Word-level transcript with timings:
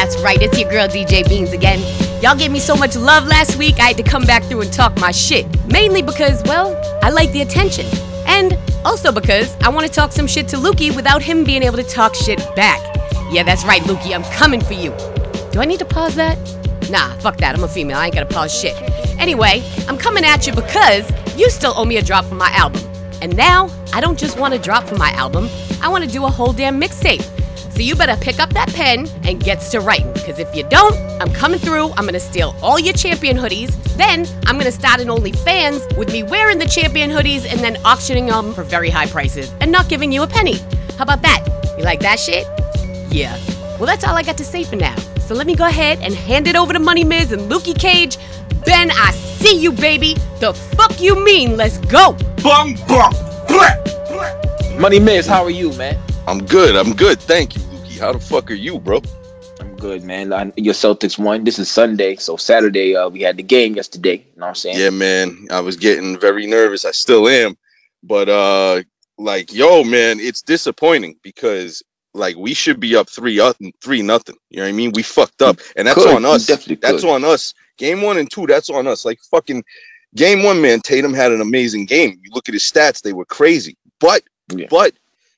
that's 0.00 0.18
right. 0.22 0.40
It's 0.40 0.58
your 0.58 0.70
girl 0.70 0.88
DJ 0.88 1.28
Beans 1.28 1.52
again. 1.52 1.78
Y'all 2.22 2.34
gave 2.34 2.50
me 2.50 2.58
so 2.58 2.74
much 2.74 2.96
love 2.96 3.26
last 3.26 3.56
week, 3.56 3.78
I 3.78 3.88
had 3.88 3.98
to 3.98 4.02
come 4.02 4.24
back 4.24 4.42
through 4.44 4.62
and 4.62 4.72
talk 4.72 4.98
my 4.98 5.10
shit. 5.10 5.46
Mainly 5.66 6.00
because, 6.00 6.42
well, 6.44 6.74
I 7.02 7.10
like 7.10 7.30
the 7.32 7.42
attention. 7.42 7.84
And 8.26 8.58
also 8.82 9.12
because 9.12 9.54
I 9.60 9.68
want 9.68 9.86
to 9.86 9.92
talk 9.92 10.12
some 10.12 10.26
shit 10.26 10.48
to 10.48 10.56
Lukey 10.56 10.96
without 10.96 11.20
him 11.20 11.44
being 11.44 11.62
able 11.62 11.76
to 11.76 11.82
talk 11.82 12.14
shit 12.14 12.38
back. 12.56 12.80
Yeah, 13.30 13.42
that's 13.42 13.62
right, 13.66 13.82
Lukey, 13.82 14.14
I'm 14.14 14.24
coming 14.38 14.62
for 14.62 14.72
you. 14.72 14.90
Do 15.52 15.60
I 15.60 15.66
need 15.66 15.80
to 15.80 15.84
pause 15.84 16.14
that? 16.14 16.38
Nah, 16.88 17.14
fuck 17.18 17.36
that, 17.36 17.54
I'm 17.54 17.62
a 17.62 17.68
female, 17.68 17.98
I 17.98 18.06
ain't 18.06 18.14
gotta 18.14 18.34
pause 18.34 18.58
shit. 18.58 18.74
Anyway, 19.20 19.62
I'm 19.86 19.98
coming 19.98 20.24
at 20.24 20.46
you 20.46 20.54
because 20.54 21.12
you 21.36 21.50
still 21.50 21.74
owe 21.76 21.84
me 21.84 21.98
a 21.98 22.02
drop 22.02 22.24
for 22.24 22.36
my 22.36 22.50
album. 22.52 22.82
And 23.20 23.36
now, 23.36 23.68
I 23.92 24.00
don't 24.00 24.18
just 24.18 24.38
want 24.38 24.54
to 24.54 24.60
drop 24.60 24.84
for 24.84 24.96
my 24.96 25.10
album, 25.10 25.50
I 25.82 25.88
want 25.90 26.04
to 26.04 26.10
do 26.10 26.24
a 26.24 26.30
whole 26.30 26.54
damn 26.54 26.80
mixtape. 26.80 27.39
So 27.80 27.84
you 27.84 27.96
better 27.96 28.16
pick 28.16 28.40
up 28.40 28.52
that 28.52 28.70
pen 28.74 29.08
and 29.22 29.42
get 29.42 29.62
to 29.70 29.80
writing. 29.80 30.12
Because 30.12 30.38
if 30.38 30.54
you 30.54 30.64
don't, 30.64 30.94
I'm 31.18 31.32
coming 31.32 31.58
through. 31.58 31.92
I'm 31.92 32.04
gonna 32.04 32.20
steal 32.20 32.54
all 32.60 32.78
your 32.78 32.92
champion 32.92 33.38
hoodies. 33.38 33.72
Then 33.96 34.26
I'm 34.44 34.58
gonna 34.58 34.70
start 34.70 35.00
an 35.00 35.08
OnlyFans 35.08 35.96
with 35.96 36.12
me 36.12 36.22
wearing 36.22 36.58
the 36.58 36.66
champion 36.66 37.08
hoodies 37.08 37.50
and 37.50 37.58
then 37.60 37.78
auctioning 37.82 38.26
them 38.26 38.52
for 38.52 38.64
very 38.64 38.90
high 38.90 39.06
prices 39.06 39.50
and 39.62 39.72
not 39.72 39.88
giving 39.88 40.12
you 40.12 40.22
a 40.22 40.26
penny. 40.26 40.58
How 40.98 41.04
about 41.04 41.22
that? 41.22 41.42
You 41.78 41.84
like 41.84 42.00
that 42.00 42.20
shit? 42.20 42.46
Yeah. 43.10 43.34
Well, 43.78 43.86
that's 43.86 44.04
all 44.04 44.14
I 44.14 44.24
got 44.24 44.36
to 44.36 44.44
say 44.44 44.62
for 44.62 44.76
now. 44.76 44.94
So 45.20 45.34
let 45.34 45.46
me 45.46 45.54
go 45.56 45.64
ahead 45.64 46.00
and 46.02 46.12
hand 46.12 46.48
it 46.48 46.56
over 46.56 46.74
to 46.74 46.78
Money 46.78 47.04
Miz 47.04 47.32
and 47.32 47.50
Lukey 47.50 47.74
Cage. 47.80 48.18
Ben, 48.66 48.90
I 48.90 49.12
see 49.12 49.58
you, 49.58 49.72
baby. 49.72 50.16
The 50.38 50.52
fuck 50.52 51.00
you 51.00 51.24
mean? 51.24 51.56
Let's 51.56 51.78
go. 51.78 52.12
Bung 52.42 52.74
bung. 52.86 53.14
Blah, 53.48 53.74
blah. 54.06 54.78
Money 54.78 55.00
Miz, 55.00 55.26
how 55.26 55.42
are 55.42 55.48
you, 55.48 55.72
man? 55.78 55.98
I'm 56.28 56.44
good. 56.44 56.76
I'm 56.76 56.94
good. 56.94 57.18
Thank 57.18 57.56
you. 57.56 57.69
How 58.00 58.12
the 58.12 58.18
fuck 58.18 58.50
are 58.50 58.54
you, 58.54 58.78
bro? 58.78 59.02
I'm 59.60 59.76
good, 59.76 60.02
man. 60.04 60.30
Your 60.56 60.72
Celtics 60.72 61.18
won. 61.18 61.44
This 61.44 61.58
is 61.58 61.70
Sunday, 61.70 62.16
so 62.16 62.38
Saturday 62.38 62.96
uh, 62.96 63.10
we 63.10 63.20
had 63.20 63.36
the 63.36 63.42
game 63.42 63.74
yesterday. 63.74 64.14
You 64.14 64.40
know 64.40 64.46
what 64.46 64.48
I'm 64.48 64.54
saying? 64.54 64.78
Yeah, 64.78 64.88
man. 64.88 65.48
I 65.50 65.60
was 65.60 65.76
getting 65.76 66.18
very 66.18 66.46
nervous. 66.46 66.86
I 66.86 66.92
still 66.92 67.28
am, 67.28 67.58
but 68.02 68.30
uh, 68.30 68.82
like, 69.18 69.52
yo, 69.52 69.84
man, 69.84 70.18
it's 70.18 70.40
disappointing 70.40 71.16
because 71.22 71.82
like 72.14 72.36
we 72.36 72.54
should 72.54 72.80
be 72.80 72.96
up 72.96 73.10
three 73.10 73.38
up 73.38 73.58
three 73.82 74.00
nothing. 74.00 74.36
You 74.48 74.60
know 74.60 74.62
what 74.62 74.68
I 74.70 74.72
mean? 74.72 74.92
We 74.94 75.02
fucked 75.02 75.42
up, 75.42 75.58
and 75.76 75.86
that's 75.86 76.02
could. 76.02 76.14
on 76.14 76.24
us. 76.24 76.46
That's 76.46 77.04
on 77.04 77.22
us. 77.22 77.52
Game 77.76 78.00
one 78.00 78.16
and 78.16 78.30
two, 78.30 78.46
that's 78.46 78.70
on 78.70 78.86
us. 78.86 79.04
Like 79.04 79.18
fucking 79.30 79.62
game 80.14 80.42
one, 80.42 80.62
man. 80.62 80.80
Tatum 80.80 81.12
had 81.12 81.32
an 81.32 81.42
amazing 81.42 81.84
game. 81.84 82.18
You 82.22 82.30
look 82.32 82.48
at 82.48 82.54
his 82.54 82.64
stats; 82.64 83.02
they 83.02 83.12
were 83.12 83.26
crazy. 83.26 83.76
But 83.98 84.22
yeah. 84.48 84.68
but 84.70 84.94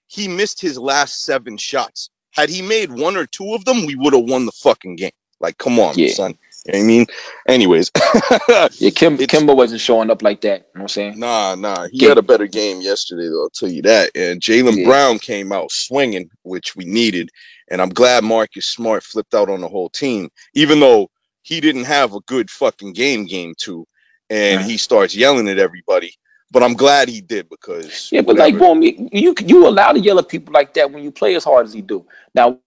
he 0.06 0.28
missed 0.28 0.60
his 0.60 0.78
last 0.78 1.24
seven 1.24 1.56
shots. 1.56 2.10
Had 2.32 2.48
he 2.48 2.62
made 2.62 2.90
one 2.90 3.16
or 3.16 3.26
two 3.26 3.54
of 3.54 3.64
them, 3.64 3.86
we 3.86 3.94
would 3.94 4.14
have 4.14 4.24
won 4.24 4.46
the 4.46 4.52
fucking 4.52 4.96
game. 4.96 5.12
Like, 5.40 5.58
come 5.58 5.78
on, 5.78 5.94
yeah. 5.96 6.12
son. 6.12 6.38
You 6.66 6.72
know 6.72 6.78
I 6.78 6.82
mean? 6.82 7.06
Anyways. 7.48 7.90
yeah, 8.48 8.90
Kim, 8.90 9.18
Kemba 9.18 9.56
wasn't 9.56 9.80
showing 9.80 10.10
up 10.10 10.22
like 10.22 10.42
that. 10.42 10.58
You 10.58 10.58
know 10.58 10.64
what 10.74 10.82
I'm 10.82 10.88
saying? 10.88 11.18
Nah, 11.18 11.56
nah. 11.56 11.88
He 11.90 12.04
had 12.04 12.18
a 12.18 12.22
better 12.22 12.46
game 12.46 12.80
yesterday, 12.80 13.28
though, 13.28 13.42
I'll 13.42 13.50
tell 13.50 13.68
you 13.68 13.82
that. 13.82 14.12
And 14.14 14.40
Jaylen 14.40 14.78
yeah. 14.78 14.84
Brown 14.84 15.18
came 15.18 15.52
out 15.52 15.72
swinging, 15.72 16.30
which 16.42 16.76
we 16.76 16.84
needed. 16.84 17.30
And 17.68 17.82
I'm 17.82 17.88
glad 17.88 18.22
Marcus 18.22 18.66
Smart 18.66 19.02
flipped 19.02 19.34
out 19.34 19.50
on 19.50 19.60
the 19.60 19.68
whole 19.68 19.88
team, 19.88 20.30
even 20.54 20.78
though 20.78 21.10
he 21.42 21.60
didn't 21.60 21.84
have 21.84 22.14
a 22.14 22.20
good 22.20 22.50
fucking 22.50 22.92
game, 22.92 23.26
game 23.26 23.54
two. 23.58 23.86
And 24.30 24.58
right. 24.58 24.70
he 24.70 24.78
starts 24.78 25.16
yelling 25.16 25.48
at 25.48 25.58
everybody. 25.58 26.14
But 26.52 26.62
I'm 26.62 26.74
glad 26.74 27.08
he 27.08 27.22
did 27.22 27.48
because 27.48 28.12
yeah. 28.12 28.20
But 28.20 28.36
whatever. 28.36 28.58
like, 28.58 28.58
boom, 28.58 28.82
you 29.10 29.34
you 29.40 29.66
allowed 29.66 29.92
to 29.92 30.00
yell 30.00 30.18
at 30.18 30.28
people 30.28 30.52
like 30.52 30.74
that 30.74 30.92
when 30.92 31.02
you 31.02 31.10
play 31.10 31.34
as 31.34 31.44
hard 31.44 31.66
as 31.66 31.72
he 31.72 31.80
do. 31.80 32.06
Now, 32.34 32.58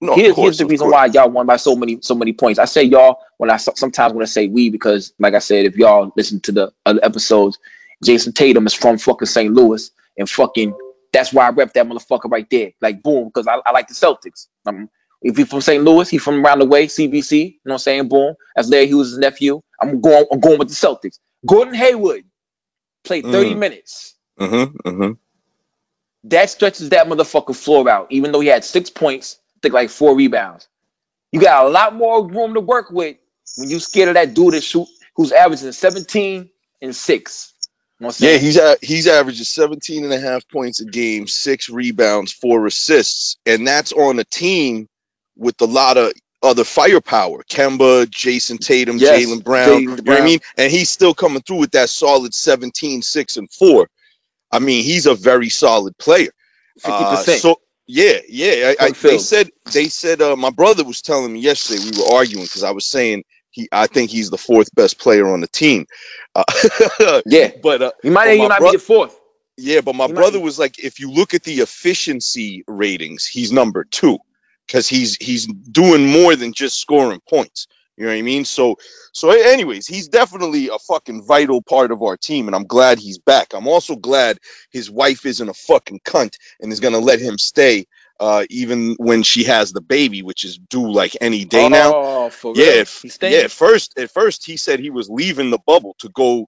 no, 0.00 0.14
here's, 0.14 0.34
course, 0.34 0.44
here's 0.44 0.58
the 0.58 0.66
reason 0.66 0.88
why 0.88 1.06
y'all 1.06 1.28
won 1.28 1.46
by 1.46 1.56
so 1.56 1.74
many 1.74 2.00
so 2.02 2.14
many 2.14 2.32
points. 2.32 2.60
I 2.60 2.66
say 2.66 2.84
y'all 2.84 3.18
when 3.38 3.50
I 3.50 3.56
sometimes 3.56 4.12
when 4.12 4.22
I 4.22 4.26
say 4.26 4.46
we 4.46 4.70
because 4.70 5.12
like 5.18 5.34
I 5.34 5.40
said, 5.40 5.66
if 5.66 5.76
y'all 5.76 6.12
listen 6.16 6.38
to 6.40 6.52
the 6.52 6.72
other 6.86 7.00
episodes, 7.02 7.58
Jayson 8.04 8.32
Tatum 8.32 8.64
is 8.66 8.74
from 8.74 8.96
fucking 8.96 9.26
St. 9.26 9.52
Louis 9.52 9.90
and 10.16 10.30
fucking 10.30 10.72
that's 11.12 11.32
why 11.32 11.48
I 11.48 11.50
rep 11.50 11.72
that 11.72 11.86
motherfucker 11.86 12.30
right 12.30 12.48
there. 12.48 12.70
Like 12.80 13.02
boom, 13.02 13.24
because 13.24 13.48
I, 13.48 13.60
I 13.66 13.72
like 13.72 13.88
the 13.88 13.94
Celtics. 13.94 14.46
Um, 14.66 14.88
if 15.20 15.36
he's 15.36 15.48
from 15.48 15.60
St. 15.60 15.82
Louis, 15.82 16.08
he's 16.08 16.22
from 16.22 16.44
around 16.44 16.60
the 16.60 16.66
way, 16.66 16.86
CBC. 16.86 17.32
You 17.32 17.44
know 17.44 17.54
what 17.64 17.74
I'm 17.74 17.78
saying? 17.78 18.08
Boom. 18.08 18.34
As 18.56 18.68
Larry 18.68 18.86
Hughes' 18.86 19.18
nephew, 19.18 19.62
I'm 19.80 20.00
going. 20.00 20.26
I'm 20.30 20.40
going 20.40 20.58
with 20.58 20.68
the 20.68 20.74
Celtics. 20.74 21.18
Gordon 21.44 21.74
Hayward 21.74 22.24
played 23.04 23.24
30 23.24 23.54
mm. 23.54 23.58
minutes. 23.58 24.14
Mm-hmm, 24.38 24.88
mm-hmm. 24.88 25.12
That 26.24 26.50
stretches 26.50 26.90
that 26.90 27.06
motherfucker 27.06 27.56
floor 27.56 27.88
out, 27.88 28.08
even 28.10 28.32
though 28.32 28.40
he 28.40 28.48
had 28.48 28.64
six 28.64 28.90
points, 28.90 29.38
I 29.56 29.58
think 29.62 29.74
like 29.74 29.90
four 29.90 30.16
rebounds. 30.16 30.68
You 31.32 31.40
got 31.40 31.64
a 31.64 31.68
lot 31.68 31.94
more 31.94 32.26
room 32.26 32.54
to 32.54 32.60
work 32.60 32.90
with 32.90 33.16
when 33.56 33.70
you 33.70 33.80
scared 33.80 34.08
of 34.08 34.14
that 34.14 34.34
dude 34.34 34.54
that 34.54 34.62
shoot 34.62 34.86
who's 35.16 35.32
averaging 35.32 35.72
17 35.72 36.50
and 36.80 36.96
6. 36.96 37.52
yeah, 38.18 38.36
he's 38.36 38.56
a, 38.56 38.76
he's 38.82 39.06
averaging 39.06 39.44
17 39.44 40.04
and 40.04 40.12
a 40.12 40.20
half 40.20 40.48
points 40.48 40.80
a 40.80 40.84
game, 40.84 41.26
six 41.26 41.68
rebounds, 41.68 42.32
four 42.32 42.66
assists, 42.66 43.36
and 43.46 43.66
that's 43.66 43.92
on 43.92 44.18
a 44.18 44.24
team 44.24 44.88
with 45.36 45.60
a 45.60 45.66
lot 45.66 45.96
of 45.96 46.12
other 46.42 46.64
firepower. 46.64 47.42
Kemba, 47.44 48.06
Jayson 48.06 48.58
Tatum, 48.58 48.98
yes, 48.98 49.24
Jaylen 49.24 49.42
Brown, 49.42 49.84
Brown. 49.84 49.96
You 49.98 50.02
know 50.04 50.12
what 50.12 50.22
I 50.22 50.24
mean? 50.24 50.40
And 50.58 50.70
he's 50.70 50.90
still 50.90 51.14
coming 51.14 51.42
through 51.42 51.58
with 51.58 51.70
that 51.72 51.90
solid 51.90 52.34
17, 52.34 53.02
6, 53.02 53.36
and 53.36 53.50
4. 53.52 53.88
I 54.50 54.58
mean, 54.58 54.84
he's 54.84 55.06
a 55.06 55.14
very 55.14 55.48
solid 55.48 55.96
player. 55.98 56.30
50%. 56.80 56.90
Uh, 56.90 57.16
so 57.16 57.60
yeah, 57.86 58.18
yeah. 58.28 58.74
I, 58.80 58.86
I, 58.86 58.90
they 58.90 59.18
said 59.18 59.50
they 59.72 59.88
said 59.88 60.22
uh, 60.22 60.36
my 60.36 60.50
brother 60.50 60.84
was 60.84 61.02
telling 61.02 61.32
me 61.32 61.40
yesterday 61.40 61.82
we 61.84 61.98
were 61.98 62.16
arguing 62.16 62.44
because 62.44 62.62
I 62.62 62.70
was 62.70 62.86
saying 62.86 63.24
he 63.50 63.68
I 63.70 63.86
think 63.86 64.10
he's 64.10 64.30
the 64.30 64.38
fourth 64.38 64.74
best 64.74 64.98
player 64.98 65.28
on 65.28 65.40
the 65.40 65.48
team. 65.48 65.86
Uh, 66.34 66.44
yeah, 67.26 67.50
but 67.62 67.82
uh, 67.82 67.92
he 68.02 68.10
might 68.10 68.34
even 68.34 68.48
not 68.48 68.60
bro- 68.60 68.70
be 68.70 68.76
the 68.76 68.82
fourth. 68.82 69.18
Yeah, 69.58 69.82
but 69.82 69.94
my 69.94 70.06
he 70.06 70.12
brother 70.14 70.40
was 70.40 70.58
like, 70.58 70.78
if 70.78 71.00
you 71.00 71.10
look 71.10 71.34
at 71.34 71.42
the 71.42 71.56
efficiency 71.56 72.64
ratings, 72.66 73.26
he's 73.26 73.52
number 73.52 73.84
two 73.84 74.18
because 74.66 74.88
he's 74.88 75.16
he's 75.16 75.46
doing 75.46 76.06
more 76.06 76.36
than 76.36 76.52
just 76.52 76.80
scoring 76.80 77.20
points. 77.28 77.66
You 77.96 78.04
know 78.04 78.12
what 78.12 78.18
I 78.18 78.22
mean? 78.22 78.44
So 78.44 78.76
so 79.12 79.30
anyways, 79.30 79.86
he's 79.86 80.08
definitely 80.08 80.68
a 80.68 80.78
fucking 80.78 81.24
vital 81.24 81.62
part 81.62 81.92
of 81.92 82.02
our 82.02 82.16
team 82.16 82.46
and 82.46 82.56
I'm 82.56 82.66
glad 82.66 82.98
he's 82.98 83.18
back. 83.18 83.54
I'm 83.54 83.68
also 83.68 83.96
glad 83.96 84.38
his 84.70 84.90
wife 84.90 85.26
isn't 85.26 85.48
a 85.48 85.54
fucking 85.54 86.00
cunt 86.04 86.34
and 86.60 86.72
is 86.72 86.80
going 86.80 86.94
to 86.94 87.00
let 87.00 87.20
him 87.20 87.38
stay 87.38 87.86
uh, 88.22 88.44
even 88.50 88.94
when 88.98 89.24
she 89.24 89.44
has 89.44 89.72
the 89.72 89.80
baby, 89.80 90.22
which 90.22 90.44
is 90.44 90.56
due 90.56 90.92
like 90.92 91.16
any 91.20 91.44
day 91.44 91.68
now. 91.68 91.92
Oh, 91.94 92.30
for 92.30 92.54
yeah, 92.56 92.84
yeah. 93.20 93.38
At 93.38 93.50
first, 93.50 93.98
at 93.98 94.12
first, 94.12 94.46
he 94.46 94.56
said 94.56 94.78
he 94.78 94.90
was 94.90 95.10
leaving 95.10 95.50
the 95.50 95.58
bubble 95.58 95.96
to 95.98 96.08
go 96.08 96.46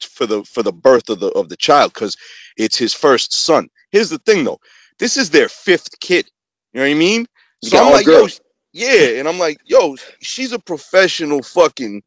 for 0.00 0.26
the 0.26 0.44
for 0.44 0.62
the 0.62 0.72
birth 0.72 1.08
of 1.08 1.18
the 1.18 1.28
of 1.28 1.48
the 1.48 1.56
child 1.56 1.92
because 1.92 2.16
it's 2.56 2.76
his 2.76 2.94
first 2.94 3.32
son. 3.32 3.68
Here's 3.90 4.10
the 4.10 4.18
thing, 4.18 4.44
though. 4.44 4.60
This 5.00 5.16
is 5.16 5.30
their 5.30 5.48
fifth 5.48 5.98
kid. 5.98 6.30
You 6.72 6.80
know 6.80 6.86
what 6.86 6.92
I 6.92 6.98
mean? 6.98 7.26
So 7.62 7.78
I'm 7.78 7.92
like, 7.92 8.06
yo, 8.06 8.28
yeah, 8.72 9.18
and 9.18 9.28
I'm 9.28 9.38
like, 9.38 9.60
yo, 9.64 9.96
she's 10.20 10.52
a 10.52 10.58
professional 10.58 11.42
fucking, 11.42 12.02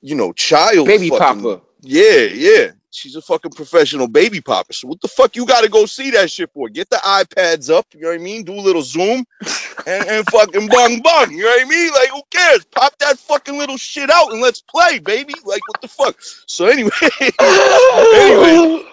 you 0.00 0.14
know, 0.14 0.32
child 0.32 0.86
baby 0.86 1.10
fucking, 1.10 1.42
papa. 1.42 1.60
Yeah, 1.82 2.20
yeah. 2.32 2.70
She's 2.92 3.14
a 3.14 3.22
fucking 3.22 3.52
professional 3.52 4.08
baby 4.08 4.40
papa. 4.40 4.72
So 4.72 4.88
what 4.88 5.00
the 5.00 5.08
fuck 5.08 5.36
you 5.36 5.46
gotta 5.46 5.68
go 5.68 5.86
see 5.86 6.10
that 6.12 6.30
shit 6.30 6.50
for? 6.52 6.68
Get 6.68 6.90
the 6.90 6.96
iPads 6.96 7.72
up, 7.72 7.86
you 7.94 8.00
know 8.00 8.08
what 8.08 8.14
I 8.14 8.18
mean? 8.18 8.44
Do 8.44 8.54
a 8.54 8.60
little 8.60 8.82
zoom 8.82 9.24
and, 9.86 10.06
and 10.08 10.26
fucking 10.26 10.68
bung 10.68 11.00
bung, 11.00 11.30
you 11.30 11.44
know 11.44 11.50
what 11.50 11.66
I 11.66 11.68
mean? 11.68 11.92
Like 11.92 12.08
who 12.08 12.22
cares? 12.30 12.64
Pop 12.64 12.98
that 12.98 13.18
fucking 13.18 13.58
little 13.58 13.76
shit 13.76 14.10
out 14.10 14.32
and 14.32 14.40
let's 14.40 14.62
play, 14.62 14.98
baby. 14.98 15.34
Like 15.44 15.60
what 15.68 15.80
the 15.82 15.88
fuck? 15.88 16.16
So 16.46 16.66
anyway, 16.66 16.90
anyway, 17.40 18.84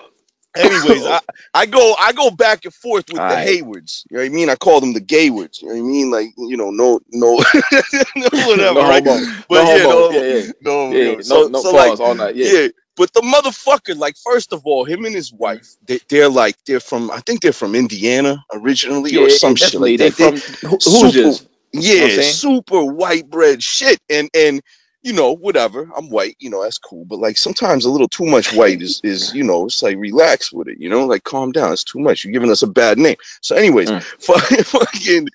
Anyways, 0.58 1.06
I, 1.06 1.20
I 1.54 1.66
go 1.66 1.96
I 2.00 2.14
go 2.14 2.32
back 2.32 2.66
and 2.66 2.74
forth 2.74 3.06
with 3.10 3.20
All 3.20 3.30
the 3.30 3.36
right. 3.36 3.48
Haywards. 3.48 4.06
You 4.10 4.18
know 4.18 4.24
what 4.24 4.32
I 4.32 4.34
mean? 4.34 4.50
I 4.50 4.56
call 4.56 4.80
them 4.80 4.94
the 4.94 5.00
Gaywards. 5.00 5.62
You 5.62 5.70
know 5.70 5.76
what 5.76 5.80
I 5.80 5.84
mean? 5.84 6.12
Like 6.12 6.28
you 6.38 6.58
know, 6.58 6.72
no, 6.72 7.00
no, 7.12 7.34
whatever, 8.16 8.74
no 8.74 8.82
right? 8.82 9.06
Homo. 9.06 9.44
But 9.50 9.64
no 9.64 9.76
yeah, 9.76 9.84
no, 9.84 10.10
yeah, 10.10 10.22
yeah, 10.22 10.52
no, 10.62 10.92
yeah, 10.92 11.14
no, 11.16 11.22
so, 11.22 11.48
no, 11.48 11.62
so 11.62 11.72
like, 11.72 12.00
all 12.00 12.16
night. 12.16 12.36
Yeah. 12.36 12.52
yeah. 12.52 12.68
But 12.98 13.14
the 13.14 13.22
motherfucker, 13.22 13.96
like, 13.96 14.16
first 14.18 14.52
of 14.52 14.66
all, 14.66 14.84
him 14.84 15.06
and 15.06 15.14
his 15.14 15.32
wife, 15.32 15.76
they, 15.86 16.20
are 16.20 16.30
like, 16.30 16.56
they're 16.66 16.80
from, 16.80 17.12
I 17.12 17.20
think 17.20 17.42
they're 17.42 17.54
from 17.54 17.76
Indiana 17.76 18.44
originally 18.52 19.12
yeah, 19.12 19.22
or 19.22 19.30
some 19.30 19.56
shit 19.56 19.76
like 19.76 20.00
that. 20.00 20.18
They're 20.18 20.36
from 20.36 20.80
Hoosiers. 20.84 21.48
Yeah, 21.74 22.22
super 22.22 22.84
white 22.84 23.30
bread 23.30 23.62
shit. 23.62 24.00
And 24.10 24.30
and 24.34 24.62
you 25.08 25.14
know, 25.14 25.32
whatever. 25.32 25.90
I'm 25.96 26.10
white, 26.10 26.36
you 26.38 26.50
know, 26.50 26.62
that's 26.62 26.78
cool. 26.78 27.06
But 27.06 27.20
like 27.20 27.38
sometimes 27.38 27.86
a 27.86 27.90
little 27.90 28.10
too 28.10 28.26
much 28.26 28.54
white 28.54 28.82
is 28.82 29.00
is, 29.06 29.34
you 29.34 29.44
know, 29.46 29.66
it's 29.66 29.82
like 29.82 29.96
relax 29.96 30.52
with 30.52 30.68
it, 30.68 30.80
you 30.80 30.90
know, 30.90 31.06
like 31.06 31.24
calm 31.24 31.54
down. 31.54 31.72
It's 31.72 31.86
too 31.86 32.00
much. 32.00 32.26
You're 32.26 32.34
giving 32.34 32.52
us 32.52 32.62
a 32.62 32.68
bad 32.68 32.98
name. 32.98 33.16
So, 33.42 33.56
anyways, 33.56 33.90
mm. 33.90 34.04
fucking 34.20 34.64
fucking 34.66 35.28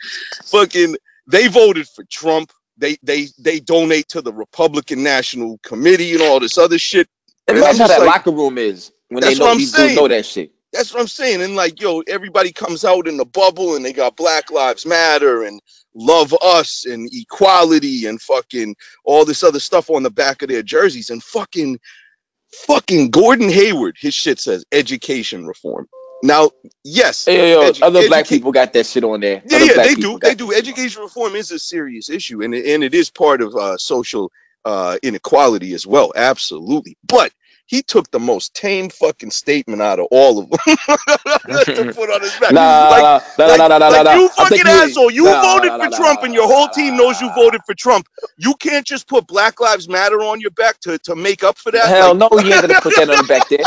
fucking 0.44 0.96
they 1.26 1.48
voted 1.48 1.88
for 1.88 2.04
Trump. 2.04 2.52
They 2.76 2.98
they 3.02 3.28
they 3.38 3.60
donate 3.60 4.08
to 4.08 4.20
the 4.20 4.32
Republican 4.32 5.02
National 5.02 5.56
Committee 5.62 6.12
and 6.12 6.20
all 6.20 6.38
this 6.38 6.58
other 6.58 6.78
shit. 6.78 7.08
And, 7.48 7.56
and 7.56 7.64
that's 7.64 7.78
how 7.78 7.86
that 7.86 8.00
like, 8.00 8.08
locker 8.08 8.30
room 8.30 8.58
is 8.58 8.92
when 9.08 9.22
they 9.22 9.34
know, 9.34 9.54
these 9.54 9.72
dudes 9.72 9.96
know 9.96 10.06
that 10.06 10.26
shit. 10.26 10.52
That's 10.72 10.92
what 10.92 11.00
I'm 11.00 11.08
saying. 11.08 11.42
And 11.42 11.56
like, 11.56 11.80
yo, 11.80 12.00
everybody 12.00 12.52
comes 12.52 12.84
out 12.84 13.08
in 13.08 13.16
the 13.16 13.24
bubble 13.26 13.76
and 13.76 13.84
they 13.84 13.92
got 13.92 14.16
Black 14.16 14.50
Lives 14.50 14.86
Matter 14.86 15.42
and 15.44 15.60
Love 15.94 16.34
Us 16.42 16.86
and 16.86 17.08
equality 17.12 18.06
and 18.06 18.20
fucking 18.20 18.76
all 19.04 19.24
this 19.24 19.42
other 19.42 19.60
stuff 19.60 19.90
on 19.90 20.02
the 20.02 20.10
back 20.10 20.42
of 20.42 20.48
their 20.48 20.62
jerseys. 20.62 21.10
And 21.10 21.22
fucking, 21.22 21.78
fucking 22.66 23.10
Gordon 23.10 23.50
Hayward, 23.50 23.96
his 23.98 24.14
shit 24.14 24.38
says 24.40 24.64
education 24.72 25.46
reform. 25.46 25.88
Now, 26.22 26.50
yes, 26.84 27.26
Hey, 27.26 27.52
yo, 27.52 27.62
yo, 27.62 27.72
edu- 27.72 27.82
other 27.82 28.08
black 28.08 28.24
educa- 28.24 28.28
people 28.28 28.52
got 28.52 28.72
that 28.74 28.86
shit 28.86 29.04
on 29.04 29.20
there. 29.20 29.42
yeah, 29.46 29.58
yeah, 29.64 29.82
they 29.82 29.94
do. 29.96 30.18
They 30.20 30.34
do. 30.34 30.52
Education 30.52 31.02
reform 31.02 31.34
is 31.34 31.50
a 31.50 31.58
serious 31.58 32.08
issue, 32.08 32.42
and 32.42 32.54
it, 32.54 32.64
and 32.74 32.84
it 32.84 32.94
is 32.94 33.10
part 33.10 33.42
of 33.42 33.54
uh, 33.56 33.76
social 33.76 34.30
uh, 34.64 34.98
inequality 35.02 35.74
as 35.74 35.86
well. 35.86 36.12
Absolutely. 36.14 36.96
But 37.04 37.32
he 37.72 37.82
took 37.82 38.10
the 38.10 38.20
most 38.20 38.52
tame 38.54 38.90
fucking 38.90 39.30
statement 39.30 39.80
out 39.80 39.98
of 39.98 40.06
all 40.10 40.38
of 40.40 40.50
them 40.50 40.58
to 40.66 41.92
put 41.94 42.10
on 42.10 42.20
his 42.20 42.38
back. 42.38 42.52
Nah, 42.52 42.88
like, 42.90 43.02
nah, 43.02 43.20
nah, 43.38 43.46
like, 43.46 43.58
nah, 43.58 43.68
nah, 43.68 43.78
nah, 43.78 43.88
like 43.88 44.04
nah, 44.04 44.12
you 44.12 44.28
fucking 44.28 44.60
asshole. 44.66 45.10
You 45.10 45.24
voted 45.24 45.72
for 45.72 45.96
Trump, 45.96 46.22
and 46.22 46.34
your 46.34 46.46
whole 46.46 46.68
team 46.68 46.98
knows 46.98 47.18
you 47.22 47.32
voted 47.34 47.62
for 47.64 47.74
Trump. 47.74 48.06
You 48.36 48.54
can't 48.56 48.86
just 48.86 49.08
put 49.08 49.26
Black 49.26 49.58
Lives 49.58 49.88
Matter 49.88 50.20
on 50.20 50.38
your 50.38 50.50
back 50.50 50.80
to, 50.80 50.98
to 50.98 51.16
make 51.16 51.42
up 51.42 51.56
for 51.56 51.72
that. 51.72 51.88
Hell 51.88 52.14
no, 52.14 52.28
you 52.32 52.52
ain't 52.52 52.60
gonna 52.60 52.78
put 52.82 52.94
that 52.96 53.08
on 53.08 53.16
the 53.16 53.24
back 53.26 53.48
there. 53.48 53.60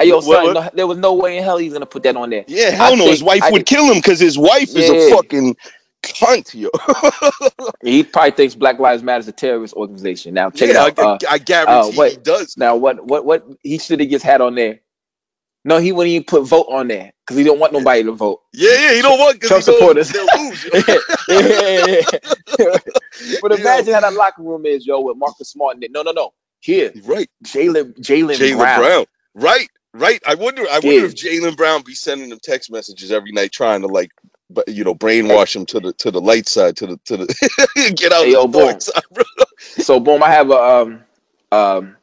Hey, 0.00 0.08
yo, 0.08 0.20
son, 0.20 0.54
no, 0.54 0.68
there 0.74 0.88
was 0.88 0.98
no 0.98 1.14
way 1.14 1.38
in 1.38 1.44
hell 1.44 1.56
he's 1.56 1.72
gonna 1.72 1.86
put 1.86 2.02
that 2.02 2.16
on 2.16 2.28
there. 2.30 2.44
Yeah, 2.48 2.70
hell 2.70 2.86
I 2.86 2.90
no. 2.96 3.04
think- 3.04 3.10
his 3.10 3.22
wife 3.22 3.44
I 3.44 3.52
would 3.52 3.64
kill 3.64 3.84
him 3.84 3.98
because 3.98 4.18
his 4.18 4.36
wife 4.36 4.74
is 4.74 4.90
a 4.90 5.08
Yeah. 5.08 5.14
fucking 5.14 5.56
cunt, 6.04 6.54
yo. 6.54 6.70
He 7.82 8.02
probably 8.02 8.30
thinks 8.32 8.54
Black 8.54 8.78
Lives 8.78 9.02
Matter 9.02 9.20
is 9.20 9.28
a 9.28 9.32
terrorist 9.32 9.74
organization. 9.74 10.34
Now 10.34 10.50
check 10.50 10.70
yeah, 10.70 10.86
it 10.86 10.98
out. 10.98 10.98
I, 10.98 11.02
Uh, 11.02 11.18
I 11.30 11.38
guarantee 11.38 12.10
he 12.10 12.16
does. 12.16 12.56
now 12.56 12.76
what? 12.76 13.04
What? 13.04 13.24
What? 13.24 13.46
He 13.62 13.78
should 13.78 14.00
have 14.00 14.08
just 14.08 14.24
had 14.24 14.40
on 14.40 14.54
there. 14.54 14.80
No, 15.66 15.78
he 15.78 15.92
wouldn't 15.92 16.12
even 16.12 16.24
put 16.24 16.46
vote 16.46 16.66
on 16.70 16.88
there 16.88 17.12
because 17.24 17.38
he 17.38 17.44
don't 17.44 17.58
want 17.58 17.72
nobody 17.72 18.02
to 18.04 18.12
vote. 18.12 18.42
Yeah, 18.52 18.70
yeah, 18.72 18.92
you 18.92 19.02
know 19.02 19.16
what? 19.16 19.40
Trump 19.40 19.62
supporters. 19.62 20.12
yo. 20.12 20.22
yeah, 20.74 20.98
yeah, 21.28 22.02
yeah. 22.58 22.76
but 23.40 23.52
imagine 23.58 23.94
how 23.94 24.00
that 24.00 24.12
locker 24.12 24.42
room 24.42 24.66
is, 24.66 24.86
yo, 24.86 25.00
with 25.00 25.16
Marcus 25.16 25.48
Smart. 25.50 25.78
No, 25.90 26.02
no, 26.02 26.12
no. 26.12 26.34
Here, 26.60 26.92
right, 27.04 27.30
Jaylen, 27.44 27.94
Jaylen 27.98 28.36
Jaylen 28.36 28.56
Brown. 28.58 28.80
Brown. 28.80 29.04
Right, 29.34 29.68
right. 29.94 30.20
I 30.26 30.34
wonder. 30.34 30.62
I 30.70 30.80
wonder 30.80 31.06
if 31.06 31.14
Jaylen 31.14 31.56
Brown 31.56 31.82
be 31.82 31.94
sending 31.94 32.28
them 32.28 32.40
text 32.42 32.70
messages 32.70 33.10
every 33.10 33.32
night, 33.32 33.52
trying 33.52 33.80
to 33.82 33.86
like, 33.86 34.10
but 34.54 34.68
you 34.68 34.84
know, 34.84 34.94
brainwash 34.94 35.56
him 35.56 35.66
to 35.68 35.80
the 35.80 35.94
to 35.94 36.12
the 36.12 36.22
light 36.22 36.48
side, 36.48 36.78
to 36.78 36.88
the 36.88 36.98
to 37.06 37.18
the 37.18 37.94
get 37.96 38.12
out 38.12 38.24
Hey, 38.24 38.32
yo, 38.32 38.44
of 38.44 38.52
the 38.52 38.58
boom. 38.58 38.80
side. 38.80 39.02
So 39.80 40.00
boom, 40.00 40.22
I 40.22 40.30
have 40.30 40.50
a 40.50 40.54
um 40.56 41.04
um 41.52 41.96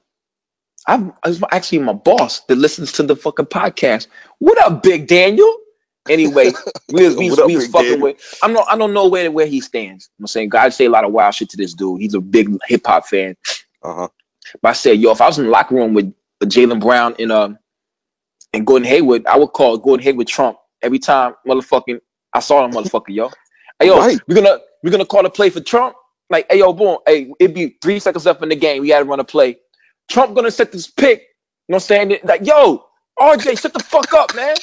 I'm 0.88 1.14
actually 1.52 1.80
my 1.80 1.94
boss 1.94 2.42
that 2.42 2.58
listens 2.58 2.94
to 2.94 3.04
the 3.04 3.16
fucking 3.16 3.48
podcast. 3.48 4.08
What 4.40 4.60
up, 4.60 4.84
Big 4.84 5.08
Daniel? 5.08 5.58
Anyway, 6.10 6.52
we 6.90 7.06
was, 7.06 7.16
we 7.18 7.30
was, 7.30 7.40
we 7.42 7.56
was 7.56 7.68
fucking 7.68 7.88
Daniel? 7.90 8.02
with. 8.02 8.40
I'm 8.44 8.54
not. 8.54 8.68
I 8.70 8.78
don't 8.78 8.94
know 8.94 9.08
where 9.08 9.32
where 9.32 9.48
he 9.48 9.62
stands. 9.62 10.10
I'm 10.20 10.28
saying, 10.28 10.50
God 10.50 10.74
say 10.74 10.86
a 10.86 10.90
lot 10.90 11.06
of 11.06 11.14
wild 11.14 11.36
shit 11.36 11.50
to 11.52 11.58
this 11.58 11.74
dude. 11.74 12.02
He's 12.02 12.16
a 12.16 12.22
big 12.22 12.50
hip 12.68 12.86
hop 12.86 13.08
fan. 13.08 13.38
Uh 13.84 13.94
huh. 13.96 14.08
But 14.62 14.70
I 14.70 14.74
said, 14.74 15.00
yo, 15.00 15.12
if 15.12 15.22
I 15.22 15.28
was 15.28 15.40
in 15.40 15.46
the 15.46 15.52
locker 15.52 15.76
room 15.76 15.94
with 15.94 16.14
Jaylen 16.44 16.82
Brown 16.82 17.16
and 17.20 17.32
um 17.32 17.60
and 18.54 18.68
Gordon 18.68 18.88
Hayward, 18.88 19.28
I 19.28 19.38
would 19.38 19.54
call 19.54 19.78
Gordon 19.78 20.04
Hayward 20.04 20.28
Trump 20.28 20.58
every 20.82 21.00
time, 21.00 21.36
motherfucking. 21.48 22.00
I 22.34 22.42
saw 22.42 22.66
him, 22.66 22.74
motherfucker, 22.74 23.10
yo. 23.10 23.32
Hey, 23.80 23.88
yo, 23.88 24.00
Right. 24.00 24.20
we're 24.28 24.36
gonna 24.36 24.60
we're 24.84 24.92
gonna 24.92 25.06
call 25.06 25.26
a 25.26 25.32
play 25.32 25.50
for 25.52 25.62
Trump. 25.62 25.96
Like, 26.30 26.48
hey, 26.52 26.60
yo, 26.60 26.74
boom, 26.74 27.00
hey, 27.08 27.32
it'd 27.40 27.56
be 27.56 27.78
three 27.82 28.00
seconds 28.00 28.26
left 28.26 28.44
in 28.44 28.50
the 28.50 28.58
game. 28.58 28.82
We 28.84 28.90
had 28.90 29.00
to 29.00 29.06
run 29.06 29.20
a 29.22 29.26
play. 29.26 29.60
Trump 30.10 30.36
gonna 30.36 30.52
set 30.52 30.72
this 30.72 30.88
pick. 30.88 31.20
You 31.22 31.74
know 31.74 31.78
what 31.78 31.84
I'm 31.92 32.10
saying? 32.10 32.20
Like, 32.24 32.46
yo, 32.48 32.86
RJ, 33.20 33.62
shut 33.62 33.74
the 33.74 33.82
fuck 33.82 34.14
up, 34.14 34.36
man. 34.36 34.60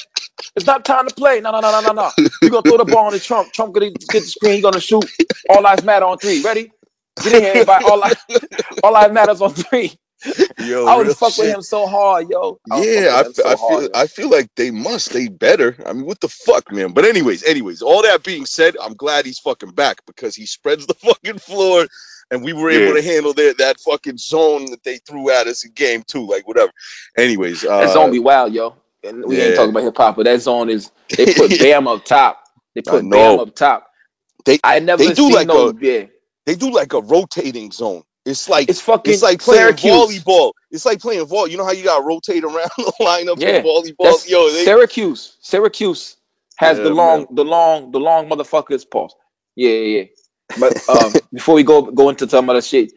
It's 0.56 0.66
not 0.66 0.84
time 0.84 1.08
to 1.08 1.12
play. 1.14 1.40
No, 1.40 1.52
no, 1.52 1.60
no, 1.60 1.72
no, 1.72 1.80
no, 1.80 1.92
no. 1.92 2.12
You 2.42 2.50
gonna 2.50 2.64
throw 2.64 2.78
the 2.78 2.84
ball 2.86 3.06
on 3.06 3.12
to 3.12 3.20
Trump. 3.20 3.52
Trump 3.52 3.74
gonna 3.74 3.90
get 3.90 4.22
the 4.24 4.28
screen. 4.28 4.56
He 4.56 4.62
gonna 4.62 4.80
shoot. 4.80 5.10
All 5.48 5.62
lives 5.62 5.84
matter 5.84 6.06
on 6.06 6.18
three. 6.18 6.40
Ready? 6.40 6.72
Get 7.22 7.34
in 7.34 7.42
here, 7.42 7.52
everybody. 7.52 7.84
All 7.84 7.98
lives, 7.98 8.24
all 8.82 8.92
lives 8.92 9.14
matters 9.14 9.40
on 9.42 9.54
three. 9.54 9.92
Yo, 10.58 10.86
I 10.86 10.96
would 10.96 11.06
real 11.06 11.14
fuck 11.14 11.36
with 11.38 11.54
him 11.54 11.62
so 11.62 11.86
hard, 11.86 12.28
yo. 12.28 12.58
I 12.70 12.82
Yeah, 12.82 13.20
I, 13.20 13.22
fuck 13.22 13.26
with 13.28 13.38
him 13.38 13.44
fe- 13.44 13.50
I 13.50 13.54
so 13.54 13.56
hard, 13.56 13.70
feel 13.70 13.82
yo. 13.82 13.88
I 13.94 14.06
feel 14.06 14.30
like 14.30 14.54
they 14.56 14.70
must. 14.70 15.10
They 15.12 15.28
better. 15.28 15.76
I 15.86 15.92
mean, 15.92 16.06
what 16.06 16.20
the 16.20 16.28
fuck, 16.28 16.72
man? 16.72 16.92
But 16.92 17.04
anyways, 17.04 17.44
anyways, 17.44 17.82
all 17.82 18.02
that 18.02 18.24
being 18.24 18.44
said, 18.46 18.76
I'm 18.82 18.94
glad 18.94 19.26
he's 19.26 19.38
fucking 19.38 19.72
back 19.72 20.04
because 20.06 20.34
he 20.34 20.46
spreads 20.46 20.86
the 20.88 20.94
fucking 20.94 21.38
floor, 21.38 21.86
and 22.30 22.42
we 22.42 22.52
were 22.52 22.70
able 22.70 22.94
Yeah. 22.96 23.00
to 23.00 23.02
handle 23.02 23.32
that 23.34 23.58
that 23.58 23.80
fucking 23.80 24.18
zone 24.18 24.70
that 24.72 24.82
they 24.82 24.96
threw 24.98 25.30
at 25.30 25.46
us 25.46 25.64
in 25.64 25.72
game 25.72 26.02
two, 26.06 26.26
like 26.26 26.48
whatever. 26.48 26.72
Anyways, 27.16 27.64
uh, 27.64 27.80
that 27.80 27.92
zone 27.92 28.10
be 28.10 28.18
wild, 28.18 28.52
yo. 28.52 28.74
And 29.04 29.24
we 29.24 29.38
yeah. 29.38 29.44
ain't 29.44 29.54
talking 29.56 29.70
about 29.70 29.84
hip 29.84 29.96
hop, 29.96 30.16
but 30.16 30.24
that 30.24 30.40
zone 30.42 30.68
is 30.68 30.90
they 31.16 31.26
put 31.36 31.56
Bam 31.60 31.86
up 31.86 32.04
top. 32.04 32.42
They 32.74 32.82
put 32.82 33.04
know. 33.04 33.36
Bam 33.36 33.40
up 33.48 33.54
top. 33.54 33.86
They- 34.44 34.58
I 34.64 34.80
never 34.80 35.04
they 35.04 35.10
do 35.14 35.22
seen 35.26 35.32
like 35.32 35.46
no 35.46 35.68
a- 35.68 35.74
yeah. 35.80 36.06
they 36.46 36.56
do 36.56 36.70
like 36.72 36.92
a 36.92 37.00
rotating 37.00 37.70
zone. 37.70 38.02
It's 38.28 38.48
like 38.48 38.68
It's 38.68 38.80
fucking 38.82 39.14
it's 39.14 39.22
like 39.22 39.40
playing 39.40 39.76
Syracuse. 39.76 39.78
volleyball. 39.78 40.54
It's 40.70 40.86
like 40.86 41.00
playing 41.00 41.26
vol. 41.26 41.48
You 41.48 41.58
know 41.58 41.66
how 41.66 41.72
you 41.72 41.84
gotta 41.84 42.04
rotate 42.04 42.44
around 42.44 42.70
the 42.78 42.92
lineup 43.00 43.38
Yeah, 43.38 43.48
for 43.48 43.60
volleyball. 43.60 43.98
That's 44.02 44.28
Yo, 44.28 44.50
they, 44.52 44.64
Syracuse. 44.64 45.36
Syracuse 45.40 46.16
has 46.56 46.80
Yeah, 46.80 46.82
the 46.82 46.90
long, 46.90 47.26
man. 47.26 47.28
the 47.30 47.44
long, 47.44 47.92
the 47.92 48.00
long 48.00 48.28
motherfuckers. 48.30 48.90
Pause. 48.90 49.14
Yeah, 49.56 49.70
yeah, 49.72 49.98
yeah. 50.00 50.04
But 50.56 50.82
um, 50.88 51.18
before 51.32 51.56
we 51.56 51.64
go 51.64 51.82
go 51.92 52.10
into 52.10 52.28
some 52.28 52.50
other 52.50 52.62
shit, 52.62 52.92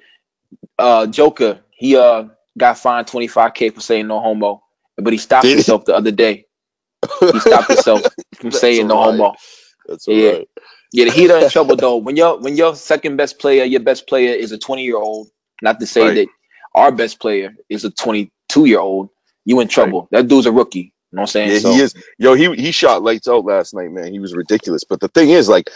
uh, 0.79 1.07
Joker 1.07 1.61
he 1.71 1.97
uh 1.97 2.25
got 2.57 2.77
fined 2.79 3.07
twenty 3.07 3.27
five 3.27 3.53
k 3.55 3.69
for 3.71 3.81
saying 3.81 4.07
no 4.07 4.19
homo, 4.21 4.63
but 4.97 5.13
he 5.13 5.19
stopped 5.19 5.51
Did 5.51 5.59
he? 5.59 5.65
himself 5.65 5.85
the 5.85 5.95
other 5.95 6.11
day. 6.11 6.45
He 7.31 7.39
stopped 7.39 7.69
himself 7.69 8.05
from 8.39 8.51
That's 8.51 8.53
saying 8.53 8.87
no 8.87 8.97
alright. 8.97 9.01
homo. 9.01 9.35
that's 9.87 10.07
Yeah. 10.07 10.33
alright. 10.33 10.47
Yeah, 10.91 11.05
the 11.05 11.11
Heat 11.11 11.31
are 11.31 11.39
in 11.39 11.49
trouble 11.49 11.75
though. 11.75 11.97
When 11.97 12.15
your 12.15 12.39
when 12.39 12.55
your 12.57 12.75
second 12.75 13.17
best 13.17 13.39
player, 13.39 13.63
your 13.63 13.81
best 13.81 14.07
player 14.07 14.33
is 14.33 14.51
a 14.51 14.57
twenty 14.57 14.83
year 14.83 14.97
old. 14.97 15.29
Not 15.61 15.79
to 15.79 15.85
say 15.87 16.03
Right. 16.07 16.15
that 16.15 16.27
our 16.75 16.91
best 16.91 17.19
player 17.19 17.55
is 17.69 17.85
a 17.85 17.91
twenty 17.91 18.31
two 18.49 18.65
year 18.65 18.79
old. 18.79 19.09
You 19.45 19.59
in 19.61 19.67
trouble. 19.69 20.07
That 20.11 20.27
dude's 20.27 20.45
a 20.47 20.51
rookie. 20.51 20.93
You 21.11 21.17
know 21.17 21.21
what 21.21 21.23
I'm 21.23 21.27
saying? 21.27 21.49
Yeah, 21.51 21.59
so, 21.59 21.71
he 21.71 21.79
is. 21.79 21.95
Yo, 22.17 22.33
he 22.35 22.53
he 22.55 22.71
shot 22.71 23.03
lights 23.03 23.27
out 23.27 23.45
last 23.45 23.73
night, 23.73 23.91
man. 23.91 24.11
He 24.11 24.19
was 24.19 24.35
ridiculous. 24.35 24.83
But 24.83 24.99
the 24.99 25.07
thing 25.09 25.29
is, 25.29 25.49
like, 25.49 25.69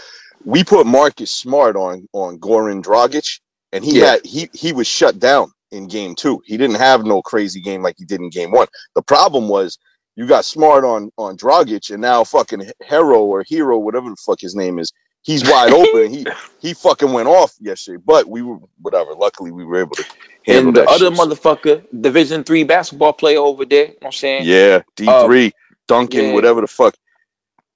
we 0.44 0.64
put 0.64 0.86
Marcus 0.86 1.32
Smart 1.32 1.76
on 1.76 2.08
on 2.14 2.40
Goran 2.40 2.84
Dragic, 2.84 3.40
and 3.72 3.84
he 3.84 4.00
Yeah. 4.00 4.12
had 4.12 4.26
he 4.26 4.50
he 4.54 4.74
was 4.74 4.88
shut 4.88 5.20
down 5.20 5.52
in 5.72 5.88
game 5.88 6.16
two. 6.16 6.42
He 6.46 6.58
didn't 6.58 6.78
have 6.78 7.06
no 7.06 7.22
crazy 7.22 7.62
game 7.62 7.82
like 7.84 7.96
he 7.98 8.06
did 8.06 8.20
in 8.22 8.30
game 8.30 8.52
one. 8.52 8.68
The 8.96 9.02
problem 9.02 9.48
was 9.50 9.78
you 10.16 10.28
got 10.28 10.46
Smart 10.46 10.84
on 10.86 11.12
on 11.18 11.38
Dragic, 11.38 11.90
and 11.92 12.02
now 12.02 12.24
fucking 12.24 12.72
Hero 12.88 13.24
or 13.24 13.44
Hero, 13.48 13.78
whatever 13.80 14.10
the 14.10 14.18
fuck 14.26 14.40
his 14.42 14.56
name 14.56 14.80
is, 14.80 14.94
he's 15.26 15.44
wide 15.44 15.74
open. 15.74 16.14
he 16.14 16.26
he 16.60 16.74
fucking 16.74 17.12
went 17.12 17.28
off 17.28 17.56
yesterday. 17.60 18.02
But 18.06 18.28
we 18.30 18.42
were 18.42 18.58
whatever. 18.82 19.14
Luckily, 19.14 19.52
we 19.52 19.66
were 19.66 19.82
able 19.82 19.96
to 19.96 20.06
handle 20.46 20.68
and 20.70 20.78
the 20.78 20.90
other 20.90 21.14
shit. 21.14 21.14
motherfucker, 21.14 22.02
Division 22.02 22.44
three 22.44 22.64
basketball 22.64 23.14
player 23.14 23.40
over 23.40 23.66
there. 23.66 23.86
You 23.86 23.88
know 23.88 23.96
what 24.00 24.06
I'm 24.08 24.12
saying? 24.14 24.44
Yeah, 24.46 24.84
D 24.96 25.06
three, 25.26 25.48
uh, 25.48 25.76
Duncan, 25.88 26.26
yeah. 26.26 26.34
whatever 26.34 26.62
the 26.62 26.68
fuck. 26.68 26.96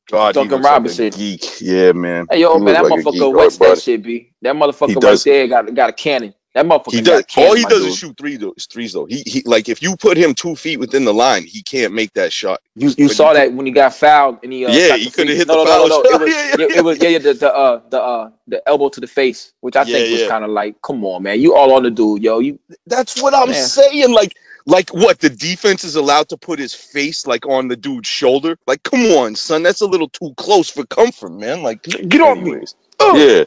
God, 0.10 0.34
Duncan 0.34 0.62
like 0.62 0.72
Robinson. 0.72 1.10
geek. 1.12 1.62
Yeah, 1.62 1.91
man. 1.91 2.27
Hey 2.32 2.41
yo, 2.41 2.58
He 2.58 2.63
man, 2.63 2.74
that 2.74 2.84
like 2.84 3.03
motherfucker 3.03 3.34
wets 3.36 3.58
that 3.58 3.79
shit, 3.79 4.01
b. 4.01 4.32
That 4.41 4.56
motherfucker 4.56 5.03
right 5.03 5.20
there 5.24 5.48
got 5.48 5.74
got 5.75 5.89
a 5.89 5.94
cannon. 5.94 6.34
That 6.56 6.65
motherfucker 6.65 6.91
He 6.94 7.01
does. 7.01 7.24
All 7.38 7.56
he 7.56 7.65
does 7.65 7.79
dude. 7.79 7.89
is 7.89 7.96
shoot 7.96 8.18
three 8.18 8.38
though. 8.38 8.53
Threes 8.72 8.94
though. 8.94 9.06
He 9.06 9.24
he 9.25 9.44
like 9.46 9.70
if 9.70 9.82
you 9.84 9.96
put 9.98 10.18
him 10.18 10.34
two 10.36 10.56
feet 10.56 10.79
within 10.79 11.06
the 11.06 11.13
line, 11.13 11.44
he 11.46 11.63
can't 11.63 11.94
make 11.94 12.13
that 12.13 12.34
shot. 12.34 12.62
You 12.75 12.91
you 12.98 13.08
But 13.08 13.15
saw 13.15 13.34
that 13.34 13.53
when 13.53 13.68
he 13.68 13.72
got 13.74 13.94
fouled 13.96 14.39
and 14.44 14.53
he 14.53 14.65
uh, 14.65 14.79
Yeah, 14.79 14.98
he 14.98 15.12
coulda 15.12 15.34
free- 15.34 15.36
hit 15.36 15.50
no, 15.50 15.53
the 15.53 15.58
no, 15.58 15.65
no, 15.65 15.75
no, 15.77 15.86
foul 15.86 15.88
no. 15.88 16.06
shot. 16.06 16.08
It 16.10 16.20
was, 16.20 16.34
Yeah, 16.34 16.56
yeah, 16.58 16.68
yeah, 16.70 16.79
it 16.79 16.84
was 16.84 17.00
yeah, 17.00 17.10
yeah 17.10 17.20
the 17.20 17.34
the 17.36 17.53
uh 17.56 17.82
the 17.89 18.01
uh 18.01 18.32
the 18.48 18.68
elbow 18.68 18.89
to 18.89 19.01
the 19.01 19.08
face, 19.08 19.53
which 19.62 19.75
I 19.75 19.84
Yeah, 19.84 19.86
think 19.86 20.10
was 20.10 20.24
yeah. 20.24 20.25
kind 20.25 20.44
of 20.44 20.51
like, 20.51 20.82
come 20.82 21.06
on, 21.06 21.24
man, 21.24 21.41
you 21.41 21.56
all 21.56 21.74
on 21.75 21.84
the 21.84 21.91
dude, 21.91 22.24
yo. 22.24 22.39
You 22.39 22.60
That's 22.88 23.22
what 23.22 23.34
I'm 23.36 23.50
Man. 23.50 23.56
saying. 23.56 24.12
Like 24.13 24.36
like 24.65 24.91
what 24.91 25.20
the 25.20 25.29
defense 25.29 25.84
is 25.84 25.96
allowed 25.98 26.29
to 26.29 26.38
put 26.38 26.60
his 26.60 26.74
face 26.74 27.27
like 27.27 27.48
on 27.48 27.68
the 27.70 27.77
dude's 27.77 28.10
shoulder. 28.10 28.58
Like 28.68 28.84
come 28.84 29.01
on, 29.01 29.36
son, 29.36 29.63
that's 29.63 29.82
a 29.82 29.88
little 29.88 30.10
too 30.10 30.34
close 30.38 30.70
for 30.70 30.86
comfort, 30.86 31.32
man. 31.32 31.63
Like 31.63 31.84
get 31.84 32.22
on 32.22 32.44
me. 32.44 32.58
Oh, 33.00 33.27
Yeah. 33.27 33.46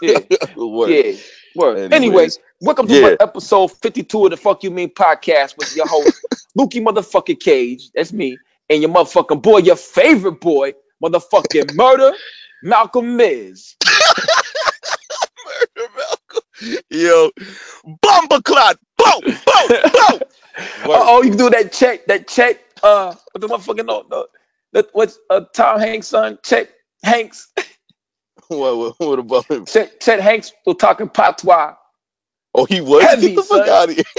yeah, 0.00 0.20
yeah. 0.84 1.12
Word. 1.54 1.92
Anyways. 1.92 2.38
Welcome 2.60 2.86
to 2.88 2.94
Yeah. 2.94 3.16
episode 3.20 3.68
52 3.72 4.24
of 4.26 4.30
the 4.30 4.36
Fuck 4.36 4.62
You 4.62 4.70
Mean 4.70 4.90
podcast 4.90 5.56
with 5.58 5.74
your 5.76 5.86
host, 5.88 6.14
Lukey 6.58 6.80
motherfucking 6.84 7.40
Cage. 7.40 7.90
That's 7.94 8.12
me. 8.12 8.38
And 8.70 8.80
your 8.82 8.90
motherfucking 8.90 9.42
boy, 9.42 9.58
your 9.58 9.74
favorite 9.76 10.40
boy, 10.40 10.74
motherfucking 11.02 11.74
Murder, 11.74 12.12
Malcolm 12.62 13.16
Miz. 13.16 13.74
Murder 15.44 15.88
Malcolm. 15.96 16.78
Yo, 16.90 17.30
bomber 18.00 18.40
clot. 18.42 18.78
Boom, 18.96 19.20
boom, 19.24 19.80
boom. 20.08 20.20
Oh, 20.84 21.22
you 21.22 21.30
can 21.30 21.38
do 21.38 21.48
that 21.50 21.72
check, 21.72 22.04
that 22.06 22.28
check, 22.28 22.60
uh, 22.82 23.14
what 23.32 23.40
the 23.40 23.48
motherfucking, 23.48 23.86
no, 23.86 24.04
no, 24.10 24.26
that, 24.72 24.88
what's, 24.92 25.18
uh, 25.30 25.40
Tom 25.54 25.80
Hanks' 25.80 26.08
son, 26.08 26.38
Chet 26.44 26.68
Hanks, 27.02 27.50
What, 28.58 28.76
what, 28.98 29.08
what 29.08 29.18
about 29.18 29.46
him? 29.50 29.66
Chet 29.66 30.20
Hanks, 30.20 30.52
was 30.66 30.76
talking 30.78 31.08
patois. 31.08 31.74
Oh, 32.54 32.64
he 32.66 32.80
was. 32.80 33.02
Heavy, 33.02 33.28
Get 33.28 33.36
the 33.36 33.42
fuck 33.44 33.68
out 33.68 33.88
of 33.90 33.94
here. 33.96 34.04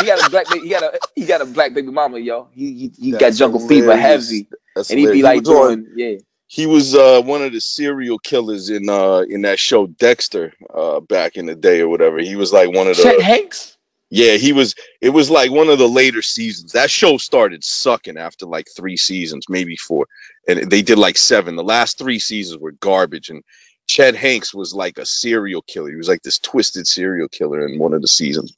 He 0.00 0.04
got 0.06 0.26
a 0.26 0.30
black 0.30 0.48
baby. 0.50 0.60
He 0.64 0.68
got 0.70 0.82
a 0.82 0.98
he 1.14 1.24
got 1.24 1.40
a 1.40 1.46
black 1.46 1.72
baby 1.72 1.90
mama, 1.90 2.18
yo. 2.18 2.48
He 2.52 2.74
he, 2.74 2.92
he 2.98 3.10
got 3.12 3.32
jungle 3.32 3.60
fever 3.66 3.96
hilarious. 3.96 4.28
heavy, 4.30 4.48
That's 4.74 4.90
and 4.90 4.98
he'd 5.00 5.10
be 5.12 5.22
like 5.22 5.46
he 5.46 5.52
on- 5.54 5.84
doing 5.84 5.86
yeah. 5.96 6.18
he 6.48 6.66
was 6.66 6.94
uh, 6.94 7.22
one 7.22 7.42
of 7.42 7.52
the 7.52 7.60
serial 7.60 8.18
killers 8.18 8.68
in 8.68 8.88
uh, 8.90 9.20
in 9.20 9.42
that 9.42 9.58
show 9.58 9.86
Dexter 9.86 10.52
uh, 10.74 11.00
back 11.00 11.36
in 11.36 11.46
the 11.46 11.54
day 11.54 11.80
or 11.80 11.88
whatever. 11.88 12.18
He 12.18 12.36
was 12.36 12.52
like 12.52 12.70
one 12.72 12.88
of 12.88 12.96
Chet 12.96 13.16
the 13.18 13.24
Hanks. 13.24 13.78
yeah. 14.10 14.34
He 14.34 14.52
was. 14.52 14.74
It 15.00 15.10
was 15.10 15.30
like 15.30 15.50
one 15.50 15.68
of 15.70 15.78
the 15.78 15.88
later 15.88 16.20
seasons. 16.22 16.72
That 16.72 16.90
show 16.90 17.16
started 17.16 17.64
sucking 17.64 18.18
after 18.18 18.44
like 18.44 18.66
three 18.76 18.98
seasons, 18.98 19.46
maybe 19.48 19.76
four, 19.76 20.08
and 20.46 20.70
they 20.70 20.82
did 20.82 20.98
like 20.98 21.16
seven. 21.16 21.56
The 21.56 21.64
last 21.64 21.96
three 21.96 22.18
seasons 22.18 22.60
were 22.60 22.72
garbage, 22.72 23.30
and 23.30 23.42
Chet 23.88 24.16
Hanks 24.16 24.54
was 24.54 24.74
like 24.74 24.98
a 24.98 25.06
serial 25.06 25.62
killer. 25.62 25.90
He 25.90 25.96
was 25.96 26.08
like 26.08 26.22
this 26.22 26.38
twisted 26.40 26.86
serial 26.86 27.28
killer 27.28 27.66
in 27.66 27.78
one 27.78 27.94
of 27.94 28.02
the 28.02 28.08
seasons. 28.08 28.54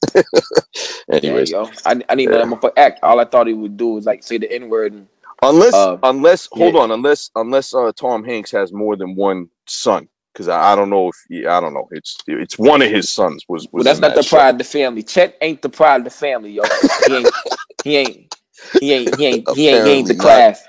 Anyways, 1.11 1.51
yo. 1.51 1.71
I, 1.85 2.01
I 2.09 2.15
need 2.15 2.31
Yeah. 2.31 2.33
that 2.33 2.73
act. 2.77 3.01
All 3.03 3.19
I 3.19 3.25
thought 3.25 3.47
he 3.47 3.53
would 3.53 3.77
do 3.77 3.89
was 3.89 4.05
like 4.05 4.23
say 4.23 4.37
the 4.39 4.51
N 4.51 4.69
word 4.69 5.07
unless 5.41 5.89
Uh, 5.89 5.97
unless 6.03 6.47
hold 6.51 6.75
yeah. 6.75 6.77
on, 6.77 6.91
unless 6.91 7.31
unless 7.35 7.73
uh, 7.73 7.91
Tom 7.95 8.23
Hanks 8.25 8.51
has 8.51 8.73
more 8.73 8.95
than 8.97 9.15
one 9.15 9.49
son, 9.67 10.09
because 10.33 10.47
I, 10.49 10.73
I 10.73 10.75
don't 10.75 10.89
know 10.91 11.09
if 11.09 11.15
yeah, 11.29 11.57
I 11.57 11.61
don't 11.61 11.73
know. 11.73 11.87
It's 11.91 12.17
it's 12.27 12.59
one 12.59 12.81
of 12.81 12.91
his 12.91 13.09
sons 13.09 13.45
was. 13.47 13.67
was 13.71 13.85
well, 13.85 13.85
that's 13.85 14.01
not 14.01 14.15
that 14.15 14.15
the 14.15 14.23
show. 14.23 14.39
pride 14.39 14.51
of 14.55 14.59
the 14.59 14.63
family. 14.65 15.03
Chet 15.03 15.37
ain't 15.41 15.61
the 15.61 15.69
pride 15.69 15.97
of 15.97 16.05
the 16.05 16.09
family, 16.11 16.51
yo. 16.51 16.75
He 17.05 17.15
ain't 17.17 17.35
he 17.83 17.97
ain't 17.97 18.33
he 18.79 18.93
ain't 18.93 19.15
he 19.15 19.25
ain't 19.27 19.49
he 19.55 19.69
ain't, 19.69 19.85
he 19.85 19.91
ain't 19.93 20.07
the 20.09 20.15
class. 20.15 20.63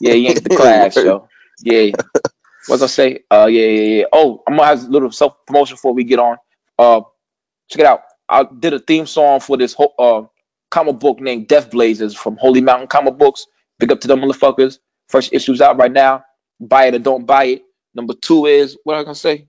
Yeah, 0.00 0.14
he 0.14 0.28
ain't 0.28 0.44
the 0.44 0.50
class, 0.50 1.02
yo. 1.02 1.28
Yeah. 1.62 1.92
What's 2.68 2.82
I 2.82 2.86
say? 2.86 3.20
Uh 3.30 3.46
yeah, 3.46 3.66
yeah, 3.66 3.96
yeah. 3.98 4.04
Oh, 4.12 4.42
I'm 4.46 4.56
gonna 4.56 4.68
have 4.68 4.84
a 4.84 4.88
little 4.90 5.12
self 5.12 5.46
promotion 5.46 5.74
before 5.74 5.94
we 5.94 6.04
get 6.04 6.18
on. 6.18 6.36
Uh 6.78 7.02
check 7.70 7.80
it 7.80 7.86
out. 7.86 8.02
I 8.28 8.44
did 8.58 8.74
a 8.74 8.78
theme 8.78 9.06
song 9.06 9.40
for 9.40 9.56
this 9.56 9.74
whole 9.74 9.94
uh 9.98 10.22
comic 10.70 10.98
book 10.98 11.20
named 11.20 11.48
Death 11.48 11.70
Blazers 11.70 12.14
from 12.14 12.36
Holy 12.36 12.60
Mountain 12.60 12.88
Comic 12.88 13.18
Books. 13.18 13.46
Big 13.78 13.92
up 13.92 14.00
to 14.00 14.08
them 14.08 14.20
motherfuckers. 14.20 14.78
First 15.08 15.32
issue's 15.32 15.60
out 15.60 15.78
right 15.78 15.92
now. 15.92 16.24
Buy 16.60 16.86
it 16.86 16.94
or 16.94 16.98
don't 16.98 17.26
buy 17.26 17.44
it. 17.46 17.62
Number 17.94 18.14
two 18.14 18.46
is 18.46 18.76
what 18.84 18.96
I 18.96 19.02
gonna 19.02 19.14
say? 19.14 19.48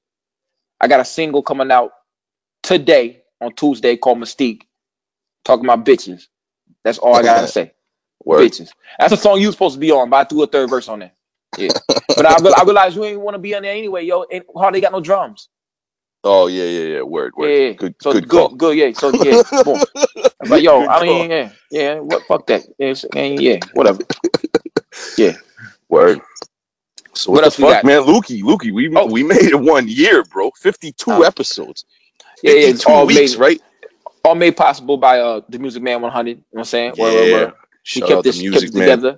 I 0.80 0.88
got 0.88 1.00
a 1.00 1.06
single 1.06 1.44
coming 1.44 1.72
out 1.72 1.92
today 2.64 3.24
on 3.42 3.54
Tuesday 3.54 3.98
called 3.98 4.20
Mystique. 4.20 4.64
Talking 5.46 5.66
about 5.66 5.86
bitches. 5.86 6.28
That's 6.84 6.98
all 7.00 7.16
I 7.16 7.24
gotta 7.24 7.48
say. 7.50 7.74
Word. 8.26 8.42
Bitches. 8.52 8.70
That's 9.00 9.14
a 9.14 9.18
song 9.18 9.42
you 9.42 9.52
supposed 9.52 9.76
to 9.76 9.80
be 9.80 9.92
on, 9.92 10.10
but 10.10 10.18
I 10.18 10.24
threw 10.26 10.44
a 10.44 10.48
third 10.48 10.70
verse 10.70 10.88
on 10.90 11.00
there. 11.00 11.14
Yeah. 11.56 11.72
but 12.16 12.26
I, 12.26 12.40
re- 12.40 12.54
I 12.56 12.64
realized 12.64 12.96
you 12.96 13.06
ain't 13.06 13.22
want 13.22 13.36
to 13.36 13.40
be 13.40 13.56
on 13.56 13.64
there 13.64 13.74
anyway, 13.74 14.06
yo. 14.06 14.26
Ain't 14.32 14.46
hardly 14.56 14.82
got 14.82 14.92
no 14.94 15.02
drums. 15.02 15.50
Oh 16.24 16.48
yeah, 16.48 16.66
yeah, 16.66 16.96
yeah. 16.98 17.02
Word, 17.04 17.34
word. 17.38 17.56
Yeah. 17.56 17.74
Good, 17.78 17.96
So 18.00 18.14
good, 18.14 18.28
good, 18.28 18.50
call. 18.50 18.58
good, 18.58 18.78
yeah. 18.78 18.92
So 18.94 19.12
yeah, 19.12 19.40
boom. 19.64 19.82
I'm 20.42 20.50
yo, 20.64 20.86
Good 20.86 20.90
I 20.90 21.02
mean, 21.02 21.32
yeah, 21.32 21.52
yeah. 21.72 21.96
What? 22.00 22.28
Fuck 22.28 22.48
that. 22.48 22.66
Yeah, 22.80 22.94
yeah, 23.24 23.60
Whatever. 23.74 24.04
yeah. 25.18 25.38
Word. 25.90 26.22
So 27.16 27.32
What 27.32 27.44
what, 27.44 27.44
else 27.44 27.58
the 27.58 27.66
fuck, 27.68 27.84
man? 27.84 28.04
Lukey, 28.04 28.42
Lukey, 28.44 28.74
we 28.74 28.90
Oh. 28.96 29.12
we 29.12 29.24
made 29.24 29.44
it 29.44 29.60
one 29.60 29.88
year, 29.88 30.24
bro. 30.24 30.52
Fifty-two 30.52 31.24
Oh. 31.24 31.26
episodes. 31.26 31.86
Yeah, 32.44 32.54
yeah. 32.54 32.70
It's 32.70 32.86
all 32.86 33.08
weeks, 33.08 33.38
made, 33.38 33.38
right? 33.38 33.62
all 34.24 34.36
made 34.36 34.58
possible 34.58 34.98
by 34.98 35.20
uh 35.20 35.42
the 35.50 35.60
Music 35.60 35.84
Man 35.84 36.02
100. 36.02 36.30
You 36.30 36.36
know 36.38 36.44
what 36.52 36.60
I'm 36.62 36.66
saying? 36.66 36.96
Word, 36.98 37.14
word, 37.16 37.30
Yeah. 37.32 37.32
word. 37.32 37.54
He 37.90 38.02
Shout 38.02 38.04
kept 38.04 38.24
out 38.24 38.26
this, 38.26 38.44
the 38.44 38.50
kept 38.52 38.72
music 38.74 39.14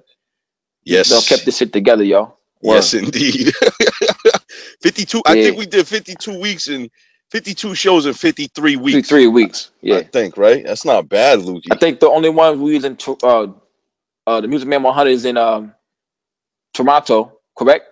together. 0.90 1.16
Yes. 1.16 1.30
Kept 1.30 1.46
this 1.46 1.58
shit 1.58 1.74
together, 1.74 2.04
y'all. 2.04 2.38
Yes, 2.62 2.94
indeed. 2.94 3.54
52. 4.82 5.22
I 5.26 5.34
Yeah. 5.34 5.44
think 5.44 5.58
we 5.58 5.66
did 5.66 5.88
52 5.88 6.40
weeks 6.40 6.68
and 6.68 6.90
52 7.32 7.76
shows 7.76 8.06
in 8.06 8.14
53 8.14 8.74
Three, 8.74 8.76
weeks. 8.76 9.08
three 9.10 9.28
weeks. 9.28 9.72
Yeah. 9.82 9.96
I 9.96 9.98
Yeah. 10.00 10.04
think, 10.12 10.38
right? 10.38 10.66
That's 10.66 10.86
not 10.86 11.08
bad, 11.10 11.40
Lukey. 11.40 11.68
I 11.72 11.78
think 11.78 12.00
the 12.00 12.10
only 12.10 12.30
one 12.30 12.62
we 12.62 12.74
was 12.76 12.86
in 12.86 12.98
uh 13.24 13.48
uh 14.28 14.42
the 14.42 14.48
Music 14.48 14.68
Man 14.68 14.84
100 14.84 15.10
is 15.12 15.26
in 15.26 15.38
um 15.38 15.74
Toronto, 16.74 17.40
correct? 17.58 17.86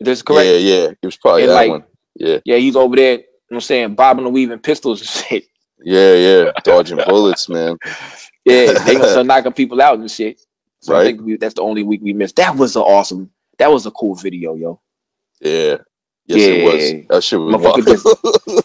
Is 0.00 0.04
This 0.06 0.18
is 0.18 0.22
correct. 0.22 0.46
Yeah, 0.46 0.56
yeah. 0.56 0.84
It 0.90 0.98
was 1.06 1.16
probably 1.16 1.42
And, 1.42 1.50
that 1.50 1.54
like- 1.54 1.70
one. 1.70 1.84
Yeah, 2.16 2.38
Yeah, 2.44 2.56
he's 2.56 2.76
over 2.76 2.96
there, 2.96 3.12
you 3.12 3.18
know 3.18 3.24
what 3.48 3.56
I'm 3.56 3.60
saying, 3.62 3.94
bobbing 3.94 4.24
and 4.24 4.34
weaving 4.34 4.58
pistols 4.58 5.00
and 5.00 5.08
shit. 5.26 5.44
yeah, 5.82 6.14
yeah. 6.14 6.52
Dodging 6.64 6.98
bullets, 7.06 7.48
man. 7.48 7.78
Yeah, 8.44 8.72
they 8.84 8.94
gonna 8.94 9.08
start 9.10 9.26
knocking 9.26 9.52
people 9.52 9.80
out 9.80 9.98
and 9.98 10.10
shit. 10.10 10.40
So 10.80 10.94
I 10.94 10.98
Right. 10.98 11.04
think 11.04 11.20
we, 11.22 11.36
that's 11.36 11.54
the 11.54 11.62
only 11.62 11.82
week 11.82 12.00
we 12.02 12.12
missed. 12.12 12.36
That 12.36 12.56
was 12.56 12.76
an 12.76 12.82
awesome. 12.82 13.30
That 13.58 13.70
was 13.70 13.86
a 13.86 13.90
cool 13.90 14.14
video, 14.14 14.54
yo. 14.54 14.80
Yeah. 15.40 15.78
Yes, 16.26 16.40
it 16.46 16.64
was. 16.64 17.06
That 17.08 17.24
shit 17.24 17.38
was 17.40 17.56
wild. 17.56 18.64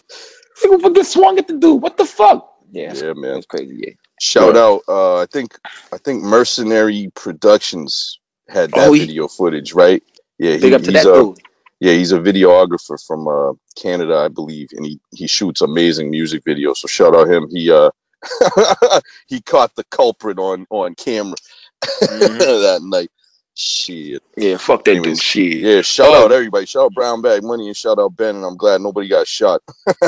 People 0.62 0.78
fucking 0.78 1.04
swung 1.04 1.38
at 1.38 1.48
the 1.48 1.54
dude. 1.58 1.82
What 1.82 1.96
the 1.96 2.04
fuck? 2.06 2.52
Yeah, 2.70 2.92
yeah, 2.94 3.12
man. 3.12 3.34
that's 3.34 3.46
crazy. 3.46 3.76
Yeah. 3.86 3.92
Shout 4.20 4.56
out. 4.56 4.82
Uh, 4.88 5.16
I 5.20 5.26
think 5.26 5.56
I 5.92 5.98
think 5.98 6.22
Mercenary 6.22 7.10
Productions 7.14 8.18
had 8.48 8.70
that 8.72 8.88
Oh, 8.88 8.92
he- 8.92 9.00
video 9.06 9.28
footage, 9.28 9.72
right? 9.74 10.02
Yeah, 10.38 10.52
he, 10.52 10.58
Big 10.60 10.72
up 10.72 10.82
to 10.82 10.90
he's 10.92 11.02
that 11.04 11.10
a 11.10 11.22
dude. 11.22 11.38
yeah 11.80 11.92
he's 11.92 12.12
a 12.12 12.18
videographer 12.18 12.98
from 13.06 13.26
uh, 13.28 13.52
Canada, 13.80 14.16
I 14.16 14.28
believe, 14.28 14.68
and 14.72 14.84
he 14.84 15.00
he 15.14 15.26
shoots 15.26 15.60
amazing 15.60 16.10
music 16.10 16.44
videos. 16.44 16.76
So 16.78 16.88
shout 16.88 17.14
out 17.14 17.28
him. 17.28 17.48
He 17.50 17.70
uh 17.70 17.90
he 19.26 19.40
caught 19.40 19.74
the 19.76 19.84
culprit 19.84 20.38
on 20.38 20.66
on 20.70 20.94
camera 20.94 21.36
Mhm. 21.82 22.38
that 22.38 22.80
night. 22.82 23.10
Shit. 23.54 24.22
Yeah, 24.36 24.58
fuck 24.58 24.84
that 24.84 24.90
Anyways, 24.96 25.18
dude. 25.18 25.22
Shit. 25.22 25.58
Yeah, 25.60 25.80
shout 25.82 26.08
Oh. 26.10 26.24
out 26.26 26.32
everybody. 26.32 26.66
Shout 26.66 26.84
out 26.84 26.94
Brown 26.94 27.22
Bag 27.22 27.42
Money 27.42 27.68
and 27.68 27.76
shout 27.76 27.98
out 27.98 28.14
Ben. 28.16 28.36
And 28.36 28.44
I'm 28.44 28.56
glad 28.56 28.80
nobody 28.82 29.08
got 29.08 29.26
shot. 29.26 29.62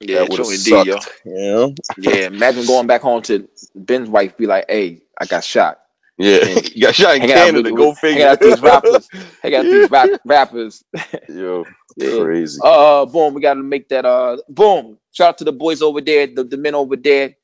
Yeah, 0.00 0.20
that 0.20 0.28
would 0.28 0.36
true 0.36 0.44
have 0.44 0.54
indeed, 0.54 0.86
yo. 0.86 1.00
sucked. 1.00 1.22
Yeah. 1.24 1.66
Yeah, 1.98 2.26
imagine 2.28 2.66
going 2.66 2.86
back 2.86 3.00
home 3.00 3.20
to 3.22 3.48
Ben's 3.74 4.08
wife, 4.08 4.36
be 4.36 4.46
like, 4.46 4.66
"Hey, 4.68 5.02
I 5.20 5.26
got 5.26 5.42
shot. 5.42 5.80
Yeah. 6.16 6.36
Yeah. 6.44 6.60
you 6.74 6.82
got 6.82 6.94
shot 6.94 7.16
in 7.16 7.22
Hang 7.22 7.30
Canada. 7.30 7.62
with- 7.72 7.76
Go 7.76 7.88
with- 7.88 7.98
figure. 7.98 8.20
hang 8.22 8.28
out 8.30 8.40
these 8.40 8.60
rappers. 8.60 9.08
I 9.42 9.50
got 9.50 9.64
these 9.64 9.90
rap, 9.90 10.08
rappers. 10.24 10.84
Yo, 11.28 11.64
Yeah. 11.96 12.16
crazy. 12.22 12.60
Uh, 12.62 13.06
boom, 13.06 13.34
we 13.34 13.40
got 13.40 13.54
to 13.54 13.62
make 13.64 13.88
that. 13.88 14.04
Uh, 14.04 14.36
boom. 14.48 14.98
Shout 15.10 15.30
out 15.30 15.38
to 15.38 15.44
the 15.44 15.52
boys 15.52 15.82
over 15.82 16.00
there, 16.00 16.28
the, 16.28 16.44
the 16.44 16.56
men 16.58 16.76
over 16.76 16.94
there 16.94 17.34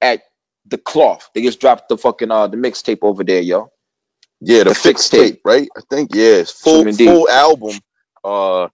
at 0.00 0.22
the 0.68 0.78
cloth. 0.78 1.30
They 1.34 1.42
just 1.42 1.60
dropped 1.60 1.88
the 1.88 1.98
fucking 1.98 2.30
uh 2.30 2.48
the 2.48 2.56
mixtape 2.58 3.00
over 3.02 3.24
there, 3.24 3.40
yo. 3.42 3.70
Yeah, 4.40 4.64
the, 4.64 4.70
The 4.70 4.74
fixed 4.74 5.12
tape. 5.12 5.36
tape, 5.36 5.40
right? 5.44 5.68
I 5.76 5.80
think 5.90 6.14
yeah, 6.14 6.36
it's 6.36 6.52
full 6.52 6.86
full 7.04 7.28
album 7.30 7.78
uh 8.24 8.68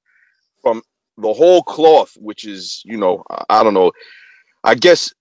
from 0.62 0.82
the 1.18 1.32
whole 1.32 1.62
cloth, 1.62 2.12
which 2.18 2.46
is, 2.46 2.82
you 2.84 2.98
know, 2.98 3.24
I, 3.30 3.44
I 3.50 3.62
don't 3.64 3.74
know. 3.74 3.92
I 4.64 4.74
guess 4.76 5.12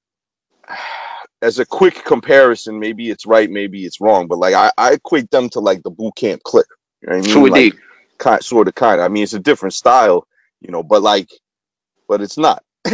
as 1.42 1.60
a 1.60 1.66
quick 1.66 2.04
comparison, 2.06 2.80
maybe 2.80 3.10
it's 3.10 3.26
right, 3.26 3.50
maybe 3.50 3.86
it's 3.86 4.02
wrong, 4.02 4.28
but 4.28 4.40
like 4.40 4.56
I, 4.56 4.72
I 4.78 4.94
equate 4.94 5.32
them 5.32 5.50
to 5.52 5.60
like 5.60 5.84
the 5.84 5.92
boot 5.92 6.16
camp 6.16 6.44
click. 6.44 6.68
You 7.02 7.10
know 7.10 7.18
what 7.18 7.26
I 7.26 7.28
mean? 7.30 7.32
True 7.32 7.48
Like, 7.48 7.72
indeed. 7.72 7.80
kind 8.20 8.44
sort 8.44 8.68
of 8.70 8.76
kind. 8.76 9.02
I 9.02 9.10
mean 9.10 9.24
it's 9.24 9.34
a 9.34 9.40
different 9.40 9.74
style, 9.74 10.28
you 10.62 10.72
know, 10.72 10.84
but 10.84 11.02
like 11.04 11.30
but 12.08 12.22
it's 12.22 12.38
not. 12.38 12.64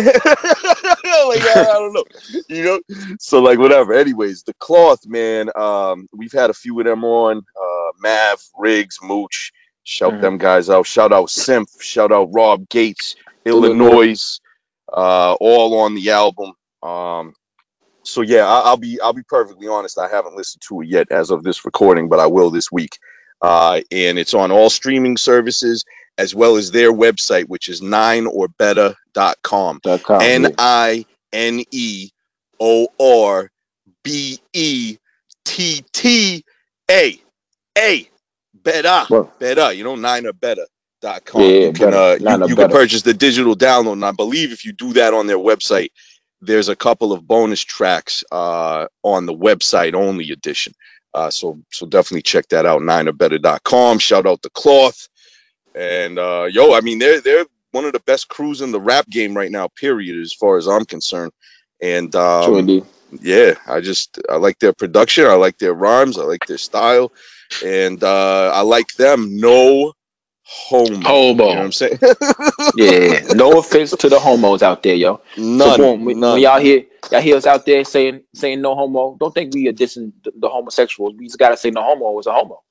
like 1.30 1.42
I, 1.42 1.62
I 1.62 1.74
don't 1.74 1.94
know. 1.94 2.04
You 2.50 2.64
know? 2.64 2.80
So 3.20 3.40
like 3.42 3.60
whatever. 3.60 3.94
Anyways, 3.94 4.44
the 4.44 4.54
cloth, 4.56 5.06
man, 5.06 5.50
um, 5.56 6.08
we've 6.14 6.32
had 6.32 6.50
a 6.50 6.54
few 6.54 6.80
of 6.80 6.86
them 6.86 7.04
on. 7.04 7.38
Uh 7.40 7.92
Mav, 8.00 8.42
Riggs, 8.58 8.98
Mooch. 9.02 9.52
Shout 9.84 10.14
Mhm. 10.14 10.22
them 10.22 10.38
guys 10.38 10.70
out. 10.70 10.86
Shout 10.86 11.12
out 11.14 11.30
Simph, 11.30 11.82
shout 11.82 12.12
out 12.12 12.30
Rob 12.34 12.68
Gates, 12.70 13.16
Illinois. 13.46 14.40
Uh, 14.92 15.34
all 15.34 15.80
on 15.80 15.96
the 15.96 16.12
album. 16.12 16.54
Um 16.84 17.34
so 18.04 18.22
yeah, 18.22 18.48
I, 18.48 18.60
I'll 18.62 18.78
be 18.78 19.00
I'll 19.02 19.14
be 19.14 19.24
perfectly 19.24 19.68
honest. 19.68 19.98
I 19.98 20.08
haven't 20.08 20.36
listened 20.38 20.62
to 20.70 20.82
it 20.82 20.88
yet 20.88 21.12
as 21.12 21.30
of 21.32 21.44
this 21.44 21.66
recording, 21.66 22.08
but 22.10 22.20
I 22.20 22.28
will 22.28 22.52
this 22.52 22.72
week. 22.72 22.98
Uh, 23.42 23.82
and 23.92 24.18
it's 24.18 24.34
on 24.34 24.52
all 24.52 24.70
streaming 24.70 25.18
services 25.18 25.84
as 26.18 26.34
well 26.34 26.56
as 26.56 26.72
their 26.72 26.92
website, 26.92 27.48
which 27.48 27.68
is 27.70 27.82
nineorbetter.com. 27.82 29.80
Dot 29.84 30.04
com, 30.04 30.22
N. 30.22 30.56
I 30.58 31.06
N 31.34 31.64
E 31.72 32.10
O 32.60 32.88
R 33.00 33.50
B 34.04 34.40
E 34.54 34.98
T 35.46 35.84
T 35.94 36.44
A 36.90 37.22
A 37.78 38.10
better 38.54 39.06
Well, 39.10 39.32
better. 39.40 39.74
You 39.74 39.84
know, 39.84 39.96
nineorbetter.com. 39.96 41.42
Yeah, 41.42 41.48
you 41.48 41.74
can 41.74 41.92
better. 41.92 41.98
uh, 41.98 42.18
Nine 42.20 42.40
you, 42.40 42.46
or 42.46 42.50
you 42.50 42.56
can 42.56 42.70
purchase 42.70 43.02
the 43.04 43.14
digital 43.14 43.56
download, 43.56 43.94
and 43.94 44.06
I 44.06 44.12
believe 44.12 44.52
if 44.52 44.66
you 44.66 44.74
do 44.74 44.94
that 44.94 45.14
on 45.14 45.28
their 45.28 45.38
website, 45.38 45.90
there's 46.42 46.70
a 46.70 46.76
couple 46.76 47.14
of 47.14 47.28
bonus 47.28 47.62
tracks 47.62 48.24
uh, 48.32 48.88
on 49.04 49.26
the 49.26 49.34
website 49.34 49.94
only 49.94 50.32
edition. 50.32 50.74
Uh, 51.14 51.30
so 51.30 51.60
so 51.72 51.86
definitely 51.86 52.22
check 52.22 52.48
that 52.50 52.66
out. 52.66 52.82
Nineorbetter.com. 52.82 54.00
Shout 54.00 54.28
out 54.28 54.42
the 54.42 54.50
cloth. 54.52 55.08
And 55.76 56.20
uh, 56.20 56.48
yo, 56.52 56.74
I 56.74 56.82
mean 56.82 57.00
they're 57.00 57.22
they're 57.22 57.46
one 57.72 57.86
of 57.86 57.94
the 57.94 58.00
best 58.02 58.28
crews 58.28 58.62
in 58.62 58.72
the 58.72 58.82
rap 58.82 59.08
game 59.10 59.36
right 59.36 59.52
now. 59.52 59.68
Period, 59.68 60.20
as 60.22 60.34
far 60.34 60.58
as 60.58 60.68
I'm 60.68 60.86
concerned. 60.86 61.32
And 61.82 62.12
true 62.12 62.22
um, 62.22 62.56
indeed. 62.56 62.86
yeah, 63.22 63.54
I 63.68 63.82
just 63.82 64.20
I 64.30 64.38
like 64.38 64.60
their 64.60 64.74
production. 64.74 65.26
I 65.26 65.34
like 65.34 65.58
their 65.58 65.74
rhymes. 65.74 66.18
I 66.18 66.24
like 66.24 66.46
their 66.48 66.58
style, 66.58 67.12
and 67.64 68.04
uh, 68.04 68.52
I 68.54 68.62
like 68.62 68.88
them. 68.98 69.38
No 69.38 69.94
homo. 70.48 71.02
Homo. 71.02 71.32
You 71.32 71.36
know 71.36 71.46
what 71.46 71.58
I'm 71.58 71.72
saying? 71.72 72.00
Yeah, 72.76 73.34
no 73.34 73.60
offense 73.60 73.92
to 73.92 74.10
the 74.10 74.20
homos 74.20 74.62
out 74.62 74.84
there, 74.84 74.96
yo. 74.96 75.22
none. 75.38 75.76
so 75.78 75.94
when, 75.94 76.20
none. 76.20 76.34
when 76.34 76.42
y'all 76.42 76.60
hear 76.60 76.84
y'all 77.12 77.22
hear 77.22 77.36
us 77.36 77.46
out 77.46 77.66
there 77.66 77.84
saying 77.84 78.22
saying 78.34 78.62
no 78.62 78.76
homo, 78.76 79.18
don't 79.20 79.34
think 79.34 79.54
we 79.54 79.68
are 79.68 79.74
dissing 79.74 80.14
the, 80.24 80.32
the 80.36 80.50
homosexuals. 80.50 81.16
We 81.18 81.26
just 81.26 81.40
gotta 81.40 81.58
say 81.58 81.70
no 81.72 81.84
homo 81.84 82.18
is 82.20 82.28
a 82.28 82.34
homo. 82.34 82.64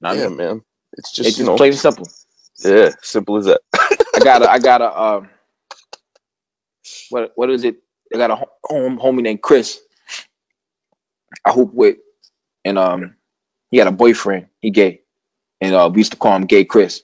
Know 0.00 0.08
I 0.08 0.14
yeah, 0.14 0.28
mean? 0.28 0.36
man. 0.36 0.62
It's 0.96 1.10
just, 1.10 1.28
it's 1.28 1.36
just 1.36 1.38
you 1.38 1.46
know, 1.46 1.56
plain 1.56 1.72
and 1.72 1.78
simple. 1.78 2.08
Yeah, 2.58 2.90
simple 3.02 3.36
as 3.38 3.46
that. 3.46 3.62
I 4.14 4.20
got 4.20 4.42
a 4.42 4.50
I 4.50 4.58
got 4.58 4.82
a 4.82 5.00
um 5.02 5.30
what 7.10 7.32
what 7.36 7.50
is 7.50 7.64
it? 7.64 7.76
I 8.14 8.18
got 8.18 8.30
a 8.32 8.36
home 8.64 8.98
homie 8.98 9.22
named 9.22 9.42
Chris. 9.42 9.80
I 11.44 11.52
hoop 11.52 11.74
with, 11.74 11.98
and 12.64 12.78
um 12.78 13.16
he 13.70 13.78
had 13.78 13.88
a 13.88 13.92
boyfriend. 13.92 14.48
He 14.60 14.70
gay, 14.70 15.02
and 15.60 15.74
uh 15.74 15.90
we 15.92 16.00
used 16.00 16.12
to 16.12 16.18
call 16.18 16.36
him 16.36 16.46
Gay 16.46 16.64
Chris. 16.64 17.02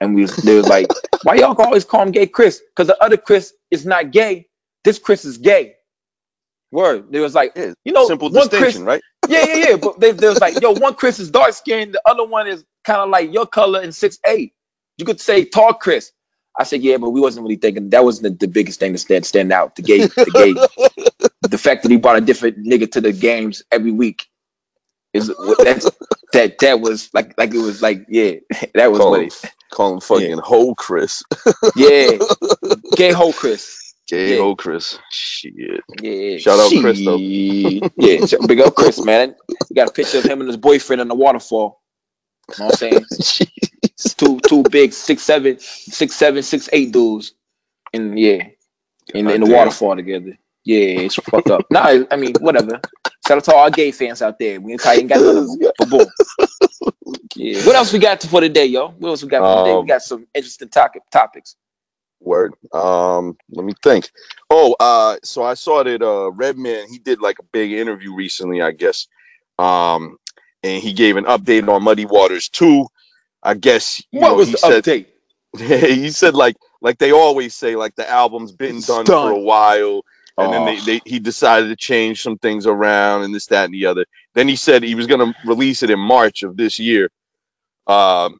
And 0.00 0.14
we 0.14 0.22
was, 0.22 0.36
they 0.36 0.56
was 0.56 0.68
like, 0.68 0.88
why 1.24 1.36
y'all 1.36 1.60
always 1.60 1.84
call 1.84 2.02
him 2.02 2.12
Gay 2.12 2.26
Chris? 2.26 2.62
Because 2.70 2.88
the 2.88 3.02
other 3.02 3.16
Chris 3.18 3.54
is 3.70 3.86
not 3.86 4.12
gay. 4.12 4.48
This 4.84 4.98
Chris 4.98 5.24
is 5.24 5.38
gay. 5.38 5.76
Word. 6.72 7.12
There 7.12 7.22
was 7.22 7.34
like, 7.34 7.52
Yeah, 7.56 7.72
you 7.84 7.92
know, 7.92 8.06
simple 8.06 8.30
one 8.30 8.50
Chris, 8.50 8.50
distinction, 8.50 8.84
right? 8.84 9.02
yeah, 9.28 9.44
yeah, 9.46 9.70
yeah. 9.70 9.76
But 9.76 10.00
they, 10.00 10.12
they 10.12 10.28
was 10.28 10.40
like, 10.40 10.60
yo, 10.60 10.72
one 10.72 10.94
Chris 10.94 11.18
is 11.18 11.30
dark 11.30 11.54
skinned, 11.54 11.94
the 11.94 12.02
other 12.06 12.24
one 12.26 12.46
is 12.48 12.64
kind 12.84 13.00
of 13.00 13.10
like 13.10 13.32
your 13.32 13.46
color 13.46 13.80
and 13.82 13.94
six 13.94 14.18
eight. 14.26 14.54
You 14.98 15.04
could 15.04 15.20
say 15.20 15.44
tall 15.44 15.74
Chris. 15.74 16.12
I 16.60 16.64
said, 16.64 16.82
yeah, 16.82 16.96
but 16.96 17.10
we 17.10 17.20
wasn't 17.20 17.44
really 17.44 17.56
thinking 17.56 17.90
that 17.90 18.04
wasn't 18.04 18.40
the, 18.40 18.46
the 18.46 18.52
biggest 18.52 18.80
thing 18.80 18.92
to 18.92 18.98
stand 18.98 19.24
stand 19.24 19.52
out. 19.52 19.76
The 19.76 19.82
gay, 19.82 19.98
the 20.06 20.30
gay, 20.34 21.28
the 21.48 21.58
fact 21.58 21.84
that 21.84 21.90
he 21.92 21.98
brought 21.98 22.16
a 22.16 22.20
different 22.20 22.66
nigga 22.66 22.90
to 22.92 23.00
the 23.00 23.12
games 23.12 23.62
every 23.70 23.92
week 23.92 24.26
is 25.14 25.32
that's 25.58 25.90
that 26.32 26.58
that 26.58 26.80
was 26.80 27.10
like 27.14 27.34
like 27.38 27.54
it 27.54 27.58
was 27.58 27.80
like 27.80 28.06
yeah 28.08 28.32
that 28.74 28.90
was 28.92 28.98
Call 29.00 29.10
what 29.12 29.20
him, 29.22 29.26
it 29.28 29.52
call 29.72 29.94
him 29.94 30.00
fucking 30.00 30.38
ho 30.38 30.74
Chris. 30.74 31.22
yeah 31.76 32.18
gay 32.96 33.10
ho 33.12 33.32
Chris 33.32 33.94
Gay 34.08 34.34
Yeah. 34.36 34.38
ho 34.42 34.56
Chris. 34.56 34.98
Shit. 35.10 35.54
yeah 36.02 36.38
Shout 36.38 36.58
out 36.58 36.72
Chris, 36.80 37.04
though. 37.04 37.16
Yeah 37.16 38.26
big 38.46 38.60
up 38.60 38.74
Chris 38.74 39.02
man 39.04 39.34
we 39.70 39.74
got 39.74 39.88
a 39.88 39.92
picture 39.92 40.18
of 40.18 40.24
him 40.24 40.40
and 40.40 40.48
his 40.48 40.56
boyfriend 40.58 41.00
in 41.00 41.08
the 41.08 41.14
waterfall 41.14 41.80
you 42.50 42.54
know 42.64 42.66
what 42.66 42.82
I'm 42.82 43.02
saying 43.02 43.04
two 44.18 44.40
two 44.40 44.64
big 44.64 44.92
six 44.94 45.22
seven 45.22 45.58
six 45.60 46.14
seven 46.14 46.42
six 46.42 46.68
eight 46.72 46.92
dudes 46.92 47.34
and 47.92 48.18
yeah 48.18 48.48
in, 49.14 49.30
in 49.30 49.40
the 49.42 49.46
waterfall 49.46 49.96
together. 49.96 50.38
Yeah 50.64 50.78
it's 51.06 51.16
fucked 51.16 51.50
up. 51.50 51.66
Nah 51.70 52.04
I 52.10 52.16
mean 52.16 52.38
whatever. 52.40 52.82
Shout 53.26 53.38
out 53.38 53.44
to 53.44 53.54
all 53.54 53.64
our 53.64 53.70
gay 53.70 53.92
fans 53.92 54.22
out 54.22 54.38
there. 54.38 54.60
We 54.60 54.72
ain't 54.74 55.08
got 55.08 55.26
them 55.26 55.58
but 55.78 55.90
boom 55.90 56.08
yeah. 57.36 57.62
What 57.62 57.76
else 57.76 57.92
we 57.92 58.00
got 58.00 58.22
for 58.22 58.40
today 58.42 58.66
yo? 58.66 58.88
What 58.90 59.10
else 59.10 59.22
we 59.22 59.28
got 59.30 59.48
for 59.48 59.56
today? 59.56 59.76
We 59.76 59.84
Um, 59.84 59.86
got 59.86 60.02
some 60.02 60.26
interesting 60.34 60.68
topic 60.70 61.02
topics. 61.12 61.56
Word. 62.20 62.54
Um, 62.72 63.36
let 63.50 63.64
me 63.64 63.74
think. 63.82 64.10
Oh, 64.50 64.74
uh, 64.80 65.16
so 65.22 65.42
I 65.42 65.54
saw 65.54 65.82
that 65.84 66.02
uh 66.02 66.30
Redman 66.32 66.88
he 66.90 66.98
did 66.98 67.20
like 67.20 67.38
a 67.38 67.44
big 67.52 67.72
interview 67.72 68.14
recently, 68.14 68.62
I 68.62 68.72
guess. 68.72 69.06
Um, 69.58 70.18
and 70.62 70.82
he 70.82 70.92
gave 70.94 71.16
an 71.16 71.24
update 71.24 71.68
on 71.68 71.84
Muddy 71.84 72.06
Waters 72.06 72.48
2. 72.48 72.86
I 73.48 73.54
guess 73.54 74.02
you 74.12 74.20
what 74.20 74.26
know, 74.26 74.38
was 74.38 74.50
he 74.50 74.52
the 74.52 74.58
said 74.58 74.84
update? 74.84 75.06
he 75.58 76.10
said 76.10 76.34
like 76.34 76.56
like 76.82 76.98
they 76.98 77.12
always 77.12 77.54
say 77.54 77.76
like 77.76 77.94
the 77.96 78.08
album's 78.08 78.52
been 78.52 78.82
It's 78.82 78.84
done, 78.84 79.10
for 79.12 79.30
a 79.30 79.38
while 79.38 80.02
and 80.38 80.52
then 80.52 80.64
Oh. 80.64 80.66
they, 80.66 80.80
they 80.80 81.02
he 81.04 81.20
decided 81.20 81.68
to 81.68 81.76
change 81.76 82.22
some 82.22 82.38
things 82.38 82.66
around 82.66 83.24
and 83.24 83.34
this 83.34 83.48
that 83.48 83.66
and 83.66 83.74
the 83.74 83.86
other. 83.86 84.06
Then 84.34 84.48
he 84.48 84.56
said 84.56 84.82
he 84.84 84.96
was 84.96 85.08
going 85.08 85.20
to 85.20 85.34
release 85.44 85.82
it 85.84 85.90
in 85.90 86.00
march 86.00 86.44
of 86.44 86.56
this 86.56 86.78
year 86.80 87.10
um 87.88 88.38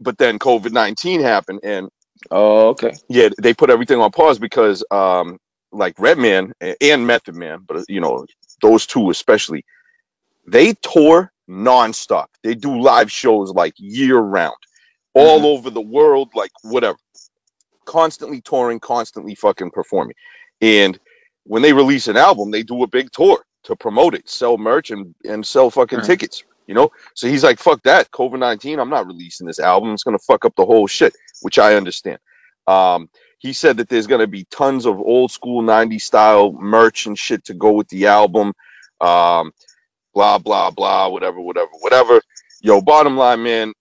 but 0.00 0.18
then 0.18 0.38
covid-19 0.38 1.22
happened 1.22 1.60
and 1.64 1.88
oh 2.30 2.68
okay. 2.70 2.98
Yeah 3.08 3.30
they 3.40 3.54
put 3.54 3.70
everything 3.70 4.00
on 4.00 4.12
pause 4.12 4.38
because 4.40 4.84
um 4.90 5.38
like 5.72 5.94
redman 6.00 6.54
a- 6.62 6.76
and 6.82 7.06
method 7.06 7.36
man 7.36 7.60
but 7.66 7.84
you 7.88 8.00
know 8.00 8.26
those 8.62 8.86
two 8.86 9.10
especially 9.10 9.64
they 10.46 10.74
tour 10.74 11.32
nonstop. 11.48 12.26
They 12.42 12.54
do 12.54 12.80
live 12.80 13.10
shows 13.10 13.50
like 13.52 13.74
year 13.78 14.18
round 14.18 14.56
all 15.14 15.46
over 15.46 15.70
the 15.70 15.80
world 15.80 16.30
like 16.34 16.52
whatever. 16.62 16.98
Constantly 17.84 18.40
touring 18.42 18.80
constantly 18.80 19.34
fucking 19.34 19.70
performing. 19.70 20.14
And 20.60 20.98
when 21.44 21.62
they 21.62 21.72
release 21.72 22.08
an 22.08 22.16
album 22.18 22.50
they 22.50 22.62
do 22.62 22.82
a 22.82 22.86
big 22.86 23.10
tour 23.12 23.42
to 23.64 23.76
promote 23.76 24.14
it 24.14 24.28
sell 24.28 24.58
merch 24.58 24.90
and 24.90 25.14
and 25.24 25.46
sell 25.46 25.70
fucking 25.70 26.00
Mhm. 26.00 26.06
tickets 26.06 26.44
you 26.66 26.74
know? 26.74 26.90
So 27.14 27.28
he's 27.28 27.42
like 27.44 27.58
fuck 27.58 27.82
that. 27.84 28.10
Covid-19 28.10 28.78
i'm 28.80 28.90
not 28.90 29.06
releasing 29.06 29.46
this 29.46 29.58
album. 29.58 29.92
It's 29.94 30.04
gonna 30.04 30.18
fuck 30.18 30.44
up 30.44 30.54
the 30.56 30.66
whole 30.66 30.86
shit 30.86 31.14
which 31.40 31.58
i 31.58 31.74
understand. 31.76 32.18
Um 32.66 33.08
he 33.38 33.52
said 33.54 33.78
that 33.78 33.88
there's 33.88 34.06
gonna 34.08 34.26
be 34.26 34.44
tons 34.50 34.84
of 34.84 34.98
old 35.00 35.30
school 35.32 35.62
90s 35.62 36.02
style 36.02 36.52
merch 36.52 37.06
and 37.06 37.18
shit 37.18 37.44
to 37.46 37.54
go 37.54 37.72
with 37.72 37.88
the 37.88 38.08
album. 38.08 38.52
Um 39.00 39.52
blah 40.14 40.38
blah 40.38 40.70
blah 40.70 41.08
whatever 41.08 41.40
whatever 41.40 41.70
whatever 41.80 42.20
yo 42.62 42.80
bottom 42.80 43.16
line 43.16 43.42
man 43.42 43.72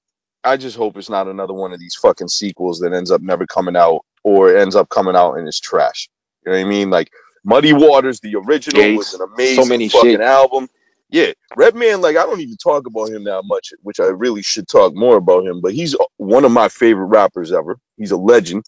I 0.44 0.58
just 0.58 0.78
hope 0.78 0.98
it's 0.98 1.10
not 1.10 1.28
another 1.28 1.54
one 1.54 1.74
of 1.74 1.80
these 1.80 1.96
fucking 1.96 2.30
sequels 2.30 2.80
that 2.80 2.94
ends 2.94 3.12
up 3.12 3.22
never 3.22 3.46
coming 3.46 3.76
out 3.76 4.02
or 4.24 4.56
ends 4.56 4.76
up 4.76 4.90
coming 4.90 5.16
out 5.16 5.34
and 5.36 5.48
it's 5.48 5.60
trash. 5.60 6.10
You 6.46 6.52
know 6.52 6.58
what 6.60 6.66
I 6.66 6.70
mean? 6.70 6.90
Like 6.90 7.12
Muddy 7.44 7.74
Waters, 7.74 8.20
the 8.22 8.36
original, 8.36 8.82
Yeah, 8.82 8.98
was 8.98 9.13
an 9.13 9.22
amazing 9.34 9.63
so 9.63 9.70
many 9.70 9.90
fucking 9.90 10.12
shit. 10.12 10.22
album. 10.22 10.70
Yeah, 11.10 11.32
Redman, 11.56 12.02
like 12.02 12.18
I 12.18 12.24
don't 12.26 12.42
even 12.42 12.58
talk 12.58 12.88
about 12.88 13.10
him 13.10 13.26
that 13.26 13.44
much, 13.46 13.74
which 13.84 14.00
I 14.00 14.06
really 14.06 14.42
should 14.42 14.68
talk 14.68 14.96
more 14.96 15.18
about 15.18 15.46
him. 15.46 15.62
But 15.62 15.74
he's 15.74 15.96
one 16.18 16.46
of 16.46 16.52
my 16.52 16.70
favorite 16.70 17.06
rappers 17.06 17.52
ever. 17.52 17.78
He's 17.98 18.12
a 18.12 18.18
legend. 18.18 18.66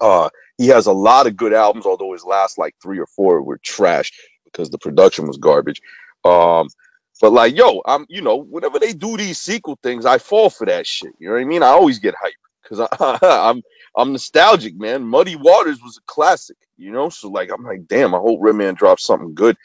Uh, 0.00 0.30
he 0.58 0.68
has 0.68 0.86
a 0.86 0.92
lot 0.92 1.26
of 1.26 1.36
good 1.36 1.52
albums, 1.52 1.86
although 1.86 2.12
his 2.12 2.24
last 2.24 2.58
like 2.58 2.74
three 2.82 2.98
or 2.98 3.06
four 3.06 3.42
were 3.42 3.58
trash 3.58 4.12
because 4.44 4.70
the 4.70 4.78
production 4.78 5.26
was 5.26 5.38
garbage. 5.38 5.80
Um, 6.26 6.68
but 7.20 7.32
like, 7.32 7.56
yo, 7.56 7.80
I'm, 7.86 8.06
you 8.08 8.22
know, 8.22 8.36
whenever 8.36 8.78
they 8.78 8.92
do 8.92 9.16
these 9.16 9.40
sequel 9.40 9.78
things, 9.82 10.04
I 10.04 10.18
fall 10.18 10.50
for 10.50 10.66
that 10.66 10.86
shit. 10.86 11.12
You 11.18 11.28
know 11.28 11.34
what 11.34 11.40
I 11.40 11.44
mean? 11.44 11.62
I 11.62 11.68
always 11.68 11.98
get 11.98 12.14
hyped 12.14 12.42
because 12.62 12.88
I'm, 13.22 13.62
I'm 13.96 14.12
nostalgic, 14.12 14.76
man. 14.78 15.04
Muddy 15.04 15.36
Waters 15.36 15.80
was 15.82 15.96
a 15.98 16.02
classic, 16.06 16.56
you 16.76 16.90
know. 16.92 17.08
So 17.08 17.28
like, 17.28 17.50
I'm 17.52 17.64
like, 17.64 17.86
damn, 17.86 18.14
I 18.14 18.18
hope 18.18 18.40
Redman 18.42 18.74
drops 18.74 19.04
something 19.04 19.34
good. 19.34 19.56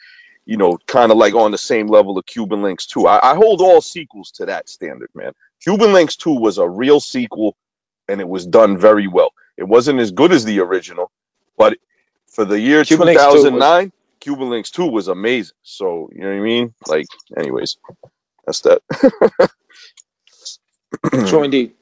You 0.44 0.56
know, 0.56 0.78
kind 0.86 1.12
of 1.12 1.18
like 1.18 1.34
on 1.34 1.52
the 1.52 1.58
same 1.58 1.86
level 1.86 2.18
of 2.18 2.26
Cuban 2.26 2.62
Links 2.62 2.86
2. 2.86 3.06
I, 3.06 3.32
I 3.32 3.34
hold 3.36 3.60
all 3.60 3.80
sequels 3.80 4.32
to 4.32 4.46
that 4.46 4.68
standard, 4.68 5.10
man. 5.14 5.32
Cuban 5.62 5.92
Links 5.92 6.16
2 6.16 6.34
was 6.34 6.58
a 6.58 6.68
real 6.68 6.98
sequel, 6.98 7.56
and 8.08 8.20
it 8.20 8.28
was 8.28 8.44
done 8.46 8.76
very 8.76 9.06
well. 9.06 9.32
It 9.56 9.64
wasn't 9.64 10.00
as 10.00 10.10
good 10.10 10.32
as 10.32 10.44
the 10.44 10.58
original, 10.60 11.12
but 11.56 11.78
for 12.26 12.44
the 12.44 12.58
year 12.58 12.84
Cuban 12.84 13.06
Links 13.06 13.22
2 13.22 13.28
was- 13.28 13.42
2009, 13.44 13.92
Cuban 14.22 14.50
Links 14.50 14.72
2 14.72 14.88
was 14.88 15.08
amazing. 15.08 15.56
So, 15.64 16.10
you 16.14 16.22
know 16.22 16.30
what 16.30 16.36
I 16.38 16.40
mean? 16.42 16.74
Like, 16.88 17.10
anyways, 17.38 17.78
that's 18.46 18.62
that. 18.62 18.82
True 21.24 21.44
indeed. 21.44 21.74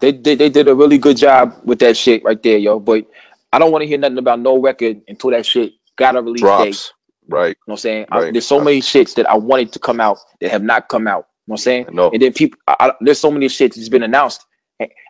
They, 0.00 0.12
they 0.12 0.36
they 0.36 0.50
did 0.50 0.68
a 0.68 0.74
really 0.76 0.98
good 0.98 1.16
job 1.18 1.60
with 1.64 1.80
that 1.80 1.96
shit 1.96 2.24
right 2.24 2.42
there, 2.42 2.58
yo. 2.58 2.80
But 2.80 3.06
I 3.52 3.58
don't 3.58 3.72
want 3.72 3.82
to 3.82 3.88
hear 3.88 3.98
nothing 3.98 4.18
about 4.18 4.40
no 4.40 4.58
record 4.60 5.02
until 5.08 5.30
that 5.30 5.46
shit 5.46 5.74
got 5.96 6.16
a 6.16 6.22
release 6.22 6.52
date. 6.52 6.92
Right. 7.28 7.56
You 7.66 7.70
know 7.70 7.72
what 7.72 7.74
I'm 7.74 7.78
saying? 7.78 8.06
I- 8.12 8.30
there's 8.32 8.46
so 8.46 8.60
many 8.60 8.80
shits 8.82 9.16
that 9.16 9.30
I 9.30 9.36
wanted 9.36 9.72
to 9.74 9.80
come 9.80 10.00
out 10.00 10.18
that 10.40 10.50
have 10.52 10.62
not 10.64 10.88
come 10.88 11.08
out. 11.08 11.26
You 11.46 11.52
know 11.52 11.54
what 11.54 11.60
I'm 11.60 11.64
saying? 11.64 11.86
No. 11.92 12.10
And 12.12 12.22
then 12.22 12.32
people, 12.34 12.60
I, 12.68 12.76
I, 12.80 12.92
there's 13.00 13.20
so 13.20 13.30
many 13.30 13.48
shits 13.48 13.76
that's 13.76 13.90
been 13.90 14.04
announced. 14.04 14.46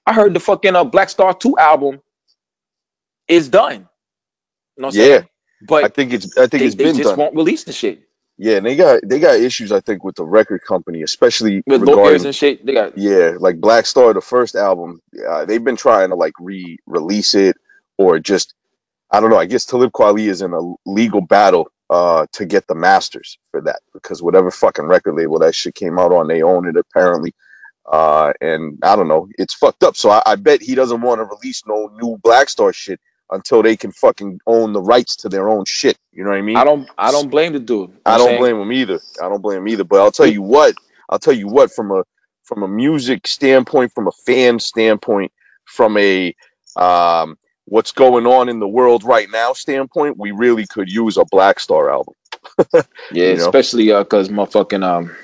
I 0.07 0.14
heard 0.14 0.35
the 0.35 0.40
fucking 0.40 0.77
uh, 0.77 0.85
Black 0.85 1.11
Star 1.11 1.35
2 1.35 1.59
album 1.59 2.01
is 3.29 3.49
done. 3.49 3.75
You 3.75 4.83
know 4.83 4.88
what 4.88 4.88
I'm 4.88 4.92
Yeah. 4.92 5.05
saying? 5.05 5.29
But 5.62 5.85
I 5.85 5.88
think 5.88 6.12
it's 6.12 6.37
I 6.37 6.47
think 6.47 6.61
they, 6.61 6.66
it's 6.66 6.75
they 6.75 6.85
been 6.85 6.97
just 6.97 7.11
done. 7.11 7.18
won't 7.18 7.35
release 7.35 7.64
the 7.64 7.73
shit 7.73 8.03
Yeah, 8.37 8.57
and 8.59 8.66
they 8.66 8.77
got 8.77 9.01
they 9.05 9.18
got 9.18 9.37
issues 9.37 9.73
I 9.73 9.81
think 9.81 10.05
with 10.05 10.16
the 10.16 10.25
record 10.25 10.62
company, 10.66 11.03
especially 11.03 11.62
with 11.66 11.83
lawyers 11.83 12.25
and 12.25 12.35
shit. 12.35 12.64
They 12.64 12.73
got 12.73 12.97
Yeah, 12.97 13.35
like 13.38 13.61
Black 13.61 13.87
Star, 13.87 14.14
the 14.14 14.21
first 14.21 14.55
album, 14.55 15.01
uh, 15.29 15.44
they've 15.44 15.62
been 15.62 15.77
trying 15.77 16.11
to 16.11 16.14
like 16.14 16.35
re-release 16.38 17.35
it 17.35 17.57
or 17.97 18.21
just, 18.21 18.55
I 19.11 19.21
don't 19.21 19.31
know. 19.31 19.38
I 19.38 19.47
guess 19.47 19.64
Talib 19.64 19.90
Kweli 19.90 20.29
is 20.29 20.42
in 20.42 20.53
a 20.53 20.75
legal 20.87 21.21
battle 21.21 21.71
uh, 21.90 22.27
to 22.33 22.47
get 22.47 22.66
the 22.68 22.75
masters 22.77 23.38
for 23.51 23.61
that 23.62 23.81
because 23.92 24.23
whatever 24.23 24.51
fucking 24.51 24.87
record 24.87 25.16
label 25.16 25.40
that 25.40 25.55
shit 25.55 25.75
came 25.75 25.99
out 25.99 26.12
on, 26.12 26.29
they 26.29 26.42
own 26.42 26.68
it 26.68 26.77
apparently. 26.77 27.35
Uh, 27.90 28.33
and 28.40 28.79
I 28.83 28.97
don't 28.97 29.09
know, 29.09 29.29
it's 29.38 29.55
fucked 29.55 29.83
up. 29.83 29.97
So 29.97 30.11
I, 30.11 30.23
I 30.25 30.37
bet 30.37 30.62
he 30.62 30.75
doesn't 30.75 31.01
want 31.01 31.21
to 31.21 31.25
release 31.25 31.64
no 31.66 31.90
new 32.01 32.18
Black 32.23 32.49
Star 32.49 32.73
shit 32.73 33.01
until 33.31 33.62
they 33.62 33.77
can 33.77 33.93
fucking 33.93 34.41
own 34.47 34.73
the 34.73 34.83
rights 34.83 35.17
to 35.17 35.29
their 35.29 35.49
own 35.49 35.64
shit. 35.67 35.97
You 36.12 36.25
know 36.25 36.31
what 36.31 36.38
I 36.38 36.43
mean? 36.43 36.57
I 36.57 36.64
don't 36.64 36.88
I 36.99 37.12
don't 37.12 37.31
blame 37.31 37.53
the 37.53 37.61
dude. 37.61 37.93
I 38.07 38.19
don't 38.19 38.29
saying? 38.29 38.41
blame 38.41 38.57
him 38.61 38.73
either. 38.73 39.01
I 39.23 39.29
don't 39.29 39.43
blame 39.43 39.59
him 39.59 39.69
either. 39.69 39.85
But 39.85 40.01
I'll 40.01 40.12
tell 40.12 40.27
you 40.27 40.43
what. 40.43 40.75
I'll 41.09 41.19
tell 41.19 41.35
you 41.35 41.49
what. 41.49 41.73
From 41.73 41.91
a 41.93 42.05
from 42.45 42.62
a 42.62 42.69
music 42.69 43.27
standpoint, 43.27 43.93
from 43.95 44.09
a 44.09 44.12
fan 44.27 44.59
standpoint, 44.59 45.33
from 45.64 45.97
a 45.99 46.35
um, 46.77 47.37
what's 47.67 47.93
going 47.93 48.27
on 48.27 48.49
in 48.49 48.61
the 48.61 48.69
world 48.69 49.05
right 49.05 49.29
now 49.31 49.53
standpoint, 49.53 50.17
we 50.19 50.31
really 50.33 50.67
could 50.67 50.91
use 50.91 51.17
a 51.19 51.25
Black 51.31 51.61
Star 51.61 51.91
album. 51.91 52.14
Yeah, 53.12 53.31
you 53.31 53.37
know? 53.37 53.45
especially 53.47 53.93
uh, 53.93 54.05
cause 54.05 54.29
motherfucking 54.29 54.85
um, 54.85 55.17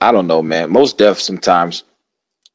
I 0.00 0.12
don't 0.12 0.26
know, 0.26 0.42
man. 0.42 0.70
Mos 0.70 0.92
Def 0.94 1.20
sometimes 1.20 1.84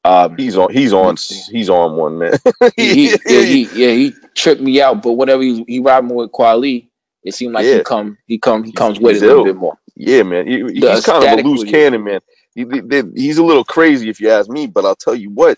Um, 0.04 0.38
he's 0.38 0.58
on. 0.58 0.72
He's 0.74 0.94
on. 0.94 1.15
He's 1.17 1.70
on 1.70 1.96
one 1.96 2.17
man. 2.20 2.34
he, 2.76 2.94
he, 2.96 3.10
yeah, 3.26 3.41
he, 3.41 3.63
yeah, 3.76 3.91
he 3.91 4.13
tripped 4.36 4.62
me 4.62 4.82
out. 4.82 5.02
But 5.04 5.13
whenever 5.13 5.41
he 5.44 5.63
he 5.67 5.80
riding 5.80 6.10
with 6.13 6.32
Kweli, 6.32 6.89
it 7.24 7.34
seemed 7.36 7.54
like 7.54 7.65
Yeah. 7.65 7.78
he 7.78 7.84
come 7.84 8.17
he 8.28 8.39
come 8.39 8.63
he 8.63 8.70
He's- 8.72 8.78
comes 8.78 9.00
with 9.00 9.15
he's 9.15 9.22
it 9.24 9.26
a 9.26 9.30
little 9.30 9.46
bit 9.46 9.56
more. 9.56 9.78
Yeah, 9.96 10.24
man. 10.24 10.48
He- 10.48 10.80
he's 10.80 11.06
kind 11.06 11.24
of 11.24 11.46
a 11.46 11.48
loose 11.48 11.63
cannon, 11.70 12.04
man. 12.04 12.22
He, 12.56 12.63
he- 12.65 12.82
he- 12.89 13.22
he's 13.24 13.38
a 13.38 13.44
little 13.44 13.63
crazy 13.63 14.10
if 14.10 14.20
you 14.20 14.30
ask 14.30 14.50
me, 14.50 14.67
but 14.67 14.86
I'll 14.86 14.96
tell 14.96 15.15
you 15.15 15.30
what. 15.30 15.58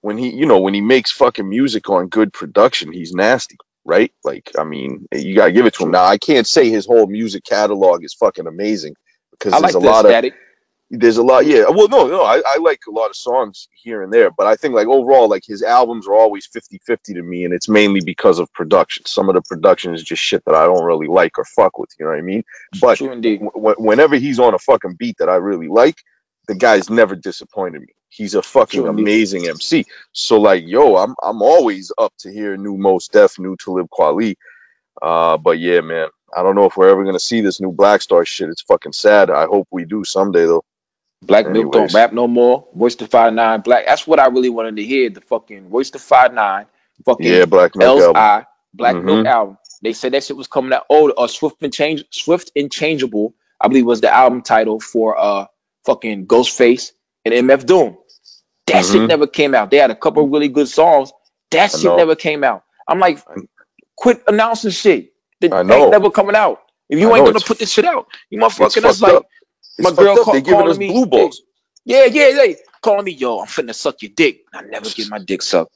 When 0.00 0.16
he, 0.16 0.30
you 0.30 0.46
know, 0.46 0.60
when 0.60 0.74
he 0.74 0.80
makes 0.80 1.10
fucking 1.10 1.48
music 1.48 1.90
on 1.90 2.08
good 2.08 2.32
production, 2.32 2.92
he's 2.92 3.12
nasty, 3.12 3.56
right? 3.84 4.12
Like, 4.24 4.52
I 4.56 4.62
mean, 4.64 5.06
you 5.12 5.34
gotta 5.34 5.50
give 5.52 5.66
it 5.66 5.74
to 5.74 5.84
him. 5.84 5.90
Now, 5.90 6.04
I 6.04 6.18
can't 6.18 6.46
say 6.46 6.70
his 6.70 6.86
whole 6.86 7.08
music 7.08 7.44
catalog 7.44 8.04
is 8.04 8.14
fucking 8.14 8.46
amazing 8.46 8.94
because 9.32 9.52
I 9.54 9.60
there's 9.60 9.74
like 9.74 9.82
a 9.82 9.84
the 9.84 9.90
lot 9.90 10.06
of. 10.06 10.12
There's 10.90 11.18
a 11.18 11.22
lot 11.22 11.44
yeah 11.44 11.64
well 11.68 11.88
no 11.88 12.06
no 12.08 12.22
I, 12.22 12.40
I 12.46 12.58
like 12.58 12.80
a 12.88 12.90
lot 12.90 13.10
of 13.10 13.16
songs 13.16 13.68
here 13.72 14.02
and 14.02 14.10
there 14.12 14.30
but 14.30 14.46
i 14.46 14.56
think 14.56 14.74
like 14.74 14.86
overall 14.86 15.28
like 15.28 15.42
his 15.46 15.62
albums 15.62 16.08
are 16.08 16.14
always 16.14 16.48
50-50 16.48 17.02
to 17.14 17.22
me 17.22 17.44
and 17.44 17.52
it's 17.52 17.68
mainly 17.68 18.00
because 18.00 18.38
of 18.38 18.50
production. 18.54 19.04
Some 19.04 19.28
of 19.28 19.34
the 19.34 19.42
production 19.42 19.94
is 19.94 20.02
just 20.02 20.22
shit 20.22 20.42
that 20.46 20.54
i 20.54 20.64
don't 20.64 20.84
really 20.84 21.06
like 21.08 21.38
or 21.38 21.44
fuck 21.44 21.78
with 21.78 21.90
you 21.98 22.06
know 22.06 22.12
what 22.12 22.18
i 22.18 22.22
mean? 22.22 22.42
But 22.80 22.96
True 22.98 23.12
indeed. 23.12 23.40
w- 23.40 23.74
whenever 23.78 24.16
he's 24.16 24.38
on 24.40 24.54
a 24.54 24.58
fucking 24.58 24.94
beat 24.98 25.16
that 25.18 25.28
i 25.28 25.36
really 25.36 25.68
like 25.68 25.96
the 26.46 26.54
guy's 26.54 26.88
never 26.88 27.14
disappointed 27.14 27.82
me. 27.82 27.88
He's 28.08 28.34
a 28.34 28.40
fucking 28.42 28.80
True 28.80 28.88
indeed. 28.88 29.02
amazing 29.02 29.46
mc 29.48 29.84
so 30.12 30.40
like 30.40 30.64
yo 30.66 30.96
i'm 30.96 31.14
i'm 31.22 31.42
always 31.42 31.92
up 31.98 32.14
to 32.20 32.32
hear 32.32 32.56
new 32.56 32.78
Mos 32.78 33.08
Def 33.08 33.38
new 33.38 33.56
talib 33.56 33.88
kweli. 33.90 34.36
Uh 35.02 35.36
but 35.36 35.58
yeah 35.58 35.82
man 35.82 36.08
i 36.34 36.42
don't 36.42 36.54
know 36.54 36.64
if 36.64 36.76
we're 36.78 36.88
ever 36.88 37.04
gonna 37.04 37.20
see 37.20 37.42
this 37.42 37.60
new 37.60 37.72
black 37.72 38.00
star 38.02 38.24
shit. 38.24 38.48
It's 38.48 38.62
fucking 38.62 38.92
sad. 38.94 39.30
I 39.30 39.44
hope 39.46 39.68
we 39.70 39.84
do 39.84 40.02
someday 40.04 40.46
though 40.46 40.64
Black 41.22 41.46
Milk 41.48 41.72
don't 41.72 41.74
Anyways. 41.82 41.94
rap 41.94 42.12
no 42.12 42.28
more. 42.28 42.68
Royce 42.74 42.94
the 42.94 43.06
Five 43.06 43.32
Nine 43.34 43.60
Black. 43.60 43.86
That's 43.86 44.06
what 44.06 44.20
I 44.20 44.26
really 44.28 44.50
wanted 44.50 44.76
to 44.76 44.84
hear. 44.84 45.10
The 45.10 45.20
fucking 45.20 45.70
Royce 45.70 45.90
the 45.90 45.98
Five 45.98 46.32
Nine. 46.32 46.66
Fucking 47.04 47.26
Yeah, 47.26 47.44
Black 47.44 47.74
Milk 47.76 48.00
album. 48.00 48.22
LI 48.22 48.44
Black 48.74 48.96
Milk 48.96 49.26
Mhm. 49.26 49.28
album. 49.28 49.58
They 49.82 49.92
said 49.92 50.12
that 50.12 50.24
shit 50.24 50.36
was 50.36 50.46
coming 50.48 50.72
out. 50.72 50.84
Oh, 50.90 51.10
uh, 51.10 51.26
Swift 51.26 51.62
and 51.62 51.72
Change, 51.72 52.04
Swift 52.10 52.50
and 52.56 52.70
Changeable. 52.70 53.34
I 53.60 53.68
believe 53.68 53.84
was 53.86 54.00
the 54.00 54.12
album 54.14 54.42
title 54.42 54.78
for 54.80 55.18
uh 55.18 55.46
fucking 55.86 56.26
Ghostface 56.26 56.92
and 57.24 57.34
MF 57.34 57.64
Doom. 57.66 57.96
That 58.66 58.84
shit 58.84 59.02
Mhm. 59.02 59.08
never 59.08 59.26
came 59.26 59.54
out. 59.54 59.70
They 59.70 59.78
had 59.78 59.90
a 59.90 59.96
couple 59.96 60.24
of 60.24 60.30
really 60.30 60.48
good 60.48 60.68
songs. 60.68 61.12
That 61.50 61.74
I 61.74 61.78
shit 61.78 61.84
know. 61.84 61.96
never 61.96 62.14
came 62.14 62.44
out. 62.44 62.62
I'm 62.86 63.00
like, 63.00 63.18
quit 63.96 64.22
announcing 64.28 64.70
shit. 64.70 65.12
The, 65.40 65.52
I 65.54 65.62
they 65.62 65.68
know. 65.68 65.82
ain't 65.84 65.90
never 65.90 66.10
coming 66.10 66.36
out. 66.36 66.62
If 66.88 66.98
you 66.98 67.06
I 67.06 67.10
ain't 67.10 67.18
know, 67.18 67.24
gonna 67.26 67.36
it's- 67.36 67.48
put 67.48 67.58
this 67.58 67.70
shit 67.72 67.84
out, 67.84 68.06
you 68.30 68.44
It's 68.44 68.54
motherfucking 68.58 68.82
that's 68.82 68.98
fucked 69.00 69.12
like 69.12 69.14
up. 69.14 69.26
It's 69.78 69.90
my 69.90 69.96
girl 69.96 70.14
up. 70.14 70.24
call, 70.24 70.34
They 70.34 70.40
giving 70.40 70.58
calling 70.58 70.70
us 70.70 70.78
me 70.78 70.88
blue 70.88 71.06
balls. 71.06 71.42
Yeah, 71.84 72.04
yeah, 72.04 72.32
they 72.32 72.56
calling 72.82 73.04
me, 73.04 73.12
yo, 73.12 73.40
I'm 73.40 73.46
finna 73.46 73.74
suck 73.74 74.02
your 74.02 74.12
dick. 74.14 74.40
I 74.52 74.62
never 74.62 74.90
get 74.90 75.08
my 75.08 75.18
dick 75.18 75.42
sucked. 75.42 75.72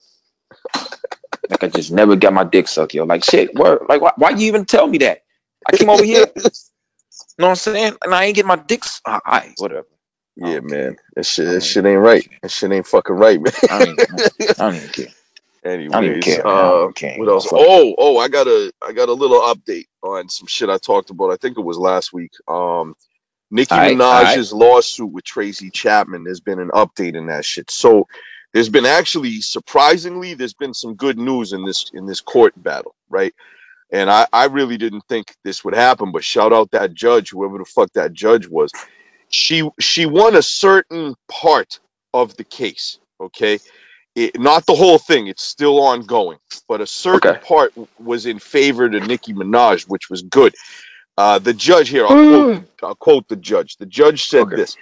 like 1.48 1.64
I 1.64 1.68
just 1.68 1.92
never 1.92 2.16
got 2.16 2.32
my 2.32 2.44
dick 2.44 2.68
sucked, 2.68 2.94
yo. 2.94 3.04
Like 3.04 3.24
shit, 3.24 3.54
word. 3.54 3.82
Like 3.88 4.00
why, 4.00 4.12
why 4.16 4.30
you 4.30 4.46
even 4.48 4.64
tell 4.64 4.86
me 4.86 4.98
that? 4.98 5.22
I 5.66 5.76
came 5.76 5.88
over 5.90 6.04
here, 6.04 6.26
you 6.36 6.42
know 7.38 7.46
what 7.46 7.48
I'm 7.48 7.56
saying? 7.56 7.94
And 8.04 8.14
I 8.14 8.24
ain't 8.24 8.36
get 8.36 8.46
my 8.46 8.56
dicks. 8.56 9.00
All 9.06 9.20
right, 9.26 9.54
whatever. 9.58 9.86
Yeah, 10.36 10.60
man. 10.60 10.96
That 11.14 11.26
shit, 11.26 11.46
that 11.46 11.62
shit 11.62 11.84
ain't 11.84 12.00
right. 12.00 12.28
That 12.42 12.50
shit 12.50 12.72
ain't 12.72 12.86
fucking 12.86 13.14
right, 13.14 13.40
man. 13.40 13.52
I 13.70 13.78
don't 13.78 13.88
even, 13.88 13.98
I 14.58 14.62
don't 14.64 14.76
even 14.76 14.88
care. 14.88 15.08
Anyways, 15.64 15.94
I 15.94 16.00
don't 16.00 16.10
even 16.10 16.22
care. 16.22 16.46
Uh, 16.46 16.92
care. 16.92 17.18
what 17.18 17.28
else? 17.28 17.48
Oh, 17.52 17.94
oh, 17.98 18.18
I 18.18 18.28
got 18.28 18.46
a, 18.48 18.72
I 18.86 18.92
got 18.92 19.08
a 19.08 19.12
little 19.12 19.40
update 19.40 19.86
on 20.02 20.28
some 20.28 20.48
shit 20.48 20.68
I 20.70 20.78
talked 20.78 21.10
about. 21.10 21.30
I 21.32 21.36
think 21.36 21.58
it 21.58 21.62
was 21.62 21.78
last 21.78 22.12
week. 22.12 22.32
Um, 22.48 22.94
Nicki 23.52 23.76
Alright, 23.76 23.96
Minaj's 23.98 24.52
lawsuit 24.54 25.12
with 25.12 25.24
Tracy 25.24 25.70
Chapman. 25.70 26.24
There's 26.24 26.40
been 26.40 26.60
an 26.60 26.70
update 26.70 27.16
in 27.16 27.28
that 27.28 27.46
shit. 27.46 27.70
So 27.70 28.08
there's 28.54 28.70
been 28.70 28.86
actually 28.86 29.42
surprisingly, 29.42 30.34
there's 30.34 30.54
been 30.54 30.74
some 30.74 30.96
good 30.96 31.18
news 31.18 31.54
in 31.54 31.64
this 31.66 31.86
in 31.94 32.06
this 32.06 32.22
court 32.22 32.54
battle, 32.56 32.96
right? 33.10 33.34
And 33.92 34.10
I, 34.10 34.26
I 34.32 34.46
really 34.46 34.78
didn't 34.78 35.04
think 35.08 35.34
this 35.44 35.64
would 35.64 35.74
happen, 35.74 36.12
but 36.12 36.24
shout 36.24 36.52
out 36.52 36.72
that 36.72 36.94
judge, 36.94 37.30
whoever 37.30 37.58
the 37.58 37.66
fuck 37.66 37.92
that 37.94 38.12
judge 38.14 38.48
was. 38.48 38.72
She 39.30 39.68
she 39.80 40.06
won 40.06 40.36
a 40.36 40.42
certain 40.42 41.16
part 41.30 41.80
of 42.14 42.36
the 42.36 42.44
case, 42.44 42.98
okay? 43.20 43.60
It, 44.14 44.40
not 44.40 44.66
the 44.66 44.74
whole 44.74 44.98
thing, 44.98 45.28
it's 45.28 45.44
still 45.44 45.80
ongoing, 45.80 46.38
but 46.68 46.82
a 46.82 46.86
certain 46.86 47.32
Okay. 47.32 47.40
part 47.46 47.74
was 47.98 48.26
in 48.26 48.40
favor 48.40 48.90
to 48.90 49.00
Nicki 49.00 49.34
Minaj, 49.34 49.84
which 49.88 50.10
was 50.10 50.22
good. 50.22 50.54
Uh, 51.16 51.38
the 51.38 51.54
judge 51.54 51.88
here, 51.90 52.06
I'll 52.06 52.16
quote, 52.16 52.50
I'll 52.82 52.94
quote 52.96 53.28
the 53.28 53.36
judge. 53.36 53.76
The 53.76 53.86
judge 53.86 54.24
said 54.24 54.42
Okay. 54.42 54.56
this. 54.56 54.76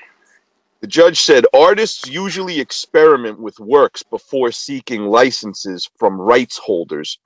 The 0.83 0.89
judge 0.89 1.21
said 1.23 1.47
artists 1.55 2.09
usually 2.09 2.61
experiment 2.61 3.41
with 3.41 3.61
works 3.61 4.05
before 4.05 4.53
seeking 4.53 5.03
licenses 5.07 5.91
from 5.99 6.21
rights 6.21 6.59
holders, 6.59 7.19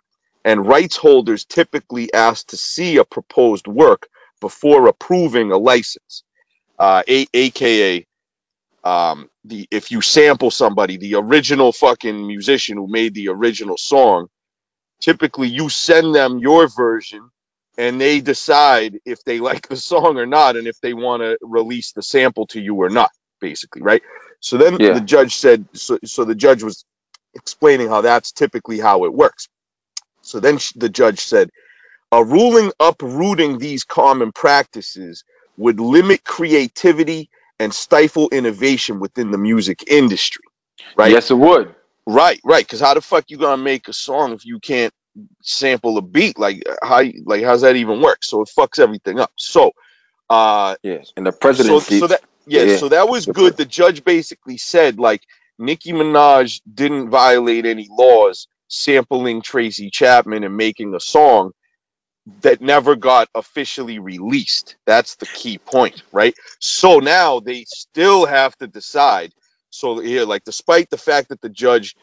and 0.44 0.66
rights 0.66 0.96
holders 0.96 1.44
typically 1.44 2.12
ask 2.14 2.48
to 2.48 2.56
see 2.58 2.98
a 2.98 3.04
proposed 3.04 3.68
work 3.68 4.08
before 4.40 4.88
approving 4.88 5.52
a 5.52 5.58
license. 5.58 6.24
Uh, 6.78 7.02
a- 7.08 7.28
AKA, 7.34 8.06
um, 8.84 9.30
the 9.44 9.68
if 9.70 9.90
you 9.92 10.02
sample 10.02 10.50
somebody, 10.50 10.96
the 10.98 11.16
original 11.16 11.72
fucking 11.72 12.26
musician 12.26 12.78
who 12.78 12.88
made 12.88 13.14
the 13.14 13.28
original 13.28 13.78
song, 13.78 14.28
typically 15.00 15.48
you 15.48 15.68
send 15.70 16.14
them 16.14 16.38
your 16.38 16.68
version 16.68 17.30
and 17.78 18.00
they 18.00 18.20
decide 18.20 18.98
if 19.04 19.24
they 19.24 19.40
like 19.40 19.68
the 19.68 19.76
song 19.76 20.18
or 20.18 20.26
not 20.26 20.56
and 20.56 20.66
if 20.66 20.80
they 20.80 20.94
want 20.94 21.22
to 21.22 21.38
release 21.42 21.92
the 21.92 22.02
sample 22.02 22.46
to 22.48 22.60
you 22.60 22.76
or 22.76 22.90
not 22.90 23.10
basically 23.40 23.82
right 23.82 24.02
so 24.40 24.58
then 24.58 24.78
Yeah. 24.78 24.88
the 24.88 25.00
judge 25.00 25.36
said 25.36 25.66
so, 25.74 25.98
so 26.04 26.24
the 26.24 26.34
judge 26.34 26.62
was 26.62 26.84
explaining 27.34 27.88
how 27.88 28.00
that's 28.02 28.32
typically 28.32 28.78
how 28.80 29.04
it 29.04 29.14
works 29.14 29.48
so 30.22 30.40
then 30.40 30.58
sh- 30.58 30.72
the 30.76 30.88
judge 30.90 31.20
said 31.20 31.50
a 32.12 32.24
ruling 32.24 32.72
uprooting 32.80 33.58
these 33.58 33.84
common 33.84 34.32
practices 34.32 35.24
would 35.58 35.80
limit 35.80 36.24
creativity 36.24 37.30
and 37.60 37.74
stifle 37.74 38.28
innovation 38.30 39.00
within 39.00 39.30
the 39.32 39.38
music 39.38 39.84
industry 39.88 40.44
right 40.96 41.12
Yes, 41.12 41.30
it 41.30 41.36
would. 41.38 41.74
Right, 42.06 42.40
right. 42.44 42.64
Because 42.66 42.80
how 42.80 42.94
the 42.94 43.00
fuck 43.00 43.26
you 43.28 43.38
gonna 43.38 43.62
make 43.62 43.88
a 43.88 43.92
song 43.92 44.32
if 44.32 44.44
you 44.44 44.58
can't 44.60 44.92
sample 45.42 45.98
a 45.98 46.02
beat? 46.02 46.38
Like 46.38 46.62
how 46.82 47.02
like 47.24 47.44
how's 47.44 47.62
that 47.62 47.76
even 47.76 48.00
work? 48.02 48.24
So 48.24 48.42
it 48.42 48.50
fucks 48.56 48.78
everything 48.78 49.20
up. 49.20 49.32
So 49.36 49.72
uh 50.30 50.76
Yes. 50.82 51.12
And 51.16 51.26
the 51.26 51.32
so, 51.32 51.78
so 51.80 52.06
that 52.08 52.22
yeah, 52.46 52.62
Yeah. 52.64 52.76
so 52.78 52.88
that 52.90 53.08
was 53.08 53.26
good. 53.26 53.56
The 53.56 53.64
judge 53.64 54.04
basically 54.04 54.58
said 54.58 54.98
like 54.98 55.22
Nicki 55.58 55.92
Minaj 55.92 56.60
didn't 56.72 57.10
violate 57.10 57.66
any 57.66 57.88
laws 57.90 58.48
sampling 58.68 59.42
Tracy 59.42 59.90
Chapman 59.90 60.44
and 60.44 60.56
making 60.56 60.94
a 60.94 61.00
song 61.00 61.52
that 62.42 62.60
never 62.60 62.96
got 62.96 63.28
officially 63.34 63.98
released. 63.98 64.76
That's 64.86 65.16
the 65.16 65.26
key 65.26 65.58
point, 65.58 66.02
right? 66.12 66.34
So 66.60 66.98
now 66.98 67.40
they 67.40 67.64
still 67.66 68.26
have 68.26 68.56
to 68.58 68.66
decide. 68.66 69.32
So 69.70 69.98
here, 69.98 70.24
like, 70.24 70.44
despite 70.44 70.90
the 70.90 70.98
fact 70.98 71.30
that 71.30 71.40
the 71.40 71.48
judge 71.50 71.96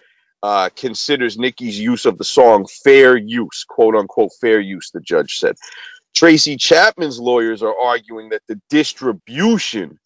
uh, 0.44 0.70
considers 0.76 1.38
Nicki's 1.38 1.80
use 1.80 2.06
of 2.06 2.18
the 2.18 2.24
song 2.24 2.68
fair 2.84 3.18
use, 3.18 3.66
quote 3.68 3.96
unquote 3.96 4.32
fair 4.42 4.60
use, 4.60 4.92
the 4.92 5.02
judge 5.02 5.40
said. 5.40 5.56
Tracy 6.16 6.58
Chapman's 6.58 7.20
lawyers 7.20 7.64
are 7.64 7.78
arguing 7.78 8.30
that 8.30 8.44
the 8.48 8.62
distribution 8.70 10.00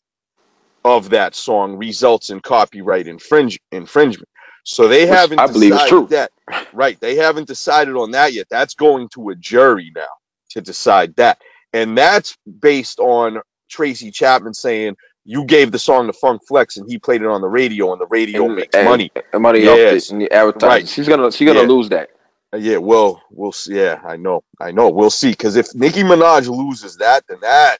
of 0.83 1.11
that 1.11 1.35
song 1.35 1.77
results 1.77 2.29
in 2.29 2.39
copyright 2.41 3.07
infringe- 3.07 3.59
infringement. 3.71 4.29
So 4.63 4.87
they 4.87 5.07
Which 5.07 5.07
haven't 5.07 5.39
I 5.39 5.47
believe 5.47 5.73
decided 5.73 5.89
true. 5.89 6.09
that. 6.09 6.31
Right. 6.73 6.99
They 6.99 7.15
haven't 7.15 7.47
decided 7.47 7.95
on 7.95 8.11
that 8.11 8.33
yet. 8.33 8.47
That's 8.49 8.75
going 8.75 9.09
to 9.15 9.29
a 9.29 9.35
jury 9.35 9.91
now 9.95 10.07
to 10.51 10.61
decide 10.61 11.15
that. 11.17 11.39
And 11.73 11.97
that's 11.97 12.37
based 12.61 12.99
on 12.99 13.41
Tracy 13.69 14.11
Chapman 14.11 14.53
saying, 14.53 14.95
you 15.25 15.43
gave 15.45 15.71
the 15.71 15.79
song 15.79 16.07
to 16.07 16.13
Funk 16.13 16.41
Flex 16.47 16.77
and 16.77 16.89
he 16.89 16.99
played 16.99 17.21
it 17.21 17.27
on 17.27 17.41
the 17.41 17.47
radio 17.47 17.91
and 17.91 17.99
the 17.99 18.05
radio 18.07 18.45
and, 18.45 18.55
makes 18.55 18.75
and- 18.75 18.85
money. 18.87 19.11
and 19.33 19.41
money 19.41 19.61
Yes. 19.61 19.71
off 19.71 19.95
it 20.09 20.11
and 20.13 20.21
the 20.21 20.31
advertising. 20.31 20.69
Right. 20.69 20.87
She's 20.87 21.07
gonna 21.07 21.31
she's 21.31 21.47
gonna 21.47 21.61
Yeah. 21.61 21.67
lose 21.67 21.89
that. 21.89 22.09
Uh, 22.53 22.57
Yeah, 22.57 22.77
well, 22.77 23.21
we'll 23.31 23.51
see. 23.51 23.75
Yeah, 23.75 23.99
I 24.05 24.17
know. 24.17 24.43
I 24.61 24.71
know. 24.71 24.89
We'll 24.89 25.09
see. 25.09 25.31
Because 25.31 25.55
if 25.55 25.73
Nicki 25.73 26.03
Minaj 26.03 26.47
loses 26.47 26.97
that, 26.97 27.23
then 27.27 27.39
that 27.41 27.79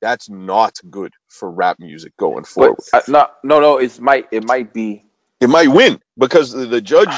that's 0.00 0.28
not 0.28 0.78
good 0.90 1.12
for 1.28 1.50
rap 1.50 1.78
music 1.80 2.16
going 2.16 2.44
forward. 2.44 2.78
But 2.92 3.08
uh, 3.08 3.12
no, 3.12 3.26
no, 3.42 3.60
no. 3.60 3.78
It 3.78 3.98
might 4.00 4.28
it 4.30 4.44
might 4.46 4.72
be. 4.72 5.04
it 5.40 5.48
might 5.48 5.68
win 5.68 6.00
because 6.16 6.52
the, 6.52 6.66
the 6.66 6.80
judge 6.80 7.14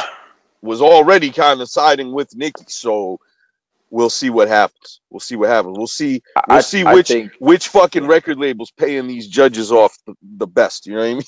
was 0.63 0.81
already 0.81 1.31
kind 1.31 1.61
of 1.61 1.69
siding 1.69 2.13
with 2.13 2.35
Nicki. 2.35 2.65
So 2.69 3.21
we'll 3.91 4.11
see 4.11 4.31
what 4.31 4.49
happens. 4.49 5.01
We'll 5.11 5.21
see 5.21 5.37
what 5.37 5.49
happens. 5.49 5.77
We'll 5.79 5.87
see. 5.87 6.23
We'll 6.49 6.59
I, 6.59 6.61
see 6.61 6.85
I 6.85 6.95
which 6.95 7.09
think 7.09 7.33
which 7.39 7.69
fucking 7.69 8.07
record 8.07 8.39
labels 8.39 8.71
paying 8.71 9.07
these 9.07 9.27
judges 9.29 9.73
off 9.73 9.97
the, 10.07 10.15
the 10.23 10.47
best. 10.47 10.87
You 10.87 10.95
know 10.95 11.01
what 11.01 11.07
I 11.07 11.15
mean? 11.15 11.23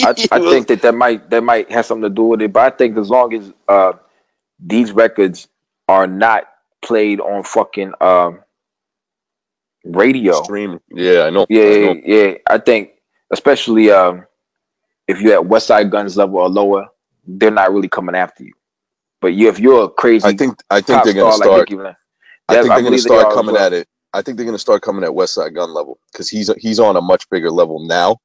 I, 0.00 0.10
I 0.32 0.50
think 0.50 0.68
that 0.68 0.82
that 0.82 0.94
might 0.94 1.30
that 1.30 1.42
might 1.42 1.70
have 1.70 1.86
something 1.86 2.08
to 2.08 2.14
do 2.14 2.24
with 2.24 2.42
it. 2.42 2.52
But 2.52 2.72
I 2.72 2.76
think 2.76 2.96
as 2.96 3.10
long 3.10 3.34
as 3.34 3.52
uh 3.68 3.94
these 4.60 4.92
records 4.92 5.48
are 5.88 6.06
not 6.06 6.44
played 6.82 7.20
on 7.20 7.42
fucking 7.42 7.94
um 8.00 8.40
radio. 9.84 10.42
Streaming. 10.42 10.80
Yeah, 10.90 11.24
I 11.24 11.30
know. 11.30 11.46
Yeah, 11.48 11.62
I 11.62 11.66
yeah, 11.66 11.92
know. 11.92 12.00
yeah. 12.04 12.34
I 12.48 12.58
think 12.58 12.90
especially 13.30 13.90
um 13.90 14.26
if 15.06 15.20
you're 15.20 15.34
at 15.40 15.46
Westside 15.48 15.90
Gunn's 15.90 16.16
level 16.16 16.38
or 16.38 16.48
lower, 16.48 16.88
they're 17.26 17.50
not 17.50 17.72
really 17.72 17.88
coming 17.88 18.14
after 18.14 18.44
you. 18.44 18.54
But 19.24 19.32
you, 19.32 19.48
if 19.48 19.58
you're 19.58 19.84
a 19.84 19.88
crazy, 19.88 20.28
I 20.28 20.34
think 20.34 20.62
I 20.68 20.82
think 20.82 21.02
they're 21.02 21.14
gonna 21.14 21.32
star 21.32 21.48
start. 21.48 21.70
like 21.70 21.96
I 22.46 22.52
think 22.56 22.68
they're 22.68 22.68
gonna 22.68 22.82
believe 22.82 23.04
they 23.04 23.08
start 23.08 23.32
coming 23.32 23.54
well. 23.54 23.64
at 23.64 23.72
it. 23.72 23.88
I 24.12 24.20
think 24.20 24.36
they're 24.36 24.44
gonna 24.44 24.58
start 24.58 24.82
coming 24.82 25.02
at 25.02 25.08
Westside 25.08 25.54
Gunn 25.54 25.72
level 25.72 25.98
because 26.12 26.28
he's 26.28 26.52
he's 26.58 26.78
on 26.78 26.96
a 26.96 27.00
much 27.00 27.30
bigger 27.30 27.50
level 27.50 27.86
now. 27.86 28.18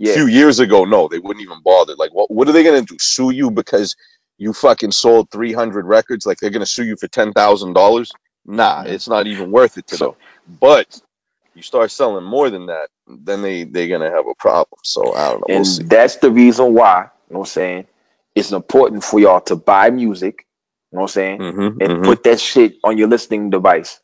A 0.00 0.14
few 0.14 0.28
years 0.28 0.60
ago, 0.60 0.84
no, 0.84 1.08
they 1.08 1.18
wouldn't 1.18 1.42
even 1.42 1.62
bother. 1.64 1.96
Like, 1.96 2.14
what 2.14 2.30
what 2.30 2.48
are 2.48 2.52
they 2.52 2.62
gonna 2.62 2.82
do? 2.82 2.96
Sue 3.00 3.30
you 3.30 3.50
because 3.50 3.96
you 4.38 4.52
fucking 4.52 4.92
sold 4.92 5.32
three 5.32 5.52
hundred 5.52 5.84
records? 5.84 6.26
Like, 6.26 6.38
they're 6.38 6.50
gonna 6.50 6.64
sue 6.64 6.84
you 6.84 6.94
for 6.94 7.08
ten 7.08 7.32
thousand 7.32 7.72
dollars? 7.72 8.12
Nah, 8.46 8.84
it's 8.86 9.08
not 9.08 9.26
even 9.26 9.50
worth 9.50 9.78
it 9.78 9.88
to 9.88 9.96
them. 9.96 10.12
But 10.46 11.00
you 11.56 11.62
start 11.62 11.90
selling 11.90 12.24
more 12.24 12.50
than 12.50 12.66
that, 12.66 12.90
then 13.08 13.42
they 13.42 13.64
they're 13.64 13.88
gonna 13.88 14.12
have 14.12 14.28
a 14.28 14.34
problem. 14.36 14.78
So 14.84 15.12
I 15.12 15.30
don't 15.30 15.40
know. 15.40 15.46
We'll 15.48 15.56
and 15.56 15.66
see. 15.66 15.82
that's 15.82 16.18
the 16.18 16.30
reason 16.30 16.72
why, 16.72 17.08
you 17.28 17.34
know 17.34 17.40
what 17.40 17.48
I'm 17.48 17.50
saying, 17.50 17.86
it's 18.34 18.52
important 18.52 19.04
for 19.04 19.20
y'all 19.20 19.40
to 19.42 19.56
buy 19.56 19.90
music, 19.90 20.46
you 20.92 20.96
know 20.96 21.02
what 21.02 21.10
I'm 21.10 21.14
saying, 21.14 21.40
Mm-hmm, 21.40 21.82
and 21.82 22.04
put 22.04 22.24
that 22.24 22.40
shit 22.40 22.76
on 22.84 22.98
your 22.98 23.08
listening 23.08 23.50
device. 23.50 24.00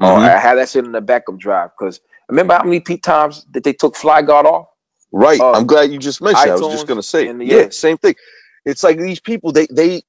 Or 0.00 0.18
Mhm. 0.18 0.40
have 0.40 0.56
that 0.58 0.68
shit 0.70 0.84
in 0.84 0.92
the 0.92 1.00
backup 1.02 1.38
drive. 1.38 1.70
Because 1.78 2.00
remember 2.28 2.54
how 2.54 2.64
many 2.64 2.80
times 2.98 3.46
that 3.52 3.64
they 3.64 3.72
took 3.74 3.96
Fly 3.96 4.22
God 4.22 4.46
off? 4.46 4.68
Right. 5.12 5.40
Um, 5.40 5.54
I'm 5.56 5.66
glad 5.66 5.92
you 5.92 5.98
just 5.98 6.22
mentioned. 6.22 6.46
that. 6.48 6.52
I 6.52 6.56
was 6.56 6.62
just 6.72 6.86
gonna 6.86 7.02
say. 7.02 7.32
the- 7.32 7.44
yeah, 7.44 7.56
yeah. 7.64 7.70
same 7.70 7.98
thing. 7.98 8.16
It's 8.64 8.82
like 8.84 8.98
these 8.98 9.20
people. 9.20 9.52
They 9.52 9.66
they. 9.70 10.02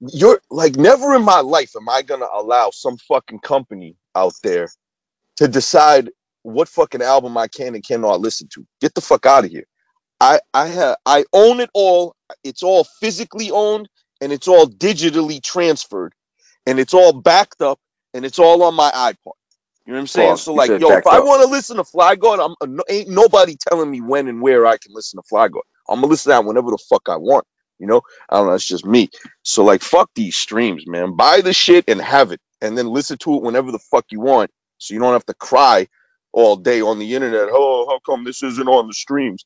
You're 0.00 0.40
like 0.50 0.76
never 0.76 1.14
in 1.14 1.22
my 1.24 1.40
life 1.40 1.72
am 1.76 1.88
I 1.88 2.02
gonna 2.02 2.28
allow 2.32 2.70
some 2.72 2.98
fucking 2.98 3.40
company 3.40 3.96
out 4.16 4.34
there 4.42 4.68
to 5.38 5.48
decide 5.48 6.10
what 6.42 6.68
fucking 6.68 7.02
album 7.02 7.38
I 7.38 7.48
can 7.48 7.74
and 7.74 7.84
cannot 7.86 8.20
listen 8.20 8.48
to. 8.54 8.66
Get 8.80 8.94
the 8.94 9.02
fuck 9.02 9.26
out 9.26 9.44
of 9.46 9.50
here. 9.52 9.66
I 10.22 10.40
I 10.54 10.68
have 10.68 10.98
I 11.06 11.26
own 11.34 11.60
it 11.60 11.70
all. 11.74 12.16
It's 12.44 12.64
all 12.64 12.84
physically 12.84 13.52
owned 13.52 13.88
and 14.22 14.32
it's 14.32 14.48
all 14.48 14.68
digitally 14.68 15.42
transferred 15.42 16.14
and 16.66 16.80
it's 16.80 16.94
all 16.94 17.14
backed 17.14 17.62
up 17.62 17.80
and 18.14 18.26
it's 18.26 18.40
all 18.40 18.64
on 18.64 18.74
my 18.74 18.90
iPod. 18.92 19.34
You 19.86 19.94
know 19.94 19.98
what 19.98 20.02
I'm 20.02 20.08
saying? 20.08 20.36
Pause. 20.36 20.38
So 20.38 20.54
You 20.54 20.60
like, 20.60 20.72
said 20.72 20.78
yo, 20.78 20.96
if 20.96 21.06
backed 21.06 21.06
I 21.06 21.20
up. 21.20 21.20
want 21.20 21.42
to 21.42 21.48
listen 21.48 21.76
to 21.78 21.84
Fly 21.84 22.16
God, 22.16 22.40
I'm 22.40 22.54
uh, 22.60 22.66
no- 22.66 22.84
ain't 22.88 23.10
nobody 23.10 23.56
telling 23.68 23.90
me 23.90 24.00
when 24.00 24.28
and 24.28 24.40
where 24.42 24.66
I 24.66 24.78
can 24.78 24.94
listen 24.94 25.18
to 25.20 25.28
Fly 25.28 25.48
God. 25.48 25.62
I'm 25.88 25.96
gonna 25.96 26.08
listen 26.08 26.30
to 26.32 26.36
that 26.36 26.46
whenever 26.46 26.70
the 26.70 26.78
fuck 26.90 27.08
I 27.08 27.16
want. 27.16 27.46
You 27.80 27.88
know, 27.88 28.02
I 28.30 28.36
don't 28.38 28.46
know. 28.48 28.54
It's 28.54 28.66
just 28.68 28.86
me. 28.86 29.10
So 29.42 29.64
like, 29.64 29.82
fuck 29.82 30.10
these 30.14 30.36
streams, 30.36 30.86
man. 30.86 31.16
Buy 31.16 31.40
the 31.42 31.52
shit 31.52 31.86
and 31.88 32.00
have 32.00 32.32
it, 32.32 32.40
and 32.62 32.78
then 32.78 32.88
listen 32.88 33.18
to 33.18 33.34
it 33.36 33.42
whenever 33.42 33.72
the 33.72 33.80
fuck 33.80 34.06
you 34.12 34.20
want, 34.20 34.50
so 34.78 34.94
you 34.94 35.00
don't 35.00 35.14
have 35.14 35.26
to 35.26 35.34
cry 35.34 35.88
all 36.32 36.56
day 36.56 36.80
on 36.82 37.00
the 37.00 37.14
internet. 37.14 37.48
Oh, 37.50 37.86
how 37.90 38.00
come 38.06 38.24
this 38.24 38.42
isn't 38.44 38.68
on 38.68 38.86
the 38.88 38.94
streams? 38.94 39.44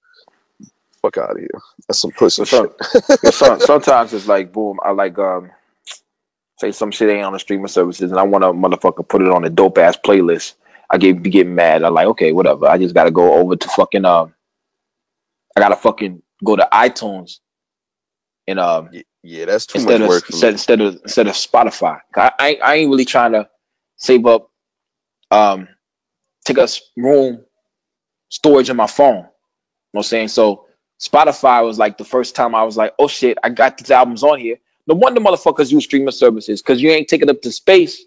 Fuck 1.03 1.19
out 1.19 1.33
of 1.33 1.39
here. 1.39 1.49
That's 1.89 2.01
some 2.01 2.13
pussy 2.13 2.45
some- 2.45 2.71
shit. 3.23 3.35
some- 3.35 3.61
sometimes 3.61 4.15
it's 4.15 4.27
like, 4.29 4.53
boom, 4.53 4.79
I 4.83 4.93
like, 4.93 5.19
um, 5.19 5.51
say 6.59 6.73
some 6.73 6.91
shit 6.91 7.11
ain't 7.11 7.25
on 7.25 7.33
the 7.35 7.39
streaming 7.39 7.69
services, 7.69 8.11
and 8.11 8.21
I 8.21 8.25
want 8.25 8.43
to 8.45 8.49
motherfucker 8.53 9.09
put 9.09 9.23
it 9.23 9.29
on 9.31 9.45
a 9.45 9.51
dope 9.51 9.79
ass 9.79 9.99
playlist. 10.05 10.55
I 10.91 10.99
get 10.99 11.23
be 11.23 11.31
getting 11.31 11.55
mad. 11.55 11.83
I'm 11.83 11.95
like, 11.95 12.07
okay, 12.09 12.33
whatever. 12.33 12.67
I 12.67 12.79
just 12.79 12.95
gotta 12.95 13.11
go 13.11 13.35
over 13.35 13.57
to 13.57 13.69
fucking 13.69 14.05
um, 14.05 14.35
I 15.57 15.61
gotta 15.61 15.77
fucking 15.77 16.23
go 16.45 16.57
to 16.57 16.69
iTunes 16.73 17.39
and 18.47 18.59
um 18.61 18.91
Y- 18.93 19.05
Yeah, 19.23 19.47
that's 19.47 19.67
too 19.67 19.79
instead 19.79 20.01
much 20.01 20.05
of 20.05 20.09
work 20.09 20.31
instead, 20.31 20.53
instead 20.53 20.81
of 20.81 20.95
instead 21.05 21.27
of 21.27 21.35
Spotify. 21.35 22.01
I, 22.17 22.33
I 22.39 22.49
ain't- 22.51 22.63
I 22.63 22.75
ain't 22.77 22.91
really 22.91 23.05
trying 23.05 23.33
to 23.33 23.49
save 23.97 24.27
up 24.27 24.51
um 25.31 25.69
take 26.45 26.59
us 26.59 26.81
room 26.97 27.45
storage 28.31 28.71
in 28.71 28.77
my 28.77 28.87
phone. 28.87 29.17
You 29.17 29.23
know 29.23 29.31
what 29.93 30.01
I'm 30.01 30.05
saying? 30.05 30.29
So 30.29 30.66
Spotify 31.01 31.65
was 31.65 31.79
like 31.79 31.99
the 31.99 32.05
first 32.05 32.37
time 32.37 32.55
I 32.55 32.65
was 32.65 32.77
like, 32.77 32.95
oh 32.99 33.09
shit, 33.09 33.39
I 33.45 33.51
got 33.51 33.79
these 33.79 33.91
albums 33.91 34.23
on 34.25 34.41
here. 34.41 34.59
No 34.87 34.97
wonder 34.97 35.21
motherfuckers 35.21 35.73
use 35.73 35.85
streaming 35.85 36.13
services 36.13 36.63
because 36.63 36.83
you 36.83 36.91
ain't 36.91 37.09
taking 37.09 37.31
up 37.31 37.43
the 37.43 37.53
space 37.53 38.03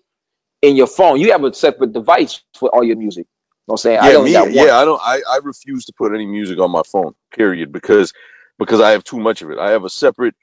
in 0.62 0.75
your 0.75 0.88
phone. 0.88 1.19
You 1.19 1.32
have 1.34 1.43
a 1.43 1.54
separate 1.54 1.93
device 1.93 2.41
for 2.56 2.69
all 2.69 2.84
your 2.84 2.97
music. 2.97 3.25
You 3.28 3.32
know 3.69 3.73
what 3.73 3.75
I'm 3.75 3.78
saying? 3.80 3.99
I 3.99 4.10
Yeah, 4.10 4.15
only 4.15 4.32
me, 4.32 4.32
got 4.32 4.52
one. 4.52 4.65
yeah, 4.65 4.78
I 4.78 4.86
don't. 4.86 5.02
I, 5.04 5.21
I 5.30 5.39
refuse 5.43 5.86
to 5.86 5.93
put 5.93 6.13
any 6.13 6.25
music 6.25 6.60
on 6.60 6.71
my 6.71 6.84
phone. 6.86 7.13
Period. 7.36 7.71
Because 7.71 8.13
because 8.60 8.82
I 8.82 8.91
have 8.91 9.04
too 9.06 9.19
much 9.19 9.41
of 9.41 9.52
it. 9.52 9.60
I 9.60 9.71
have 9.71 9.86
a 9.86 9.89
separate 9.89 10.36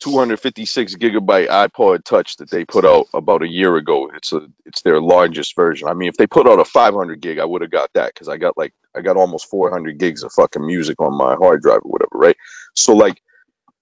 256 0.00 0.96
gigabyte 0.96 1.48
iPod 1.48 2.04
Touch 2.04 2.36
that 2.38 2.50
they 2.50 2.64
put 2.64 2.84
out 2.84 3.06
about 3.14 3.42
a 3.42 3.48
year 3.48 3.76
ago. 3.76 4.10
It's 4.14 4.32
a 4.32 4.48
it's 4.66 4.82
their 4.82 5.00
largest 5.00 5.54
version. 5.56 5.88
I 5.88 5.94
mean, 5.94 6.08
if 6.08 6.16
they 6.16 6.26
put 6.26 6.48
out 6.48 6.60
a 6.60 6.64
500 6.64 7.20
gig, 7.20 7.38
I 7.38 7.44
would 7.44 7.62
have 7.62 7.70
got 7.70 7.92
that 7.94 8.14
because 8.14 8.28
I 8.28 8.36
got 8.38 8.56
like 8.58 8.74
I 8.96 9.02
got 9.02 9.16
almost 9.16 9.50
400 9.50 9.98
gigs 9.98 10.22
of 10.22 10.32
fucking 10.32 10.66
music 10.66 11.00
on 11.00 11.16
my 11.16 11.34
hard 11.36 11.62
drive 11.62 11.82
or 11.84 11.90
whatever, 11.90 12.10
right? 12.14 12.36
So 12.74 12.94
like, 12.94 13.20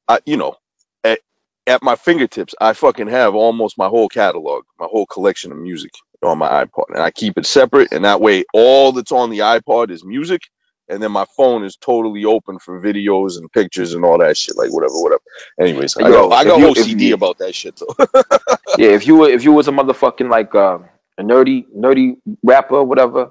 I 0.09 0.21
you 0.27 0.37
know, 0.37 0.57
at 1.05 1.21
at 1.67 1.83
my 1.83 1.97
fingertips, 1.97 2.55
I 2.61 2.73
fucking 2.75 3.09
have 3.09 3.35
almost 3.35 3.79
my 3.79 3.89
whole 3.89 4.09
catalog, 4.09 4.65
my 4.79 4.87
whole 4.91 5.07
collection 5.07 5.53
of 5.53 5.59
music 5.59 5.93
on 6.23 6.39
my 6.39 6.65
iPod, 6.65 6.87
and 6.91 7.03
I 7.03 7.11
keep 7.11 7.39
it 7.39 7.47
separate, 7.47 7.93
and 7.93 8.05
that 8.05 8.21
way, 8.21 8.45
all 8.53 8.93
that's 8.93 9.13
on 9.13 9.31
the 9.31 9.41
iPod 9.41 9.91
is 9.91 10.05
music, 10.05 10.43
and 10.89 11.03
then 11.03 11.13
my 11.13 11.25
phone 11.37 11.65
is 11.65 11.77
totally 11.77 12.25
open 12.25 12.59
for 12.59 12.81
videos 12.81 13.39
and 13.39 13.51
pictures 13.53 13.95
and 13.95 14.05
all 14.05 14.19
that 14.19 14.37
shit, 14.37 14.57
like 14.57 14.73
whatever, 14.73 14.95
whatever. 14.95 15.23
Anyways, 15.61 15.97
I 15.97 16.09
got, 16.09 16.33
I 16.33 16.45
got 16.45 16.59
you- 16.61 16.69
OCD 16.83 17.01
you- 17.09 17.15
about 17.15 17.39
that 17.39 17.55
shit 17.55 17.77
though. 17.81 18.23
Yeah, 18.79 18.91
if 18.91 19.07
you 19.07 19.17
were 19.17 19.29
if 19.29 19.43
you 19.45 19.53
was 19.53 19.67
a 19.69 19.73
motherfucking 19.73 20.31
like 20.31 20.55
uh, 20.55 20.79
a 21.19 21.23
nerdy 21.23 21.67
nerdy 21.77 22.17
rapper 22.45 22.83
whatever, 22.85 23.31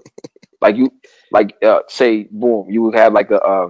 like 0.62 0.76
you 0.76 0.92
like 1.32 1.56
uh, 1.64 1.80
say 1.88 2.24
boom, 2.30 2.70
you 2.70 2.82
would 2.84 2.96
have 2.96 3.14
like 3.14 3.32
a 3.32 3.40
uh, 3.42 3.70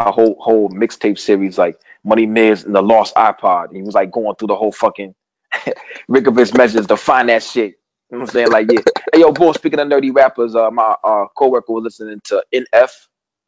a 0.00 0.10
whole 0.12 0.36
whole 0.40 0.70
mixtape 0.70 1.18
series 1.18 1.58
like 1.58 1.78
Money 2.04 2.26
Miz 2.26 2.64
and 2.64 2.74
the 2.74 2.82
Lost 2.82 3.14
iPod. 3.14 3.66
And 3.68 3.76
he 3.76 3.82
was 3.82 3.94
like 3.94 4.10
going 4.10 4.36
through 4.36 4.48
the 4.48 4.56
whole 4.56 4.72
fucking 4.72 5.14
Rick 6.08 6.26
of 6.28 6.36
his 6.36 6.54
measures 6.54 6.86
to 6.86 6.96
find 6.96 7.28
that 7.28 7.42
shit. 7.42 7.74
You 8.10 8.18
know 8.18 8.22
what 8.22 8.30
I'm 8.30 8.32
saying? 8.32 8.50
Like 8.52 8.72
yeah. 8.72 8.80
Hey 9.12 9.20
yo, 9.20 9.32
boy, 9.32 9.52
speaking 9.52 9.80
of 9.80 9.88
nerdy 9.88 10.14
rappers, 10.14 10.54
uh 10.54 10.70
my 10.70 10.94
uh 11.04 11.26
coworker 11.36 11.72
was 11.72 11.84
listening 11.84 12.20
to 12.24 12.44
NF. 12.54 12.90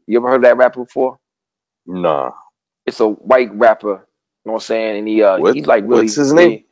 You 0.06 0.18
ever 0.18 0.28
heard 0.30 0.36
of 0.36 0.42
that 0.42 0.56
rapper 0.56 0.84
before? 0.84 1.18
nah, 1.86 2.32
It's 2.86 3.00
a 3.00 3.08
white 3.08 3.54
rapper. 3.54 3.88
You 4.44 4.50
know 4.50 4.52
what 4.52 4.54
I'm 4.54 4.60
saying? 4.60 4.98
And 5.00 5.08
he 5.08 5.22
uh 5.22 5.38
What- 5.38 5.54
he's 5.54 5.66
like 5.66 5.84
really 5.84 6.06
what's 6.06 6.16
his 6.16 6.32
name? 6.32 6.64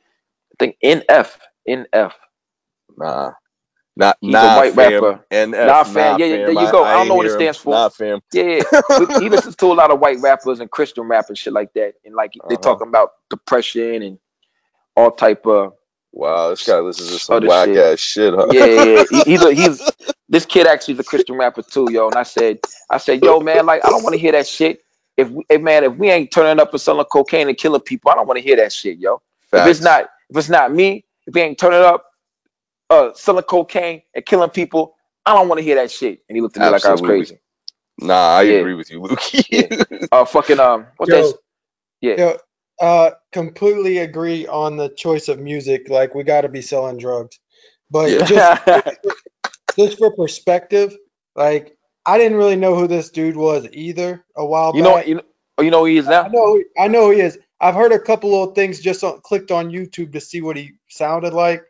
I 0.52 0.56
think 0.58 0.76
NF. 0.84 1.36
NF. 1.68 2.12
nah, 2.96 3.32
not 3.96 4.18
He's 4.20 4.32
nah, 4.32 4.54
a 4.54 4.56
white 4.58 4.74
fam. 4.74 4.92
rapper. 4.92 5.24
NF, 5.30 5.66
Nah, 5.66 5.84
fam. 5.84 6.18
Yeah, 6.20 6.26
yeah, 6.26 6.36
there 6.46 6.50
you 6.52 6.58
I- 6.58 6.72
go. 6.72 6.84
I 6.84 6.92
don't 6.94 7.08
know 7.08 7.14
what 7.16 7.26
it 7.26 7.30
hear 7.30 7.36
him. 7.36 7.40
stands 7.42 7.58
for. 7.58 7.70
Nah, 7.70 7.88
fam. 7.90 8.20
Yeah, 8.32 8.42
yeah. 8.44 9.06
he 9.20 9.28
listens 9.30 9.56
to 9.56 9.66
a 9.66 9.74
lot 9.74 9.90
of 9.90 10.00
white 10.00 10.20
rappers 10.20 10.60
and 10.60 10.70
Christian 10.70 11.04
rap 11.04 11.26
and 11.28 11.38
shit 11.38 11.52
like 11.52 11.72
that, 11.74 11.94
and 12.04 12.14
like 12.14 12.32
they 12.48 12.56
Uh-huh. 12.56 12.62
talking 12.62 12.88
about 12.88 13.10
depression 13.30 14.02
and 14.02 14.18
all 14.96 15.10
type 15.12 15.46
of 15.46 15.74
Wow, 16.16 16.48
this 16.50 16.66
guy 16.66 16.80
listens 16.80 17.10
to 17.10 17.18
some 17.18 17.36
Other 17.36 17.46
whack 17.46 17.68
shit. 17.68 17.76
ass 17.76 18.00
shit, 18.00 18.34
huh? 18.34 18.46
yeah, 18.50 18.64
yeah. 18.64 18.96
yeah. 18.96 19.04
He, 19.10 19.20
he's 19.22 19.42
a, 19.42 19.52
he's 19.54 19.84
this 20.30 20.46
kid 20.46 20.66
actually 20.66 20.94
is 20.94 21.00
a 21.00 21.04
Christian 21.04 21.36
rapper 21.36 21.62
too, 21.62 21.90
yo. 21.90 22.08
And 22.08 22.16
I 22.16 22.22
said, 22.22 22.60
I 22.90 22.98
said, 22.98 23.22
yo, 23.22 23.40
man, 23.40 23.66
like 23.66 23.82
I 23.84 23.90
don't 23.90 24.02
want 24.02 24.14
to 24.14 24.18
hear 24.18 24.32
that 24.32 24.46
shit. 24.48 24.80
If 25.18 25.30
we, 25.30 25.44
if 25.50 25.60
man, 25.60 25.84
if 25.84 25.94
we 25.96 26.10
ain't 26.10 26.30
turning 26.30 26.58
up 26.60 26.72
and 26.72 26.80
selling 26.80 27.04
cocaine 27.06 27.48
and 27.48 27.56
killing 27.58 27.82
people, 27.82 28.10
I 28.10 28.14
don't 28.14 28.26
want 28.26 28.38
to 28.38 28.42
hear 28.44 28.56
that 28.56 28.72
shit, 28.72 28.98
yo. 28.98 29.22
If 29.52 29.66
it's 29.66 29.80
not 29.82 30.04
if 30.30 30.36
it's 30.38 30.48
not 30.48 30.72
me, 30.72 31.04
if 31.26 31.34
we 31.34 31.42
ain't 31.42 31.58
turning 31.58 31.82
up, 31.82 32.06
uh, 32.90 33.10
selling 33.14 33.44
cocaine 33.44 34.02
and 34.14 34.24
killing 34.24 34.50
people, 34.50 34.96
I 35.26 35.34
don't 35.34 35.48
want 35.48 35.58
to 35.58 35.64
hear 35.64 35.76
that 35.76 35.90
shit. 35.90 36.22
And 36.28 36.36
he 36.36 36.40
looked 36.42 36.56
at 36.56 36.62
me 36.62 36.70
like 36.70 36.86
I 36.86 36.92
was 36.92 37.02
crazy. 37.02 37.40
Nah, 37.98 38.38
I 38.38 38.42
Yeah. 38.44 38.58
agree 38.58 38.74
with 38.74 38.90
you, 38.90 39.02
Luke. 39.02 39.20
Uh, 40.12 40.24
fucking 40.24 40.60
um, 40.60 40.86
what's 40.96 41.10
Yo, 41.10 41.32
that? 41.32 41.38
Yeah. 42.00 42.16
yo, 42.16 42.38
uh, 42.80 43.10
completely 43.36 43.98
agree 43.98 44.46
on 44.46 44.76
the 44.76 44.88
choice 44.88 45.28
of 45.28 45.38
music. 45.38 45.88
Like 45.90 46.14
we 46.14 46.24
got 46.24 46.42
to 46.42 46.48
be 46.48 46.62
selling 46.62 46.98
drugs, 46.98 47.38
but 47.90 48.10
Yeah. 48.12 48.26
just 48.26 48.62
just 49.78 49.98
for 49.98 50.10
perspective, 50.16 50.96
like 51.34 51.76
I 52.06 52.18
didn't 52.18 52.38
really 52.38 52.56
know 52.56 52.74
who 52.76 52.86
this 52.86 53.10
dude 53.10 53.36
was 53.36 53.68
either 53.72 54.24
a 54.36 54.46
while 54.46 54.74
you 54.76 54.82
know, 54.82 54.98
you 55.00 55.14
know, 55.16 55.22
you 55.60 55.70
know 55.70 55.80
who 55.80 55.86
he 55.86 55.98
is 55.98 56.06
now. 56.06 56.24
I 56.24 56.28
know, 56.28 56.62
I 56.78 56.88
know 56.88 57.10
he 57.10 57.20
is. 57.20 57.38
I've 57.60 57.74
heard 57.74 57.92
a 57.92 57.98
couple 57.98 58.42
of 58.42 58.54
things 58.54 58.80
just 58.80 59.04
on, 59.04 59.20
clicked 59.22 59.50
on 59.50 59.70
YouTube 59.70 60.12
to 60.14 60.20
see 60.20 60.40
what 60.42 60.56
he 60.56 60.72
sounded 60.88 61.32
like. 61.34 61.64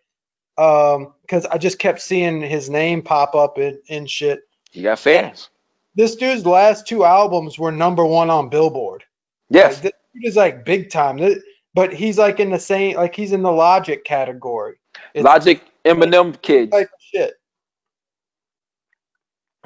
Um, 0.58 1.14
because 1.22 1.46
I 1.46 1.58
just 1.58 1.78
kept 1.78 2.00
seeing 2.00 2.40
his 2.40 2.70
name 2.70 3.02
pop 3.02 3.34
up 3.34 3.58
in, 3.58 3.80
in 3.88 4.06
shit. 4.06 4.40
He 4.70 4.82
got 4.82 4.98
fans. 4.98 5.50
This 5.94 6.16
dude's 6.16 6.46
last 6.46 6.86
two 6.86 7.04
albums 7.04 7.58
were 7.58 7.72
number 7.72 8.04
one 8.04 8.30
on 8.30 8.48
Billboard. 8.50 9.04
Yes, 9.50 9.74
Like, 9.74 9.82
this 9.82 9.92
dude 10.14 10.24
is 10.26 10.36
like 10.36 10.64
big 10.64 10.90
time. 10.90 11.18
Th- 11.18 11.38
But 11.76 11.94
he's 11.94 12.18
like 12.18 12.40
in 12.40 12.50
the 12.50 12.60
same, 12.60 12.96
like 12.98 13.16
he's 13.16 13.32
in 13.32 13.42
the 13.42 13.52
Logic 13.52 14.04
category. 14.04 14.76
It's 15.14 15.24
Logic, 15.24 15.62
Eminem, 15.86 16.40
kids. 16.42 16.72
like 16.72 16.90
shit. 17.00 17.34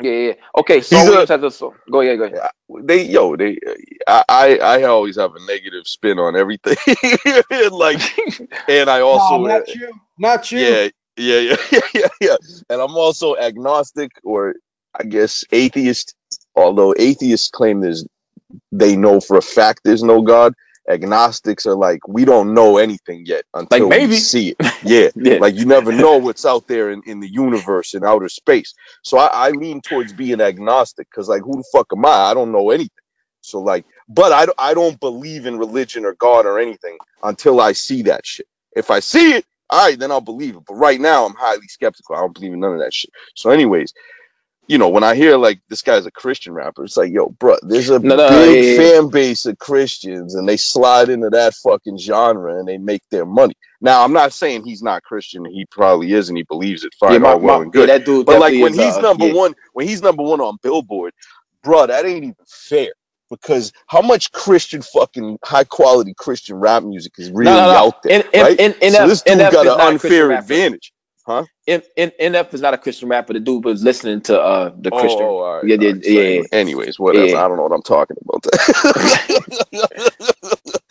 Yeah, 0.03 0.13
yeah. 0.13 0.33
Okay, 0.59 0.83
so 0.83 0.99
He's 0.99 1.09
a- 1.09 1.11
Williams 1.11 1.31
has 1.31 1.43
a 1.43 1.51
song. 1.51 1.75
Go 1.91 2.03
ahead, 2.03 2.19
go 2.19 2.25
ahead. 2.27 2.41
they 2.85 3.05
yo 3.05 3.37
they 3.37 3.59
I, 4.09 4.25
I 4.29 4.59
I 4.59 4.83
always 4.85 5.17
have 5.17 5.35
a 5.37 5.41
negative 5.47 5.87
spin 5.87 6.19
on 6.19 6.37
everything 6.37 6.77
like 7.73 8.01
and 8.69 8.91
I 8.91 9.01
also 9.03 9.37
Nah, 9.37 9.39
not 9.39 9.75
you, 9.75 9.93
not 10.19 10.53
you. 10.53 10.59
yeah 10.59 10.89
yeah 11.17 11.39
yeah 11.41 11.57
yeah 11.73 11.81
yeah 11.95 12.09
yeah 12.21 12.37
and 12.71 12.81
I'm 12.83 12.97
also 12.97 13.37
agnostic 13.37 14.13
or 14.25 14.57
I 14.99 15.05
guess 15.05 15.45
atheist 15.53 16.15
although 16.57 16.95
atheists 16.99 17.51
claim 17.51 17.81
there's 17.81 18.07
they 18.73 18.97
know 18.97 19.21
for 19.21 19.37
a 19.39 19.43
fact 19.43 19.81
there's 19.85 20.03
no 20.03 20.23
God. 20.23 20.55
Agnostics 20.89 21.67
are 21.67 21.75
like 21.75 22.07
we 22.09 22.25
don't 22.25 22.55
know 22.55 22.79
anything 22.79 23.25
yet 23.27 23.45
until 23.55 23.89
maybe. 23.89 24.09
we 24.09 24.17
see 24.17 24.51
it. 24.51 24.57
Yeah, 24.85 25.09
Yeah. 25.15 25.39
like 25.39 25.55
you 25.55 25.67
never 25.67 25.93
know 25.93 26.19
what's 26.19 26.45
out 26.47 26.67
there 26.67 26.91
in, 26.91 27.03
in 27.07 27.21
the 27.21 27.29
universe 27.31 27.95
in 27.95 28.05
outer 28.05 28.29
space. 28.29 28.75
So 29.03 29.19
I, 29.19 29.27
I 29.27 29.51
lean 29.51 29.81
towards 29.81 30.13
being 30.13 30.41
agnostic 30.41 31.09
because 31.11 31.29
like 31.29 31.43
who 31.43 31.57
the 31.59 31.65
fuck 31.73 31.89
am 31.97 32.05
I? 32.07 32.11
I 32.31 32.35
don't 32.35 32.53
know 32.53 32.71
anything. 32.71 32.91
So 33.43 33.61
like, 33.61 33.85
but 34.09 34.33
I, 34.33 34.47
I 34.71 34.75
don't 34.75 34.99
believe 35.01 35.47
in 35.47 35.59
religion 35.59 36.05
or 36.05 36.15
God 36.15 36.47
or 36.47 36.59
anything 36.59 36.99
until 37.23 37.61
I 37.61 37.73
see 37.73 38.03
that 38.03 38.27
shit. 38.27 38.47
If 38.77 38.91
I 38.91 39.01
see 39.01 39.35
it, 39.35 39.45
all 39.71 39.87
right, 39.87 39.99
then 39.99 40.11
I'll 40.11 40.21
believe 40.21 40.57
it. 40.57 40.63
But 40.67 40.75
right 40.75 41.01
now, 41.01 41.27
I'm 41.27 41.35
highly 41.35 41.67
skeptical. 41.69 42.17
I 42.17 42.21
don't 42.21 42.35
believe 42.35 42.53
in 42.53 42.61
none 42.61 42.75
of 42.75 42.81
that 42.81 42.95
shit. 42.95 43.11
So, 43.37 43.51
anyways, 43.51 43.95
you 44.71 44.79
know, 44.79 44.91
when 44.91 45.05
I 45.05 45.17
hear 45.17 45.37
like 45.37 45.61
this 45.69 45.83
guy's 45.83 46.07
a 46.07 46.13
Christian 46.13 46.55
rapper, 46.55 46.85
it's 46.85 46.97
like, 46.97 47.13
yo, 47.13 47.29
bro, 47.31 47.59
there's 47.63 47.91
a 47.91 48.01
No, 48.03 48.17
no, 48.17 48.45
big 48.45 48.47
yeah, 48.47 48.83
yeah, 48.85 48.87
fan 48.87 49.11
base 49.11 49.47
of 49.47 49.59
Christians, 49.59 50.37
and 50.37 50.49
they 50.49 50.57
slide 50.59 51.11
into 51.11 51.31
that 51.31 51.55
fucking 51.57 51.99
genre 51.99 52.59
and 52.59 52.69
they 52.69 52.79
make 52.79 53.03
their 53.11 53.27
money. 53.27 53.55
Now, 53.83 54.05
I'm 54.05 54.15
not 54.15 54.33
saying 54.33 54.65
he's 54.65 54.83
not 54.83 55.05
Christian. 55.05 55.45
He 55.47 55.67
probably 55.67 56.15
is, 56.15 56.31
and 56.31 56.39
he 56.39 56.45
believes 56.45 56.85
it. 56.85 56.95
Fine, 57.01 57.15
yeah, 57.15 57.21
my, 57.21 57.35
all 57.35 57.41
well 57.41 57.61
my- 57.61 57.63
and 57.63 57.73
good. 57.73 57.91
yeah, 57.91 57.95
that 57.95 58.05
dude. 58.07 58.27
But 58.27 58.39
like 58.39 58.57
when 58.59 58.73
is, 58.73 58.79
he's 58.79 58.99
uh, 58.99 59.03
number 59.03 59.27
one, 59.27 59.55
when 59.75 59.89
he's 59.89 60.03
number 60.03 60.25
one 60.25 60.41
on 60.41 60.59
Billboard, 60.63 61.15
bro, 61.65 61.89
that 61.89 62.07
ain't 62.07 62.25
even 62.25 62.37
fair. 62.49 62.93
Because 63.31 63.73
how 63.89 64.03
much 64.03 64.33
Christian 64.33 64.83
fucking 64.83 65.39
high 65.45 65.65
quality 65.65 66.15
Christian 66.17 66.57
rap 66.59 66.85
music 66.85 67.15
is 67.19 67.31
really 67.33 67.53
no, 67.57 67.67
no, 67.67 67.73
no. 67.75 67.79
out 67.79 68.03
there, 68.03 68.13
N- 68.23 68.25
right? 68.35 68.61
N- 68.61 68.75
so 68.87 69.05
this 69.05 69.23
dude 69.23 69.51
got 69.51 69.69
an 69.69 69.75
unfair 69.79 70.29
rapper. 70.29 70.61
Advantage. 71.27 71.51
N- 71.67 71.83
N- 71.97 72.33
NF 72.35 72.55
is 72.55 72.61
not 72.61 72.75
a 72.75 72.79
Christian 72.79 73.09
rapper. 73.09 73.33
The 73.35 73.41
dude 73.41 73.65
was 73.65 73.83
listening 73.83 74.21
to 74.23 74.41
uh 74.41 74.73
the 74.79 74.91
Christian. 74.91 75.23
Oh, 75.23 75.39
all 75.39 75.57
right, 75.63 75.67
yeah, 75.67 75.77
all 75.77 75.83
yeah, 75.83 75.91
right. 75.93 76.05
Yeah, 76.05 76.43
anyways, 76.53 76.99
whatever. 76.99 77.27
Yeah. 77.27 77.45
I 77.45 77.49
don't 77.49 77.57
know 77.57 77.63
what 77.65 77.73
I'm 77.73 77.83
talking 77.83 78.17
about. 78.23 78.47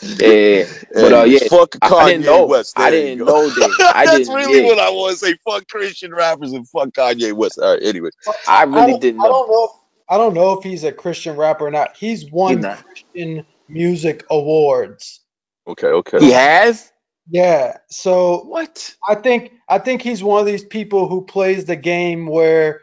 yeah, 0.01 0.19
yeah. 0.19 0.65
But 0.93 1.13
uh, 1.13 1.23
yeah, 1.23 1.39
fuck 1.49 1.71
Kanye 1.71 1.99
I 1.99 2.05
didn't 2.11 2.25
know. 2.25 2.45
West. 2.45 2.73
I 2.77 2.91
There 2.91 2.99
you 2.99 3.05
didn't 3.07 3.25
go. 3.25 3.25
know 3.25 3.49
that. 3.49 3.91
I 3.95 4.05
That's 4.05 4.17
didn't. 4.19 4.35
really 4.35 4.61
yeah. 4.61 4.65
what 4.67 4.79
I 4.79 4.89
want 4.89 5.13
to 5.13 5.25
say. 5.25 5.35
Fuck 5.45 5.67
Christian 5.67 6.13
rappers 6.13 6.53
and 6.53 6.67
fuck 6.67 6.89
Kanye 6.89 7.33
West. 7.33 7.59
All 7.59 7.73
right. 7.73 7.83
Anyways, 7.83 8.13
I 8.47 8.61
I 8.61 8.63
really 8.63 8.91
don't, 8.93 9.01
didn't 9.01 9.21
I 9.21 9.27
don't 9.27 9.49
know. 9.49 9.63
If, 9.65 9.71
I 10.09 10.17
don't 10.17 10.33
know 10.33 10.53
if 10.57 10.63
he's 10.63 10.83
a 10.83 10.91
Christian 10.91 11.35
rapper 11.37 11.67
or 11.67 11.71
not. 11.71 11.95
He's 11.97 12.29
won 12.31 12.61
not. 12.61 12.83
Christian 12.85 13.45
music 13.67 14.25
awards. 14.29 15.21
okay, 15.67 15.87
okay. 15.87 16.19
He 16.19 16.31
has 16.31 16.91
Yeah. 17.29 17.77
So 17.89 18.43
what? 18.43 18.95
I 19.07 19.15
think 19.15 19.53
I 19.67 19.79
think 19.79 20.01
he's 20.01 20.23
one 20.23 20.39
of 20.39 20.45
these 20.47 20.65
people 20.65 21.07
who 21.07 21.23
plays 21.25 21.65
the 21.65 21.75
game 21.75 22.25
where 22.25 22.81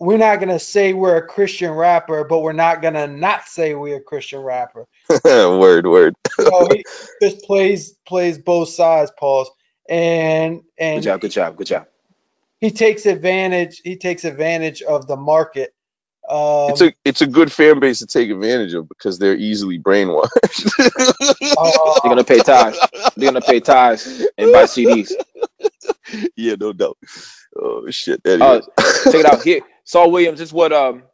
we're 0.00 0.18
not 0.18 0.40
gonna 0.40 0.58
say 0.58 0.92
we're 0.92 1.16
a 1.16 1.26
Christian 1.26 1.70
rapper, 1.72 2.24
but 2.24 2.40
we're 2.40 2.52
not 2.52 2.82
gonna 2.82 3.06
not 3.06 3.46
say 3.46 3.74
we're 3.74 3.98
a 3.98 4.00
Christian 4.02 4.40
rapper. 4.40 4.86
word, 5.24 5.86
word. 5.86 6.14
So 6.40 6.68
he 6.70 6.84
just 7.22 7.44
plays 7.44 7.92
plays 8.06 8.38
both 8.38 8.70
sides, 8.70 9.12
Pauls, 9.18 9.50
and 9.88 10.62
and 10.78 11.02
Good 11.02 11.10
job. 11.10 11.20
Good 11.20 11.30
job. 11.30 11.56
Good 11.56 11.66
job. 11.66 11.86
he 12.60 12.70
takes 12.70 13.06
advantage. 13.06 13.80
He 13.84 13.96
takes 13.96 14.24
advantage 14.24 14.82
of 14.82 15.06
the 15.06 15.16
market. 15.16 15.74
Um, 16.30 16.70
it's 16.70 16.82
a 16.82 16.94
it's 17.04 17.22
a 17.22 17.26
good 17.26 17.52
fan 17.52 17.80
base 17.80 18.00
to 18.00 18.06
take 18.06 18.30
advantage 18.30 18.74
of 18.74 18.88
because 18.88 19.18
they're 19.18 19.36
easily 19.36 19.78
brainwashed. 19.80 20.70
uh, 21.56 22.00
They're 22.02 22.10
gonna 22.10 22.24
pay 22.24 22.42
tithes. 22.42 22.88
They're 23.16 23.30
gonna 23.30 23.42
pay 23.42 23.60
tithes 23.60 24.08
and 24.38 24.52
buy 24.52 24.64
CDs. 24.64 25.12
yeah, 26.36 26.56
no 26.60 26.72
doubt. 26.72 26.98
Oh 27.56 27.90
shit. 27.90 28.22
Uh, 28.40 28.60
Anyways. 28.60 28.68
check 29.08 29.20
it 29.20 29.26
out 29.26 29.42
here. 29.42 29.62
Saul 29.84 30.10
Williams. 30.12 30.40
Is 30.40 30.52
what 30.52 30.72
um 30.72 31.04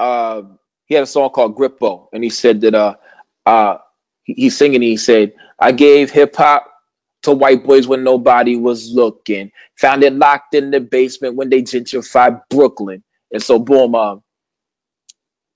uh 0.00 0.42
he 0.86 0.94
had 0.94 1.04
a 1.04 1.08
song 1.08 1.30
called 1.30 1.56
Grippo, 1.56 2.08
and 2.12 2.24
he 2.24 2.30
said 2.30 2.62
that 2.62 2.74
uh 2.74 2.96
uh 3.46 3.78
he- 4.24 4.34
he's 4.34 4.56
singing. 4.58 4.82
He 4.82 4.96
said, 4.98 5.34
"I 5.58 5.72
gave 5.72 6.10
hip 6.10 6.36
hop 6.36 6.70
to 7.24 7.32
white 7.32 7.64
boys 7.64 7.88
when 7.88 8.04
nobody 8.04 8.56
was 8.56 8.92
looking. 8.92 9.52
Found 9.78 10.04
it 10.04 10.12
locked 10.14 10.54
in 10.54 10.70
the 10.72 10.80
basement 10.80 11.36
when 11.36 11.50
they 11.50 11.62
gentrified 11.62 12.42
Brooklyn." 12.50 13.04
And 13.32 13.42
so, 13.42 13.58
boom. 13.58 13.94
Um, 13.94 14.22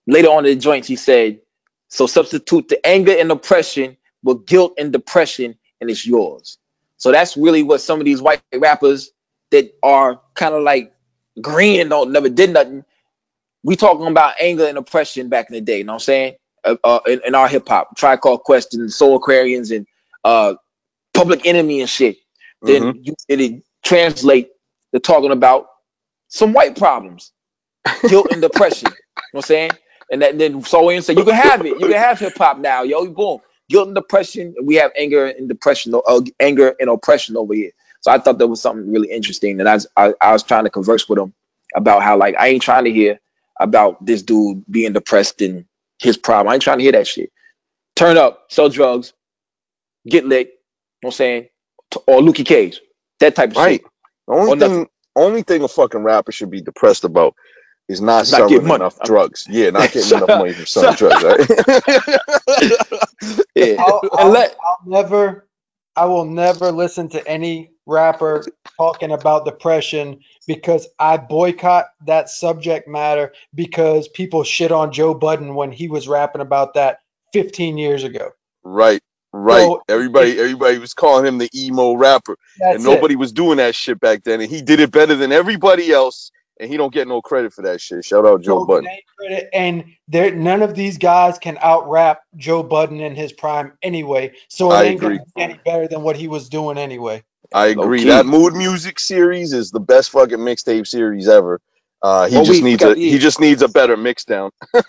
later 0.06 0.28
on 0.28 0.46
in 0.46 0.54
the 0.54 0.60
joints, 0.60 0.88
he 0.88 0.96
said, 0.96 1.40
"So 1.88 2.06
substitute 2.06 2.68
the 2.68 2.86
anger 2.86 3.14
and 3.16 3.32
oppression 3.32 3.98
with 4.24 4.46
guilt 4.46 4.74
and 4.78 4.92
depression, 4.92 5.56
and 5.80 5.90
it's 5.90 6.06
yours." 6.06 6.58
So 6.98 7.12
that's 7.12 7.36
really 7.36 7.62
what 7.64 7.80
some 7.82 8.00
of 8.00 8.06
these 8.06 8.22
white 8.22 8.42
rappers 8.54 9.12
that 9.52 9.72
are 9.82 10.20
kind 10.34 10.54
of 10.54 10.62
like 10.64 10.94
green 11.40 11.80
and 11.80 11.90
don't 11.90 12.12
never 12.12 12.28
did 12.30 12.52
nothing. 12.52 12.84
We 13.64 13.76
talking 13.76 14.06
about 14.08 14.34
anger 14.40 14.66
and 14.66 14.78
oppression 14.78 15.28
back 15.28 15.48
in 15.50 15.54
the 15.54 15.60
day. 15.60 15.78
You 15.78 15.84
know 15.84 15.94
what 15.94 15.96
I'm 15.96 16.00
saying? 16.00 16.34
Uh, 16.64 16.76
uh, 16.84 17.00
in, 17.06 17.20
in 17.26 17.34
our 17.36 17.48
hip 17.48 17.68
hop, 17.68 17.96
Tribe 17.96 18.20
Called 18.20 18.42
Quest, 18.44 18.76
Soul 18.90 19.20
Aquarians, 19.20 19.74
and 19.76 19.86
uh, 20.24 20.54
Public 21.14 21.46
Enemy 21.46 21.80
and 21.80 21.90
shit. 21.90 22.18
Then 22.66 22.84
Mm-hmm. 22.84 22.98
you 23.02 23.14
it 23.28 23.62
translate 23.84 24.50
to 24.94 25.00
talking 25.00 25.32
about 25.32 25.66
some 26.28 26.52
white 26.52 26.76
problems, 26.76 27.32
guilt 28.06 28.28
and 28.32 28.42
depression. 28.42 28.90
You 28.90 28.94
know 29.34 29.38
what 29.38 29.44
I'm 29.44 29.48
saying? 29.48 29.78
And 30.10 30.22
that, 30.22 30.38
then 30.38 30.62
Saul 30.64 30.86
Williams 30.86 31.06
said, 31.06 31.18
"You 31.18 31.24
can 31.24 31.34
have 31.34 31.66
it. 31.66 31.78
You 31.78 31.88
can 31.88 31.96
have 31.98 32.18
hip 32.20 32.38
hop 32.38 32.58
now, 32.58 32.82
yo. 32.84 33.06
Boom, 33.08 33.40
guilt 33.70 33.88
and 33.88 33.94
depression. 33.96 34.54
and 34.56 34.66
We 34.66 34.76
have 34.76 34.92
anger 34.96 35.26
and 35.26 35.48
depression, 35.48 35.94
uh, 35.94 36.20
anger 36.40 36.74
and 36.80 36.90
oppression 36.90 37.36
over 37.36 37.54
here." 37.54 37.72
So 38.02 38.10
I 38.12 38.18
thought 38.18 38.38
that 38.38 38.48
was 38.48 38.62
something 38.62 38.92
really 38.92 39.10
interesting, 39.10 39.60
and 39.60 39.68
I 39.68 39.74
was, 39.74 39.86
I, 39.96 40.14
I 40.20 40.32
was 40.32 40.42
trying 40.42 40.64
to 40.64 40.70
converse 40.70 41.08
with 41.08 41.18
him 41.18 41.34
about 41.74 42.02
how 42.02 42.18
like 42.18 42.36
I 42.38 42.48
ain't 42.48 42.62
trying 42.62 42.84
to 42.84 42.92
hear 42.92 43.20
about 43.60 44.04
this 44.04 44.22
dude 44.22 44.64
being 44.70 44.92
depressed 44.94 45.42
and 45.42 45.66
his 46.00 46.16
problem. 46.18 46.50
I 46.50 46.54
ain't 46.54 46.62
trying 46.64 46.78
to 46.78 46.84
hear 46.84 46.92
that 46.92 47.06
shit. 47.08 47.32
Turn 47.96 48.16
up, 48.18 48.46
sell 48.50 48.68
drugs, 48.70 49.12
get 50.08 50.26
lit. 50.26 50.48
You 50.48 50.52
know 50.54 51.08
what 51.08 51.14
I'm 51.14 51.16
saying? 51.16 51.48
Or 52.06 52.22
Luke 52.22 52.36
Cage, 52.36 52.80
that 53.20 53.36
type 53.36 53.52
of 53.52 53.56
Right. 53.56 53.58
shit. 53.58 53.82
The 54.28 54.34
only 54.34 54.52
Or 54.52 54.56
nothing. 54.56 54.78
thing, 54.78 54.88
only 55.16 55.42
thing 55.42 55.62
a 55.62 55.68
fucking 55.68 56.02
rapper 56.02 56.32
should 56.32 56.50
be 56.50 56.62
depressed 56.62 57.04
about 57.04 57.34
is 57.88 58.00
not 58.00 58.26
Not 58.26 58.26
selling 58.26 58.48
getting 58.48 58.66
money. 58.66 58.82
enough 58.82 59.00
drugs. 59.02 59.46
Yeah, 59.50 59.70
not 59.70 59.92
getting 59.92 60.12
enough 60.18 60.28
money 60.28 60.52
from 60.54 60.66
selling 60.66 60.94
drugs. 60.96 61.22
Right? 61.22 61.48
Yeah. 63.54 63.76
I'll, 63.78 64.04
I'll, 64.12 64.36
I'll 64.36 64.78
never, 64.86 65.48
I 65.96 66.06
will 66.06 66.24
never 66.24 66.72
listen 66.72 67.08
to 67.10 67.26
any 67.26 67.70
rapper 67.86 68.44
talking 68.78 69.12
about 69.12 69.44
depression 69.44 70.20
because 70.46 70.88
I 70.98 71.16
boycott 71.18 71.86
that 72.06 72.30
subject 72.30 72.88
matter 72.88 73.32
because 73.54 74.08
people 74.08 74.44
shit 74.44 74.72
on 74.72 74.92
Joe 74.92 75.14
Budden 75.14 75.54
when 75.54 75.72
he 75.72 75.88
was 75.88 76.08
rapping 76.08 76.40
about 76.42 76.74
that 76.74 77.00
15 77.32 77.78
years 77.78 78.04
ago. 78.04 78.30
right, 78.64 79.02
right. 79.32 79.60
So, 79.62 79.82
everybody, 79.88 80.38
everybody 80.38 80.78
was 80.78 80.94
calling 80.94 81.26
him 81.26 81.38
the 81.38 81.50
emo 81.54 81.94
rapper, 81.94 82.36
and 82.60 82.82
nobody 82.84 83.16
was 83.16 83.32
doing 83.32 83.58
that 83.58 83.74
shit 83.74 84.00
back 84.00 84.22
then, 84.24 84.40
and 84.40 84.50
he 84.50 84.62
did 84.62 84.80
it 84.80 84.90
better 84.92 85.14
than 85.16 85.32
everybody 85.32 85.92
else, 85.92 86.30
and 86.60 86.70
he 86.70 86.76
don't 86.76 86.92
get 86.92 87.08
no 87.08 87.20
credit 87.22 87.52
for 87.52 87.62
that 87.62 87.80
shit. 87.80 88.04
Shout 88.04 88.26
out. 88.26 88.42
Joe 88.42 88.58
No 88.60 88.66
Budden. 88.66 88.90
credit, 89.18 89.48
And 89.52 89.84
there, 90.08 90.34
none 90.34 90.62
of 90.62 90.74
these 90.74 90.98
guys 90.98 91.38
can 91.38 91.58
out 91.60 91.88
rap 91.88 92.22
Joe 92.36 92.62
Budden 92.62 93.00
in 93.00 93.14
his 93.14 93.32
prime 93.32 93.72
anyway. 93.82 94.32
So 94.48 94.70
it 94.70 94.74
I 94.76 94.82
ain't 94.84 95.00
gonna 95.00 95.14
agree. 95.14 95.24
be 95.36 95.42
any 95.42 95.60
better 95.64 95.88
than 95.88 96.02
what 96.02 96.16
he 96.16 96.28
was 96.28 96.48
doing 96.48 96.78
anyway. 96.78 97.22
I 97.54 97.66
agree. 97.66 97.98
Low-key. 97.98 98.08
That 98.10 98.26
mood 98.26 98.54
music 98.54 98.98
series 99.00 99.52
is 99.52 99.70
the 99.70 99.80
best 99.80 100.10
fucking 100.10 100.38
mixtape 100.38 100.86
series 100.86 101.28
ever. 101.28 101.60
Uh, 102.00 102.26
he 102.28 102.34
Well, 102.36 102.44
just 102.44 102.62
needs 102.62 102.82
got- 102.82 102.96
a 102.96 102.98
he 102.98 103.12
yeah. 103.12 103.18
just 103.18 103.38
needs 103.40 103.62
a 103.62 103.68
better 103.68 103.96
mix 103.96 104.24
down. 104.24 104.50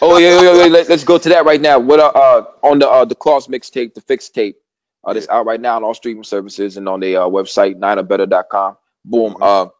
Oh 0.00 0.18
yeah, 0.18 0.40
yeah, 0.42 0.52
yeah. 0.54 0.64
Let, 0.66 0.90
us 0.90 1.04
go 1.04 1.16
to 1.18 1.28
that 1.30 1.44
right 1.44 1.60
now. 1.60 1.78
What 1.78 2.00
uh, 2.00 2.06
uh 2.06 2.44
on 2.62 2.78
the 2.80 2.88
uh 2.88 3.04
the 3.04 3.14
cross 3.14 3.46
mixtape, 3.46 3.94
the 3.94 4.00
fix 4.00 4.28
tape, 4.30 4.56
uh, 5.04 5.12
that's 5.12 5.28
out 5.28 5.46
right 5.46 5.60
now 5.60 5.76
on 5.76 5.84
all 5.84 5.94
streaming 5.94 6.24
services 6.24 6.76
and 6.76 6.88
on 6.88 6.98
the 7.00 7.16
uh, 7.16 7.20
website 7.28 7.76
nineorbetter.com. 7.78 8.76
Boom. 9.04 9.34
Mhm. 9.34 9.42
Uh, 9.42 9.70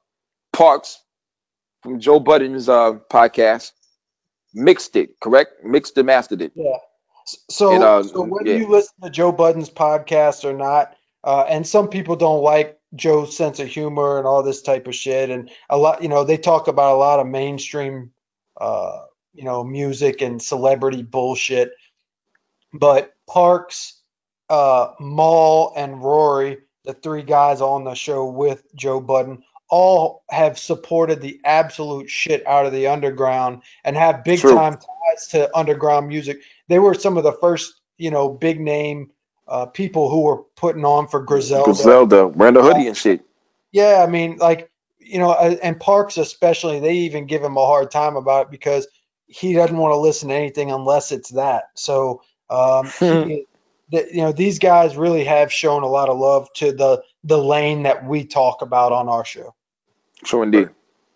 Parks 0.63 1.03
from 1.83 1.99
Joe 1.99 2.21
Budden's 2.21 2.69
uh 2.69 2.93
podcast 3.11 3.73
mixed 4.55 4.95
it, 4.95 5.19
correct? 5.21 5.65
Mixed 5.65 5.99
and 5.99 6.07
mastered 6.07 6.41
it. 6.41 6.53
Yeah. 6.55 6.77
So, 7.51 7.75
And, 7.75 7.83
uh, 7.83 8.03
so 8.05 8.23
whether 8.23 8.51
yeah. 8.51 8.59
you 8.59 8.69
listen 8.69 8.95
to 9.03 9.11
Joe 9.11 9.33
Budden's 9.33 9.71
podcast 9.71 10.45
or 10.45 10.53
not, 10.53 10.95
uh, 11.25 11.45
and 11.49 11.67
some 11.67 11.89
people 11.89 12.15
don't 12.15 12.43
like 12.43 12.79
Joe's 12.95 13.37
sense 13.37 13.59
of 13.59 13.67
humor 13.69 14.19
and 14.19 14.27
all 14.27 14.43
this 14.45 14.63
type 14.63 14.87
of 14.87 14.95
shit, 14.95 15.31
and 15.31 15.51
a 15.69 15.77
lot, 15.77 16.03
you 16.03 16.09
know, 16.09 16.23
they 16.23 16.37
talk 16.37 16.69
about 16.69 16.95
a 16.95 16.99
lot 16.99 17.19
of 17.19 17.27
mainstream, 17.27 18.13
uh, 18.61 19.01
you 19.35 19.45
know, 19.45 19.65
music 19.65 20.23
and 20.23 20.41
celebrity 20.41 21.03
bullshit. 21.03 21.73
But 22.73 23.13
Parks, 23.29 24.01
uh, 24.49 24.93
Mal, 25.01 25.73
and 25.77 26.03
Rory, 26.03 26.59
the 26.85 26.93
three 26.93 27.23
guys 27.23 27.61
on 27.61 27.85
the 27.85 27.95
show 27.95 28.27
with 28.27 28.63
Joe 28.75 29.01
Budden, 29.01 29.43
all 29.73 30.23
have 30.31 30.59
supported 30.59 31.21
the 31.21 31.41
absolute 31.45 32.09
shit 32.09 32.47
out 32.47 32.67
of 32.67 32.73
the 32.73 32.87
underground 32.87 33.63
and 33.85 33.97
have 33.97 34.23
big 34.23 34.39
True. 34.39 34.55
time 34.55 34.75
ties 34.75 35.29
to 35.29 35.51
underground 35.57 36.09
music. 36.09 36.43
They 36.69 36.79
were 36.79 36.95
some 36.95 37.17
of 37.17 37.25
the 37.25 37.33
first, 37.33 37.81
you 37.97 38.11
know, 38.11 38.29
big 38.29 38.61
name 38.61 39.11
uh, 39.49 39.67
people 39.67 40.11
who 40.11 40.21
were 40.21 40.43
putting 40.57 40.85
on 40.85 41.09
for 41.09 41.23
Griselda. 41.23 41.65
Griselda, 41.65 42.29
wearing 42.29 42.55
the 42.55 42.63
hoodie 42.63 42.87
and 42.87 42.97
shit. 42.97 43.25
Yeah, 43.73 44.05
I 44.07 44.11
mean, 44.11 44.37
like, 44.37 44.71
you 44.99 45.19
know, 45.19 45.31
uh, 45.31 45.57
and 45.63 45.81
Parks 45.81 46.19
especially, 46.19 46.79
they 46.79 46.93
even 46.93 47.27
give 47.27 47.43
him 47.43 47.57
a 47.57 47.67
hard 47.67 47.91
time 47.91 48.17
about 48.17 48.47
it 48.47 48.51
because, 48.51 48.87
he 49.33 49.55
doesn't 49.55 49.77
want 49.77 49.93
to 49.93 49.97
listen 49.97 50.29
to 50.29 50.35
anything 50.35 50.71
unless 50.71 51.11
it's 51.11 51.31
that. 51.31 51.65
So 51.75 52.23
um, 52.51 52.87
he, 53.01 53.47
the, 53.91 54.07
you 54.11 54.23
know 54.23 54.33
these 54.33 54.59
guys 54.59 54.97
really 54.97 55.25
have 55.25 55.53
shown 55.53 55.83
a 55.83 55.89
lot 55.89 56.09
of 56.09 56.19
love 56.19 56.53
to 56.55 56.73
the 56.73 57.03
the 57.25 57.39
lane 57.39 57.85
that 57.85 58.07
we 58.07 58.25
talk 58.25 58.63
about 58.63 58.93
on 58.93 59.09
our 59.09 59.25
show. 59.25 59.55
True 60.25 60.43
indeed. 60.43 60.69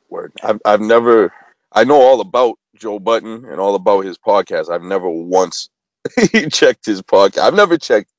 Word. 0.09 0.33
I've 0.43 0.61
I've 0.65 0.81
never 0.81 1.33
I 1.73 1.85
know 1.85 2.01
all 2.01 2.21
about 2.21 2.59
Joe 2.77 2.99
Budden 2.99 3.45
and 3.45 3.61
all 3.61 3.75
about 3.75 4.05
his 4.05 4.19
podcast. 4.19 4.71
I've 4.71 4.83
never 4.83 5.09
once 5.09 5.69
checked 6.51 6.87
his 6.87 7.03
podcast. 7.03 7.39
I've 7.39 7.55
never 7.55 7.79
checked 7.79 8.11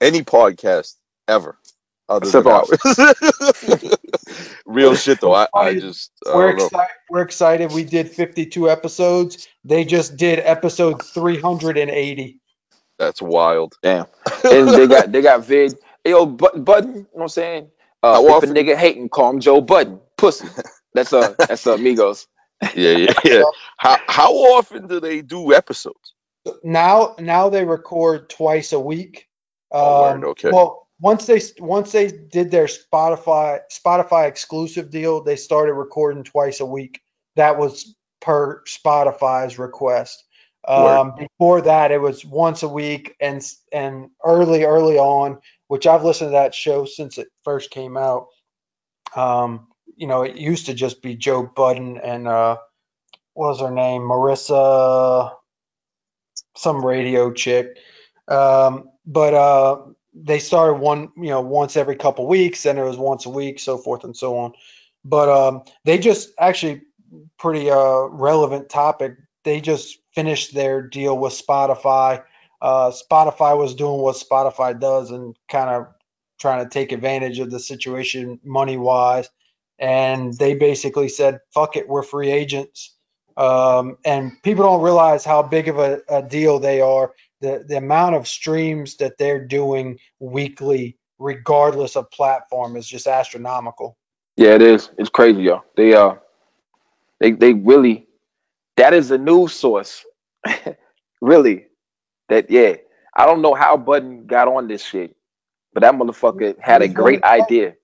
any 0.00 0.22
podcast 0.22 0.94
ever. 1.28 1.58
Other 2.08 2.26
Except 2.26 2.44
than 2.44 2.52
ours. 2.52 2.70
ours. 3.64 3.94
Real 4.66 4.94
shit 4.94 5.20
though. 5.20 5.34
I, 5.34 5.48
I 5.54 5.74
just 5.74 6.12
I 6.26 6.36
We're 6.36 6.48
don't 6.48 6.58
know. 6.58 6.64
excited. 6.66 6.92
We're 7.10 7.22
excited. 7.22 7.72
We 7.72 7.84
did 7.84 8.10
52 8.10 8.70
episodes. 8.70 9.48
They 9.64 9.84
just 9.84 10.16
did 10.16 10.38
episode 10.38 11.02
380. 11.04 12.40
That's 12.98 13.20
wild. 13.20 13.74
Damn. 13.82 14.06
and 14.44 14.68
they 14.68 14.86
got 14.86 15.10
they 15.10 15.22
got 15.22 15.44
vid. 15.44 15.74
Yo, 16.04 16.26
Bud- 16.26 16.64
Budden, 16.64 16.94
you 16.94 17.00
know 17.00 17.06
what 17.12 17.22
I'm 17.22 17.28
saying? 17.28 17.70
Uh, 18.02 18.14
How 18.22 18.38
if 18.38 18.44
a 18.44 18.46
nigga 18.46 18.76
hating, 18.76 19.08
call 19.08 19.30
him 19.30 19.40
Joe 19.40 19.60
Budden. 19.60 19.98
Pussy. 20.16 20.48
That's 20.94 21.12
uh 21.12 21.34
that's 21.38 21.66
uh, 21.66 21.76
Migos. 21.76 22.26
Yeah, 22.74 22.92
yeah, 22.92 23.12
yeah. 23.22 23.42
How 23.76 23.98
how 24.08 24.32
often 24.32 24.86
do 24.86 24.98
they 24.98 25.20
do 25.20 25.52
episodes? 25.52 26.14
Now, 26.64 27.16
now 27.18 27.50
they 27.50 27.64
record 27.64 28.30
twice 28.30 28.72
a 28.72 28.80
week. 28.80 29.28
Oh, 29.70 30.12
Um, 30.12 30.24
okay. 30.24 30.50
Well, 30.50 30.88
once 31.00 31.26
they 31.26 31.40
once 31.58 31.92
they 31.92 32.08
did 32.08 32.50
their 32.50 32.66
Spotify 32.66 33.60
Spotify 33.70 34.28
exclusive 34.28 34.90
deal, 34.90 35.22
they 35.22 35.36
started 35.36 35.74
recording 35.74 36.24
twice 36.24 36.60
a 36.60 36.66
week. 36.66 37.00
That 37.34 37.58
was 37.58 37.94
per 38.20 38.62
Spotify's 38.64 39.58
request. 39.58 40.24
Um, 40.66 41.14
before 41.16 41.60
that, 41.62 41.92
it 41.92 42.00
was 42.00 42.24
once 42.24 42.62
a 42.62 42.68
week, 42.68 43.14
and 43.20 43.44
and 43.72 44.08
early 44.24 44.64
early 44.64 44.98
on, 44.98 45.38
which 45.68 45.86
I've 45.86 46.04
listened 46.04 46.28
to 46.28 46.32
that 46.32 46.54
show 46.54 46.86
since 46.86 47.18
it 47.18 47.28
first 47.44 47.70
came 47.70 47.96
out. 47.96 48.28
Um, 49.14 49.68
you 49.96 50.06
know, 50.06 50.22
it 50.22 50.36
used 50.36 50.66
to 50.66 50.74
just 50.74 51.02
be 51.02 51.16
Joe 51.16 51.42
Budden 51.42 51.98
and 51.98 52.26
uh, 52.26 52.56
what 53.34 53.48
was 53.48 53.60
her 53.60 53.70
name, 53.70 54.02
Marissa, 54.02 55.32
some 56.56 56.84
radio 56.84 57.32
chick. 57.32 57.78
Um, 58.28 58.90
but 59.06 59.34
uh, 59.34 59.82
they 60.14 60.38
started 60.38 60.74
one, 60.74 61.12
you 61.16 61.28
know, 61.28 61.42
once 61.42 61.76
every 61.76 61.96
couple 61.96 62.26
weeks, 62.26 62.66
and 62.66 62.78
it 62.78 62.82
was 62.82 62.96
once 62.96 63.26
a 63.26 63.30
week, 63.30 63.60
so 63.60 63.78
forth 63.78 64.04
and 64.04 64.16
so 64.16 64.38
on. 64.38 64.52
But 65.04 65.28
um, 65.28 65.62
they 65.84 65.98
just 65.98 66.30
actually 66.38 66.82
pretty 67.38 67.70
uh, 67.70 68.06
relevant 68.06 68.68
topic. 68.68 69.16
They 69.44 69.60
just 69.60 69.98
finished 70.14 70.54
their 70.54 70.82
deal 70.82 71.16
with 71.16 71.32
Spotify. 71.32 72.24
Uh, 72.60 72.90
Spotify 72.90 73.56
was 73.56 73.74
doing 73.74 74.00
what 74.00 74.16
Spotify 74.16 74.78
does 74.78 75.10
and 75.10 75.36
kind 75.48 75.70
of 75.70 75.88
trying 76.40 76.64
to 76.64 76.70
take 76.70 76.92
advantage 76.92 77.38
of 77.38 77.50
the 77.50 77.60
situation 77.60 78.40
money 78.42 78.76
wise. 78.76 79.28
And 79.78 80.32
they 80.34 80.54
basically 80.54 81.08
said, 81.08 81.40
fuck 81.52 81.76
it, 81.76 81.88
we're 81.88 82.02
free 82.02 82.30
agents. 82.30 82.96
Um, 83.36 83.98
and 84.04 84.42
people 84.42 84.64
don't 84.64 84.82
realize 84.82 85.24
how 85.24 85.42
big 85.42 85.68
of 85.68 85.78
a, 85.78 86.00
a 86.08 86.22
deal 86.22 86.58
they 86.58 86.80
are. 86.80 87.12
The, 87.40 87.64
the 87.68 87.76
amount 87.76 88.14
of 88.14 88.26
streams 88.26 88.96
that 88.96 89.18
they're 89.18 89.44
doing 89.44 89.98
weekly, 90.20 90.96
regardless 91.18 91.96
of 91.96 92.10
platform, 92.10 92.76
is 92.76 92.86
just 92.88 93.06
astronomical. 93.06 93.98
Yeah, 94.36 94.54
it 94.54 94.62
is. 94.62 94.90
It's 94.98 95.10
crazy, 95.10 95.42
yo. 95.42 95.64
They 95.76 95.94
uh 95.94 96.16
they 97.20 97.32
they 97.32 97.54
really 97.54 98.06
that 98.76 98.94
is 98.94 99.10
a 99.10 99.18
news 99.18 99.52
source. 99.52 100.04
really. 101.20 101.66
That 102.28 102.50
yeah. 102.50 102.76
I 103.14 103.24
don't 103.24 103.40
know 103.40 103.54
how 103.54 103.76
Budden 103.78 104.26
got 104.26 104.48
on 104.48 104.68
this 104.68 104.84
shit, 104.84 105.16
but 105.72 105.80
that 105.80 105.94
motherfucker 105.94 106.58
had 106.60 106.82
a 106.82 106.88
great 106.88 107.22
idea. 107.24 107.74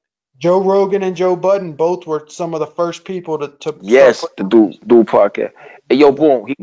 Joe 0.43 0.61
Rogan 0.61 1.05
and 1.05 1.15
Joe 1.15 1.37
Budden 1.37 1.75
both 1.75 2.05
were 2.05 2.27
some 2.29 2.53
of 2.53 2.59
the 2.59 2.67
first 2.67 3.05
people 3.05 3.39
to, 3.39 3.49
to 3.61 3.77
Yes, 3.81 4.27
to 4.37 4.43
do 4.43 4.73
do 4.89 5.03
a 5.03 5.05
podcast. 5.05 5.53
Hey 5.89 5.95
yo, 5.95 6.11
boom, 6.11 6.49
he 6.49 6.57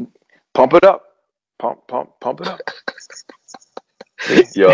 pump 0.53 0.73
it 0.73 0.84
up. 0.84 1.05
Pump, 1.59 1.88
pump, 1.88 2.09
pump 2.19 2.41
it 2.41 2.47
up. 2.47 2.59
Yo, 4.53 4.69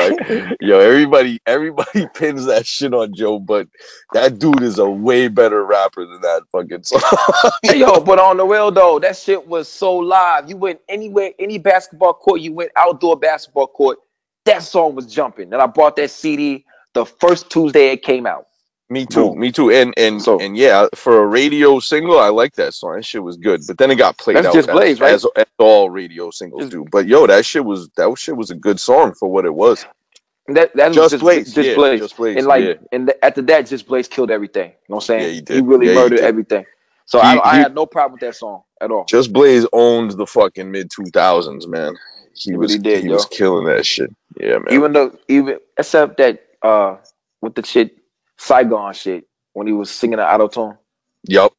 yo, 0.60 0.80
everybody, 0.80 1.40
everybody 1.46 2.08
pins 2.16 2.46
that 2.46 2.66
shit 2.66 2.96
on 2.96 3.14
Joe, 3.14 3.38
but 3.38 3.68
that 4.14 4.40
dude 4.40 4.64
is 4.64 4.80
a 4.80 4.90
way 4.90 5.28
better 5.28 5.64
rapper 5.64 6.04
than 6.04 6.22
that 6.22 6.42
fucking 6.52 6.82
song. 6.82 7.00
Hey 7.62 7.78
yo, 7.78 8.00
but 8.00 8.18
on 8.18 8.38
the 8.38 8.46
real 8.46 8.72
though, 8.72 8.98
that 8.98 9.16
shit 9.18 9.48
was 9.48 9.68
so 9.68 9.98
live. 9.98 10.50
You 10.50 10.58
went 10.58 10.80
anywhere, 10.90 11.32
any 11.38 11.60
basketball 11.60 12.14
court, 12.14 12.42
you 12.42 12.54
went 12.54 12.72
outdoor 12.76 13.20
basketball 13.20 13.68
court, 13.68 14.00
that 14.46 14.64
song 14.64 14.96
was 14.96 15.06
jumping. 15.06 15.54
And 15.54 15.62
I 15.62 15.68
bought 15.68 15.96
that 15.98 16.10
CD 16.10 16.66
the 16.94 17.06
first 17.06 17.52
Tuesday 17.52 17.92
it 17.92 18.02
came 18.02 18.26
out. 18.26 18.48
Me 18.90 19.06
too, 19.06 19.34
me 19.36 19.52
too. 19.52 19.72
And 19.72 19.94
and 19.98 20.22
So- 20.22 20.40
and 20.40 20.56
yeah, 20.56 20.88
for 20.96 21.24
a 21.24 21.26
radio 21.26 21.80
single, 21.80 22.20
I 22.20 22.30
like 22.30 22.54
that 22.56 22.74
song. 22.74 22.96
That 22.96 23.06
shit 23.06 23.24
was 23.24 23.38
good. 23.38 23.62
But 23.68 23.78
then 23.78 23.90
it 23.92 23.96
got 23.96 24.18
played 24.18 24.38
That's 24.38 24.48
out 24.48 24.54
just 24.54 24.70
Blaze, 24.70 24.98
as, 24.98 25.02
right? 25.02 25.14
as, 25.14 25.26
as 25.36 25.46
all 25.58 25.90
radio 25.90 26.30
singles 26.32 26.64
Just- 26.64 26.72
do. 26.72 26.86
But 26.92 27.08
yo, 27.08 27.26
that 27.28 27.46
shit 27.46 27.66
was 27.66 27.90
that 27.98 28.16
shit 28.18 28.38
was 28.38 28.52
a 28.52 28.56
good 28.56 28.80
song 28.80 29.14
for 29.20 29.28
what 29.30 29.46
it 29.46 29.54
was. 29.54 29.86
That 30.48 30.76
that 30.76 30.92
Just 30.94 31.12
just 31.12 31.22
Blaze, 31.22 31.54
just 31.56 31.70
yeah, 31.70 31.76
Blaze. 31.76 32.00
Just 32.00 32.18
Blaze, 32.18 32.38
and 32.38 32.46
like 32.46 32.64
yeah. 32.64 32.74
and 32.92 33.08
th- 33.08 33.18
after 33.24 33.42
that, 33.44 33.66
just 33.66 33.88
Blaze 33.88 34.08
killed 34.08 34.30
everything. 34.30 34.70
You 34.70 34.76
know 34.90 34.96
what 34.98 35.04
I'm 35.04 35.08
saying? 35.08 35.22
Yeah, 35.24 35.30
he 35.30 35.42
did. 35.42 35.56
He 35.56 35.62
really 35.62 35.88
Yeah, 35.88 35.94
he 35.94 35.98
murdered 36.00 36.16
did. 36.18 36.26
everything. 36.26 36.66
So 37.08 37.20
He- 37.20 37.26
I, 37.28 37.40
I 37.44 37.56
he- 37.56 37.64
had 37.64 37.74
no 37.74 37.88
problem 37.88 38.12
with 38.14 38.22
that 38.22 38.36
song 38.36 38.62
at 38.80 38.92
all. 38.92 39.06
Just 39.06 39.34
Blaze 39.34 39.66
owned 39.74 40.12
the 40.12 40.28
fucking 40.28 40.70
mid 40.70 40.92
two 40.96 41.06
thousands, 41.12 41.68
man. 41.68 41.96
He, 42.36 42.52
He 42.52 42.58
was 42.58 42.74
really 42.74 42.84
did, 42.84 43.02
he 43.02 43.08
yo. 43.08 43.14
was 43.16 43.26
killing 43.26 43.66
that 43.66 43.86
shit. 43.88 44.16
Yeah, 44.40 44.60
man. 44.60 44.66
Even 44.70 44.94
though 44.94 45.18
even 45.28 45.58
except 45.80 46.18
that 46.18 46.44
uh 46.62 46.98
with 47.42 47.56
the 47.56 47.66
shit 47.66 47.98
Saigon 48.38 48.94
shit 48.94 49.26
when 49.54 49.68
he 49.68 49.74
was 49.74 49.90
singing 49.92 50.18
the 50.18 50.26
auto 50.34 50.48
tune. 50.48 50.78
yup. 51.28 51.54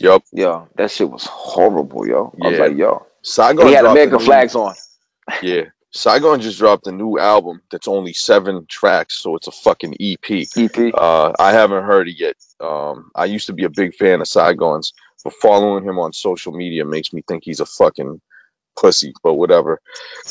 Yup. 0.00 0.22
Yo, 0.32 0.68
that 0.76 0.90
shit 0.90 1.10
was 1.10 1.24
horrible, 1.26 2.06
yo. 2.08 2.32
I 2.42 2.48
was 2.48 2.56
Yeah. 2.58 2.64
like, 2.64 2.76
yo. 2.76 3.06
Saigon 3.22 3.66
he 3.66 3.72
had 3.74 3.80
dropped 3.82 3.88
a 3.88 3.90
American 4.00 4.18
new- 4.18 4.24
flags 4.24 4.54
on. 4.54 4.74
Yeah. 5.42 5.64
Saigon 5.94 6.40
just 6.40 6.58
dropped 6.58 6.86
a 6.86 6.92
new 6.92 7.18
album 7.18 7.60
that's 7.70 7.86
only 7.86 8.14
seven 8.14 8.64
tracks, 8.66 9.18
so 9.18 9.36
it's 9.36 9.46
a 9.48 9.52
fucking 9.52 9.94
EP. 10.00 10.46
EP. 10.56 10.94
Uh, 10.94 11.32
I 11.38 11.52
haven't 11.52 11.84
heard 11.84 12.08
it 12.08 12.18
yet. 12.18 12.36
Um, 12.58 13.10
I 13.14 13.26
used 13.26 13.48
to 13.48 13.52
be 13.52 13.64
a 13.64 13.68
big 13.68 13.94
fan 13.94 14.22
of 14.22 14.26
Saigon's, 14.28 14.94
but 15.22 15.34
following 15.34 15.84
him 15.84 15.98
on 15.98 16.14
social 16.14 16.52
media 16.52 16.86
makes 16.86 17.12
me 17.12 17.20
think 17.28 17.44
he's 17.44 17.60
a 17.60 17.66
fucking 17.66 18.22
pussy, 18.74 19.12
but 19.22 19.34
whatever. 19.34 19.80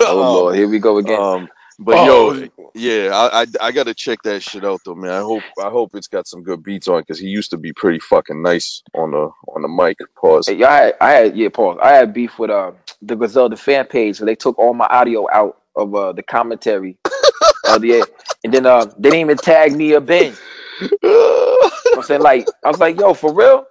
Oh 0.00 0.16
Lord, 0.16 0.56
here 0.56 0.68
we 0.68 0.78
go 0.78 0.98
again. 0.98 1.20
Um, 1.20 1.48
but 1.78 1.96
Oh. 1.98 2.06
yo, 2.06 2.48
yeah, 2.74 3.10
I, 3.14 3.42
I 3.42 3.46
I 3.60 3.72
gotta 3.72 3.94
check 3.94 4.22
that 4.24 4.42
shit 4.42 4.64
out 4.64 4.80
though, 4.84 4.94
man. 4.94 5.10
I 5.12 5.20
hope 5.20 5.42
I 5.58 5.68
hope 5.70 5.94
it's 5.94 6.08
got 6.08 6.26
some 6.26 6.42
good 6.42 6.62
beats 6.62 6.88
on 6.88 7.00
because 7.00 7.18
he 7.18 7.28
used 7.28 7.50
to 7.50 7.56
be 7.58 7.72
pretty 7.72 7.98
fucking 8.00 8.42
nice 8.42 8.82
on 8.94 9.10
the 9.12 9.30
on 9.48 9.62
the 9.62 9.68
mic. 9.68 9.98
Pause. 10.18 10.48
Hey, 10.48 10.54
y'all 10.56 10.68
had, 10.70 10.94
I 11.00 11.10
had 11.12 11.36
yeah, 11.36 11.48
pause. 11.48 11.78
I 11.82 11.92
had 11.92 12.12
beef 12.14 12.38
with 12.38 12.50
uh 12.50 12.72
the 13.02 13.16
Griselda 13.16 13.56
fan 13.56 13.86
page, 13.86 14.16
so 14.16 14.24
they 14.24 14.34
took 14.36 14.58
all 14.58 14.74
my 14.74 14.86
audio 14.86 15.26
out 15.30 15.58
of 15.76 15.94
uh 15.94 16.12
the 16.12 16.22
commentary 16.22 16.96
of 17.68 17.82
the 17.82 18.06
and 18.44 18.52
then 18.54 18.66
uh 18.66 18.84
they 18.98 19.10
didn't 19.10 19.20
even 19.20 19.36
tag 19.36 19.74
me 19.76 19.94
or 19.94 20.00
Ben. 20.00 20.34
You 20.80 20.88
know 21.02 21.58
what 21.62 21.96
I'm 21.98 22.02
saying 22.02 22.20
like 22.22 22.46
I 22.64 22.68
was 22.68 22.80
like, 22.80 22.98
yo, 22.98 23.14
for 23.14 23.32
real? 23.32 23.66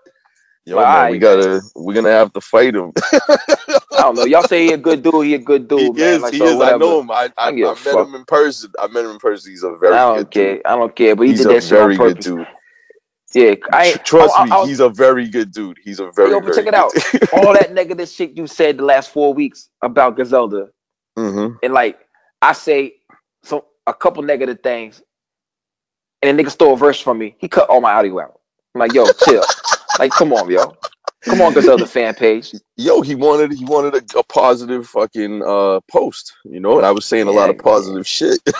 Yo, 0.65 0.77
Well, 0.77 1.03
man, 1.03 1.11
we 1.11 1.19
gotta 1.19 1.61
we're 1.75 1.93
gonna 1.93 2.09
have 2.11 2.33
to 2.33 2.41
fight 2.41 2.75
him. 2.75 2.91
I 3.97 4.01
don't 4.01 4.15
know. 4.15 4.25
Y'all 4.25 4.43
say 4.43 4.65
he 4.67 4.73
a 4.73 4.77
good 4.77 5.01
dude, 5.03 5.25
he 5.25 5.33
a 5.35 5.39
good 5.39 5.67
dude, 5.67 5.79
he 5.79 5.89
man. 6.03 6.13
is, 6.15 6.21
like, 6.21 6.33
he 6.33 6.39
so 6.39 6.45
is. 6.45 6.53
I 6.53 6.57
whatever. 6.57 6.79
know 6.79 6.99
him. 7.01 7.11
I, 7.11 7.29
I, 7.37 7.47
I 7.47 7.49
a 7.49 7.53
met 7.53 7.77
fuck. 7.77 8.07
him 8.07 8.15
in 8.15 8.25
person. 8.25 8.71
I 8.79 8.87
met 8.87 9.05
him 9.05 9.11
in 9.11 9.19
person. 9.19 9.51
He's 9.51 9.63
a 9.63 9.75
very 9.77 9.93
I 9.93 9.97
don't 9.97 10.17
good 10.17 10.31
care. 10.31 10.53
dude. 10.55 10.65
I 10.65 10.75
don't 10.75 10.95
care. 10.95 11.15
But 11.15 11.23
he 11.23 11.29
He's 11.31 11.39
did 11.39 11.47
a 11.47 11.53
that 11.55 11.61
shit 11.63 11.69
very 11.69 11.97
on 11.97 12.07
good 12.07 12.19
dude. 12.19 12.47
Yeah, 13.33 13.55
I 13.73 13.91
Trust 13.93 14.33
I- 14.37 14.45
me, 14.45 14.51
I- 14.51 14.57
I- 14.59 14.65
he's 14.67 14.79
a 14.79 14.89
very 14.89 15.27
good 15.29 15.51
dude. 15.51 15.77
He's 15.83 15.99
a 15.99 16.09
very 16.11 16.29
Yo, 16.29 16.39
but 16.39 16.53
very 16.53 16.57
check 16.57 16.67
it 16.67 16.73
out. 16.73 16.93
all 17.33 17.53
that 17.53 17.73
negative 17.73 18.07
shit 18.07 18.37
you 18.37 18.47
said 18.47 18.77
the 18.77 18.83
last 18.85 19.11
four 19.11 19.33
weeks 19.33 19.69
about 19.81 20.15
Griselda, 20.15 20.69
hmm 21.17 21.49
and 21.63 21.73
like 21.73 21.99
I 22.41 22.53
say 22.53 22.95
some 23.43 23.61
a 23.87 23.93
couple 23.93 24.23
negative 24.23 24.59
things, 24.63 25.01
and 26.21 26.39
a 26.39 26.43
nigga 26.43 26.49
stole 26.49 26.73
a 26.75 26.77
verse 26.77 26.99
from 27.01 27.17
me. 27.17 27.35
He 27.39 27.47
cut 27.49 27.69
all 27.69 27.81
my 27.81 27.91
audio 27.93 28.19
out. 28.21 28.39
I'm 28.73 28.79
like, 28.79 28.93
yo, 28.93 29.05
chill. 29.25 29.43
like, 29.99 30.11
come 30.11 30.31
on, 30.33 30.49
yo. 30.49 30.75
Come 31.29 31.41
on, 31.41 31.53
Griselda 31.53 31.85
fan 31.87 32.15
page. 32.15 32.53
Yo, 32.77 33.01
he 33.01 33.15
wanted 33.15 33.53
he 33.53 33.65
wanted 33.65 33.95
a, 33.95 34.19
a 34.19 34.23
positive 34.23 34.87
fucking 34.87 35.43
uh 35.45 35.81
post, 35.91 36.33
you 36.45 36.59
know, 36.59 36.77
and 36.77 36.85
I 36.87 36.91
was 36.91 37.05
saying 37.05 37.27
a 37.27 37.31
lot 37.33 37.49
of 37.51 37.57
Yeah, 37.57 37.59
positive 37.59 38.07
shit. 38.07 38.39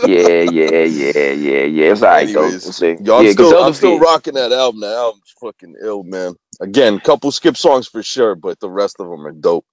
Yeah, 0.00 0.42
yeah, 0.42 0.84
yeah, 0.84 1.30
yeah, 1.32 1.64
yeah. 1.64 1.92
It's 1.92 2.02
alright 2.02 2.32
though. 2.32 2.54
Anyways, 2.54 2.76
see. 2.76 2.98
Yo, 2.98 3.18
I'm 3.18 3.26
yeah, 3.26 3.28
still 3.28 3.56
Griselda 3.56 3.60
I'm 3.60 3.74
still 3.74 3.98
rocking 3.98 4.34
that 4.34 4.52
album. 4.52 4.80
That 4.82 4.94
album's 4.96 5.34
fucking 5.40 5.76
ill, 5.82 6.02
man. 6.04 6.34
Again, 6.60 7.00
couple 7.00 7.32
skip 7.32 7.56
songs 7.56 7.88
for 7.88 8.02
sure, 8.02 8.34
but 8.36 8.60
the 8.60 8.70
rest 8.70 9.00
of 9.00 9.08
them 9.08 9.26
are 9.26 9.32
dope. 9.32 9.66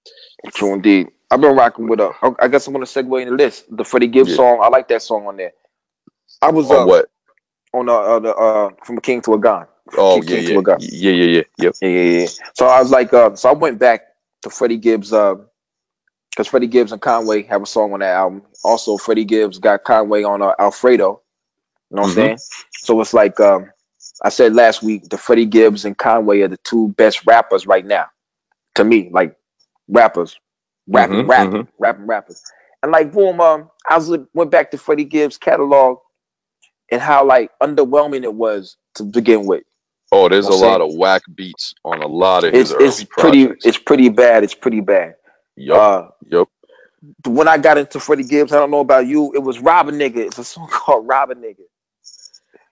True 0.54 0.74
indeed. 0.76 1.10
I've 1.32 1.42
been 1.42 1.56
rocking 1.56 1.90
with 1.90 2.00
uh 2.02 2.14
I 2.40 2.48
guess 2.50 2.68
I'm 2.68 2.74
gonna 2.74 2.86
segue 2.86 3.22
into 3.24 3.38
this. 3.38 3.64
The 3.70 3.86
Freddie 3.86 4.08
Gibbs 4.08 4.32
Yeah. 4.32 4.36
song. 4.36 4.60
I 4.64 4.70
like 4.70 4.88
that 4.90 5.02
song 5.04 5.28
on 5.28 5.38
there. 5.38 5.54
I 6.42 6.52
was 6.52 6.72
On 6.72 6.84
uh, 6.84 6.88
what? 6.88 7.08
on 7.74 7.90
uh, 7.90 7.94
uh, 7.94 8.20
the 8.20 8.36
uh 8.36 8.72
from 8.86 8.98
a 9.00 9.02
king 9.02 9.22
to 9.24 9.36
a 9.36 9.40
god. 9.40 9.68
Oh 9.98 10.22
yeah, 10.22 10.38
yeah. 10.38 10.62
yeah, 10.80 11.12
yeah, 11.12 11.12
yeah, 11.12 11.42
yep. 11.58 11.74
yeah, 11.82 11.90
yeah, 11.90 12.20
yeah. 12.20 12.28
So 12.54 12.68
I 12.68 12.80
was 12.82 12.92
like, 12.92 13.14
uh, 13.14 13.36
so 13.36 13.50
I 13.50 13.54
went 13.54 13.80
back 13.80 14.02
to 14.44 14.50
Freddie 14.50 14.78
Gibbs, 14.78 15.10
because 15.10 15.46
uh, 16.38 16.44
Freddie 16.44 16.68
Gibbs 16.68 16.92
and 16.92 17.02
Conway 17.02 17.44
have 17.44 17.64
a 17.64 17.66
song 17.66 17.94
on 17.94 18.00
that 18.00 18.14
album. 18.14 18.44
Also, 18.64 18.98
Freddie 18.98 19.26
Gibbs 19.26 19.60
got 19.60 19.84
Conway 19.84 20.24
on 20.24 20.42
uh, 20.42 20.54
Alfredo. 20.60 21.22
You 21.90 21.96
know 21.96 22.02
what 22.04 22.12
mm-hmm. 22.12 22.20
I'm 22.20 22.38
saying? 22.38 22.40
So 22.72 23.02
it's 23.02 23.14
like 23.14 23.40
um, 23.40 23.72
I 24.24 24.30
said 24.30 24.54
last 24.54 24.84
week, 24.84 25.10
the 25.10 25.18
Freddie 25.18 25.46
Gibbs 25.46 25.86
and 25.86 25.98
Conway 25.98 26.42
are 26.42 26.48
the 26.48 26.58
two 26.58 26.90
best 26.90 27.26
rappers 27.26 27.66
right 27.66 27.86
now. 27.86 28.06
To 28.76 28.84
me, 28.84 29.10
like 29.12 29.36
rappers, 29.88 30.40
rapping, 30.88 31.18
mm-hmm, 31.18 31.30
rapping, 31.30 31.52
mm-hmm. 31.64 31.84
rapping, 31.84 32.06
rappers. 32.06 32.42
And 32.82 32.92
like 32.92 33.12
boom, 33.12 33.42
um, 33.42 33.70
I 33.90 33.98
was 33.98 34.10
went 34.34 34.52
back 34.52 34.72
to 34.72 34.78
Freddie 34.78 35.06
Gibbs' 35.06 35.38
catalog 35.38 36.00
and 36.92 37.02
how 37.02 37.26
like 37.26 37.52
underwhelming 37.62 38.24
it 38.24 38.34
was 38.34 38.78
to 38.96 39.04
begin 39.04 39.46
with. 39.46 39.64
Oh, 40.12 40.28
there's 40.28 40.48
a 40.48 40.54
lot 40.54 40.82
of 40.82 40.94
whack 40.96 41.22
beats 41.34 41.76
on 41.86 42.02
a 42.02 42.08
lot 42.08 42.44
of 42.44 42.54
his 42.54 42.72
it's, 42.72 43.02
it's 43.02 43.04
pretty 43.04 43.46
projects. 43.46 43.66
it's 43.66 43.78
pretty 43.78 44.10
bad. 44.10 44.44
It's 44.44 44.56
pretty 44.56 44.82
bad. 44.82 45.16
Yep. 45.56 45.78
Uh, 45.78 46.08
yep. 46.26 46.48
When 47.26 47.48
I 47.48 47.58
got 47.58 47.78
into 47.78 48.00
Freddie 48.00 48.24
Gibbs, 48.24 48.52
I 48.52 48.58
don't 48.58 48.72
know 48.72 48.80
about 48.80 49.08
you, 49.08 49.34
it 49.34 49.40
was 49.40 49.60
Robin 49.60 49.96
Nigga. 49.96 50.18
It's 50.18 50.38
a 50.38 50.44
song 50.44 50.68
called 50.72 51.08
Robin 51.08 51.40
Nigga. 51.40 51.64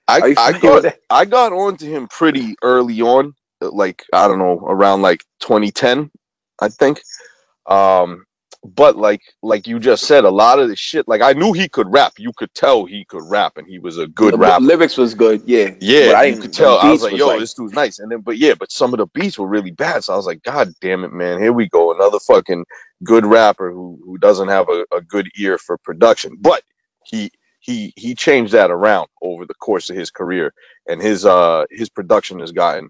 I, 0.09 0.33
I 0.37 0.57
got 0.57 0.85
I 1.09 1.25
got 1.25 1.51
onto 1.51 1.85
him 1.85 2.07
pretty 2.07 2.55
early 2.63 3.01
on, 3.01 3.35
like 3.59 4.05
I 4.13 4.27
don't 4.29 4.39
know, 4.39 4.57
around 4.65 5.01
like 5.01 5.23
2010, 5.41 6.09
I 6.61 6.69
think. 6.69 7.01
Um, 7.65 8.25
but 8.63 8.95
like 8.97 9.21
like 9.41 9.67
you 9.67 9.79
just 9.79 10.05
said, 10.05 10.23
a 10.23 10.29
lot 10.29 10.59
of 10.59 10.67
the 10.67 10.75
shit, 10.75 11.07
like 11.07 11.21
I 11.21 11.33
knew 11.33 11.53
he 11.53 11.69
could 11.69 11.91
rap. 11.91 12.13
You 12.17 12.31
could 12.35 12.53
tell 12.53 12.85
he 12.85 13.05
could 13.05 13.23
rap, 13.23 13.57
and 13.57 13.67
he 13.67 13.79
was 13.79 13.97
a 13.97 14.07
good 14.07 14.33
the, 14.33 14.37
rapper. 14.37 14.63
Lyrics 14.63 14.97
was 14.97 15.13
good, 15.13 15.43
yeah. 15.45 15.71
Yeah, 15.79 16.21
you 16.23 16.39
could 16.39 16.53
tell. 16.53 16.77
I 16.77 16.91
was 16.91 17.03
like, 17.03 17.13
was 17.13 17.19
yo, 17.19 17.27
like... 17.27 17.39
this 17.39 17.53
dude's 17.53 17.73
nice. 17.73 17.99
And 17.99 18.11
then, 18.11 18.21
but 18.21 18.37
yeah, 18.37 18.55
but 18.55 18.71
some 18.71 18.93
of 18.93 18.99
the 18.99 19.07
beats 19.07 19.37
were 19.37 19.47
really 19.47 19.71
bad. 19.71 20.03
So 20.03 20.13
I 20.13 20.17
was 20.17 20.25
like, 20.25 20.43
God 20.43 20.73
damn 20.81 21.03
it, 21.03 21.13
man, 21.13 21.39
here 21.39 21.53
we 21.53 21.69
go, 21.69 21.93
another 21.93 22.19
fucking 22.19 22.65
good 23.03 23.25
rapper 23.25 23.71
who 23.71 23.99
who 24.05 24.17
doesn't 24.17 24.47
have 24.47 24.69
a, 24.69 24.85
a 24.91 25.01
good 25.01 25.29
ear 25.37 25.57
for 25.57 25.77
production. 25.77 26.37
But 26.39 26.63
he 27.05 27.31
he 27.59 27.93
he 27.95 28.15
changed 28.15 28.53
that 28.53 28.71
around 28.71 29.07
over 29.21 29.45
the 29.45 29.53
course 29.53 29.89
of 29.89 29.95
his 29.95 30.11
career, 30.11 30.53
and 30.87 31.01
his 31.01 31.25
uh 31.25 31.65
his 31.69 31.89
production 31.89 32.39
has 32.39 32.51
gotten 32.51 32.89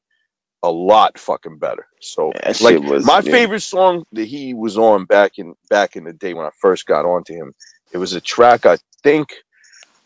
a 0.64 0.72
lot 0.72 1.18
fucking 1.18 1.58
better. 1.58 1.88
So 2.02 2.32
yeah, 2.36 2.54
like 2.62 2.80
was, 2.80 3.06
my 3.06 3.20
yeah. 3.20 3.32
favorite 3.32 3.62
song 3.62 4.06
that 4.14 4.26
he 4.26 4.54
was 4.54 4.78
on 4.78 5.06
back 5.06 5.38
in 5.38 5.56
back 5.70 5.96
in 5.96 6.04
the 6.04 6.14
day 6.14 6.34
when 6.34 6.46
I 6.46 6.52
first 6.60 6.86
got 6.86 7.06
onto 7.06 7.34
him, 7.34 7.54
it 7.92 7.98
was 7.98 8.14
a 8.14 8.22
track 8.22 8.66
I 8.66 8.78
think 9.04 9.34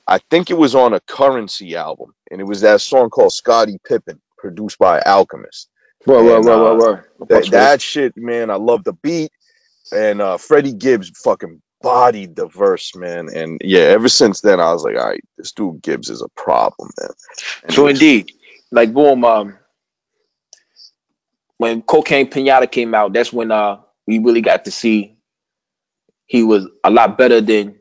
I 0.08 0.20
think 0.30 0.50
it 0.50 0.58
was 0.58 0.76
on 0.76 0.94
a 0.94 1.00
Curren$y 1.00 1.74
album, 1.74 2.14
and 2.30 2.42
it 2.42 2.44
was 2.46 2.62
that 2.62 2.82
song 2.82 3.10
called 3.10 3.34
Scottie 3.34 3.80
Pippen, 3.88 4.20
produced 4.38 4.78
by 4.78 5.00
Alchemist. 5.00 5.70
Whoa, 6.06 6.24
whoa, 6.24 6.42
whoa, 6.42 6.76
whoa, 6.76 6.76
whoa. 6.76 7.26
That, 7.28 7.46
that 7.52 7.82
shit, 7.82 8.18
man, 8.18 8.50
I 8.50 8.56
love 8.56 8.84
the 8.84 8.94
beat. 8.94 9.32
And 9.94 10.22
uh 10.22 10.38
Freddie 10.38 10.74
Gibbs 10.74 11.10
fucking 11.24 11.62
bodied 11.82 12.36
the 12.36 12.48
verse, 12.48 12.96
man. 12.96 13.30
And 13.34 13.62
yeah, 13.64 13.82
ever 13.82 14.10
since 14.10 14.42
then 14.42 14.60
I 14.60 14.72
was 14.74 14.84
like, 14.84 14.98
all 14.98 15.08
right, 15.08 15.24
this 15.38 15.52
dude 15.52 15.82
Gibbs 15.82 16.10
is 16.10 16.22
a 16.22 16.30
problem, 16.30 16.90
man. 17.00 17.12
And 17.64 17.74
so 17.74 17.88
indeed, 17.88 18.32
like 18.72 18.94
boom, 18.94 19.24
um, 19.24 19.58
when 21.62 21.84
Cocaine 21.84 22.28
Piñata 22.28 22.70
came 22.70 22.96
out, 22.96 23.14
that's 23.14 23.32
when 23.32 23.52
uh 23.52 23.78
we 24.08 24.18
really 24.18 24.42
got 24.42 24.66
to 24.66 24.72
see 24.72 25.16
he 26.26 26.42
was 26.42 26.68
a 26.84 26.90
lot 26.90 27.20
better 27.20 27.40
than 27.40 27.78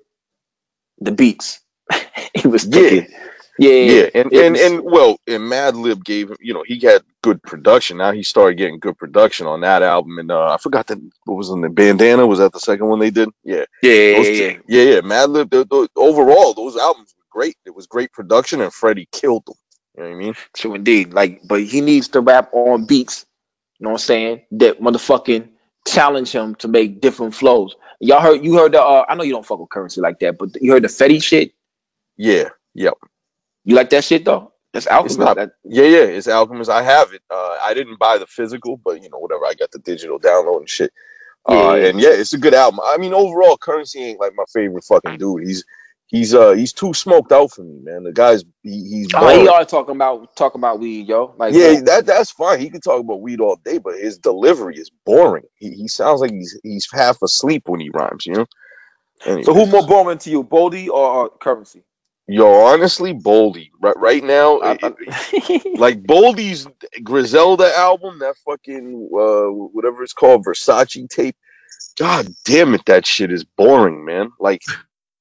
the 0.98 1.12
beats. 1.12 1.60
he 2.34 2.46
was 2.46 2.66
yeah. 2.66 3.06
Yeah, 3.58 3.72
yeah, 3.72 4.08
and 4.14 4.32
and, 4.32 4.52
was, 4.52 4.60
and 4.62 4.80
well, 4.82 5.16
and 5.26 5.42
Madlib 5.42 6.02
gave 6.02 6.30
him, 6.30 6.36
you 6.40 6.54
know, 6.54 6.62
he 6.66 6.80
had 6.80 7.02
good 7.22 7.42
production. 7.42 7.98
Now 7.98 8.12
he 8.12 8.22
started 8.22 8.56
getting 8.56 8.78
good 8.78 8.96
production 8.96 9.46
on 9.46 9.60
that 9.62 9.82
album, 9.82 10.18
and 10.18 10.30
uh, 10.30 10.54
I 10.54 10.56
forgot 10.56 10.86
that 10.86 10.98
what 11.24 11.34
was 11.34 11.50
in 11.50 11.60
the 11.60 11.68
bandana. 11.68 12.26
Was 12.26 12.38
that 12.38 12.54
the 12.54 12.60
second 12.60 12.86
one 12.86 13.00
they 13.00 13.10
did? 13.10 13.28
Yeah, 13.44 13.64
yeah, 13.82 14.16
those, 14.16 14.28
yeah, 14.28 14.56
yeah, 14.66 14.82
yeah. 14.82 15.00
Madlib. 15.00 15.88
Overall, 15.94 16.54
those 16.54 16.76
albums 16.76 17.14
were 17.18 17.26
great. 17.28 17.56
It 17.66 17.74
was 17.74 17.86
great 17.86 18.12
production, 18.12 18.62
and 18.62 18.72
Freddie 18.72 19.08
killed 19.12 19.44
them. 19.44 19.56
You 19.94 20.02
know 20.04 20.08
what 20.08 20.16
I 20.16 20.18
mean? 20.18 20.34
So 20.56 20.72
indeed, 20.72 21.12
like, 21.12 21.42
but 21.46 21.62
he 21.62 21.82
needs 21.82 22.08
to 22.08 22.20
rap 22.20 22.50
on 22.54 22.86
beats 22.86 23.26
you 23.80 23.84
know 23.84 23.90
what 23.90 24.00
I'm 24.00 24.04
saying? 24.04 24.42
That 24.52 24.80
motherfucking 24.80 25.48
challenge 25.88 26.30
him 26.32 26.54
to 26.56 26.68
make 26.68 27.00
different 27.00 27.34
flows. 27.34 27.76
Y'all 27.98 28.20
heard 28.20 28.44
you 28.44 28.56
heard 28.56 28.72
the 28.72 28.82
uh, 28.82 29.06
I 29.08 29.14
know 29.14 29.22
you 29.24 29.32
don't 29.32 29.44
fuck 29.44 29.58
with 29.58 29.70
Curren$y 29.70 30.02
like 30.02 30.18
that, 30.20 30.38
but 30.38 30.60
you 30.60 30.72
heard 30.72 30.84
the 30.84 30.88
Fetti 30.88 31.22
shit? 31.22 31.54
Yeah, 32.16 32.50
yep. 32.74 32.94
You 33.64 33.76
like 33.76 33.90
that 33.90 34.04
shit 34.04 34.26
though? 34.26 34.52
That's 34.72 34.86
Alchemist. 34.86 35.18
Not, 35.18 35.36
that, 35.36 35.52
yeah, 35.64 35.84
yeah, 35.84 36.04
it's 36.04 36.28
Alchemist. 36.28 36.70
I 36.70 36.82
have 36.82 37.12
it. 37.12 37.22
Uh, 37.30 37.56
I 37.62 37.74
didn't 37.74 37.98
buy 37.98 38.18
the 38.18 38.26
physical, 38.26 38.76
but 38.76 39.02
you 39.02 39.08
know, 39.08 39.18
whatever. 39.18 39.46
I 39.46 39.54
got 39.54 39.70
the 39.70 39.78
digital 39.78 40.20
download 40.20 40.58
and 40.58 40.68
shit. 40.68 40.92
Uh, 41.48 41.54
yeah, 41.54 41.60
uh, 41.60 41.74
and 41.88 42.00
yeah, 42.00 42.10
it's 42.10 42.34
a 42.34 42.38
good 42.38 42.54
album. 42.54 42.80
I 42.84 42.98
mean, 42.98 43.14
overall, 43.14 43.56
Curren$y 43.56 44.02
ain't 44.02 44.20
like 44.20 44.34
my 44.34 44.44
favorite 44.52 44.84
fucking 44.84 45.16
dude. 45.16 45.46
He's 45.46 45.64
he's 46.10 46.34
uh 46.34 46.52
he's 46.52 46.72
too 46.72 46.92
smoked 46.92 47.32
out 47.32 47.52
for 47.52 47.62
me, 47.62 47.78
man. 47.82 48.04
The 48.04 48.12
guy's 48.12 48.44
he, 48.62 48.70
he's 48.70 49.08
oh, 49.14 49.40
he 49.40 49.48
are 49.48 49.64
talking 49.64 49.94
about 49.94 50.34
talking 50.36 50.60
about 50.60 50.80
weed, 50.80 51.08
yo. 51.08 51.34
Like 51.38 51.54
yeah, 51.54 51.80
that 51.80 52.06
that's 52.06 52.30
fine. 52.30 52.60
He 52.60 52.70
can 52.70 52.80
talk 52.80 53.00
about 53.00 53.20
weed 53.20 53.40
all 53.40 53.56
day, 53.56 53.78
but 53.78 53.98
his 53.98 54.18
delivery 54.18 54.76
is 54.76 54.90
boring. 55.04 55.44
He, 55.56 55.70
he 55.70 55.88
sounds 55.88 56.20
like 56.20 56.32
he's 56.32 56.58
he's 56.62 56.88
half 56.92 57.22
asleep 57.22 57.62
when 57.66 57.80
he 57.80 57.90
rhymes, 57.90 58.26
you 58.26 58.34
know. 58.34 58.46
Anyways. 59.24 59.46
So 59.46 59.54
who 59.54 59.66
more 59.66 59.86
boring 59.86 60.18
to 60.18 60.30
you, 60.30 60.44
Boldy 60.44 60.88
or 60.88 61.26
uh, 61.26 61.28
Curren$y? 61.40 61.82
Yo, 62.26 62.48
honestly, 62.66 63.12
Boldy. 63.12 63.70
Right, 63.80 63.96
right 63.98 64.24
now, 64.24 64.60
it, 64.62 64.82
like 65.78 66.02
Boldy's 66.04 66.66
Griselda 67.02 67.76
album, 67.76 68.20
that 68.20 68.36
fucking 68.46 69.10
uh, 69.12 69.50
whatever 69.50 70.02
it's 70.04 70.12
called, 70.12 70.44
Versace 70.44 71.08
tape. 71.08 71.36
God 71.98 72.28
damn 72.44 72.74
it, 72.74 72.84
that 72.86 73.04
shit 73.04 73.32
is 73.32 73.44
boring, 73.44 74.04
man. 74.04 74.30
Like 74.38 74.62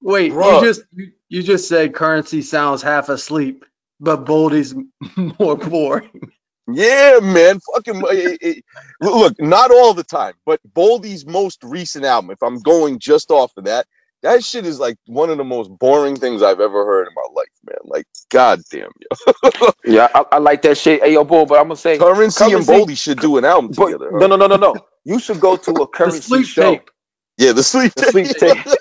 Wait, 0.01 0.31
Bruh. 0.31 0.61
you 0.61 0.67
just 0.67 0.81
you, 0.93 1.11
you 1.27 1.43
just 1.43 1.67
said 1.67 1.93
Curren$y 1.93 2.41
sounds 2.41 2.81
half 2.81 3.09
asleep, 3.09 3.65
but 3.99 4.25
Boldy's 4.25 4.73
more 5.39 5.57
boring. 5.57 6.31
Yeah, 6.71 7.19
man. 7.21 7.59
Fucking 7.73 8.03
it, 8.09 8.37
it, 8.41 8.65
look, 9.01 9.39
not 9.39 9.71
all 9.71 9.93
the 9.93 10.03
time, 10.03 10.33
but 10.45 10.59
Boldy's 10.71 11.25
most 11.25 11.63
recent 11.63 12.05
album. 12.05 12.31
If 12.31 12.43
I'm 12.43 12.59
going 12.59 12.99
just 12.99 13.31
off 13.31 13.51
of 13.57 13.65
that, 13.65 13.87
that 14.21 14.43
shit 14.43 14.65
is 14.65 14.79
like 14.79 14.97
one 15.05 15.29
of 15.29 15.37
the 15.37 15.43
most 15.43 15.69
boring 15.69 16.15
things 16.15 16.43
I've 16.43 16.59
ever 16.59 16.85
heard 16.85 17.07
in 17.07 17.13
my 17.15 17.27
life, 17.33 17.47
man. 17.65 17.77
Like, 17.85 18.05
goddamn, 18.29 18.91
yo. 18.99 19.69
yeah, 19.85 20.07
I, 20.13 20.25
I, 20.33 20.37
like 20.39 20.61
that 20.63 20.77
shit. 20.77 21.01
Hey, 21.01 21.13
yo, 21.13 21.23
boy, 21.23 21.45
but 21.45 21.55
I'm 21.55 21.65
gonna 21.65 21.75
say 21.75 21.97
currency, 21.97 22.43
Curren$y 22.43 22.57
and 22.57 22.67
Boldy 22.67 22.97
should 22.97 23.19
do 23.19 23.37
an 23.37 23.45
album 23.45 23.71
but, 23.75 23.85
together. 23.85 24.11
Huh? 24.11 24.19
No, 24.19 24.27
no, 24.27 24.35
no, 24.35 24.47
no, 24.47 24.57
no. 24.57 24.75
You 25.05 25.19
should 25.19 25.39
go 25.39 25.55
to 25.55 25.71
a 25.71 25.87
Curren$y 25.87 26.41
show. 26.43 26.75
Tape. 26.75 26.91
Yeah, 27.37 27.53
the 27.53 27.63
sleep 27.63 27.93
the 27.95 28.11
tape. 28.11 28.27
Sleep 28.27 28.37
tape. 28.37 28.57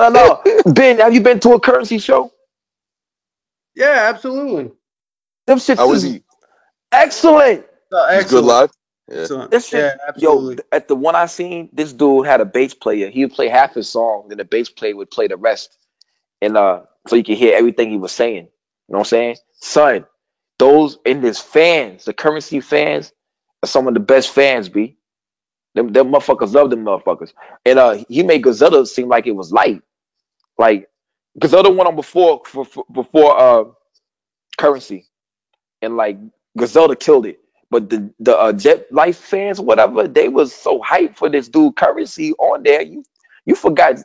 no, 0.00 0.08
no, 0.10 0.42
no. 0.44 0.72
Ben, 0.72 0.98
have 0.98 1.14
you 1.14 1.20
been 1.20 1.40
to 1.40 1.52
a 1.52 1.60
Curren$y 1.60 1.98
show? 1.98 2.32
Yeah, 3.74 4.10
absolutely. 4.12 4.72
Them 5.46 5.58
shit 5.58 5.78
How 5.78 5.88
was 5.88 6.02
he? 6.02 6.22
Excellent. 6.92 7.64
Uh, 7.92 8.04
excellent. 8.04 8.30
good 8.30 8.44
live. 8.44 8.70
Yeah. 9.10 9.46
This 9.50 9.68
shit, 9.68 9.80
yeah, 9.80 9.96
absolutely. 10.06 10.56
Yo, 10.56 10.62
at 10.70 10.88
the 10.88 10.94
one 10.94 11.14
I 11.14 11.26
seen, 11.26 11.70
this 11.72 11.92
dude 11.92 12.26
had 12.26 12.40
a 12.40 12.44
bass 12.44 12.74
player. 12.74 13.08
He 13.08 13.24
would 13.24 13.34
play 13.34 13.48
half 13.48 13.74
his 13.74 13.88
song, 13.88 14.26
then 14.28 14.38
the 14.38 14.44
bass 14.44 14.68
player 14.68 14.94
would 14.96 15.10
play 15.10 15.28
the 15.28 15.38
rest, 15.38 15.78
and 16.42 16.56
uh, 16.56 16.82
so 17.06 17.16
you 17.16 17.24
could 17.24 17.38
hear 17.38 17.56
everything 17.56 17.90
he 17.90 17.96
was 17.96 18.12
saying. 18.12 18.44
You 18.44 18.92
know 18.92 18.98
what 18.98 19.00
I'm 19.00 19.04
saying, 19.06 19.36
son? 19.60 20.06
Those 20.58 20.98
in 21.06 21.22
his 21.22 21.38
fans, 21.38 22.04
the 22.04 22.12
Curren$y 22.12 22.60
fans, 22.60 23.12
are 23.62 23.66
some 23.66 23.88
of 23.88 23.94
the 23.94 24.00
best 24.00 24.30
fans. 24.30 24.68
Be 24.68 24.98
them, 25.74 25.92
them 25.92 26.12
motherfuckers 26.12 26.52
love 26.52 26.70
them 26.70 26.84
motherfuckers. 26.84 27.32
And 27.64 27.78
uh, 27.78 28.04
he 28.08 28.22
made 28.22 28.42
Griselda 28.42 28.84
seem 28.84 29.08
like 29.08 29.26
it 29.26 29.32
was 29.36 29.52
light. 29.52 29.82
Like 30.58 30.88
Griselda 31.38 31.70
went 31.70 31.88
on 31.88 31.96
before 31.96 32.42
for, 32.46 32.64
for, 32.64 32.84
before 32.92 33.40
uh, 33.40 33.64
Curren$y, 34.58 35.04
and 35.82 35.96
like 35.96 36.18
Griselda 36.58 36.96
killed 36.96 37.26
it. 37.26 37.40
But 37.70 37.90
the 37.90 38.12
the 38.20 38.36
uh, 38.38 38.52
Jet 38.54 38.92
Life 38.92 39.18
fans, 39.18 39.60
whatever, 39.60 40.08
they 40.08 40.28
was 40.28 40.54
so 40.54 40.80
hyped 40.80 41.16
for 41.16 41.30
this 41.30 41.48
dude 41.48 41.76
Curren$y 41.76 42.32
on 42.38 42.62
there. 42.64 42.82
You 42.82 43.04
you 43.46 43.56
forgot 43.56 43.96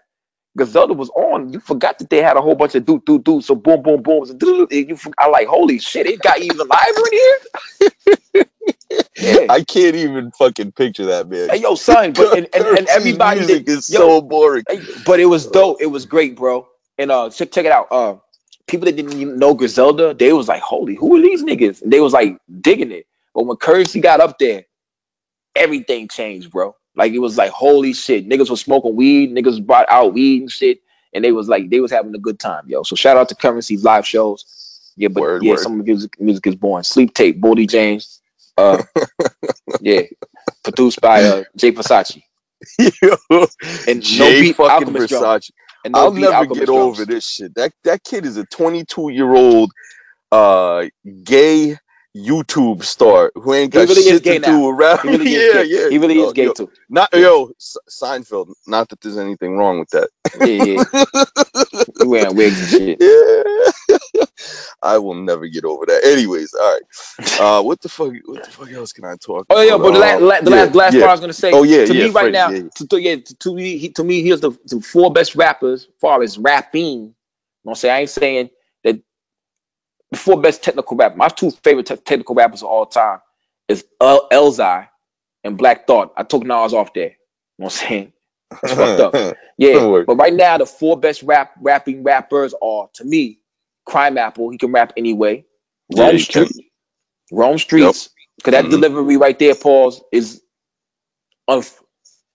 Griselda 0.57 0.93
was 0.93 1.09
on. 1.11 1.53
You 1.53 1.59
forgot 1.61 1.99
that 1.99 2.09
they 2.11 2.21
had 2.21 2.37
a 2.37 2.41
whole 2.41 2.55
bunch 2.55 2.75
of 2.75 2.85
do 2.85 3.01
do 3.05 3.19
do. 3.19 3.41
So 3.41 3.55
boom 3.55 3.83
boom 3.83 4.03
boom. 4.03 4.25
So 4.25 4.33
And 4.71 4.89
you, 4.89 4.97
I 5.19 5.27
like 5.29 5.47
holy 5.47 5.79
shit. 5.79 6.07
It 6.07 6.21
got 6.21 6.39
even 6.39 6.57
liver 6.57 7.07
in 7.11 7.13
here. 7.13 7.39
yeah. 9.17 9.47
I 9.49 9.63
can't 9.63 9.95
even 9.95 10.31
fucking 10.31 10.71
picture 10.73 11.05
that 11.07 11.29
man. 11.29 11.49
Hey 11.49 11.61
yo, 11.61 11.75
son, 11.75 12.13
but 12.13 12.37
and, 12.37 12.47
and, 12.53 12.77
and 12.79 12.87
everybody 12.89 13.39
music 13.41 13.67
is 13.67 13.89
yo, 13.89 13.99
so 13.99 14.21
boring. 14.21 14.63
But 15.05 15.19
it 15.19 15.25
was 15.25 15.47
dope. 15.47 15.81
It 15.81 15.87
was 15.87 16.05
great, 16.05 16.35
bro. 16.35 16.67
And 16.97 17.11
uh, 17.11 17.29
check 17.29 17.51
check 17.51 17.65
it 17.65 17.71
out. 17.71 17.87
Uh, 17.91 18.15
people 18.67 18.85
that 18.85 18.95
didn't 18.95 19.13
even 19.13 19.37
know 19.39 19.53
Griselda, 19.53 20.13
they 20.13 20.33
was 20.33 20.47
like, 20.47 20.61
"Holy, 20.61 20.95
who 20.95 21.17
are 21.17 21.21
these 21.21 21.43
niggas?" 21.43 21.81
And 21.81 21.91
they 21.91 21.99
was 21.99 22.13
like 22.13 22.37
digging 22.61 22.91
it. 22.91 23.07
But 23.33 23.45
when 23.45 23.57
Curren$y 23.57 24.01
got 24.01 24.21
up 24.21 24.37
there, 24.37 24.65
everything 25.55 26.07
changed, 26.07 26.51
bro. 26.51 26.75
Like 26.95 27.13
it 27.13 27.19
was 27.19 27.37
like, 27.37 27.51
holy 27.51 27.93
shit, 27.93 28.27
niggas 28.27 28.49
was 28.49 28.61
smoking 28.61 28.95
weed, 28.95 29.31
niggas 29.31 29.65
brought 29.65 29.89
out 29.89 30.13
weed 30.13 30.41
and 30.41 30.51
shit, 30.51 30.79
and 31.13 31.23
they 31.23 31.31
was 31.31 31.47
like, 31.47 31.69
they 31.69 31.79
was 31.79 31.91
having 31.91 32.13
a 32.13 32.19
good 32.19 32.39
time, 32.39 32.65
yo. 32.67 32.83
So 32.83 32.95
shout 32.95 33.17
out 33.17 33.29
to 33.29 33.35
Curren$y's 33.35 33.83
live 33.83 34.05
shows. 34.05 34.45
Yeah, 34.95 35.07
but 35.07 35.21
Word, 35.21 35.43
yeah, 35.43 35.51
word. 35.51 35.59
some 35.59 35.83
music 35.83 36.19
music 36.19 36.45
is 36.45 36.55
born. 36.55 36.83
Sleep 36.83 37.13
tape, 37.13 37.41
Boldy 37.41 37.67
James. 37.67 38.21
Uh, 38.57 38.83
yeah, 39.81 40.03
produced 40.63 41.01
by 41.01 41.23
uh, 41.23 41.43
Jay 41.57 41.71
Versace 41.71 42.19
Yo, 42.79 43.47
and 43.87 44.01
Jay 44.01 44.47
no 44.49 44.53
fucking 44.53 44.95
Alchemist. 44.95 45.13
Versace. 45.13 45.51
And 45.85 45.95
no 45.95 45.99
I'll 45.99 46.13
never 46.13 46.33
Alchemist 46.33 46.59
get 46.59 46.65
drums. 46.67 46.99
over 46.99 47.05
this 47.05 47.27
shit. 47.27 47.55
That 47.55 47.73
that 47.83 48.03
kid 48.03 48.25
is 48.25 48.37
a 48.37 48.45
22 48.45 49.09
year 49.09 49.33
old 49.33 49.71
uh 50.31 50.85
gay 51.23 51.77
YouTube 52.15 52.83
star 52.83 53.31
who 53.35 53.53
ain't 53.53 53.71
got 53.73 53.87
really 53.89 54.03
shit 54.03 54.23
to 54.23 54.39
now. 54.39 54.47
do 54.47 54.69
around. 54.69 54.99
He 55.01 55.07
really 55.09 55.25
yeah, 55.31 55.63
gay. 55.63 55.65
yeah. 55.65 55.89
He 55.89 55.97
really 55.97 56.15
Yo, 56.15 56.27
is 56.27 56.33
gay 56.33 56.45
yo, 56.45 56.53
too. 56.53 56.69
Not 56.89 57.09
yo 57.13 57.51
S- 57.59 57.77
Seinfeld. 57.89 58.53
Not 58.67 58.89
that 58.89 59.01
there's 59.01 59.17
anything 59.17 59.57
wrong 59.57 59.79
with 59.79 59.89
that. 59.91 60.09
Yeah, 60.39 60.53
yeah. 60.53 60.83
Wearing 61.99 62.35
wigs 62.35 62.59
and 62.59 62.69
shit. 62.69 63.01
Yeah. 63.01 64.25
I 64.83 64.97
will 64.97 65.15
never 65.15 65.47
get 65.47 65.65
over 65.65 65.85
that. 65.87 66.03
Anyways, 66.05 66.53
all 66.53 66.73
right. 66.73 66.81
Uh, 67.39 67.63
what 67.63 67.81
the 67.81 67.89
fuck? 67.89 68.13
What 68.25 68.43
the 68.43 68.51
fuck 68.51 68.71
else 68.71 68.93
can 68.93 69.05
I 69.05 69.15
talk? 69.15 69.47
Oh 69.49 69.61
yeah, 69.61 69.77
but 69.77 69.93
the, 69.93 69.99
la- 69.99 70.17
Um, 70.17 70.23
la- 70.27 70.41
the 70.41 70.51
yeah, 70.51 70.55
last 70.57 70.75
last 70.75 70.93
part 70.93 71.09
I 71.09 71.11
was 71.13 71.19
gonna 71.21 71.33
say. 71.33 71.51
Oh, 71.53 71.63
yeah, 71.63 71.85
to 71.85 71.93
me 71.93 72.09
right 72.09 72.31
Freddie, 72.31 72.31
now. 72.31 72.49
To, 72.75 72.87
to, 72.87 73.01
yeah, 73.01 73.15
to, 73.17 73.35
to 73.35 73.55
me, 73.55 73.77
he, 73.77 73.89
to 73.91 74.03
me, 74.03 74.23
here's 74.23 74.41
the, 74.41 74.51
the 74.65 74.81
four 74.81 75.11
best 75.13 75.35
rappers 75.35 75.85
as 75.85 75.89
far 76.01 76.21
as 76.21 76.37
rapping. 76.37 76.83
You 76.83 76.99
know 77.05 77.13
what 77.63 77.71
I'm 77.73 77.75
saying? 77.77 77.95
I 77.95 77.99
ain't 78.01 78.09
saying 78.09 78.49
four 80.17 80.39
best 80.41 80.63
technical 80.63 80.97
rappers. 80.97 81.17
My 81.17 81.27
two 81.29 81.51
favorite 81.51 81.85
te- 81.87 81.95
technical 81.97 82.35
rappers 82.35 82.61
of 82.63 82.69
all 82.69 82.85
time 82.85 83.19
is 83.67 83.85
El- 84.01 84.27
Elzhi 84.29 84.87
and 85.43 85.57
Black 85.57 85.87
Thought. 85.87 86.13
I 86.17 86.23
took 86.23 86.43
Nas 86.43 86.73
off 86.73 86.93
there. 86.93 87.09
You 87.09 87.09
know 87.59 87.65
what 87.65 87.73
I'm 87.83 87.87
saying? 87.87 88.13
That's 88.61 88.73
fucked 88.73 89.15
up. 89.15 89.37
Yeah, 89.55 90.03
but 90.07 90.15
right 90.15 90.33
now 90.33 90.57
the 90.57 90.65
four 90.65 90.97
best 90.99 91.21
rap 91.21 91.51
rapping 91.61 92.01
rappers 92.01 92.55
are 92.59 92.89
to 92.95 93.03
me, 93.05 93.39
Crimeapple. 93.87 94.51
He 94.51 94.57
can 94.57 94.71
rap 94.71 94.93
anyway. 94.97 95.45
Yeah, 95.89 96.05
Rome 96.07 96.17
he 96.17 96.25
can. 96.25 96.47
Street, 96.47 96.71
Rome 97.31 97.57
Streetz. 97.57 98.09
Cause 98.43 98.51
that 98.53 98.65
Mhm. 98.65 98.71
delivery 98.71 99.17
right 99.17 99.37
there, 99.37 99.53
Pauls, 99.53 100.01
is. 100.11 100.41
Unf- 101.47 101.79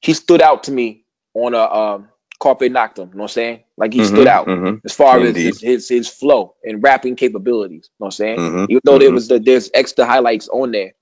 he 0.00 0.12
stood 0.14 0.40
out 0.40 0.64
to 0.64 0.70
me 0.72 1.04
on 1.34 1.54
a 1.54 1.58
um, 1.60 2.08
Carpe 2.40 2.60
Noctem. 2.62 2.98
You 3.10 3.16
know 3.18 3.22
what 3.22 3.22
I'm 3.22 3.28
saying? 3.28 3.64
Like 3.76 3.92
he 3.92 4.04
stood 4.04 4.26
Mhm, 4.26 4.28
out 4.28 4.48
mhm, 4.48 4.82
as 4.84 4.94
far 4.94 5.22
as 5.22 5.36
his, 5.36 5.60
his 5.60 5.88
his 5.88 6.08
flow 6.08 6.54
and 6.64 6.82
rapping 6.82 7.16
capabilities. 7.16 7.90
You 7.90 7.94
know 8.00 8.06
what 8.06 8.08
I'm 8.08 8.12
saying? 8.12 8.40
mhm, 8.40 8.68
Even 8.68 8.80
though 8.84 8.98
there 8.98 9.10
mhm. 9.10 9.14
was 9.14 9.28
the, 9.28 9.38
there's 9.40 9.70
extra 9.74 10.06
highlights 10.06 10.48
on 10.48 10.72
there, 10.72 10.92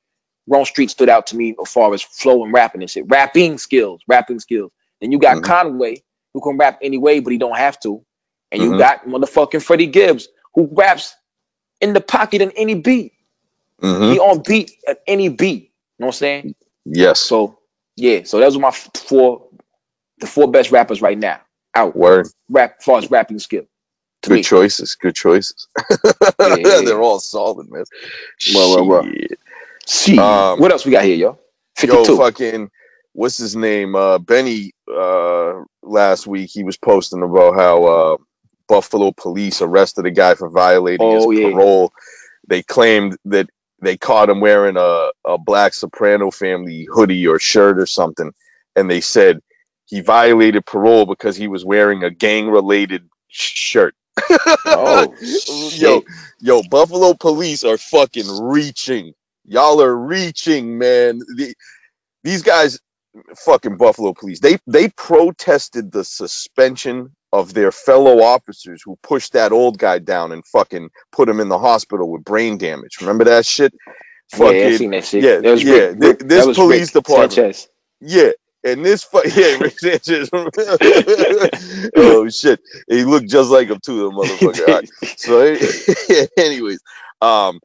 Rome 0.48 0.64
Streetz 0.64 0.90
stood 0.90 1.08
out 1.08 1.28
to 1.28 1.36
me 1.36 1.54
as 1.60 1.72
far 1.72 1.92
as 1.94 2.02
flow 2.02 2.44
and 2.44 2.52
rapping 2.52 2.82
and 2.82 2.90
shit. 2.90 3.04
Rapping 3.08 3.58
skills, 3.58 4.02
rapping 4.08 4.40
skills. 4.40 4.72
Then 5.00 5.12
you 5.12 5.18
got 5.18 5.36
Mhm. 5.36 5.42
Conway 5.42 6.02
who 6.34 6.40
can 6.42 6.56
rap 6.58 6.78
anyway, 6.82 7.20
but 7.20 7.32
he 7.32 7.38
don't 7.38 7.56
have 7.58 7.78
to. 7.80 8.04
And 8.52 8.62
you 8.62 8.72
Mhm. 8.72 8.76
got 8.76 9.06
motherfucking 9.06 9.62
Freddie 9.62 9.88
Gibbs 9.88 10.28
who 10.54 10.68
raps 10.72 11.14
in 11.80 11.92
the 11.94 12.00
pocket 12.00 12.42
in 12.42 12.52
any 12.52 12.74
beat. 12.74 13.12
He 14.00 14.18
on 14.18 14.42
beat 14.42 14.72
at 14.88 15.00
any 15.06 15.28
beat. 15.28 15.64
You 15.64 15.70
know 16.00 16.06
what 16.06 16.14
I'm 16.16 16.18
saying? 16.18 16.46
Yes. 16.86 17.20
So 17.20 17.58
yeah, 17.96 18.22
so 18.24 18.38
those 18.40 18.56
are 18.56 18.60
my 18.60 18.68
f- 18.68 18.90
four, 18.94 19.45
the 20.18 20.26
four 20.26 20.50
best 20.50 20.70
rappers 20.72 21.02
right 21.02 21.18
now 21.18 21.40
out. 21.74 21.96
Word. 21.96 22.28
Rap 22.48 22.76
as 22.78 22.84
far 22.84 22.98
as 22.98 23.10
rapping 23.10 23.38
skill. 23.38 23.64
To 24.22 24.30
Good 24.30 24.34
me. 24.36 24.42
choices. 24.42 24.94
Good 24.96 25.14
choices. 25.14 25.68
yeah, 26.40 26.56
yeah. 26.56 26.80
They're 26.84 27.02
all 27.02 27.20
solid, 27.20 27.70
man. 27.70 27.84
Well, 28.54 28.76
well, 28.76 28.86
well. 28.86 29.12
Shit. 29.86 30.18
Um, 30.18 30.58
what 30.60 30.72
else 30.72 30.84
we 30.84 30.92
got 30.92 31.04
here, 31.04 31.16
yo? 31.16 31.38
Yo, 31.82 32.04
fucking, 32.16 32.70
what's 33.12 33.36
his 33.38 33.54
name? 33.54 33.94
Uh, 33.94 34.18
Benny. 34.18 34.72
Uh, 34.92 35.62
last 35.82 36.26
week 36.26 36.50
he 36.52 36.64
was 36.64 36.76
posting 36.76 37.22
about 37.22 37.54
how 37.54 37.84
uh, 37.84 38.16
Buffalo 38.68 39.12
police 39.12 39.62
arrested 39.62 40.06
a 40.06 40.10
guy 40.10 40.34
for 40.34 40.48
violating 40.48 41.06
Oh, 41.06 41.30
his 41.30 41.40
yeah. 41.40 41.50
parole. 41.50 41.92
They 42.48 42.62
claimed 42.62 43.16
that 43.26 43.48
they 43.82 43.96
caught 43.96 44.30
him 44.30 44.40
wearing 44.40 44.76
a, 44.78 45.08
a 45.26 45.38
black 45.38 45.74
soprano 45.74 46.30
family 46.30 46.88
hoodie 46.90 47.26
or 47.26 47.38
shirt 47.38 47.78
or 47.78 47.86
something, 47.86 48.32
and 48.74 48.90
they 48.90 49.00
said 49.02 49.40
he 49.86 50.00
violated 50.00 50.66
parole 50.66 51.06
because 51.06 51.36
he 51.36 51.48
was 51.48 51.64
wearing 51.64 52.02
a 52.02 52.10
gang 52.10 52.48
related 52.48 53.08
shirt. 53.28 53.94
Oh, 54.66 55.14
yo, 55.20 56.00
shit. 56.00 56.04
yo, 56.40 56.62
Buffalo 56.64 57.14
police 57.14 57.64
are 57.64 57.78
fucking 57.78 58.26
reaching. 58.42 59.14
Y'all 59.44 59.80
are 59.80 59.96
reaching, 59.96 60.78
man. 60.78 61.18
The, 61.18 61.54
these 62.24 62.42
guys, 62.42 62.80
fucking 63.44 63.76
Buffalo 63.76 64.12
police, 64.12 64.40
they 64.40 64.58
they 64.66 64.88
protested 64.88 65.92
the 65.92 66.04
suspension 66.04 67.14
of 67.32 67.54
their 67.54 67.70
fellow 67.70 68.22
officers 68.22 68.82
who 68.84 68.96
pushed 69.02 69.34
that 69.34 69.52
old 69.52 69.78
guy 69.78 69.98
down 69.98 70.32
and 70.32 70.44
fucking 70.46 70.88
put 71.12 71.28
him 71.28 71.40
in 71.40 71.48
the 71.48 71.58
hospital 71.58 72.10
with 72.10 72.24
brain 72.24 72.58
damage. 72.58 72.98
Remember 73.00 73.24
that 73.24 73.46
shit? 73.46 73.72
Yeah, 74.36 74.46
I 74.46 74.76
seen 74.76 74.90
that 74.90 75.04
shit. 75.04 75.22
yeah, 75.22 75.40
that 75.40 75.62
yeah, 75.62 75.74
Rick, 75.74 75.98
Rick- 75.98 76.18
this 76.20 76.46
that 76.46 76.54
police 76.54 76.94
Rick 76.94 77.04
department. 77.04 77.32
Sanchez. 77.32 77.68
Yeah, 78.00 78.30
and 78.66 78.84
this 78.84 79.04
fu- 79.04 79.22
yeah, 79.34 79.56
Rick 79.60 79.78
Sanchez. 79.78 80.28
oh 81.96 82.28
shit, 82.28 82.60
he 82.88 83.04
looked 83.04 83.28
just 83.28 83.50
like 83.50 83.68
him 83.68 83.80
too, 83.80 84.10
the 84.10 84.10
motherfucker. 84.10 85.18
So, 85.18 86.30
anyways, 86.36 86.80
um, 87.20 87.60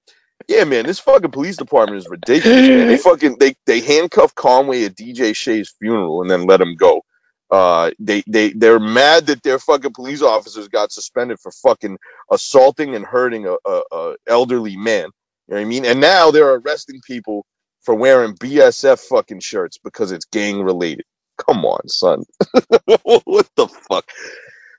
yeah, 0.48 0.64
man, 0.64 0.86
this 0.86 1.00
fucking 1.00 1.32
police 1.32 1.58
department 1.58 2.00
is 2.00 2.10
ridiculous. 2.10 2.68
Man. 2.68 2.88
They 2.88 2.98
fucking 2.98 3.38
they 3.40 3.56
they 3.66 3.82
handcuffed 3.82 4.36
Conway 4.36 4.86
at 4.86 4.96
DJ 4.96 5.36
Shay's 5.36 5.74
funeral 5.80 6.22
and 6.22 6.30
then 6.30 6.46
let 6.46 6.62
him 6.62 6.76
go. 6.76 7.04
Uh, 7.50 7.92
they 8.00 8.24
they 8.28 8.54
they're 8.54 8.80
mad 8.80 9.26
that 9.28 9.44
their 9.44 9.60
fucking 9.60 9.94
police 9.94 10.22
officers 10.22 10.70
got 10.70 10.92
suspended 10.92 11.38
for 11.40 11.52
fucking 11.52 11.98
assaulting 12.32 12.96
and 12.96 13.06
hurting 13.06 13.46
a, 13.46 13.56
a, 13.66 13.82
a 13.92 14.16
elderly 14.28 14.78
man. 14.78 15.10
You 15.48 15.56
know 15.56 15.58
what 15.58 15.62
I 15.62 15.66
mean? 15.66 15.86
And 15.86 16.00
now 16.00 16.32
they're 16.32 16.56
arresting 16.56 17.02
people 17.06 17.46
for 17.82 17.96
wearing 17.96 18.36
BSF 18.36 19.00
fucking 19.00 19.40
shirts 19.40 19.78
because 19.78 20.12
it's 20.12 20.26
gang 20.26 20.62
related. 20.62 21.06
Come 21.38 21.66
on, 21.66 21.88
son. 21.88 22.24
what 23.04 23.50
the 23.56 23.68
fuck? 23.68 24.10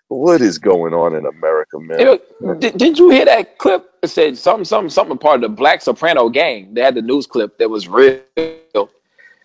What 0.09 0.40
is 0.42 0.59
going 0.59 0.92
on 0.92 1.14
in 1.14 1.24
America, 1.26 1.78
man? 1.80 1.98
You 1.98 2.20
know, 2.40 2.55
did, 2.55 2.76
did 2.76 2.98
you 2.98 3.11
hear 3.11 3.24
that 3.24 3.59
clip? 3.59 3.90
It 4.03 4.09
said 4.09 4.36
something, 4.36 4.64
something, 4.64 4.90
something 4.90 5.18
part 5.18 5.36
of 5.36 5.42
the 5.42 5.48
Black 5.48 5.80
Soprano 5.80 6.28
gang. 6.28 6.74
They 6.74 6.82
had 6.82 6.94
the 6.94 7.03
news 7.03 7.26
clip 7.26 7.59
that 7.59 7.70
was 7.70 7.88
real. 7.88 8.20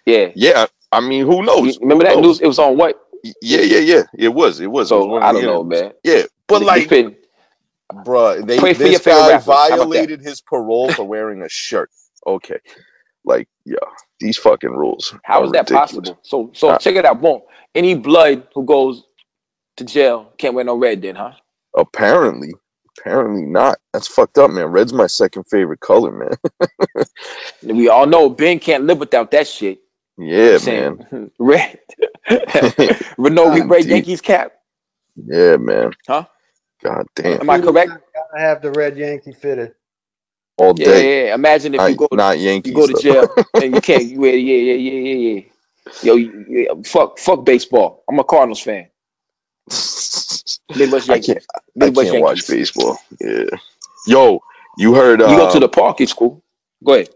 Yeah. 0.05 0.31
Yeah, 0.35 0.65
I 0.91 1.01
mean, 1.01 1.25
who 1.25 1.37
You 1.37 1.43
knows? 1.43 1.79
remember 1.79 2.05
Who 2.05 2.09
that 2.09 2.15
knows? 2.21 2.25
news? 2.25 2.41
It 2.41 2.47
was 2.47 2.59
on 2.59 2.77
what? 2.77 3.01
Yeah, 3.41 3.61
yeah, 3.61 3.79
yeah. 3.79 4.03
It 4.17 4.29
was. 4.29 4.59
It 4.59 4.67
was. 4.67 4.91
It 4.91 4.95
was 4.95 5.23
I 5.23 5.31
don't 5.31 5.43
know, 5.43 5.63
man. 5.63 5.93
Yeah, 6.03 6.23
but 6.47 6.61
like, 6.61 6.89
been- 6.89 7.15
bruh, 7.91 8.45
they 8.45 8.57
this 8.73 9.01
guy 9.05 9.29
rappers. 9.29 9.45
How 9.45 9.67
about 9.67 9.69
that? 9.69 9.77
violated 9.77 10.21
his 10.21 10.41
parole 10.41 10.91
for 10.91 11.03
wearing 11.03 11.41
a 11.41 11.49
shirt. 11.49 11.89
Okay, 12.25 12.59
like, 13.27 13.47
yeah, 13.65 13.77
these 14.19 14.37
fucking 14.37 14.71
rules. 14.71 15.13
How 15.23 15.43
is 15.43 15.51
that 15.51 15.69
ridiculous. 15.69 15.91
possible? 15.91 16.19
So, 16.23 16.51
so 16.53 16.69
Uh, 16.69 16.77
check 16.79 16.95
it 16.95 17.05
out. 17.05 17.21
Boom. 17.21 17.41
Any 17.75 17.95
blood 17.95 18.47
who 18.55 18.65
goes 18.65 19.03
to 19.77 19.85
jail 19.85 20.31
can't 20.37 20.55
wear 20.55 20.63
no 20.65 20.75
red, 20.75 21.01
then, 21.01 21.15
huh? 21.15 21.33
Apparently, 21.77 22.53
apparently 22.99 23.43
not. 23.45 23.79
That's 23.93 24.07
fucked 24.07 24.37
up, 24.39 24.51
man. 24.51 24.67
Red's 24.67 24.93
my 24.93 25.07
second 25.07 25.43
favorite 25.45 25.79
color, 25.79 26.11
man. 26.11 26.37
We 27.63 27.89
all 27.89 28.05
know 28.05 28.29
Ben 28.29 28.59
can't 28.59 28.85
live 28.85 28.99
without 28.99 29.31
that 29.31 29.47
shit. 29.47 29.79
Yeah, 30.17 30.57
Saying, 30.57 31.05
man. 31.11 31.31
red. 31.39 31.79
Renault 33.17 33.49
God, 33.57 33.69
red 33.69 33.81
dude. 33.83 33.89
Yankees 33.91 34.21
cap. 34.21 34.53
Yeah, 35.15 35.57
man. 35.57 35.91
Huh? 36.07 36.25
God 36.83 37.05
damn. 37.15 37.41
Am 37.41 37.49
I 37.49 37.59
correct? 37.59 37.89
Gotta 37.89 38.39
have 38.39 38.61
the 38.61 38.71
red 38.71 38.97
Yankee 38.97 39.33
fitted. 39.33 39.73
All 40.57 40.73
Yeah, 40.77 40.85
day. 40.85 41.27
yeah. 41.27 41.35
Imagine 41.35 41.75
if 41.75 41.79
Not, 41.79 41.89
you 41.91 41.95
go 41.97 42.07
not 42.13 42.39
Yankees. 42.39 42.71
you 42.71 42.75
go 42.75 42.87
to 42.87 43.01
jail 43.01 43.27
and 43.55 43.75
you 43.75 43.81
can't 43.81 44.05
you 44.05 44.19
wear 44.19 44.35
yeah 44.35 44.73
yeah 44.73 44.73
yeah 44.73 45.13
yeah 45.13 45.33
yeah. 45.35 45.41
Yo, 46.03 46.15
yeah, 46.15 46.65
fuck 46.85 47.17
fuck 47.19 47.45
baseball. 47.45 48.03
I'm 48.09 48.19
a 48.19 48.23
Cardinals 48.23 48.59
fan. 48.61 48.87
Midwest 50.75 51.09
I 51.09 51.13
Yankees. 51.13 51.45
can't. 51.79 51.97
I 51.97 52.03
can't 52.03 52.21
watch 52.21 52.47
baseball. 52.47 52.97
Yeah. 53.21 53.43
Yo, 54.05 54.41
you 54.77 54.93
heard? 54.95 55.21
Uh, 55.21 55.29
You 55.29 55.37
go 55.37 55.51
to 55.53 55.59
the 55.59 55.69
park, 55.69 56.01
it's 56.01 56.13
cool. 56.13 56.43
Go 56.83 56.93
ahead. 56.93 57.09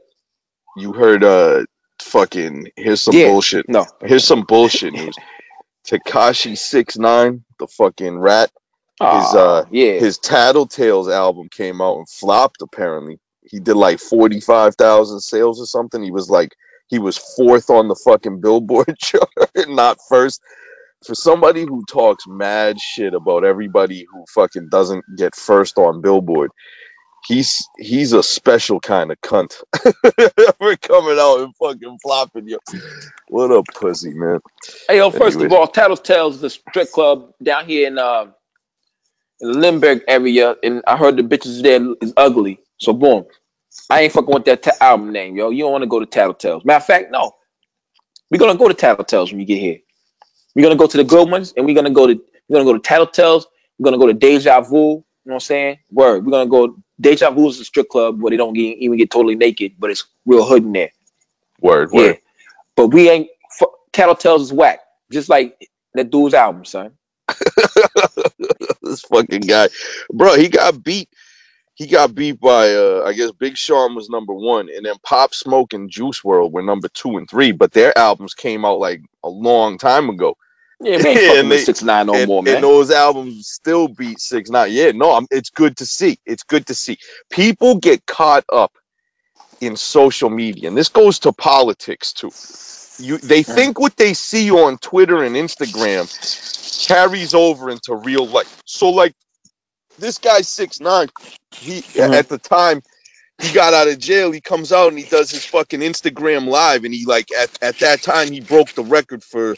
You 0.78 0.94
heard? 0.94 1.24
Uh, 1.24 1.66
fucking. 2.02 2.72
Here's 2.76 3.02
some 3.02 3.16
Yeah. 3.16 3.28
bullshit. 3.28 3.68
No. 3.70 3.86
Here's 4.02 4.24
some 4.26 4.44
bullshit 4.44 4.94
news. 4.94 5.16
Tekashi 5.88 6.58
six 6.58 6.98
nine, 6.98 7.44
the 7.60 7.68
fucking 7.68 8.18
rat. 8.20 8.52
His 9.00 9.34
uh, 9.34 9.66
yeah. 9.72 9.94
His 9.94 10.20
Tattletales 10.20 11.12
album 11.12 11.50
came 11.50 11.82
out 11.82 11.98
and 11.98 12.08
flopped. 12.10 12.62
Apparently, 12.62 13.20
he 13.52 13.60
did 13.60 13.76
like 13.76 13.99
forty 13.99 14.41
five 14.41 14.76
thousand 14.78 15.22
sales 15.22 15.62
or 15.62 15.68
something. 15.68 16.04
He 16.04 16.12
was 16.12 16.30
like 16.30 16.56
he 16.89 16.99
was 16.99 17.18
fourth 17.18 17.70
on 17.70 17.89
the 17.89 17.95
fucking 17.95 18.41
Billboard 18.41 18.97
chart, 18.99 19.30
not 19.70 19.99
first. 20.10 20.41
For 21.06 21.16
somebody 21.16 21.62
who 21.64 21.84
talks 21.86 22.26
mad 22.28 22.80
shit 22.80 23.14
about 23.16 23.45
everybody 23.45 24.06
who 24.12 24.26
fucking 24.36 24.70
doesn't 24.70 25.06
get 25.18 25.36
first 25.36 25.78
on 25.78 26.02
Billboard, 26.02 26.52
he's 27.28 27.70
he's 27.80 28.14
a 28.14 28.24
special 28.24 28.80
kind 28.80 29.12
of 29.12 29.22
cunt 29.22 29.54
for 30.58 30.78
coming 30.78 31.18
out 31.20 31.41
and 31.41 31.56
fucking 31.58 31.99
flopping 32.04 32.47
you. 32.47 32.60
What 33.28 33.52
a 33.52 33.64
pussy, 33.74 34.14
man. 34.14 34.39
Hey, 34.88 34.97
yo, 34.97 35.12
first 35.12 35.41
of 35.41 35.41
Anyways. 35.41 35.54
all, 35.54 35.68
Tattletales 35.68 36.36
is 36.36 36.43
a 36.43 36.49
strip 36.52 36.91
club 36.91 37.34
down 37.43 37.66
here 37.68 37.88
in 37.88 37.97
uh, 37.97 38.28
in 39.41 39.52
the 39.54 39.60
Limburg 39.60 40.04
area, 40.08 40.56
and 40.64 40.84
I 40.88 40.97
heard 40.97 41.18
the 41.18 41.24
bitches 41.24 41.62
there 41.64 41.82
is 42.02 42.14
ugly. 42.18 42.60
So 42.80 42.93
boom, 42.93 43.26
I 43.90 44.02
ain't 44.04 44.14
fucking 44.14 44.34
with 44.34 44.46
that 44.46 44.64
ta- 44.64 44.72
album 44.82 45.14
name, 45.14 45.36
yo. 45.38 45.52
You 45.52 45.64
don't 45.66 45.74
want 45.74 45.84
to 45.84 45.88
go 45.90 46.00
to 46.00 46.08
Tattletales. 46.08 46.66
Matter 46.66 46.78
of 46.78 46.86
fact, 46.86 47.12
no. 47.12 47.34
We're 48.32 48.40
gonna 48.40 48.58
go 48.58 48.68
to 48.70 48.74
Tattletales 48.76 49.32
when 49.32 49.40
you 49.42 49.46
get 49.48 49.60
here. 49.60 49.80
We're 50.56 50.64
gonna 50.64 50.78
go 50.78 50.88
to 50.88 50.98
the 50.98 51.04
good 51.06 51.30
ones, 51.30 51.54
and 51.58 51.66
we're 51.66 51.76
gonna 51.76 51.92
go 51.92 52.08
to 52.08 52.22
we're 52.50 52.60
gonna 52.60 52.72
go 52.72 52.78
to 52.78 52.82
Tattletales. 52.90 53.46
We're 53.80 53.86
gonna 53.86 53.98
go 54.00 54.08
to 54.08 54.14
Deja 54.14 54.62
Vu. 54.62 54.76
You 54.78 54.80
know 54.98 55.04
what 55.26 55.36
I'm 55.36 55.40
saying? 55.42 55.80
Word. 55.92 56.26
We're 56.26 56.32
gonna 56.32 56.50
go. 56.50 56.78
Deja 57.02 57.32
Vu 57.32 57.50
is 57.50 57.60
a 57.60 57.66
strip 57.66 57.90
club 57.90 58.22
where 58.22 58.32
they 58.32 58.38
don't 58.38 58.54
get, 58.54 58.78
even 58.80 58.98
get 58.98 59.12
totally 59.12 59.36
naked, 59.36 59.74
but 59.80 59.92
it's 59.92 60.06
real 60.26 60.46
hood 60.46 60.64
in 60.64 60.74
there. 60.74 60.92
Word, 61.62 61.92
Yeah. 61.92 62.14
word. 62.14 62.20
But 62.76 62.90
we 62.90 63.10
ain't. 63.10 63.30
F- 63.62 63.70
Tattletales 63.94 64.42
is 64.42 64.54
whack, 64.54 64.82
just 65.12 65.30
like 65.30 65.58
that 65.96 66.12
dude's 66.12 66.36
album, 66.36 66.66
son. 66.66 66.94
this 68.84 69.02
fucking 69.02 69.42
guy, 69.42 69.70
bro. 70.14 70.36
He 70.38 70.50
got 70.50 70.84
beat. 70.84 71.10
He 71.82 71.88
got 71.88 72.14
beat 72.14 72.40
by 72.40 72.76
uh, 72.76 73.04
I 73.08 73.14
guess 73.14 73.32
Big 73.32 73.58
Sean 73.58 73.96
was 73.96 74.08
number 74.08 74.34
one, 74.36 74.70
and 74.70 74.86
then 74.86 74.94
Pop 75.02 75.34
Smoke 75.34 75.74
and 75.74 75.90
Juice 75.90 76.22
WRLD 76.22 76.52
were 76.52 76.62
number 76.62 76.90
two 76.90 77.18
and 77.18 77.28
three. 77.28 77.52
But 77.54 77.72
their 77.72 77.98
albums 77.98 78.36
came 78.36 78.64
out 78.66 78.78
like 78.80 79.02
a 79.24 79.30
long 79.30 79.80
time 79.80 80.08
ago. 80.10 80.38
Yeah, 80.80 80.98
we 81.04 81.06
ain't 81.08 81.08
And 81.08 81.18
fucking 81.28 81.50
they- 81.50 81.56
with 81.56 81.66
six 81.66 81.82
nine 81.82 82.06
no 82.06 82.14
and, 82.14 82.28
more, 82.28 82.44
man. 82.44 82.56
and 82.56 82.64
those 82.64 82.92
albums 82.92 83.48
still 83.48 83.88
beat 83.88 84.20
six 84.20 84.52
nine. 84.52 84.72
Yeah, 84.72 84.92
no, 84.92 85.12
I'm, 85.12 85.26
it's 85.32 85.50
good 85.50 85.78
to 85.78 85.86
see. 85.88 86.20
It's 86.26 86.44
good 86.44 86.68
to 86.68 86.76
see. 86.76 87.00
People 87.32 87.78
get 87.80 88.06
caught 88.06 88.46
up 88.54 88.74
in 89.60 89.76
social 89.76 90.30
media, 90.30 90.68
and 90.68 90.78
this 90.78 90.90
goes 90.90 91.18
to 91.20 91.32
politics 91.32 92.14
too. 92.14 92.32
You, 93.04 93.18
they 93.18 93.42
think 93.42 93.80
what 93.80 93.98
they 93.98 94.14
see 94.14 94.52
on 94.52 94.78
Twitter 94.78 95.24
and 95.24 95.36
Instagram 95.36 96.06
carries 96.88 97.34
over 97.34 97.72
into 97.72 97.96
real 97.96 98.28
life. 98.28 98.62
So, 98.66 98.90
like 98.90 99.16
this 100.02 100.20
guy 100.20 100.41
six 100.41 100.82
nine, 100.82 101.10
he 101.56 101.82
Mhm. 101.82 102.16
at 102.16 102.30
the 102.30 102.39
time 102.39 102.84
he 103.41 103.54
got 103.54 103.74
out 103.74 103.88
of 103.88 103.99
jail. 103.99 104.32
He 104.32 104.41
comes 104.41 104.72
out 104.74 104.89
and 104.89 104.99
he 104.99 105.06
does 105.06 105.32
his 105.32 105.45
fucking 105.45 105.82
Instagram 105.82 106.47
live, 106.47 106.84
and 106.86 106.93
he 106.93 107.06
like 107.06 107.32
at 107.32 107.52
at 107.64 107.80
that 107.80 108.02
time 108.04 108.32
he 108.32 108.41
broke 108.41 108.72
the 108.74 108.84
record 108.84 109.24
for 109.24 109.56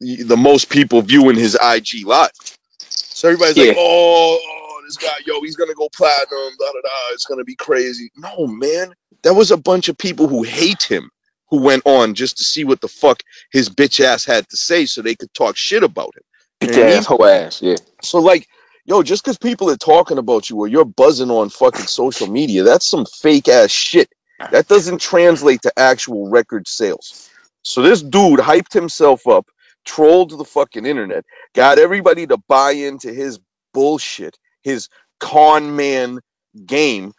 the 0.00 0.22
the 0.24 0.36
most 0.36 0.68
people 0.70 1.02
viewing 1.02 1.36
his 1.36 1.56
IG 1.56 2.04
live. 2.06 2.30
So 2.78 3.28
everybody's 3.28 3.56
like, 3.56 3.76
oh, 3.78 4.40
oh, 4.42 4.82
this 4.86 4.98
guy, 4.98 5.16
yo, 5.26 5.40
he's 5.42 5.56
gonna 5.56 5.74
go 5.74 5.88
platinum, 5.90 6.52
da 6.58 6.66
da 6.66 6.80
da. 6.82 7.14
It's 7.14 7.26
gonna 7.26 7.44
be 7.44 7.56
crazy. 7.56 8.10
No, 8.16 8.46
man, 8.46 8.94
that 9.22 9.34
was 9.34 9.50
a 9.52 9.56
bunch 9.56 9.88
of 9.88 9.98
people 9.98 10.28
who 10.28 10.42
hate 10.42 10.82
him 10.82 11.10
who 11.50 11.60
went 11.60 11.82
on 11.86 12.14
just 12.14 12.38
to 12.38 12.44
see 12.44 12.64
what 12.64 12.80
the 12.80 12.88
fuck 12.88 13.22
his 13.52 13.68
bitch 13.70 14.04
ass 14.04 14.24
had 14.24 14.48
to 14.50 14.56
say, 14.56 14.86
so 14.86 15.02
they 15.02 15.14
could 15.14 15.32
talk 15.34 15.56
shit 15.56 15.82
about 15.84 16.12
him. 16.16 16.22
You 16.60 16.68
know 16.68 16.78
what 16.78 16.86
I 16.86 16.88
mean? 16.90 16.98
ass, 16.98 17.06
whole 17.06 17.24
ass, 17.26 17.62
yeah. 17.62 17.76
So 18.02 18.18
like, 18.18 18.48
yo, 18.84 19.02
just 19.02 19.24
because 19.24 19.38
people 19.38 19.70
are 19.70 19.76
talking 19.76 20.18
about 20.18 20.50
you 20.50 20.58
or 20.58 20.68
you're 20.68 20.84
buzzing 20.84 21.30
on 21.30 21.48
fucking 21.48 21.86
social 21.86 22.26
media, 22.26 22.62
that's 22.62 22.86
some 22.86 23.06
fake 23.06 23.48
ass 23.48 23.70
shit. 23.70 24.10
That 24.50 24.68
doesn't 24.68 25.00
translate 25.00 25.62
to 25.62 25.72
actual 25.76 26.28
record 26.28 26.68
sales. 26.68 27.30
So 27.62 27.82
this 27.82 28.02
dude 28.02 28.40
hyped 28.40 28.72
himself 28.72 29.26
up, 29.26 29.46
trolled 29.84 30.30
the 30.30 30.44
fucking 30.44 30.84
internet, 30.84 31.24
got 31.54 31.78
everybody 31.78 32.26
to 32.26 32.36
buy 32.36 32.72
into 32.72 33.12
his 33.12 33.38
bullshit, 33.72 34.36
his 34.62 34.88
con 35.18 35.76
man 35.76 36.20
game 36.66 37.14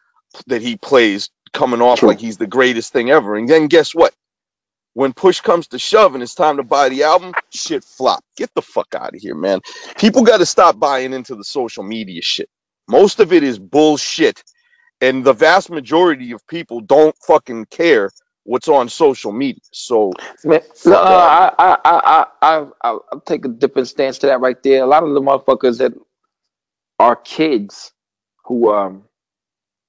that 0.47 0.61
he 0.61 0.77
plays, 0.77 1.29
coming 1.53 1.81
off 1.81 1.99
True. 1.99 2.09
like 2.09 2.19
he's 2.19 2.37
the 2.37 2.47
greatest 2.47 2.93
thing 2.93 3.09
ever. 3.09 3.35
And 3.35 3.47
then 3.47 3.67
guess 3.67 3.95
what? 3.95 4.13
When 4.95 5.13
push 5.13 5.41
comes 5.41 5.69
to 5.69 5.79
shove 5.79 6.15
and 6.15 6.23
it's 6.23 6.35
time 6.35 6.57
to 6.57 6.63
buy 6.63 6.89
the 6.89 7.05
album, 7.05 7.33
shit 7.53 7.85
flop. 7.85 8.25
Get 8.37 8.51
the 8.55 8.63
fuck 8.63 8.95
out 8.95 9.15
of 9.15 9.21
here, 9.21 9.35
man. 9.35 9.61
People 9.99 10.23
got 10.23 10.39
to 10.39 10.47
stop 10.47 10.79
buying 10.79 11.13
into 11.13 11.35
the 11.35 11.45
social 11.45 11.83
media 11.83 12.21
shit. 12.23 12.49
Most 12.89 13.21
of 13.21 13.33
it 13.33 13.43
is 13.43 13.59
bullshit. 13.59 14.43
And 15.01 15.25
the 15.25 15.33
vast 15.33 15.71
majority 15.71 16.33
of 16.33 16.47
people 16.47 16.81
don't 16.81 17.15
fucking 17.27 17.67
care 17.67 18.11
what's 18.45 18.69
on 18.69 18.89
social 18.89 19.33
media. 19.33 19.61
So, 19.73 20.13
Man, 20.45 20.61
no, 20.85 20.97
I. 20.97 21.27
I, 21.37 21.53
I, 21.59 21.77
I, 21.85 22.27
I, 22.41 22.67
I, 22.83 22.99
I'll 23.11 23.21
take 23.25 23.45
a 23.45 23.49
different 23.49 23.89
stance 23.89 24.19
to 24.19 24.27
that 24.27 24.41
right 24.41 24.61
there. 24.63 24.83
A 24.83 24.87
lot 24.87 25.03
of 25.03 25.13
the 25.15 25.21
motherfuckers 25.21 25.79
that 25.79 25.93
are 26.99 27.17
kids 27.17 27.93
who 28.45 28.73
um 28.73 29.03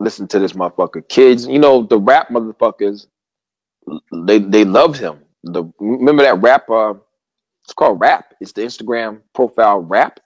listen 0.00 0.28
to 0.28 0.38
this 0.38 0.52
motherfucker, 0.54 1.08
kids, 1.08 1.46
you 1.46 1.58
know, 1.58 1.82
the 1.82 1.98
rap 1.98 2.28
motherfuckers, 2.30 3.06
they 4.12 4.38
they 4.38 4.64
loved 4.64 4.96
him. 4.98 5.20
The 5.44 5.64
remember 5.78 6.22
that 6.24 6.40
rap? 6.42 6.68
Uh, 6.70 6.94
it's 7.64 7.74
called 7.74 8.00
rap. 8.00 8.34
It's 8.40 8.52
the 8.52 8.62
Instagram 8.62 9.20
profile 9.34 9.80
rap. 9.80 10.20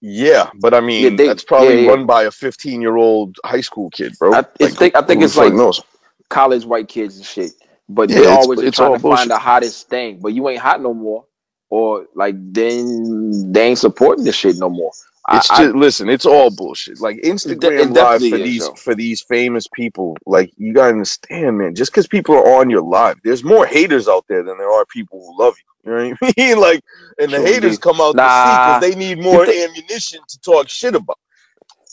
yeah, 0.00 0.50
but 0.60 0.74
I 0.74 0.80
mean, 0.80 1.02
Yeah, 1.04 1.16
they- 1.16 1.26
that's 1.28 1.44
probably 1.44 1.76
yeah, 1.76 1.80
yeah. 1.82 1.90
run 1.90 2.06
by 2.06 2.24
a 2.24 2.30
15 2.30 2.80
year 2.80 2.96
old 2.96 3.36
high 3.44 3.60
school 3.62 3.90
kid, 3.90 4.14
bro. 4.18 4.34
I, 4.34 4.44
it's 4.60 4.76
think, 4.76 4.94
I 4.96 5.02
think 5.02 5.20
who 5.20 5.24
it's 5.26 5.34
fuck 5.34 5.44
like 5.44 5.54
knows? 5.54 5.80
college 6.28 6.64
white 6.64 6.88
kids 6.88 7.16
and 7.16 7.24
shit. 7.26 7.52
But 7.88 8.10
Yeah, 8.10 8.16
they 8.16 8.22
it's- 8.22 8.38
always 8.38 8.60
it's 8.60 8.76
trying 8.76 8.88
all 8.90 8.94
to 8.96 9.00
find 9.02 9.10
bullshit. 9.16 9.28
the 9.28 9.38
hottest 9.38 9.88
thing. 9.88 10.20
But 10.20 10.32
you 10.34 10.48
ain't 10.48 10.60
hot 10.60 10.80
no 10.82 10.94
more, 10.94 11.26
or 11.70 12.06
like 12.14 12.34
then 12.52 13.52
they 13.52 13.68
ain't 13.68 13.78
supporting 13.78 14.24
this 14.24 14.34
shit 14.36 14.56
no 14.56 14.68
more. 14.70 14.92
I- 15.26 15.36
It's 15.38 15.50
I- 15.50 15.62
just 15.64 15.74
listen. 15.76 16.08
It's 16.08 16.26
all 16.26 16.50
bullshit. 16.50 17.00
Like 17.00 17.18
Instagram 17.22 17.80
it 17.80 17.90
live 17.90 18.20
for 18.20 18.24
is, 18.26 18.32
these 18.32 18.66
yo. 18.66 18.74
for 18.74 18.94
these 18.94 19.22
famous 19.22 19.66
people. 19.68 20.16
Like 20.26 20.52
you 20.58 20.72
gotta 20.74 20.90
understand, 20.90 21.58
man. 21.58 21.74
Just 21.74 21.92
because 21.92 22.06
people 22.08 22.34
are 22.34 22.60
on 22.60 22.68
your 22.70 22.82
live, 22.82 23.16
there's 23.24 23.42
more 23.44 23.64
haters 23.66 24.06
out 24.08 24.24
there 24.28 24.42
than 24.42 24.58
there 24.58 24.70
are 24.70 24.84
people 24.86 25.20
who 25.20 25.42
love 25.42 25.54
you. 25.58 25.90
You 25.92 25.96
know 25.96 26.16
what 26.20 26.32
I 26.38 26.42
mean? 26.48 26.58
Like, 26.60 26.82
and 27.18 27.30
the 27.32 27.36
True 27.38 27.46
haters 27.46 27.78
come 27.78 28.00
out 28.00 28.14
Nah. 28.16 28.24
to 28.24 28.50
see 28.50 28.56
because 28.56 28.80
they 28.82 28.94
need 28.98 29.22
more 29.22 29.42
ammunition 29.44 30.20
to 30.28 30.40
talk 30.40 30.68
shit 30.68 30.94
about. 30.94 31.18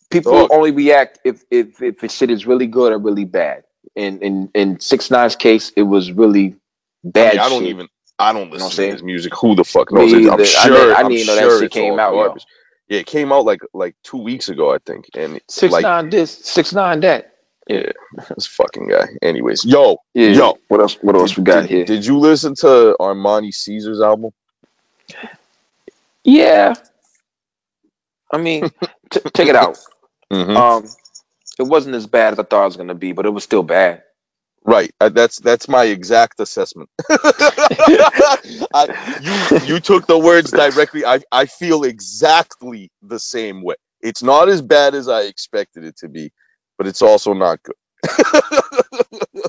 people 0.10 0.34
Dog. 0.34 0.50
only 0.52 0.72
react 0.72 1.20
if 1.24 1.44
if 1.52 1.82
if 1.82 2.00
the 2.00 2.10
shit 2.10 2.32
is 2.32 2.46
really 2.46 2.68
good 2.68 2.92
or 2.92 2.98
really 3.00 3.26
bad. 3.26 3.64
And 3.96 4.22
in 4.22 4.50
in 4.54 4.80
six 4.80 5.10
nine's 5.12 5.36
case, 5.36 5.72
it 5.76 5.84
was 5.84 6.12
really 6.12 6.56
I, 7.06 7.10
bad. 7.10 7.34
mean, 7.34 7.40
I 7.42 7.50
don't 7.50 7.62
shit. 7.62 7.70
even. 7.70 7.88
I 8.20 8.34
don't 8.34 8.50
what 8.52 8.60
I'm 8.62 8.68
listen 8.68 8.86
to 8.86 8.92
his 8.92 9.04
music. 9.04 9.34
Who 9.36 9.56
the 9.56 9.64
fuck 9.64 9.92
Me 9.92 10.02
knows? 10.02 10.14
it? 10.14 10.18
I'm 10.18 10.24
either. 10.34 10.44
I 10.44 10.46
sure. 10.46 10.78
didn't- 10.78 10.96
I 10.96 10.98
didn't 11.04 11.12
even 11.14 11.28
know 11.28 11.50
that 11.50 11.60
shit 11.62 11.72
came 11.72 12.00
out, 12.00 12.14
yo. 12.14 12.36
Garbage. 12.92 12.96
Yeah, 12.96 13.00
it 13.00 13.06
came 13.08 13.32
out 13.32 13.46
like 13.46 13.62
like 13.74 13.96
two 14.04 14.18
weeks 14.18 14.50
ago, 14.50 14.74
I 14.74 14.78
think. 14.86 15.10
And 15.16 15.40
Six 15.48 15.72
like, 15.72 15.84
nine 15.84 16.10
this, 16.10 16.32
six 16.32 16.74
nine 16.74 17.00
that. 17.02 17.34
yeah, 17.68 17.92
this 18.36 18.48
fucking 18.48 18.88
guy. 18.88 19.08
Anyways, 19.22 19.66
yo, 19.66 19.98
Yeah. 20.14 20.30
Yo. 20.30 20.58
what 20.68 20.82
else? 20.82 20.98
What 21.02 21.16
else 21.16 21.32
did, 21.32 21.38
we 21.40 21.44
got 21.44 21.62
did- 21.62 21.70
here? 21.70 21.86
Did 21.86 22.06
you 22.06 22.18
listen 22.20 22.56
to 22.56 22.96
Armani 23.00 23.54
Caesar's 23.54 24.02
album? 24.02 24.32
yeah. 26.24 26.74
I 28.32 28.38
mean, 28.38 28.70
t- 29.10 29.20
check 29.36 29.48
it 29.48 29.56
out. 29.56 29.78
Mm-hmm. 30.32 30.56
Um, 30.56 30.86
it 31.60 31.64
wasn't 31.64 31.96
as 31.96 32.08
bad 32.08 32.34
as 32.34 32.40
I 32.40 32.44
thought 32.44 32.64
it 32.64 32.66
was 32.68 32.78
gonna 32.78 32.96
be, 32.96 33.12
but 33.12 33.26
it 33.26 33.30
was 33.32 33.44
still 33.44 33.64
bad. 33.64 34.04
Right. 34.66 34.92
Uh, 35.02 35.10
that's 35.10 35.40
that's 35.40 35.68
my 35.70 35.86
exact 35.86 36.40
assessment. 36.40 36.90
I, 37.10 38.90
you 39.22 39.76
you 39.76 39.80
took 39.80 40.08
the 40.08 40.20
words 40.20 40.52
directly. 40.54 41.06
I 41.06 41.22
I 41.32 41.48
feel 41.48 41.84
exactly 41.84 42.92
the 43.02 43.20
same 43.20 43.64
way. 43.64 43.76
It's 44.02 44.24
not 44.24 44.50
as 44.50 44.62
bad 44.62 44.96
as 44.96 45.08
I 45.10 45.24
expected 45.24 45.86
it 45.86 45.98
to 46.00 46.10
be, 46.10 46.32
but 46.78 46.88
it's 46.88 47.02
also 47.02 47.34
not 47.34 47.64
good. 47.64 47.76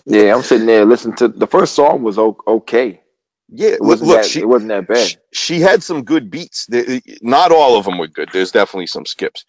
Yeah, 0.06 0.34
I'm 0.34 0.42
sitting 0.42 0.66
there 0.66 0.84
listening 0.84 1.16
to 1.18 1.28
the 1.28 1.46
first 1.48 1.74
song 1.74 2.02
was 2.02 2.18
o- 2.18 2.38
okay. 2.46 3.02
yeah, 3.48 3.70
It 3.70 3.82
look, 3.82 4.00
wasn't 4.00 4.10
look 4.10 4.22
that. 4.22 4.24
she, 4.24 4.40
it 4.40 4.48
wasn't 4.48 4.70
that 4.70 4.88
bad. 4.88 5.10
sh- 5.10 5.16
she 5.32 5.60
had 5.60 5.82
some 5.82 6.04
good 6.04 6.30
beats. 6.30 6.66
They- 6.66 7.02
Not 7.22 7.52
all 7.52 7.78
of 7.78 7.84
them 7.86 7.98
were 7.98 8.08
good. 8.08 8.30
There's 8.32 8.52
definitely 8.52 8.88
some 8.88 9.06
skips. 9.06 9.44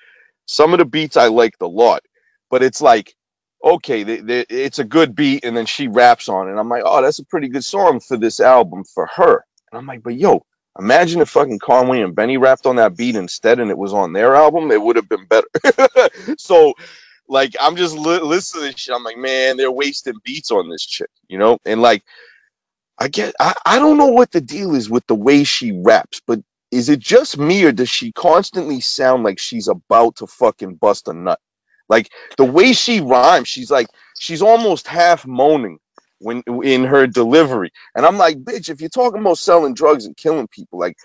Some 0.47 0.74
of 0.74 0.80
the 0.80 0.86
beats 0.86 1.18
I 1.18 1.28
liked 1.28 1.61
a 1.61 1.68
lot, 1.68 2.03
but 2.51 2.64
it's 2.64 2.82
like, 2.82 3.16
okay, 3.64 4.03
they, 4.03 4.18
they, 4.18 4.45
it's 4.49 4.80
a 4.80 4.84
good 4.84 5.16
beat, 5.16 5.45
and 5.45 5.55
then 5.55 5.66
she 5.66 5.88
raps 5.88 6.30
on 6.30 6.49
it. 6.49 6.59
I'm 6.59 6.70
like, 6.70 6.84
oh, 6.86 7.01
that's 7.01 7.20
a 7.20 7.26
pretty 7.26 7.49
good 7.49 7.64
song 7.64 7.99
for 7.99 8.18
this 8.18 8.39
album 8.39 8.84
for 8.84 9.07
her. 9.16 9.45
And 9.72 9.80
I'm 9.80 9.88
like, 9.88 10.03
but 10.03 10.16
yo, 10.16 10.45
imagine 10.78 11.22
if 11.22 11.30
fucking 11.30 11.59
Conway 11.59 12.01
and 12.01 12.16
Benny 12.16 12.38
rapped 12.38 12.66
on 12.66 12.78
that 12.78 12.97
beat 12.97 13.16
instead, 13.16 13.59
and 13.59 13.72
it 13.72 13.78
was 13.78 13.93
on 13.93 14.14
their 14.14 14.36
album, 14.36 14.72
it 14.72 14.82
would 14.82 14.97
have 14.97 15.09
been 15.09 15.26
better. 15.26 15.47
so, 16.38 16.74
like, 17.28 17.55
I'm 17.59 17.76
just 17.76 17.95
li- 17.95 18.20
listening 18.20 18.64
to 18.64 18.72
this 18.72 18.82
shit. 18.82 18.95
I'm 18.95 19.03
like, 19.03 19.18
man, 19.18 19.57
they're 19.57 19.72
wasting 19.72 20.16
beats 20.24 20.51
on 20.51 20.70
this 20.70 20.86
chick, 20.86 21.09
you 21.28 21.38
know? 21.38 21.57
And 21.66 21.82
like, 21.82 22.03
I 22.97 23.07
get 23.07 23.36
I, 23.39 23.53
I 23.66 23.80
don't 23.80 23.97
know 23.97 24.07
what 24.07 24.32
the 24.32 24.41
deal 24.41 24.76
is 24.76 24.89
with 24.89 25.05
the 25.07 25.16
way 25.16 25.43
she 25.43 25.72
raps, 25.72 26.22
but 26.26 26.39
is 26.72 26.89
it 26.89 26.99
just 26.99 27.38
me 27.38 27.64
or 27.66 27.72
does 27.72 27.89
she 27.89 28.11
constantly 28.11 28.82
sound 28.82 29.24
like 29.24 29.39
she's 29.39 29.68
about 29.68 30.18
to 30.18 30.28
fucking 30.28 30.76
bust 30.76 31.07
a 31.07 31.14
nut? 31.14 31.39
Like 31.89 32.09
the 32.38 32.45
way 32.45 32.73
she 32.73 33.01
rhymes, 33.01 33.47
she's 33.47 33.69
like 33.71 33.88
she's 34.19 34.41
almost 34.41 34.88
half 34.88 35.25
moaning 35.25 35.79
when 36.19 36.43
in 36.63 36.84
her 36.86 37.07
delivery. 37.07 37.71
And 37.95 38.05
I'm 38.05 38.17
like, 38.17 38.38
bitch, 38.43 38.69
if 38.69 38.79
you're 38.81 38.89
talking 38.89 39.19
about 39.21 39.38
selling 39.38 39.73
drugs 39.73 40.05
and 40.05 40.15
killing 40.15 40.47
people, 40.47 40.79
like 40.79 40.97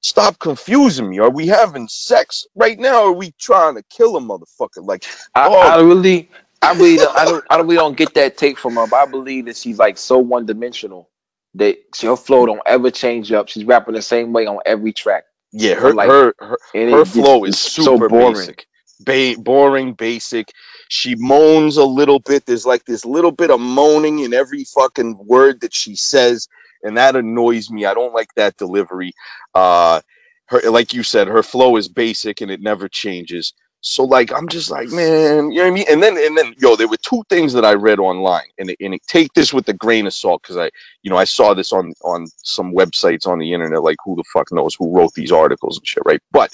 stop 0.00 0.38
confusing 0.38 1.08
me. 1.08 1.18
Are 1.20 1.30
we 1.30 1.46
having 1.46 1.88
sex 1.88 2.46
right 2.54 2.78
now 2.78 3.04
or 3.04 3.08
are 3.08 3.12
we 3.12 3.32
trying 3.38 3.76
to 3.76 3.82
kill 3.90 4.16
a 4.16 4.20
motherfucker? 4.20 4.84
Like 4.84 5.04
I, 5.34 5.48
Oh. 5.48 5.54
I 5.60 5.80
really, 5.80 6.30
I 6.62 6.72
really, 6.74 6.96
don't- 6.96 7.16
I 7.16 7.24
don't, 7.24 7.44
I 7.50 7.56
really 7.58 7.76
don't 7.76 7.96
get 7.96 8.14
that 8.14 8.36
take 8.36 8.58
from 8.58 8.74
her. 8.76 8.86
But 8.86 8.96
I 8.96 9.06
believe 9.10 9.46
that 9.46 9.56
she's 9.56 9.78
like 9.78 9.98
so 9.98 10.18
one 10.18 10.46
dimensional 10.46 11.08
that 11.54 11.78
her 12.02 12.16
flow 12.16 12.44
don't 12.46 12.60
ever 12.66 12.90
change 12.90 13.32
up. 13.32 13.48
She's 13.48 13.64
rapping 13.64 13.94
the 13.94 14.02
same 14.02 14.32
way 14.32 14.46
on 14.46 14.58
every 14.66 14.92
track. 14.92 15.24
Yeah, 15.52 15.74
her 15.74 15.94
like, 15.94 16.08
her 16.08 16.34
her, 16.38 16.58
her 16.72 17.04
flow 17.04 17.44
is 17.44 17.58
so 17.58 17.82
super 17.82 18.08
boring. 18.08 18.34
basic. 18.34 18.66
Ba- 19.00 19.36
boring, 19.38 19.94
basic. 19.94 20.50
She 20.88 21.16
moans 21.16 21.76
a 21.76 21.84
little 21.84 22.20
bit. 22.20 22.46
There's 22.46 22.66
like 22.66 22.84
this 22.84 23.04
little 23.04 23.32
bit 23.32 23.50
of 23.50 23.60
moaning 23.60 24.20
in 24.20 24.34
every 24.34 24.64
fucking 24.64 25.18
word 25.26 25.62
that 25.62 25.74
she 25.74 25.96
says, 25.96 26.48
and 26.82 26.96
that 26.98 27.16
annoys 27.16 27.70
me. 27.70 27.86
I 27.86 27.94
don't 27.94 28.14
like 28.14 28.34
that 28.36 28.56
delivery. 28.56 29.12
Uh, 29.54 30.00
her, 30.48 30.70
like 30.70 30.94
you 30.94 31.02
said, 31.02 31.28
her 31.28 31.42
flow 31.42 31.76
is 31.76 31.88
basic 31.88 32.40
and 32.40 32.50
it 32.50 32.60
never 32.62 32.88
changes. 32.88 33.54
So 33.86 34.04
like, 34.04 34.32
I'm 34.32 34.48
just 34.48 34.70
like, 34.70 34.88
man, 34.90 35.52
you 35.52 35.58
know 35.58 35.64
what 35.64 35.68
I 35.68 35.74
mean? 35.74 35.86
And 35.90 36.02
then 36.02 36.16
and 36.18 36.36
then, 36.36 36.54
yo, 36.58 36.76
there 36.76 36.88
were 36.88 36.96
two 36.98 37.22
things 37.28 37.54
that 37.54 37.64
I 37.64 37.74
read 37.74 37.98
online, 38.00 38.48
and 38.58 38.74
and 38.80 38.94
it, 38.94 39.02
take 39.06 39.32
this 39.34 39.52
with 39.54 39.68
a 39.68 39.74
grain 39.74 40.06
of 40.06 40.14
salt 40.14 40.42
because 40.42 40.56
I, 40.56 40.70
you 41.02 41.10
know, 41.10 41.16
I 41.16 41.24
saw 41.24 41.54
this 41.54 41.72
on 41.72 41.94
on 42.04 42.26
some 42.38 42.74
websites 42.74 43.26
on 43.26 43.38
the 43.38 43.52
internet. 43.52 43.82
Like, 43.82 43.98
who 44.04 44.16
the 44.16 44.24
fuck 44.32 44.52
knows 44.52 44.74
who 44.74 44.96
wrote 44.96 45.14
these 45.14 45.32
articles 45.32 45.78
and 45.78 45.86
shit, 45.86 46.02
right? 46.06 46.20
But 46.32 46.50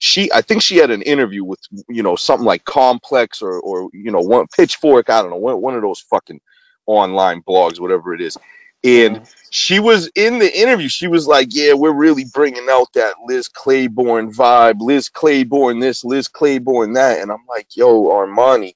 she 0.00 0.30
i 0.32 0.42
think 0.42 0.62
she 0.62 0.76
had 0.76 0.90
an 0.90 1.02
interview 1.02 1.44
with 1.44 1.60
you 1.88 2.02
know 2.02 2.16
something 2.16 2.46
like 2.46 2.64
complex 2.64 3.42
or 3.42 3.60
or 3.60 3.90
you 3.94 4.12
know 4.12 4.20
one 4.20 4.46
pitchfork 4.48 5.10
i 5.10 5.22
don't 5.22 5.30
know 5.30 5.36
one, 5.36 5.60
one 5.60 5.74
of 5.74 5.82
those 5.82 6.00
fucking 6.00 6.40
online 6.86 7.42
blogs 7.42 7.80
whatever 7.80 8.14
it 8.14 8.20
is 8.20 8.38
and 8.84 9.22
she 9.50 9.80
was 9.80 10.08
in 10.14 10.38
the 10.38 10.60
interview 10.60 10.88
she 10.88 11.08
was 11.08 11.26
like 11.26 11.48
yeah 11.50 11.72
we're 11.74 11.92
really 11.92 12.24
bringing 12.32 12.68
out 12.70 12.92
that 12.94 13.14
liz 13.24 13.48
claiborne 13.48 14.32
vibe 14.32 14.80
liz 14.80 15.08
claiborne 15.08 15.80
this 15.80 16.04
liz 16.04 16.28
claiborne 16.28 16.92
that. 16.94 17.20
And 17.20 17.32
i'm 17.32 17.44
like 17.48 17.76
yo 17.76 18.04
armani 18.04 18.74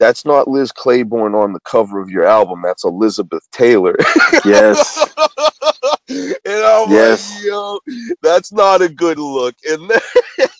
that's 0.00 0.24
not 0.24 0.48
liz 0.48 0.72
claiborne 0.72 1.34
on 1.34 1.52
the 1.52 1.60
cover 1.60 2.00
of 2.00 2.10
your 2.10 2.24
album 2.24 2.62
that's 2.64 2.84
elizabeth 2.84 3.46
taylor. 3.52 3.96
Yes. 4.44 5.06
and 6.08 6.36
I'm 6.46 6.90
Yes. 6.90 6.90
like, 6.90 7.44
yo, 7.44 7.80
that's 8.22 8.52
not 8.52 8.82
a 8.82 8.88
good 8.88 9.18
look. 9.18 9.56
And 9.68 9.90
then, 9.90 10.00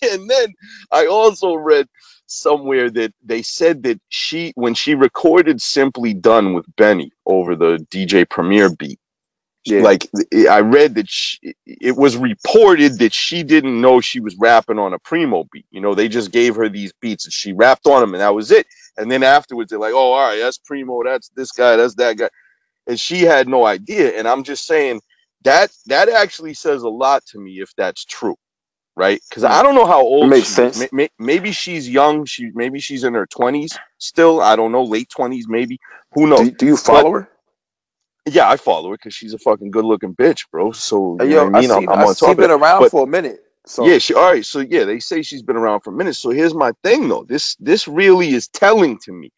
and 0.11 0.29
then 0.29 0.53
I 0.91 1.07
also 1.07 1.55
read 1.55 1.87
somewhere 2.27 2.89
that 2.91 3.13
they 3.23 3.41
said 3.43 3.83
that 3.83 4.01
she, 4.09 4.53
when 4.55 4.75
she 4.75 4.95
recorded 4.95 5.61
"Simply 5.61 6.13
Done" 6.13 6.53
with 6.53 6.65
Benny 6.77 7.11
over 7.25 7.55
the 7.55 7.85
DJ 7.91 8.29
Premier 8.29 8.69
beat, 8.69 8.99
Yeah. 9.65 9.79
like 9.79 10.07
I 10.49 10.61
read 10.61 10.95
that 10.95 11.09
she, 11.09 11.55
it 11.65 11.95
was 11.97 12.17
reported 12.17 12.99
that 12.99 13.13
she 13.13 13.43
didn't 13.43 13.81
know 13.81 14.01
she 14.01 14.19
was 14.21 14.37
rapping 14.37 14.79
on 14.79 14.93
a 14.93 14.99
Primo 14.99 15.45
beat. 15.51 15.65
You 15.71 15.81
know, 15.81 15.95
they 15.95 16.09
just 16.09 16.31
gave 16.31 16.55
her 16.57 16.69
these 16.69 16.93
beats 17.01 17.25
and 17.25 17.33
she 17.33 17.53
rapped 17.53 17.87
on 17.87 18.01
them, 18.01 18.13
and 18.15 18.21
that 18.21 18.35
was 18.35 18.51
it. 18.51 18.67
And 18.97 19.11
then 19.11 19.23
afterwards, 19.23 19.69
they're 19.71 19.79
like, 19.79 19.93
"Oh, 19.93 20.13
all 20.13 20.29
right, 20.29 20.39
that's 20.39 20.59
Primo. 20.59 21.03
That's 21.03 21.29
this 21.29 21.51
guy. 21.53 21.77
That's 21.77 21.95
that 21.95 22.17
guy." 22.17 22.29
And 22.87 22.99
she 22.99 23.21
had 23.21 23.47
no 23.47 23.65
idea. 23.65 24.17
And 24.17 24.27
I'm 24.27 24.43
just 24.43 24.65
saying 24.67 25.01
that 25.43 25.71
that 25.87 26.09
actually 26.09 26.53
says 26.55 26.83
a 26.83 26.89
lot 26.89 27.25
to 27.27 27.39
me 27.39 27.59
if 27.61 27.71
that's 27.77 28.05
true, 28.05 28.37
right? 28.95 29.21
Because 29.29 29.43
hmm. 29.45 29.51
I 29.51 29.63
don't 29.63 29.75
know 29.75 29.87
how 29.87 30.01
old 30.01 30.29
makes 30.29 30.49
she 30.49 30.53
sense. 30.55 30.75
May- 30.75 30.89
may- 30.91 31.11
maybe 31.19 31.51
she's 31.53 31.89
young. 31.89 32.25
She 32.25 32.51
maybe 32.53 32.79
she's 32.79 33.03
in 33.05 33.15
her 33.15 33.27
20s 33.27 33.79
still. 33.99 34.41
I 34.41 34.55
don't 34.57 34.71
know, 34.73 34.83
late 34.83 35.09
20s 35.17 35.45
maybe. 35.47 35.79
Who 36.13 36.27
knows? 36.27 36.49
do, 36.49 36.51
do 36.51 36.65
you 36.67 36.77
follow 36.77 37.13
her? 37.13 37.29
yeah, 38.29 38.49
I 38.49 38.57
follow 38.57 38.91
her 38.91 38.97
because 38.97 39.15
she's 39.15 39.33
a 39.33 39.39
fucking 39.39 39.71
good 39.71 39.85
looking 39.85 40.15
bitch, 40.15 40.43
bro. 40.51 40.71
So 40.73 41.19
you 41.19 41.27
Hey, 41.27 41.29
know 41.29 41.35
yo, 41.35 41.45
what 41.45 41.49
I 41.49 41.51
mean? 41.51 41.71
I 41.71 41.75
I'm, 41.77 41.89
I'm 41.89 42.03
I 42.03 42.05
on 42.05 42.15
see 42.15 42.15
top 42.15 42.39
of 42.39 42.39
been 42.39 42.51
around 42.51 42.81
But- 42.81 42.87
for 42.87 43.03
a 43.03 43.07
minute. 43.07 43.41
So 43.67 43.85
Yeah, 43.85 43.99
she 43.99 44.13
all 44.15 44.31
right. 44.31 44.45
So 44.45 44.59
yeah, 44.61 44.85
they 44.85 44.99
say 44.99 45.21
she's 45.23 45.43
been 45.43 45.57
around 45.57 45.81
for 45.81 45.91
a 45.91 45.97
minute. 45.97 46.15
So 46.15 46.31
here's 46.31 46.55
my 46.55 46.73
thing 46.83 47.09
though. 47.09 47.25
This 47.25 47.55
this 47.57 47.87
really 47.87 48.29
is 48.33 48.47
telling 48.49 48.99
to 49.05 49.13
me 49.13 49.31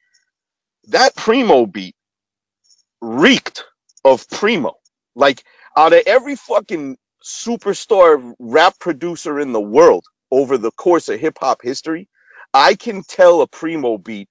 that 0.90 1.16
Primo 1.16 1.66
beat 1.68 1.96
reeked 3.02 3.66
of 4.06 4.30
Primo. 4.30 4.76
Like 5.16 5.44
out 5.78 5.94
of 5.94 6.04
every 6.08 6.36
fucking 6.36 6.98
superstar 7.26 8.34
rap 8.40 8.76
producer 8.80 9.40
in 9.40 9.54
the 9.54 9.62
world 9.62 10.06
over 10.32 10.58
the 10.58 10.72
course 10.72 11.10
of 11.10 11.20
hip 11.20 11.38
hop 11.40 11.62
history, 11.64 12.10
I 12.54 12.76
can 12.76 13.04
tell 13.04 13.42
a 13.42 13.48
Primo 13.48 13.98
beat 13.98 14.30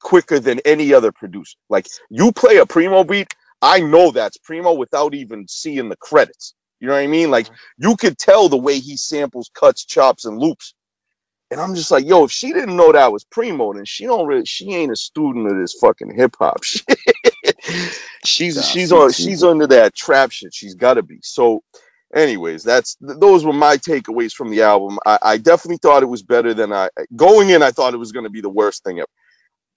quicker 0.00 0.40
than 0.40 0.60
any 0.64 0.94
other 0.94 1.12
producer. 1.12 1.56
Like 1.68 1.88
you 2.10 2.32
play 2.32 2.58
a 2.58 2.66
Primo 2.66 3.04
beat, 3.04 3.28
I 3.62 3.80
know 3.80 4.10
that's 4.12 4.38
Primo 4.38 4.74
without 4.74 5.14
even 5.14 5.48
seeing 5.48 5.88
the 5.88 5.96
credits. 5.96 6.54
You 6.80 6.88
know 6.88 6.94
what 6.94 7.00
I 7.00 7.08
mean? 7.08 7.30
Like 7.30 7.48
you 7.78 7.96
could 7.96 8.18
tell 8.18 8.48
the 8.48 8.58
way 8.58 8.78
he 8.80 8.96
samples, 8.96 9.50
cuts, 9.54 9.84
chops, 9.84 10.26
and 10.26 10.38
loops. 10.38 10.74
And 11.50 11.60
I'm 11.60 11.74
just 11.76 11.90
like, 11.92 12.06
yo, 12.06 12.24
if 12.24 12.32
she 12.32 12.52
didn't 12.52 12.76
know 12.76 12.92
that 12.92 13.12
was 13.12 13.24
Primo, 13.24 13.74
then 13.74 13.84
she 13.86 14.06
don't 14.06 14.26
really, 14.26 14.46
she 14.46 14.74
ain't 14.74 14.92
a 14.92 14.96
student 14.96 15.50
of 15.50 15.58
this 15.58 15.74
fucking 15.80 16.14
hip 16.16 16.36
hop 16.38 16.64
shit. 16.64 16.84
she's 18.24 18.56
Nah, 18.56 18.62
she's 18.62 18.92
on 18.92 19.12
she- 19.12 19.24
she's 19.24 19.44
under 19.44 19.66
that 19.68 19.94
trap 19.94 20.30
shit. 20.30 20.54
She's 20.54 20.74
got 20.74 20.94
to 20.94 21.02
be. 21.02 21.18
So, 21.22 21.62
anyways, 22.14 22.62
that's 22.62 22.96
th- 22.96 23.18
those 23.18 23.44
were 23.44 23.52
my 23.52 23.76
takeaways 23.76 24.32
from 24.32 24.50
the 24.50 24.62
album. 24.62 24.98
I, 25.06 25.18
I 25.22 25.36
definitely 25.38 25.78
thought 25.78 26.02
it 26.02 26.06
was 26.06 26.22
better 26.22 26.54
than 26.54 26.72
I 26.72 26.88
going 27.16 27.50
in. 27.50 27.62
I 27.62 27.70
thought 27.70 27.94
it 27.94 27.98
was 27.98 28.12
going 28.12 28.24
to 28.24 28.30
be 28.30 28.40
the 28.40 28.50
worst 28.50 28.84
thing 28.84 28.98
ever. 28.98 29.06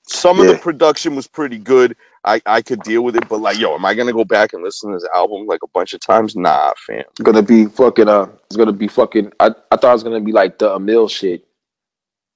Some 0.08 0.40
of 0.40 0.48
the 0.48 0.58
production 0.58 1.16
was 1.16 1.28
pretty 1.28 1.60
good. 1.60 1.96
I, 2.26 2.42
I 2.46 2.62
could 2.64 2.82
deal 2.82 3.04
with 3.04 3.16
it, 3.16 3.30
but 3.30 3.40
like, 3.40 3.60
yo, 3.60 3.76
am 3.76 3.86
I 3.86 3.94
gonna 3.94 4.14
go 4.14 4.26
back 4.26 4.54
and 4.54 4.64
listen 4.64 4.92
to 4.92 4.98
this 4.98 5.08
album 5.16 5.46
like 5.48 5.62
a 5.64 5.68
bunch 5.68 5.94
of 5.94 6.02
times? 6.02 6.36
Nah, 6.36 6.74
fam. 6.86 7.04
it's 7.12 7.22
gonna 7.22 7.42
be 7.42 7.66
fucking 7.66 8.08
uh 8.10 8.28
it's 8.46 8.58
gonna 8.58 8.74
be 8.74 8.88
fucking 8.88 9.32
I, 9.40 9.52
I 9.72 9.78
thought 9.78 9.90
it 9.90 9.94
was 9.94 10.04
gonna 10.04 10.20
be 10.20 10.32
like 10.32 10.58
the 10.58 10.70
Amil 10.70 11.10
shit. 11.10 11.46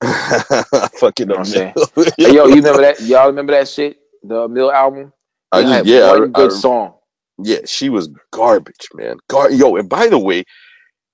Fucking 0.99 1.27
know 1.27 1.35
I'm 1.35 1.45
saying? 1.45 1.73
Amil. 1.73 2.13
Hey, 2.17 2.35
yo, 2.35 2.47
you 2.47 2.55
remember 2.55 2.81
that? 2.81 3.01
Y'all 3.01 3.27
remember 3.27 3.53
that 3.53 3.67
shit? 3.67 3.99
The 4.23 4.47
Amil 4.47 4.73
album? 4.73 5.13
I 5.55 5.63
just, 5.63 5.73
had 5.73 5.87
yeah, 5.87 6.11
I- 6.11 6.27
good 6.27 6.51
I- 6.51 6.51
song. 6.51 6.95
yeah, 7.39 7.59
she 7.65 7.89
was 7.89 8.09
garbage, 8.31 8.89
man. 8.95 9.17
Gar- 9.29 9.51
yo, 9.51 9.77
and 9.77 9.89
by 9.89 10.07
the 10.07 10.19
way, 10.19 10.45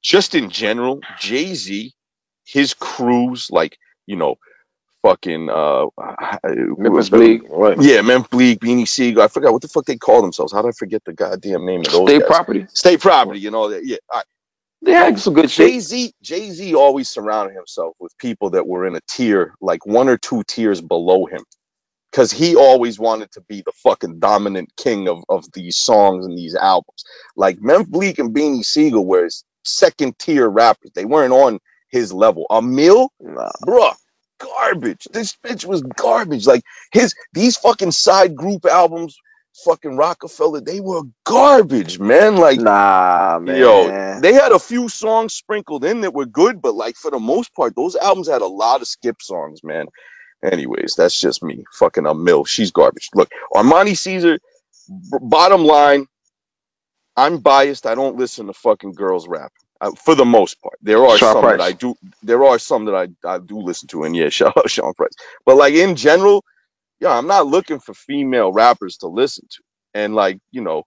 just 0.04 0.36
in 0.36 0.50
general, 0.52 1.02
Jay 1.20 1.56
Z, 1.56 1.94
his 2.46 2.74
crews, 2.76 3.50
like 3.52 3.78
you 4.08 4.18
know, 4.18 4.36
fucking 5.04 5.50
uh, 5.50 5.88
Memphis 6.78 7.10
Bleek. 7.10 7.50
What? 7.50 7.80
yeah, 7.82 8.02
Memphis 8.02 8.30
Bleek, 8.30 8.60
Beanie 8.60 8.88
Sigel. 8.88 9.22
I 9.22 9.28
forgot 9.30 9.54
what 9.54 9.62
the 9.62 9.68
fuck 9.70 9.86
they 9.86 9.98
call 9.98 10.22
themselves. 10.22 10.54
How 10.54 10.62
did 10.62 10.70
I 10.70 10.74
forget 10.74 11.04
the 11.06 11.14
goddamn 11.14 11.66
name 11.66 11.82
of 11.82 11.92
those 11.92 12.10
State 12.10 12.20
guys? 12.20 12.28
property. 12.28 12.68
State 12.74 13.02
property, 13.02 13.40
you 13.42 13.52
know 13.52 13.70
that. 13.70 13.86
Yeah, 13.86 13.98
right. 14.14 14.26
They 14.84 14.94
had 14.94 15.20
some 15.20 15.34
good 15.36 15.50
Jay 15.50 15.80
Z. 15.80 16.14
Jay 16.24 16.52
Z 16.52 16.76
always 16.76 17.10
surrounded 17.10 17.56
himself 17.56 17.96
with 18.00 18.18
people 18.18 18.52
that 18.52 18.68
were 18.68 18.88
in 18.88 18.96
a 18.96 19.02
tier, 19.10 19.56
like 19.62 19.86
one 19.86 20.10
or 20.10 20.18
two 20.18 20.44
tiers 20.48 20.82
below 20.82 21.26
him, 21.28 21.44
because 22.12 22.32
he 22.34 22.58
always 22.58 23.00
wanted 23.00 23.32
to 23.34 23.42
be 23.44 23.64
the 23.66 23.74
fucking 23.84 24.20
dominant 24.20 24.72
king 24.78 25.10
of, 25.10 25.24
of 25.30 25.46
these 25.54 25.78
songs 25.78 26.26
and 26.28 26.38
these 26.38 26.56
albums. 26.56 27.06
Like 27.38 27.60
Memphis 27.62 27.90
Bleek 27.92 28.20
and 28.20 28.36
Beanie 28.36 28.66
Sigel 28.66 29.06
were 29.06 29.26
his 29.26 29.46
second 29.66 30.20
tier 30.20 30.50
rappers. 30.50 30.92
They 30.96 31.06
weren't 31.06 31.34
on 31.34 31.60
his 31.92 32.14
level. 32.14 32.48
Amil, 32.52 33.10
Nah. 33.22 33.52
bruh, 33.66 33.96
garbage. 34.40 35.08
This 35.14 35.38
bitch 35.46 35.66
was 35.66 35.84
garbage. 35.84 36.48
Like 36.48 36.64
his 36.94 37.16
these 37.34 37.58
fucking 37.58 37.92
side 37.92 38.36
group 38.36 38.66
albums, 38.66 39.18
fucking 39.66 39.98
Roc-A-Fella, 39.98 40.62
they 40.64 40.82
were 40.82 41.04
garbage, 41.26 42.00
man. 42.00 42.38
Like 42.38 42.62
Nah, 42.62 43.40
man. 43.42 43.58
Yo, 43.60 44.22
they 44.22 44.34
had 44.34 44.54
a 44.54 44.60
few 44.60 44.90
songs 44.90 45.36
sprinkled 45.36 45.86
in 45.86 46.02
that 46.02 46.16
were 46.16 46.28
good, 46.28 46.62
but 46.62 46.76
like 46.76 46.98
for 46.98 47.12
the 47.12 47.20
most 47.20 47.56
part, 47.56 47.76
those 47.76 47.96
albums 47.98 48.30
had 48.30 48.44
a 48.44 48.48
lot 48.48 48.82
of 48.82 48.88
skip 48.88 49.22
songs, 49.22 49.64
man. 49.64 49.88
Anyways, 50.44 50.96
that's 50.98 51.20
just 51.20 51.44
me. 51.44 51.66
Fucking 51.74 52.06
Amil. 52.06 52.48
She's 52.48 52.72
garbage. 52.72 53.10
Look, 53.16 53.32
Armani 53.54 53.98
Caesar. 53.98 54.40
b- 54.90 55.20
bottom 55.22 55.66
line, 55.66 56.08
I'm 57.18 57.40
biased. 57.40 57.86
I 57.88 57.96
don't 57.96 58.18
listen 58.18 58.48
to 58.48 58.54
fucking 58.54 58.94
girls 58.94 59.28
rap 59.28 59.52
uh, 59.82 59.92
for 59.94 60.16
the 60.16 60.26
most 60.26 60.62
part. 60.62 60.78
There 60.82 61.06
are 61.06 61.18
Sean 61.18 61.34
some 61.34 61.42
Price. 61.42 61.60
that 61.60 61.62
I 61.62 61.74
do. 61.74 61.96
There 62.24 62.44
are 62.46 62.60
some 62.60 62.86
that 62.86 62.96
I, 62.96 63.10
I 63.28 63.40
do 63.40 63.60
listen 63.60 63.88
to, 63.90 64.04
and 64.04 64.16
yeah, 64.16 64.30
shout 64.32 64.58
out 64.58 64.70
Sean 64.70 64.94
Price. 64.96 65.14
But 65.46 65.58
like 65.58 65.74
in 65.76 65.96
general, 65.96 66.44
yeah, 67.00 67.18
I'm 67.18 67.28
not 67.28 67.48
looking 67.48 67.80
for 67.80 67.94
female 67.94 68.52
rappers 68.54 68.98
to 69.00 69.08
listen 69.08 69.48
to. 69.50 69.64
And 69.96 70.16
like 70.16 70.40
you 70.52 70.62
know, 70.62 70.84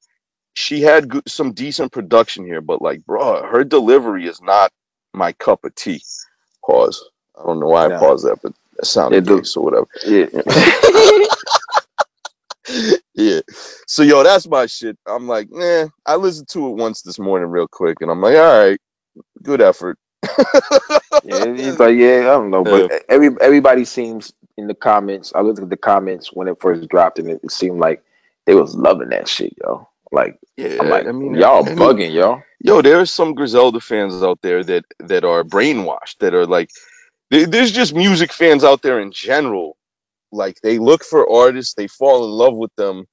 she 0.54 0.82
had 0.82 1.08
good, 1.08 1.28
some 1.28 1.52
decent 1.52 1.92
production 1.92 2.44
here, 2.46 2.60
but 2.60 2.82
like, 2.82 3.04
bro, 3.06 3.44
her 3.46 3.64
delivery 3.64 4.26
is 4.26 4.40
not 4.42 4.72
my 5.14 5.32
cup 5.32 5.64
of 5.64 5.74
tea. 5.74 6.02
Pause. 6.66 7.04
I 7.40 7.44
don't 7.46 7.60
know 7.60 7.68
why 7.68 7.86
I 7.86 7.88
paused 7.98 8.26
that, 8.26 8.38
but 8.42 8.52
that 8.76 8.86
sounded 8.86 9.26
gay, 9.26 9.42
so 9.42 9.60
whatever. 9.60 9.86
Yeah. 10.06 10.26
yeah. 13.14 13.40
So 13.86 14.02
yo, 14.02 14.22
that's 14.22 14.46
my 14.46 14.66
shit. 14.66 14.98
I'm 15.06 15.26
like, 15.26 15.48
nah. 15.50 15.86
I 16.06 16.16
listened 16.16 16.48
to 16.48 16.68
it 16.68 16.76
once 16.76 17.02
this 17.02 17.18
morning, 17.18 17.50
real 17.50 17.68
quick, 17.68 17.98
and 18.00 18.10
I'm 18.10 18.20
like, 18.20 18.36
all 18.36 18.68
right, 18.68 18.80
good 19.42 19.60
effort. 19.60 19.98
Yeah, 21.22 21.44
it's 21.46 21.78
like 21.78 21.96
yeah, 21.96 22.20
I 22.20 22.34
don't 22.34 22.50
know, 22.50 22.62
but 22.62 23.04
every 23.08 23.30
everybody 23.40 23.86
seems 23.86 24.34
in 24.58 24.66
the 24.66 24.74
comments. 24.74 25.32
I 25.34 25.40
looked 25.40 25.58
at 25.58 25.70
the 25.70 25.76
comments 25.76 26.32
when 26.34 26.48
it 26.48 26.60
first 26.60 26.86
dropped, 26.88 27.18
and 27.18 27.30
it, 27.30 27.40
it 27.42 27.50
seemed 27.50 27.80
like 27.80 28.02
they 28.44 28.54
was 28.54 28.74
loving 28.74 29.08
that 29.08 29.26
shit, 29.26 29.54
yo. 29.62 29.88
Like 30.12 30.38
yeah, 30.56 30.76
I'm 30.80 30.88
like, 30.90 31.06
I 31.06 31.12
mean, 31.12 31.34
y'all 31.34 31.64
I 31.64 31.70
mean, 31.70 31.78
bugging, 31.78 32.12
yo. 32.12 32.42
yo, 32.60 32.82
there 32.82 33.00
are 33.00 33.06
some 33.06 33.34
Griselda 33.34 33.80
fans 33.80 34.22
out 34.22 34.40
there 34.42 34.62
that 34.64 34.84
that 34.98 35.24
are 35.24 35.44
brainwashed. 35.44 36.18
That 36.18 36.34
are 36.34 36.46
like, 36.46 36.70
there- 37.30 37.46
there's 37.46 37.72
just 37.72 37.94
music 37.94 38.32
fans 38.32 38.64
out 38.64 38.82
there 38.82 39.00
in 39.00 39.12
general. 39.12 39.76
Like 40.32 40.60
they 40.62 40.78
look 40.78 41.04
for 41.04 41.30
artists, 41.30 41.74
they 41.74 41.88
fall 41.88 42.24
in 42.26 42.30
love 42.32 42.56
with 42.56 42.74
them, 42.76 43.06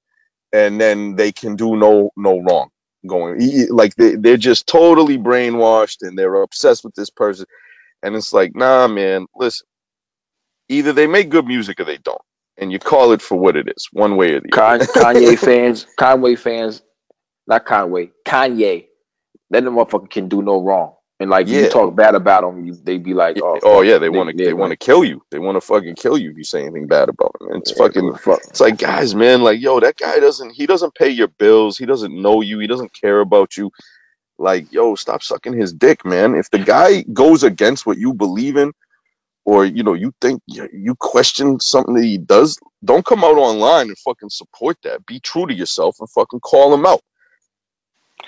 and 0.53 0.79
then 0.81 1.15
they 1.15 1.31
can 1.31 1.55
do 1.55 1.75
no 1.77 2.11
no 2.17 2.39
wrong. 2.41 2.69
going. 3.07 3.39
Like 3.71 3.95
they, 3.95 4.15
they're 4.15 4.37
just 4.37 4.67
totally 4.67 5.17
brainwashed 5.17 5.99
and 6.01 6.17
they're 6.17 6.35
obsessed 6.43 6.83
with 6.83 6.95
this 6.95 7.09
person. 7.11 7.45
And 8.03 8.15
it's 8.15 8.33
like, 8.33 8.55
nah, 8.55 8.87
man, 8.87 9.27
listen. 9.35 9.67
Either 10.69 10.93
they 10.93 11.07
make 11.07 11.29
good 11.29 11.45
music 11.47 11.79
or 11.79 11.85
they 11.85 11.97
don't. 11.97 12.21
And 12.57 12.71
you 12.71 12.79
call 12.79 13.11
it 13.13 13.21
for 13.21 13.37
what 13.37 13.55
it 13.57 13.67
is, 13.75 13.87
one 13.93 14.17
way 14.17 14.33
or 14.33 14.41
the 14.41 14.55
other. 14.57 14.73
Kanye 14.97 15.39
fans, 15.39 15.87
Conway 15.97 16.35
fans, 16.35 16.81
not 17.47 17.65
Conway, 17.65 18.11
Kanye, 18.27 18.87
that 19.51 19.63
motherfucker 19.63 20.09
can 20.09 20.29
do 20.29 20.41
no 20.43 20.61
wrong. 20.63 20.95
And 21.21 21.29
like 21.29 21.47
yeah. 21.47 21.59
you 21.59 21.69
talk 21.69 21.95
bad 21.95 22.15
about 22.15 22.41
them, 22.41 22.65
you, 22.65 22.73
they 22.73 22.97
be 22.97 23.13
like, 23.13 23.37
"Oh, 23.39 23.59
oh 23.61 23.81
yeah, 23.81 23.99
they 23.99 24.09
want 24.09 24.31
to, 24.31 24.35
they, 24.35 24.45
they 24.45 24.53
want 24.53 24.71
to 24.71 24.75
kill 24.75 25.05
you. 25.05 25.21
They 25.29 25.37
want 25.37 25.55
to 25.55 25.61
fucking 25.61 25.93
kill 25.93 26.17
you 26.17 26.31
if 26.31 26.37
you 26.37 26.43
say 26.43 26.63
anything 26.63 26.87
bad 26.87 27.09
about 27.09 27.35
them." 27.39 27.49
It's 27.57 27.69
yeah, 27.69 27.77
fucking, 27.77 28.15
fuck. 28.15 28.39
it's 28.49 28.59
like, 28.59 28.79
guys, 28.79 29.13
man, 29.13 29.43
like, 29.43 29.61
yo, 29.61 29.79
that 29.79 29.97
guy 29.97 30.19
doesn't, 30.19 30.49
he 30.49 30.65
doesn't 30.65 30.95
pay 30.95 31.09
your 31.09 31.27
bills, 31.27 31.77
he 31.77 31.85
doesn't 31.85 32.19
know 32.19 32.41
you, 32.41 32.57
he 32.57 32.65
doesn't 32.65 32.99
care 32.99 33.19
about 33.19 33.55
you. 33.55 33.69
Like, 34.39 34.73
yo, 34.73 34.95
stop 34.95 35.21
sucking 35.21 35.53
his 35.53 35.71
dick, 35.71 36.03
man. 36.03 36.33
If 36.33 36.49
the 36.49 36.57
guy 36.57 37.03
goes 37.03 37.43
against 37.43 37.85
what 37.85 37.99
you 37.99 38.15
believe 38.15 38.57
in, 38.57 38.71
or 39.45 39.63
you 39.63 39.83
know, 39.83 39.93
you 39.93 40.15
think 40.21 40.41
you 40.47 40.95
question 40.95 41.59
something 41.59 41.93
that 41.93 42.03
he 42.03 42.17
does, 42.17 42.57
don't 42.83 43.05
come 43.05 43.23
out 43.23 43.37
online 43.37 43.89
and 43.89 43.97
fucking 43.99 44.31
support 44.31 44.75
that. 44.85 45.05
Be 45.05 45.19
true 45.19 45.45
to 45.45 45.53
yourself 45.53 45.97
and 45.99 46.09
fucking 46.09 46.39
call 46.39 46.73
him 46.73 46.87
out. 46.87 47.01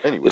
Anyway, 0.03 0.29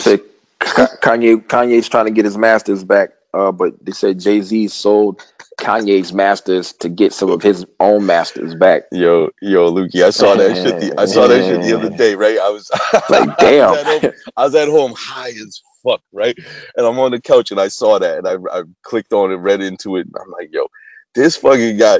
Kanye 0.62 1.46
Kanye's 1.46 1.90
trying 1.90 2.06
to 2.06 2.12
get 2.12 2.26
his 2.26 2.38
masters 2.38 2.84
back, 2.84 3.12
uh, 3.34 3.52
but 3.52 3.84
they 3.84 3.92
said 3.92 4.20
Jay 4.20 4.42
Z 4.42 4.68
sold 4.70 5.22
Kanye's 5.60 6.14
masters 6.14 6.74
to 6.74 6.90
get 6.90 7.14
some 7.14 7.32
of 7.32 7.42
his 7.42 7.66
own 7.80 8.06
masters 8.06 8.56
back. 8.56 8.84
Yo, 8.92 9.30
yo, 9.42 9.72
Lukey, 9.72 10.04
I 10.04 10.12
saw 10.12 10.36
that 10.36 10.56
shit. 10.56 10.80
The, 10.80 11.00
I 11.00 11.06
saw 11.06 11.28
that 11.28 11.46
shit 11.46 11.62
the 11.62 11.74
other 11.78 11.90
day, 11.90 12.16
right? 12.16 12.40
I 12.40 12.50
was 12.50 12.70
like, 13.10 13.38
damn. 13.38 13.70
I 13.70 13.72
was, 13.72 13.84
home, 13.84 14.12
I 14.38 14.46
was 14.46 14.56
at 14.56 14.68
home 14.70 14.94
high 14.98 15.30
as 15.30 15.62
fuck, 15.84 16.02
right? 16.12 16.38
And 16.76 16.86
I'm 16.86 17.00
on 17.00 17.12
the 17.12 17.22
couch 17.22 17.52
and 17.52 17.60
I 17.60 17.68
saw 17.70 18.00
that 18.00 18.20
and 18.20 18.28
I, 18.28 18.60
I 18.60 18.64
clicked 18.84 19.14
on 19.14 19.32
it, 19.32 19.36
read 19.36 19.62
into 19.62 19.98
it, 19.98 20.08
and 20.08 20.16
I'm 20.20 20.32
like, 20.32 20.50
yo, 20.52 20.68
this 21.16 21.38
fucking 21.38 21.78
guy, 21.78 22.00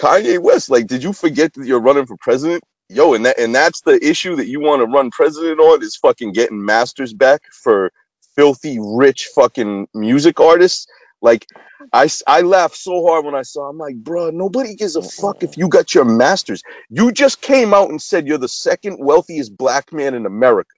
Kanye 0.00 0.38
West. 0.38 0.70
Like, 0.70 0.86
did 0.86 1.02
you 1.02 1.12
forget 1.12 1.54
that 1.54 1.66
you're 1.66 1.80
running 1.80 2.06
for 2.06 2.16
president? 2.18 2.64
Yo, 2.88 3.14
and 3.14 3.26
that 3.26 3.38
and 3.38 3.54
that's 3.54 3.82
the 3.82 3.98
issue 4.04 4.36
that 4.36 4.48
you 4.48 4.60
want 4.60 4.80
to 4.80 4.86
run 4.86 5.10
president 5.10 5.60
on 5.60 5.82
is 5.82 5.96
fucking 5.96 6.32
getting 6.32 6.64
masters 6.64 7.12
back 7.12 7.42
for 7.52 7.92
filthy 8.36 8.78
rich 8.80 9.28
fucking 9.34 9.88
music 9.94 10.40
artists. 10.40 10.86
Like, 11.20 11.46
I 11.92 12.08
I 12.26 12.42
laughed 12.42 12.76
so 12.76 13.04
hard 13.06 13.24
when 13.24 13.34
I 13.34 13.42
saw. 13.42 13.68
I'm 13.68 13.78
like, 13.78 13.96
bro, 13.96 14.30
nobody 14.30 14.74
gives 14.74 14.96
a 14.96 15.02
fuck 15.02 15.42
if 15.42 15.56
you 15.56 15.68
got 15.68 15.94
your 15.94 16.04
masters. 16.04 16.62
You 16.88 17.12
just 17.12 17.40
came 17.40 17.74
out 17.74 17.90
and 17.90 18.00
said 18.00 18.26
you're 18.26 18.38
the 18.38 18.48
second 18.48 18.98
wealthiest 19.00 19.56
black 19.56 19.92
man 19.92 20.14
in 20.14 20.26
America, 20.26 20.74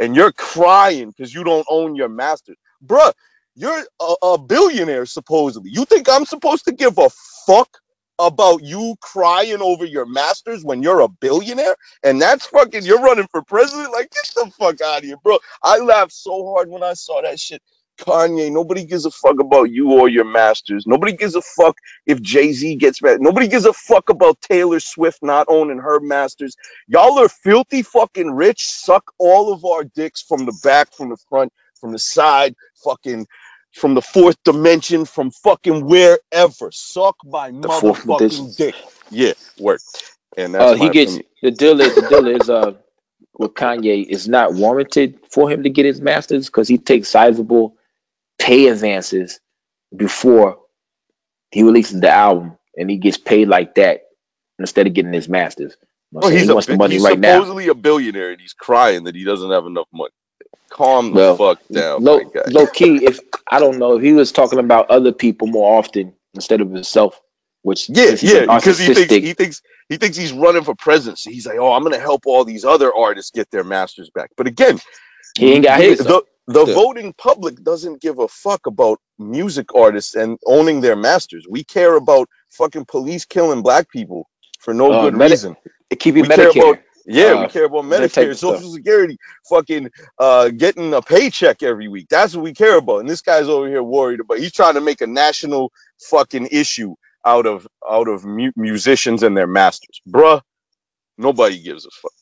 and 0.00 0.16
you're 0.16 0.32
crying 0.32 1.10
because 1.10 1.34
you 1.34 1.44
don't 1.44 1.66
own 1.68 1.94
your 1.94 2.08
masters, 2.08 2.56
bruh. 2.84 3.12
You're 3.54 3.84
a, 4.00 4.14
a 4.22 4.38
billionaire 4.38 5.04
supposedly. 5.04 5.70
You 5.70 5.84
think 5.84 6.08
I'm 6.08 6.24
supposed 6.24 6.64
to 6.64 6.72
give 6.72 6.96
a 6.96 7.10
fuck 7.46 7.81
about 8.18 8.62
you 8.64 8.96
crying 9.02 9.62
over 9.62 9.84
your 9.84 10.06
masters 10.06 10.64
when 10.64 10.82
you're 10.82 11.00
a 11.00 11.08
billionaire 11.08 11.76
and 12.04 12.20
that's 12.22 12.46
fucking 12.46 12.84
you're 12.84 13.02
running 13.02 13.28
for 13.30 13.42
president 13.42 13.92
like 13.92 14.10
get 14.10 14.32
the 14.36 14.50
fuck 14.52 14.80
out 14.82 14.98
of 15.00 15.04
here 15.04 15.16
bro 15.24 15.38
i 15.62 15.78
laughed 15.78 16.12
so 16.12 16.52
hard 16.54 16.68
when 16.70 16.82
i 16.82 16.94
saw 16.94 17.22
that 17.22 17.40
shit 17.40 17.62
Kanye, 17.98 18.52
nobody 18.52 18.84
gives 18.84 19.06
a 19.06 19.10
fuck 19.10 19.40
about 19.40 19.70
you 19.70 19.92
or 19.92 20.08
your 20.08 20.24
masters. 20.24 20.86
Nobody 20.86 21.12
gives 21.14 21.34
a 21.36 21.42
fuck 21.42 21.76
if 22.06 22.20
Jay 22.20 22.52
Z 22.52 22.76
gets 22.76 23.00
mad. 23.02 23.20
Nobody 23.20 23.48
gives 23.48 23.66
a 23.66 23.72
fuck 23.72 24.08
about 24.10 24.40
Taylor 24.40 24.80
Swift 24.80 25.20
not 25.22 25.46
owning 25.48 25.78
her 25.78 26.00
masters. 26.00 26.56
Y'all 26.88 27.18
are 27.20 27.28
filthy 27.28 27.82
fucking 27.82 28.32
rich. 28.32 28.64
Suck 28.66 29.12
all 29.18 29.52
of 29.52 29.64
our 29.64 29.84
dicks 29.84 30.22
from 30.22 30.46
the 30.46 30.58
back, 30.64 30.92
from 30.94 31.10
the 31.10 31.18
front, 31.28 31.52
from 31.80 31.92
the 31.92 31.98
side. 31.98 32.54
Fucking 32.84 33.26
from 33.72 33.94
the 33.94 34.02
fourth 34.02 34.36
dimension, 34.44 35.04
from 35.04 35.30
fucking 35.30 35.86
wherever. 35.86 36.70
Suck 36.70 37.16
my 37.24 37.50
the 37.50 37.68
motherfucking 37.68 38.56
dick. 38.56 38.74
Yeah, 39.10 39.32
work. 39.58 39.80
And 40.36 40.54
that's 40.54 40.72
uh, 40.72 40.74
he 40.74 40.90
gets 40.90 41.12
opinion. 41.12 41.30
the 41.42 41.50
deal 41.50 41.80
is 41.80 41.94
the 41.94 42.08
deal 42.08 42.26
is 42.26 42.48
uh 42.48 42.74
with 43.38 43.54
Kanye 43.54 44.06
is 44.06 44.28
not 44.28 44.54
warranted 44.54 45.18
for 45.30 45.50
him 45.50 45.62
to 45.62 45.70
get 45.70 45.86
his 45.86 46.00
masters 46.00 46.46
because 46.46 46.68
he 46.68 46.78
takes 46.78 47.08
sizable 47.08 47.76
pay 48.38 48.68
advances 48.68 49.40
before 49.94 50.58
he 51.50 51.62
releases 51.62 52.00
the 52.00 52.10
album 52.10 52.56
and 52.76 52.90
he 52.90 52.96
gets 52.96 53.18
paid 53.18 53.48
like 53.48 53.74
that 53.76 54.04
instead 54.58 54.86
of 54.86 54.94
getting 54.94 55.12
his 55.12 55.28
masters. 55.28 55.76
well, 56.10 56.30
he's 56.30 56.42
he 56.42 56.52
wants 56.52 56.68
a, 56.68 56.72
the 56.72 56.76
money 56.78 56.98
right 56.98 57.18
now. 57.18 57.28
he's 57.28 57.36
supposedly 57.36 57.68
a 57.68 57.74
billionaire 57.74 58.30
and 58.30 58.40
he's 58.40 58.54
crying 58.54 59.04
that 59.04 59.14
he 59.14 59.24
doesn't 59.24 59.50
have 59.50 59.66
enough 59.66 59.88
money 59.92 60.12
calm 60.72 61.10
the 61.10 61.16
well, 61.16 61.36
fuck 61.36 61.60
down. 61.70 62.02
Low, 62.02 62.20
low 62.48 62.66
key, 62.66 63.04
if 63.04 63.20
I 63.50 63.60
don't 63.60 63.78
know, 63.78 63.96
if 63.96 64.02
he 64.02 64.12
was 64.12 64.32
talking 64.32 64.58
about 64.58 64.90
other 64.90 65.12
people 65.12 65.46
more 65.46 65.78
often 65.78 66.14
instead 66.34 66.60
of 66.60 66.70
himself, 66.70 67.20
which 67.62 67.88
yeah, 67.88 68.16
yeah, 68.20 68.56
because 68.56 68.78
he 68.78 68.92
thinks 68.92 69.12
he 69.12 69.34
thinks 69.34 69.62
he 69.88 69.96
thinks 69.98 70.16
he's 70.16 70.32
running 70.32 70.64
for 70.64 70.74
presidency. 70.74 71.32
He's 71.32 71.46
like, 71.46 71.58
oh, 71.58 71.72
I'm 71.72 71.82
gonna 71.82 71.98
help 71.98 72.26
all 72.26 72.44
these 72.44 72.64
other 72.64 72.92
artists 72.92 73.30
get 73.30 73.50
their 73.50 73.64
masters 73.64 74.10
back. 74.10 74.30
But 74.36 74.46
again, 74.46 74.80
he 75.38 75.52
ain't 75.52 75.64
got 75.64 75.80
his. 75.80 75.98
The, 75.98 76.24
the 76.48 76.64
voting 76.64 77.14
public 77.16 77.62
doesn't 77.62 78.00
give 78.00 78.18
a 78.18 78.26
fuck 78.26 78.66
about 78.66 79.00
music 79.18 79.74
artists 79.76 80.16
and 80.16 80.38
owning 80.44 80.80
their 80.80 80.96
masters. 80.96 81.46
We 81.48 81.62
care 81.62 81.94
about 81.94 82.28
fucking 82.50 82.86
police 82.86 83.24
killing 83.24 83.62
black 83.62 83.88
people 83.90 84.28
for 84.58 84.74
no 84.74 84.90
uh, 84.90 85.02
good 85.02 85.14
Medi- 85.14 85.32
reason. 85.32 85.56
Keeping 85.98 86.24
Medicare. 86.24 86.52
Care 86.52 86.70
about, 86.72 86.82
yeah, 87.06 87.32
uh, 87.32 87.42
we 87.42 87.48
care 87.48 87.64
about 87.64 87.84
Medicare, 87.84 88.36
Social 88.36 88.72
Security, 88.72 89.16
fucking 89.48 89.90
uh, 90.18 90.48
getting 90.50 90.94
a 90.94 91.02
paycheck 91.02 91.62
every 91.62 91.88
week. 91.88 92.08
That's 92.08 92.34
what 92.34 92.42
we 92.42 92.52
care 92.52 92.78
about. 92.78 93.00
And 93.00 93.08
this 93.08 93.22
guy's 93.22 93.48
over 93.48 93.68
here 93.68 93.82
worried 93.82 94.20
about. 94.20 94.38
He's 94.38 94.52
trying 94.52 94.74
to 94.74 94.80
make 94.80 95.00
a 95.00 95.06
national 95.06 95.72
fucking 96.10 96.48
issue 96.50 96.94
out 97.24 97.46
of 97.46 97.66
out 97.88 98.08
of 98.08 98.24
mu- 98.24 98.52
musicians 98.56 99.22
and 99.22 99.36
their 99.36 99.46
masters, 99.46 100.00
bruh. 100.08 100.40
Nobody 101.18 101.62
gives 101.62 101.86
a 101.86 101.90
fuck. 101.90 102.12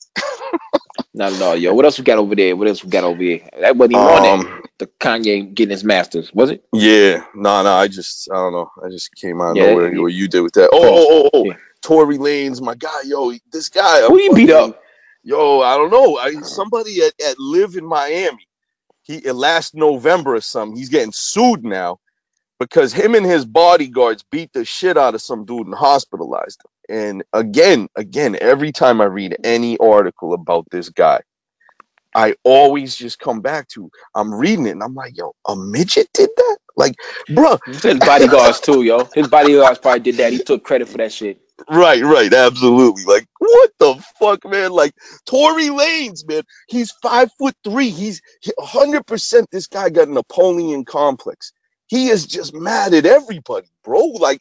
Not 1.12 1.32
at 1.32 1.42
all, 1.42 1.56
yo. 1.56 1.74
What 1.74 1.84
else 1.84 1.98
we 1.98 2.04
got 2.04 2.18
over 2.18 2.34
there? 2.34 2.54
What 2.54 2.68
else 2.68 2.84
we 2.84 2.90
got 2.90 3.04
over 3.04 3.20
here? 3.20 3.48
That 3.58 3.76
wasn't 3.76 3.94
even 3.94 4.06
um, 4.06 4.10
on 4.12 4.46
it. 4.46 4.70
The 4.78 4.86
Kanye 4.86 5.54
getting 5.54 5.72
his 5.72 5.84
masters, 5.84 6.32
was 6.32 6.50
it? 6.50 6.64
Yeah, 6.72 7.24
no, 7.34 7.42
nah, 7.42 7.62
no. 7.62 7.70
Nah, 7.70 7.78
I 7.78 7.88
just, 7.88 8.30
I 8.30 8.36
don't 8.36 8.52
know. 8.52 8.70
I 8.84 8.88
just 8.90 9.14
came 9.14 9.40
out 9.40 9.52
of 9.52 9.56
yeah, 9.56 9.70
nowhere. 9.70 9.92
Yeah. 9.92 10.00
What 10.00 10.12
you 10.12 10.28
did 10.28 10.40
with 10.40 10.54
that? 10.54 10.70
Oh, 10.72 10.80
oh, 10.82 11.06
oh, 11.24 11.30
oh. 11.34 11.44
Yeah. 11.46 11.56
Tory 11.82 12.18
Lanez, 12.18 12.60
my 12.60 12.74
guy, 12.74 13.02
yo, 13.04 13.32
this 13.52 13.68
guy. 13.68 14.02
Who 14.02 14.20
you 14.20 14.34
beat 14.34 14.50
up? 14.50 14.80
Yo, 15.22 15.60
I 15.60 15.76
don't 15.76 15.90
know. 15.90 16.16
I, 16.16 16.32
somebody 16.42 17.02
at, 17.02 17.12
at 17.24 17.38
Live 17.38 17.76
in 17.76 17.86
Miami. 17.86 18.46
He 19.02 19.20
last 19.30 19.74
November 19.74 20.36
or 20.36 20.40
something. 20.40 20.76
He's 20.76 20.88
getting 20.88 21.12
sued 21.12 21.64
now 21.64 21.98
because 22.58 22.92
him 22.92 23.14
and 23.14 23.26
his 23.26 23.44
bodyguards 23.44 24.24
beat 24.30 24.52
the 24.52 24.64
shit 24.64 24.96
out 24.96 25.14
of 25.14 25.22
some 25.22 25.44
dude 25.44 25.66
and 25.66 25.74
hospitalized 25.74 26.60
him. 26.64 26.96
And 26.96 27.24
again, 27.32 27.88
again, 27.96 28.36
every 28.40 28.72
time 28.72 29.00
I 29.00 29.04
read 29.04 29.36
any 29.42 29.78
article 29.78 30.34
about 30.34 30.66
this 30.70 30.90
guy, 30.90 31.22
I 32.14 32.34
always 32.44 32.96
just 32.96 33.18
come 33.18 33.40
back 33.40 33.68
to 33.68 33.90
I'm 34.14 34.34
reading 34.34 34.66
it 34.66 34.72
and 34.72 34.82
I'm 34.82 34.94
like, 34.94 35.16
yo, 35.16 35.32
a 35.46 35.56
midget 35.56 36.08
did 36.12 36.30
that? 36.36 36.58
Like, 36.76 36.94
bro, 37.28 37.58
his 37.66 37.98
bodyguards 37.98 38.60
too, 38.60 38.82
yo. 38.82 39.04
His 39.14 39.28
bodyguards 39.28 39.78
probably 39.78 40.00
did 40.00 40.16
that. 40.16 40.32
He 40.32 40.38
took 40.38 40.64
credit 40.64 40.88
for 40.88 40.98
that 40.98 41.12
shit. 41.12 41.40
Right, 41.68 42.02
right, 42.02 42.32
absolutely. 42.32 43.04
Like, 43.04 43.26
what 43.38 43.70
the 43.78 43.94
fuck, 44.18 44.44
man? 44.44 44.70
Like, 44.72 44.94
Tory 45.26 45.66
Lanez, 45.66 46.26
man, 46.26 46.42
he's 46.68 46.92
five 47.02 47.30
foot 47.38 47.56
three. 47.64 47.90
He's 47.90 48.22
100% 48.58 49.44
this 49.50 49.66
guy 49.66 49.90
got 49.90 50.08
a 50.08 50.12
Napoleon 50.12 50.84
complex. 50.84 51.52
He 51.88 52.08
is 52.08 52.26
just 52.26 52.54
mad 52.54 52.94
at 52.94 53.06
everybody, 53.06 53.68
bro. 53.84 54.04
Like, 54.06 54.40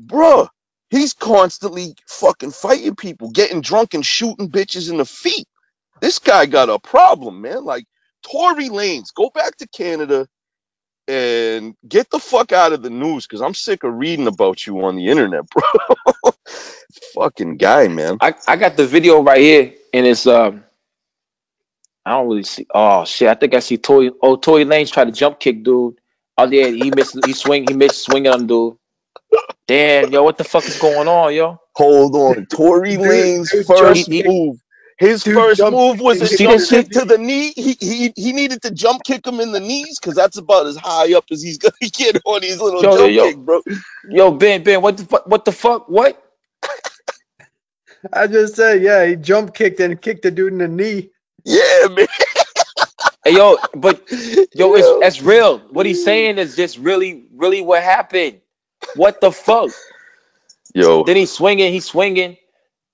bruh, 0.00 0.48
he's 0.90 1.14
constantly 1.14 1.94
fucking 2.08 2.52
fighting 2.52 2.96
people, 2.96 3.30
getting 3.30 3.60
drunk 3.62 3.94
and 3.94 4.04
shooting 4.04 4.50
bitches 4.50 4.90
in 4.90 4.98
the 4.98 5.06
feet. 5.06 5.46
This 6.00 6.18
guy 6.18 6.46
got 6.46 6.70
a 6.70 6.78
problem, 6.78 7.42
man. 7.42 7.64
Like, 7.64 7.86
Tory 8.22 8.68
Lanez, 8.68 9.14
go 9.14 9.30
back 9.30 9.56
to 9.58 9.68
Canada 9.68 10.28
and 11.08 11.74
get 11.86 12.10
the 12.10 12.18
fuck 12.18 12.52
out 12.52 12.72
of 12.72 12.82
the 12.82 12.90
news 12.90 13.26
because 13.26 13.42
I'm 13.42 13.54
sick 13.54 13.84
of 13.84 13.94
reading 13.94 14.26
about 14.26 14.66
you 14.66 14.84
on 14.84 14.96
the 14.96 15.08
internet, 15.08 15.44
bro. 15.50 16.32
Fucking 17.14 17.56
guy, 17.56 17.88
man. 17.88 18.18
I, 18.20 18.34
I 18.46 18.56
got 18.56 18.76
the 18.76 18.86
video 18.86 19.22
right 19.22 19.40
here, 19.40 19.74
and 19.92 20.06
it's 20.06 20.26
um, 20.26 20.64
I 22.04 22.12
don't 22.12 22.28
really 22.28 22.44
see. 22.44 22.66
Oh 22.72 23.04
shit, 23.04 23.28
I 23.28 23.34
think 23.34 23.54
I 23.54 23.60
see 23.60 23.78
Toy. 23.78 24.10
Oh, 24.22 24.36
Tory 24.36 24.64
Lanez 24.64 24.92
try 24.92 25.04
to 25.04 25.12
jump 25.12 25.40
kick 25.40 25.62
dude. 25.62 25.96
Oh 26.38 26.48
yeah, 26.48 26.68
he 26.68 26.90
missed. 26.94 27.18
He 27.24 27.32
swing. 27.32 27.66
He 27.68 27.74
missed 27.74 28.04
swinging 28.04 28.32
on 28.32 28.46
dude. 28.46 28.76
Damn, 29.66 30.10
yo, 30.12 30.22
what 30.22 30.36
the 30.36 30.44
fuck 30.44 30.64
is 30.64 30.78
going 30.78 31.08
on, 31.08 31.34
yo? 31.34 31.58
Hold 31.74 32.14
on, 32.14 32.46
Tory 32.46 32.96
Lanez 32.96 33.66
first 33.66 34.10
move 34.10 34.62
his 34.98 35.24
Dude, 35.24 35.34
first 35.34 35.62
move 35.62 36.00
was 36.00 36.20
a 36.20 36.36
jump 36.36 36.68
kick 36.68 36.90
to 36.90 37.04
the 37.04 37.18
knee. 37.18 37.52
He, 37.56 37.76
he 37.80 38.12
he 38.16 38.32
needed 38.32 38.62
to 38.62 38.70
jump 38.70 39.04
kick 39.04 39.26
him 39.26 39.40
in 39.40 39.52
the 39.52 39.60
knees 39.60 39.98
because 39.98 40.14
that's 40.14 40.36
about 40.36 40.66
as 40.66 40.76
high 40.76 41.14
up 41.14 41.24
as 41.30 41.42
he's 41.42 41.58
gonna 41.58 41.72
get 41.80 42.20
on 42.24 42.42
his 42.42 42.60
little 42.60 42.82
yo, 42.82 42.96
jump 42.96 43.12
yo, 43.12 43.28
kick, 43.28 43.36
bro. 43.38 43.62
Yo, 44.10 44.30
Ben, 44.32 44.62
Ben, 44.62 44.82
what 44.82 44.96
the 44.96 45.04
fuck? 45.04 45.26
What 45.26 45.44
the 45.44 45.52
fuck? 45.52 45.88
What? 45.88 46.22
I 48.12 48.26
just 48.26 48.56
said, 48.56 48.82
yeah, 48.82 49.06
he 49.06 49.16
jump 49.16 49.54
kicked 49.54 49.78
and 49.80 50.00
kicked 50.00 50.22
the 50.22 50.30
dude 50.30 50.52
in 50.52 50.58
the 50.58 50.68
knee. 50.68 51.10
Yeah, 51.44 51.88
man. 51.88 52.06
Hey, 53.24 53.36
yo, 53.36 53.56
but 53.74 54.02
yo, 54.54 54.74
it's 54.74 55.00
that's 55.00 55.22
real. 55.22 55.58
What 55.70 55.86
he's 55.86 56.04
saying 56.04 56.38
is 56.38 56.56
just 56.56 56.78
really, 56.78 57.26
really 57.32 57.60
what 57.60 57.82
happened. 57.82 58.40
What 58.96 59.20
the 59.20 59.30
fuck? 59.30 59.70
Yo, 60.74 61.04
Then 61.04 61.16
he's 61.16 61.30
swinging. 61.30 61.72
He's 61.72 61.84
swinging. 61.84 62.36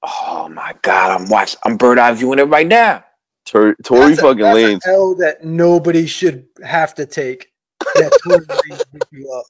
Oh 0.02 0.48
my 0.48 0.74
god! 0.82 1.20
I'm 1.20 1.28
watching. 1.28 1.58
I'm 1.64 1.76
bird 1.76 1.98
eye 1.98 2.12
viewing 2.12 2.38
it 2.38 2.44
right 2.44 2.66
now. 2.66 3.04
Tor- 3.46 3.76
Tory 3.82 4.10
That's 4.10 4.18
a- 4.18 4.22
fucking 4.22 4.42
that's 4.42 4.58
an 4.58 4.78
Lanez. 4.78 4.86
L 4.86 5.14
that 5.16 5.44
nobody 5.44 6.06
should 6.06 6.46
have 6.62 6.94
to 6.96 7.06
take. 7.06 7.50
That 7.94 8.12
Tory 8.22 8.46
Lanez 8.46 8.84
beat 8.92 9.04
you 9.10 9.32
up. 9.32 9.46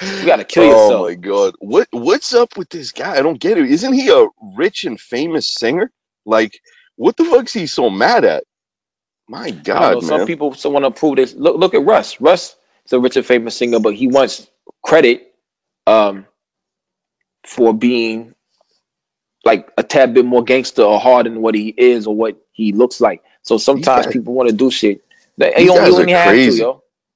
You 0.00 0.26
gotta 0.26 0.44
kill 0.44 0.64
yourself. 0.64 0.92
Oh 0.92 1.08
my 1.08 1.14
god, 1.14 1.54
what 1.58 1.88
what's 1.90 2.32
up 2.34 2.56
with 2.56 2.68
this 2.68 2.92
guy? 2.92 3.16
I 3.16 3.22
don't 3.22 3.40
get 3.40 3.58
it. 3.58 3.70
Isn't 3.70 3.92
he 3.92 4.10
a 4.10 4.26
rich 4.56 4.84
and 4.84 5.00
famous 5.00 5.50
singer? 5.50 5.90
Like, 6.24 6.60
what 6.96 7.16
the 7.16 7.24
fuck's 7.24 7.52
he 7.52 7.66
so 7.66 7.90
mad 7.90 8.24
at? 8.24 8.44
My 9.28 9.50
God, 9.50 9.94
know. 9.94 10.00
Some 10.00 10.26
people 10.26 10.54
still 10.54 10.72
want 10.72 10.84
to 10.84 10.90
prove 10.90 11.16
this. 11.16 11.34
Look, 11.34 11.56
look 11.56 11.74
at 11.74 11.84
Russ. 11.84 12.20
Russ 12.20 12.56
is 12.86 12.92
a 12.92 13.00
rich 13.00 13.16
and 13.16 13.26
famous 13.26 13.56
singer, 13.56 13.80
but 13.80 13.94
he 13.94 14.06
wants 14.06 14.48
credit 14.82 15.34
um, 15.86 16.26
for 17.44 17.72
being 17.72 18.34
like 19.44 19.70
a 19.78 19.82
tad 19.82 20.14
bit 20.14 20.24
more 20.24 20.42
gangster 20.42 20.82
or 20.82 20.98
hard 20.98 21.26
than 21.26 21.40
what 21.40 21.54
he 21.54 21.74
is 21.76 22.06
or 22.06 22.14
what 22.14 22.36
he 22.52 22.72
looks 22.72 23.00
like. 23.00 23.22
So 23.42 23.58
sometimes 23.58 24.06
guys- 24.06 24.12
people 24.12 24.34
want 24.34 24.48
to 24.50 24.54
do 24.54 24.70
shit. 24.70 25.04
They, 25.36 25.54
these 25.56 25.70
guys 25.70 25.94
are 25.94 25.98
don't 25.98 26.08
have 26.08 26.24
to, 26.24 26.30
crazy. 26.30 26.66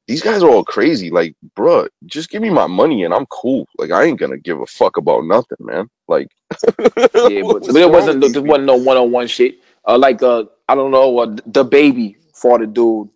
These 0.06 0.22
guys 0.22 0.42
are 0.42 0.48
all 0.48 0.64
crazy. 0.64 1.10
Like, 1.10 1.34
bro, 1.54 1.88
just 2.06 2.30
give 2.30 2.42
me 2.42 2.50
my 2.50 2.66
money 2.66 3.04
and 3.04 3.12
I'm 3.12 3.26
cool. 3.26 3.66
Like, 3.78 3.90
I 3.90 4.04
ain't 4.04 4.18
gonna 4.18 4.38
give 4.38 4.60
a 4.60 4.66
fuck 4.66 4.96
about 4.96 5.24
nothing, 5.24 5.58
man. 5.60 5.88
Like, 6.06 6.28
Yeah, 6.68 6.78
but, 6.94 7.08
it 7.14 7.90
wasn't. 7.90 8.20
There 8.32 8.42
wasn't 8.42 8.66
no 8.66 8.76
one 8.76 8.96
on 8.96 9.10
one 9.10 9.26
shit. 9.26 9.56
Uh, 9.86 9.98
like 9.98 10.22
uh, 10.22 10.44
I 10.68 10.74
don't 10.74 10.90
know. 10.90 11.18
Uh, 11.18 11.26
DaBaby 11.26 12.16
fought 12.34 12.62
a 12.62 12.66
dude 12.66 13.08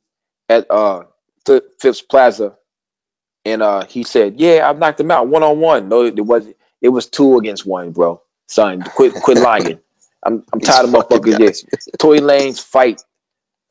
at 0.48 0.70
uh 0.70 1.04
Th- 1.44 1.62
Phipps 1.80 2.02
Plaza, 2.02 2.57
and 3.44 3.62
uh 3.62 3.84
he 3.86 4.02
said, 4.02 4.40
"Yeah, 4.40 4.68
I 4.68 4.72
knocked 4.72 5.00
him 5.00 5.11
out 5.11 5.28
one 5.28 5.42
on 5.42 5.61
one." 5.61 5.88
No, 5.88 6.02
it 6.04 6.20
wasn't. 6.20 6.55
It 6.83 6.89
was 6.91 7.07
two 7.07 7.39
against 7.39 7.66
one, 7.66 7.93
bro. 7.93 8.22
Son, 8.49 8.83
quit 8.83 9.14
quit 9.14 9.39
lying. 9.39 9.81
I'm 10.22 10.45
I'm 10.53 10.59
These 10.61 10.68
tired 10.68 10.85
of 10.87 10.91
motherfuckers. 10.91 11.39
Yeah, 11.39 11.79
Tory 11.99 12.20
Lanez 12.20 12.61
fight, 12.62 13.03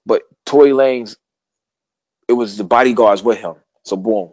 but 0.06 0.24
Tory 0.46 0.72
Lanez 0.72 1.16
it 2.28 2.34
was 2.34 2.58
the 2.58 2.64
bodyguards 2.64 3.22
with 3.24 3.38
him. 3.38 3.56
So 3.84 3.96
boom, 3.98 4.32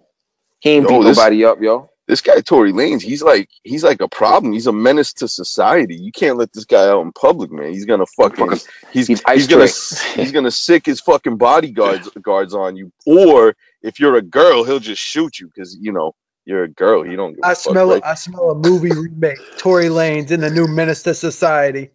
he 0.61 0.71
ain't 0.71 0.89
Yo, 0.89 0.99
beat 1.01 1.05
this- 1.09 1.17
nobody 1.17 1.45
up, 1.45 1.61
yo. 1.61 1.91
this 2.09 2.21
guy 2.23 2.41
Tory 2.41 2.73
Lanez, 2.73 3.03
he's 3.03 3.23
like 3.23 3.49
he's 3.63 3.85
like 3.85 4.01
a 4.01 4.09
problem. 4.09 4.53
He's 4.53 4.67
a 4.67 4.73
menace 4.73 5.13
to 5.15 5.29
society. 5.29 5.97
You 5.97 6.11
can't 6.11 6.39
let 6.39 6.53
this 6.53 6.65
guy 6.65 6.89
out 6.89 7.03
in 7.03 7.13
public, 7.13 7.51
man. 7.53 7.73
He's 7.73 7.85
gonna 7.85 8.07
fucking 8.07 8.49
Fucking- 8.49 8.67
he's 8.93 9.07
he's 9.09 9.23
he's, 9.29 9.47
gonna 9.47 9.69
he's 10.15 10.33
gonna 10.33 10.51
sick 10.51 10.87
his 10.87 11.01
fucking 11.01 11.37
bodyguards 11.37 12.09
guards 12.23 12.55
on 12.55 12.77
you. 12.77 12.93
Or 13.07 13.55
if 13.83 14.01
you're 14.01 14.17
a 14.17 14.23
girl, 14.23 14.65
he'll 14.65 14.81
just 14.81 15.03
shoot 15.03 15.39
you 15.39 15.49
because 15.49 15.77
you 15.77 15.93
know 15.93 16.15
you're 16.45 16.65
a 16.65 16.69
girl. 16.69 17.07
You 17.07 17.17
don't 17.17 17.39
I 17.43 17.55
smell 17.55 17.93
a, 17.93 18.01
I 18.05 18.15
smell 18.15 18.51
a 18.51 18.55
movie 18.55 18.91
remake. 18.93 19.39
Tory 19.59 19.87
Lanez 19.87 20.31
in 20.31 20.41
the 20.41 20.51
new 20.51 20.67
Menace 20.67 21.07
II 21.07 21.15
Society. 21.15 21.91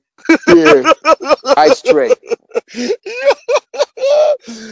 Yeah, 0.47 0.91
ice 1.57 1.81
tray. 1.81 2.11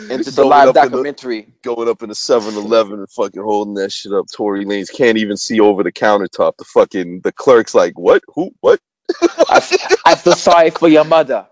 Into 0.09 0.31
the 0.31 0.45
live 0.45 0.69
in 0.69 0.73
the- 0.73 0.81
documentary. 0.81 1.47
going 1.61 1.89
up 1.89 2.01
in 2.03 2.09
the 2.09 2.15
7-Eleven 2.15 2.99
and 2.99 3.09
fucking 3.09 3.41
holding 3.41 3.73
that 3.75 3.91
shit 3.91 4.13
up. 4.13 4.25
Tory 4.33 4.65
Lanez 4.65 4.93
can't 4.93 5.17
even 5.17 5.37
see 5.37 5.59
over 5.59 5.83
the 5.83 5.91
countertop. 5.91 6.57
The 6.57 6.65
fucking 6.65 7.21
the 7.21 7.31
clerk's 7.31 7.75
like, 7.75 7.97
what? 7.97 8.23
Who? 8.35 8.51
What? 8.61 8.79
I, 9.21 9.61
I 10.05 10.15
feel 10.15 10.33
sorry 10.33 10.71
for 10.71 10.87
your 10.87 11.03
mother. 11.03 11.47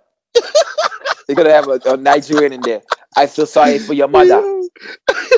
They're 1.28 1.36
gonna 1.36 1.52
have 1.54 1.68
a, 1.68 1.80
a 1.86 1.98
Nigerian 1.98 2.54
in 2.54 2.62
there. 2.62 2.82
I 3.16 3.28
feel 3.28 3.46
sorry 3.46 3.80
for 3.80 3.94
your 3.94 4.08
mother, 4.08 4.42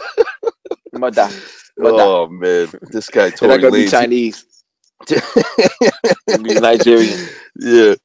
mother, 0.94 1.30
mother. 1.78 1.98
Oh 2.00 2.28
man, 2.28 2.70
this 2.82 3.10
guy 3.10 3.30
They're 3.40 3.50
not 3.50 3.62
gonna 3.62 3.72
be 3.72 3.88
Chinese. 3.88 4.46
Be 5.08 6.60
Nigerian. 6.60 7.28
yeah, 7.60 7.96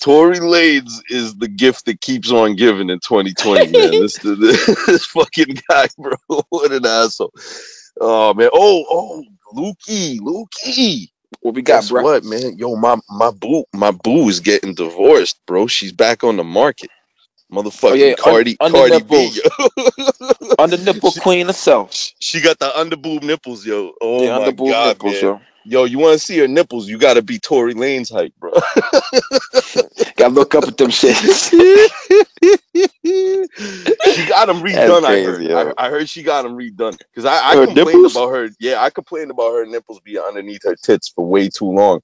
Tory 0.00 0.38
Lanez 0.38 1.02
is 1.08 1.36
the 1.36 1.48
gift 1.48 1.86
that 1.86 2.00
keeps 2.00 2.30
on 2.30 2.54
giving 2.54 2.90
in 2.90 3.00
2020, 3.00 3.72
man. 3.72 3.90
this, 3.90 4.16
this 4.22 4.86
this 4.86 5.04
fucking 5.06 5.58
guy, 5.68 5.88
bro. 5.98 6.14
What 6.48 6.72
an 6.72 6.86
asshole. 6.86 7.32
Oh 8.00 8.34
man. 8.34 8.50
Oh 8.52 8.84
oh, 8.88 9.24
Lukey, 9.54 10.20
Lukey. 10.20 11.10
What 11.40 11.54
we 11.54 11.62
got, 11.62 11.82
Guess 11.82 11.90
bro? 11.90 12.02
what, 12.02 12.24
man? 12.24 12.56
Yo, 12.56 12.74
my 12.76 12.96
my 13.10 13.30
boo, 13.30 13.64
my 13.74 13.90
boo 13.90 14.28
is 14.28 14.40
getting 14.40 14.74
divorced, 14.74 15.40
bro. 15.46 15.66
She's 15.66 15.92
back 15.92 16.24
on 16.24 16.36
the 16.36 16.44
market. 16.44 16.90
Motherfucking 17.52 17.90
Oh, 17.90 17.94
yeah, 17.94 18.14
Cardi, 18.14 18.56
under 18.60 18.78
Cardi. 18.80 19.00
B. 19.00 19.32
yo. 19.34 19.42
Under 20.58 20.76
nipple 20.78 21.10
queen 21.12 21.46
herself. 21.48 21.92
she 22.20 22.40
got 22.42 22.58
the 22.58 22.78
under 22.78 22.96
boob 22.96 23.22
nipples, 23.24 23.64
yo. 23.66 23.92
Oh 24.00 24.20
the 24.28 24.30
my 24.30 24.46
god, 24.52 24.82
nipples, 24.82 25.02
man. 25.02 25.22
yo. 25.22 25.40
Yo, 25.64 25.84
you 25.84 25.98
want 25.98 26.12
to 26.14 26.18
see 26.18 26.38
her 26.38 26.46
nipples? 26.48 26.88
You 26.88 26.96
got 26.98 27.14
to 27.14 27.22
be 27.22 27.38
Tory 27.40 27.74
Lanez 27.74 28.12
height, 28.12 28.32
bro. 28.38 28.52
Gotta 30.16 30.32
look 30.34 30.54
up 30.54 30.64
at 30.68 30.76
them 30.76 30.90
shits. 30.90 31.50
she 34.04 34.24
got 34.24 34.46
them 34.46 34.60
redone. 34.62 35.04
I 35.04 35.18
heard. 35.18 35.42
I, 35.54 35.72
I 35.78 35.88
heard 35.90 36.08
she 36.08 36.22
got 36.22 36.42
them 36.42 36.56
redone 36.56 36.96
because 37.14 37.24
I, 37.26 37.52
I 37.52 37.54
Her 37.54 37.56
complained 37.56 37.74
nipples? 37.74 38.06
about 38.06 38.28
her. 38.30 38.48
Yeah, 38.60 38.82
I 38.82 38.88
complained 38.90 39.30
about 39.30 39.52
her 39.54 39.66
nipples 39.66 40.00
being 40.04 40.18
underneath 40.18 40.62
her 40.64 40.76
tits 40.76 41.08
for 41.08 41.26
way 41.26 41.48
too 41.50 41.70
long, 41.72 42.00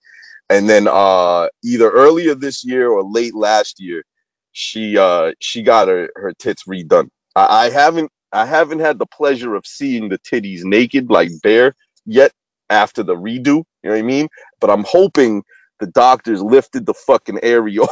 and 0.51 0.69
then 0.69 0.87
uh 0.91 1.49
either 1.65 1.91
earlier 1.91 2.35
this 2.35 2.65
year 2.65 2.89
or 2.91 3.03
late 3.05 3.35
last 3.35 3.81
year, 3.81 4.05
she 4.55 4.97
uh 4.97 5.33
she 5.41 5.63
got 5.63 5.89
her 5.89 6.09
her 6.17 6.33
tits 6.33 6.65
redone. 6.65 7.11
I, 7.37 7.67
I 7.67 7.71
haven't 7.71 8.11
I 8.33 8.47
haven't 8.47 8.79
had 8.79 8.99
the 8.99 9.07
pleasure 9.07 9.55
of 9.55 9.67
seeing 9.67 10.09
the 10.09 10.19
titties 10.19 10.65
naked 10.65 11.11
like 11.11 11.31
bare 11.43 11.75
yet 12.07 12.33
after 12.71 13.03
the 13.03 13.15
redo. 13.15 13.47
You 13.47 13.65
know 13.85 13.91
what 13.91 13.99
I 13.99 14.03
mean? 14.03 14.29
But 14.61 14.71
I'm 14.71 14.85
hoping 14.85 15.43
the 15.81 15.87
doctors 15.89 16.41
lifted 16.41 16.87
the 16.87 16.95
fucking 16.95 17.39
areola 17.39 17.89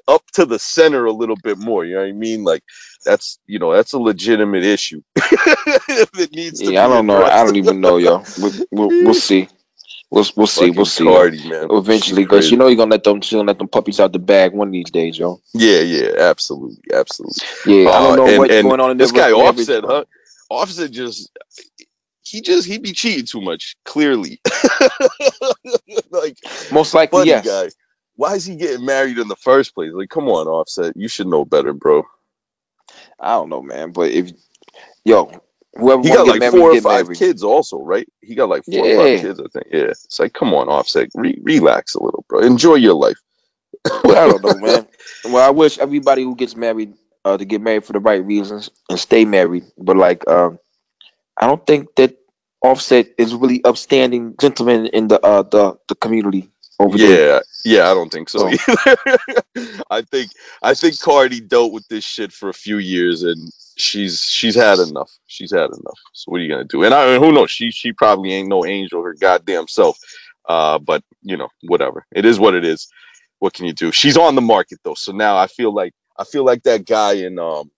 up 0.08 0.22
to 0.34 0.46
the 0.46 0.58
center 0.58 1.04
a 1.04 1.12
little 1.12 1.36
bit 1.42 1.58
more. 1.58 1.84
You 1.84 1.96
know 1.96 2.00
what 2.02 2.08
I 2.08 2.12
mean? 2.12 2.44
Like 2.44 2.62
that's 3.04 3.38
you 3.46 3.58
know 3.58 3.72
that's 3.72 3.92
a 3.92 3.98
legitimate 3.98 4.64
issue. 4.64 5.02
it 5.16 6.32
needs 6.32 6.60
to 6.60 6.72
Yeah, 6.72 6.86
I 6.86 6.88
don't 6.88 7.06
know. 7.06 7.22
I 7.22 7.44
don't 7.44 7.56
even 7.56 7.80
know, 7.80 7.96
yo. 7.96 8.22
We'll, 8.38 8.52
we'll, 8.70 8.88
we'll 8.88 9.14
see. 9.14 9.48
We'll, 10.10 10.24
we'll 10.36 10.46
see. 10.46 10.70
We'll 10.70 10.86
see. 10.86 11.04
Cardi, 11.04 11.46
man. 11.48 11.68
Eventually, 11.70 12.24
because 12.24 12.50
you 12.50 12.56
know 12.56 12.66
you're 12.68 12.76
gonna 12.76 12.90
let 12.92 13.04
them, 13.04 13.20
she's 13.20 13.32
gonna 13.36 13.46
let 13.46 13.58
them 13.58 13.68
puppies 13.68 14.00
out 14.00 14.12
the 14.12 14.18
bag 14.18 14.54
one 14.54 14.68
of 14.68 14.72
these 14.72 14.90
days, 14.90 15.18
yo. 15.18 15.40
Yeah, 15.52 15.80
yeah, 15.80 16.12
absolutely, 16.18 16.78
absolutely. 16.94 17.36
Yeah, 17.66 17.90
I 17.90 17.96
Uh, 17.96 18.02
don't 18.06 18.16
know 18.16 18.26
and- 18.28 18.38
what's 18.38 18.54
and 18.54 18.66
going 18.68 18.80
on 18.80 18.90
in 18.92 18.96
this 18.96 19.12
guy 19.12 19.32
Offset, 19.32 19.84
huh? 19.84 20.04
Offset 20.48 20.90
just 20.92 21.30
he 22.22 22.40
just 22.40 22.66
he 22.66 22.78
be 22.78 22.92
cheating 22.92 23.26
too 23.26 23.42
much. 23.42 23.76
Clearly, 23.84 24.40
like 26.10 26.36
Most 26.72 26.94
likely, 26.94 27.26
yes. 27.26 27.44
guy. 27.46 27.68
Why 28.16 28.34
is 28.34 28.44
he 28.46 28.56
getting 28.56 28.84
married 28.84 29.18
in 29.18 29.28
the 29.28 29.36
first 29.36 29.74
place? 29.74 29.92
Like, 29.92 30.08
come 30.08 30.28
on, 30.28 30.46
Offset, 30.48 30.96
you 30.96 31.08
should 31.08 31.26
know 31.28 31.44
better, 31.44 31.72
bro. 31.72 32.04
I 33.20 33.32
don't 33.34 33.48
know, 33.48 33.62
man. 33.62 33.92
But 33.92 34.10
if 34.10 34.30
yo, 35.04 35.30
whoever 35.78 36.02
He 36.02 36.10
got 36.10 36.26
like 36.26 36.40
married, 36.40 36.52
four 36.52 36.72
or 36.72 36.76
five 36.76 37.06
married. 37.08 37.18
kids, 37.18 37.44
also, 37.44 37.78
right? 37.80 38.08
He 38.22 38.34
got 38.36 38.50
like 38.50 38.64
four 38.66 38.86
or 38.86 38.90
five 38.90 39.14
kids, 39.16 39.40
I 39.40 39.44
think. 39.52 39.66
Yeah, 39.72 39.90
it's 39.90 40.20
like, 40.20 40.34
come 40.34 40.54
on, 40.54 40.68
Offset, 40.68 41.10
re- 41.14 41.40
relax 41.42 41.94
a 41.96 42.02
little, 42.04 42.24
bro. 42.28 42.40
Enjoy 42.40 42.76
your 42.76 42.94
life. 42.94 43.18
Well, 44.04 44.18
I 44.18 44.28
don't 44.28 44.42
know, 44.42 44.56
man. 44.58 44.88
Well, 45.24 45.46
I 45.46 45.50
wish 45.50 45.78
everybody 45.78 46.22
who 46.24 46.36
gets 46.36 46.56
married 46.56 46.94
uh, 47.24 47.36
to 47.38 47.44
get 47.44 47.60
married 47.62 47.84
for 47.84 47.94
the 47.94 48.00
right 48.00 48.24
reasons 48.24 48.70
and 48.90 48.98
stay 48.98 49.24
married. 49.24 49.64
But 49.78 49.96
like, 49.96 50.28
um, 50.28 50.58
I 51.40 51.46
don't 51.46 51.66
think 51.66 51.94
that 51.96 52.16
Offset 52.62 53.08
is 53.18 53.34
really 53.34 53.64
upstanding 53.64 54.36
gentleman 54.40 54.86
in 54.88 55.08
the 55.08 55.20
uh 55.24 55.42
the 55.42 55.78
the 55.88 55.94
community 55.96 56.50
over 56.50 56.52
there. 56.52 56.57
Yeah, 56.94 57.40
yeah, 57.64 57.90
I 57.90 57.94
don't 57.94 58.10
think 58.10 58.28
so. 58.28 58.38
So- 58.38 58.48
either. 58.48 59.18
I 59.90 60.02
think 60.02 60.30
I 60.62 60.74
think 60.74 61.00
Cardi 61.00 61.40
dealt 61.40 61.72
with 61.72 61.86
this 61.88 62.04
shit 62.04 62.32
for 62.32 62.48
a 62.48 62.54
few 62.54 62.78
years, 62.78 63.24
and 63.24 63.50
she's 63.76 64.22
she's 64.22 64.54
had 64.54 64.78
enough. 64.78 65.10
She's 65.26 65.52
had 65.52 65.66
enough. 65.66 65.98
So 66.12 66.30
what 66.30 66.38
are 66.40 66.44
you 66.44 66.50
gonna 66.50 66.64
do? 66.64 66.84
And 66.84 66.94
I 66.94 67.18
who 67.18 67.32
knows? 67.32 67.50
She 67.50 67.70
she 67.72 67.92
probably 67.92 68.32
ain't 68.32 68.48
no 68.48 68.64
angel 68.64 69.02
her 69.02 69.14
goddamn 69.14 69.68
self. 69.68 69.98
Uh, 70.48 70.78
but 70.78 71.02
you 71.22 71.36
know, 71.36 71.48
whatever. 71.62 72.06
It 72.12 72.24
is 72.24 72.38
what 72.38 72.54
it 72.54 72.64
is. 72.64 72.88
What 73.40 73.52
can 73.52 73.66
you 73.66 73.72
do? 73.72 73.92
She's 73.92 74.16
on 74.16 74.34
the 74.34 74.40
market 74.40 74.78
though, 74.84 74.94
so 74.94 75.12
now 75.12 75.36
I 75.36 75.46
feel 75.46 75.72
like 75.74 75.92
I 76.16 76.24
feel 76.24 76.44
like 76.44 76.62
that 76.62 76.86
guy 76.86 77.14
in 77.14 77.38
um, 77.38 77.70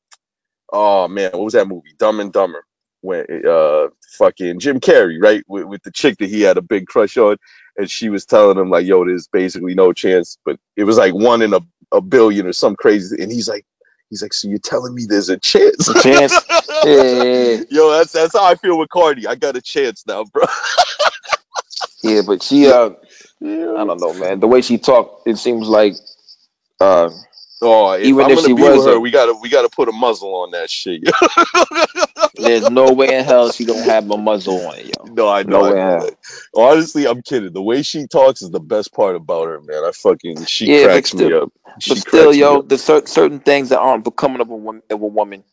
oh 0.72 1.08
man, 1.08 1.32
what 1.32 1.44
was 1.44 1.54
that 1.54 1.68
movie? 1.68 1.94
Dumb 1.98 2.20
and 2.20 2.32
Dumber. 2.32 2.64
When 3.02 3.24
uh, 3.48 3.88
fucking 4.18 4.60
Jim 4.60 4.78
Carrey, 4.78 5.16
right, 5.22 5.42
with, 5.48 5.64
with 5.64 5.82
the 5.82 5.90
chick 5.90 6.18
that 6.18 6.28
he 6.28 6.42
had 6.42 6.58
a 6.58 6.62
big 6.62 6.86
crush 6.86 7.16
on 7.16 7.38
and 7.80 7.90
she 7.90 8.10
was 8.10 8.26
telling 8.26 8.58
him 8.58 8.70
like, 8.70 8.86
"Yo, 8.86 9.04
there's 9.04 9.28
basically 9.28 9.74
no 9.74 9.92
chance," 9.92 10.38
but 10.44 10.58
it 10.76 10.84
was 10.84 10.98
like 10.98 11.14
one 11.14 11.42
in 11.42 11.54
a, 11.54 11.60
a 11.92 12.00
billion 12.00 12.46
or 12.46 12.52
some 12.52 12.76
crazy. 12.76 13.22
And 13.22 13.32
he's 13.32 13.48
like, 13.48 13.66
he's 14.10 14.22
like, 14.22 14.34
"So 14.34 14.48
you're 14.48 14.58
telling 14.60 14.94
me 14.94 15.06
there's 15.08 15.30
a 15.30 15.38
chance?" 15.38 15.88
A 15.88 16.02
chance? 16.02 16.34
Yeah. 16.84 17.62
Yo, 17.70 17.90
that's 17.92 18.12
that's 18.12 18.32
how 18.34 18.44
I 18.44 18.54
feel 18.54 18.78
with 18.78 18.88
Cardi. 18.90 19.26
I 19.26 19.34
got 19.34 19.56
a 19.56 19.60
chance 19.62 20.04
now, 20.06 20.24
bro. 20.24 20.44
Yeah, 22.02 22.22
but 22.26 22.42
she 22.42 22.68
uh 22.68 22.90
I 23.42 23.84
don't 23.84 24.00
know, 24.00 24.14
man. 24.14 24.40
The 24.40 24.48
way 24.48 24.62
she 24.62 24.78
talked, 24.78 25.28
it 25.28 25.36
seems 25.38 25.68
like 25.68 25.94
uh 26.80 27.10
Oh, 27.62 27.92
if 27.92 28.04
Even 28.06 28.24
I'm 28.24 28.30
if 28.30 28.36
gonna 28.36 28.48
she 28.48 28.54
be 28.54 28.62
was 28.62 28.86
her, 28.86 28.92
a- 28.92 29.00
we 29.00 29.10
gotta 29.10 29.34
we 29.34 29.50
gotta 29.50 29.68
put 29.68 29.88
a 29.88 29.92
muzzle 29.92 30.34
on 30.36 30.52
that 30.52 30.70
shit. 30.70 31.02
There's 32.42 32.70
no 32.70 32.92
way 32.92 33.14
in 33.14 33.24
hell 33.24 33.52
she 33.52 33.64
don't 33.64 33.84
have 33.84 34.10
a 34.10 34.16
muzzle 34.16 34.66
on 34.66 34.78
it, 34.78 34.86
yo. 34.96 35.04
no, 35.12 35.28
I 35.28 35.42
know. 35.42 35.60
No 35.60 35.64
I 35.66 35.68
know 35.70 35.74
in 35.74 35.76
hell. 35.78 36.00
that. 36.00 36.16
Honestly, 36.54 37.06
I'm 37.06 37.22
kidding. 37.22 37.52
The 37.52 37.62
way 37.62 37.82
she 37.82 38.06
talks 38.06 38.42
is 38.42 38.50
the 38.50 38.60
best 38.60 38.92
part 38.92 39.16
about 39.16 39.48
her, 39.48 39.60
man. 39.60 39.84
I 39.84 39.90
fucking 39.92 40.44
she 40.46 40.66
Yeah, 40.66 40.84
cracks 40.86 41.14
me 41.14 41.24
still- 41.26 41.42
up. 41.44 41.52
She 41.78 41.90
But 41.92 41.98
still, 41.98 42.34
yo, 42.34 42.62
there's 42.62 42.82
cer- 42.82 43.06
certain 43.06 43.38
things 43.40 43.68
that 43.68 43.78
aren't 43.78 44.02
becoming 44.04 44.40
of 44.40 44.50
a 44.50 44.56
woman. 44.56 44.82
Of 44.90 45.00
a 45.02 45.06
woman. 45.06 45.44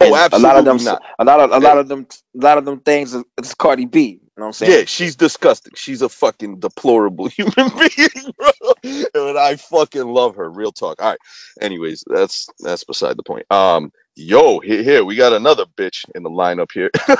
Oh, 0.00 0.14
And 0.14 0.32
a 0.32 0.38
lot 0.38 0.56
of 0.56 0.64
them, 0.64 0.78
not. 0.84 1.00
a 1.18 1.24
lot 1.24 1.40
of, 1.40 1.52
a 1.52 1.58
lot 1.60 1.78
of 1.78 1.88
them, 1.88 2.06
a 2.36 2.44
lot 2.44 2.58
of 2.58 2.64
them 2.64 2.80
things. 2.80 3.16
It's 3.38 3.54
Cardi 3.54 3.86
B. 3.86 4.00
You 4.02 4.18
know 4.36 4.44
what 4.44 4.46
I'm 4.48 4.52
saying? 4.54 4.72
Yeah, 4.72 4.84
she's 4.86 5.14
disgusting. 5.16 5.74
She's 5.76 6.02
a 6.02 6.08
fucking 6.08 6.58
deplorable 6.58 7.26
human 7.28 7.54
being, 7.54 8.32
bro. 8.36 8.50
And 8.82 9.38
I 9.38 9.56
fucking 9.56 10.06
love 10.06 10.36
her. 10.36 10.50
Real 10.50 10.72
talk. 10.72 11.00
All 11.00 11.10
right. 11.10 11.18
Anyways, 11.60 12.02
that's 12.06 12.48
that's 12.58 12.82
beside 12.84 13.16
the 13.16 13.22
point. 13.22 13.46
Um, 13.50 13.92
yo, 14.16 14.60
here, 14.60 14.82
here 14.82 15.04
we 15.04 15.16
got 15.16 15.32
another 15.34 15.66
bitch 15.66 16.04
in 16.14 16.22
the 16.24 16.30
lineup 16.30 16.72
here. 16.72 16.90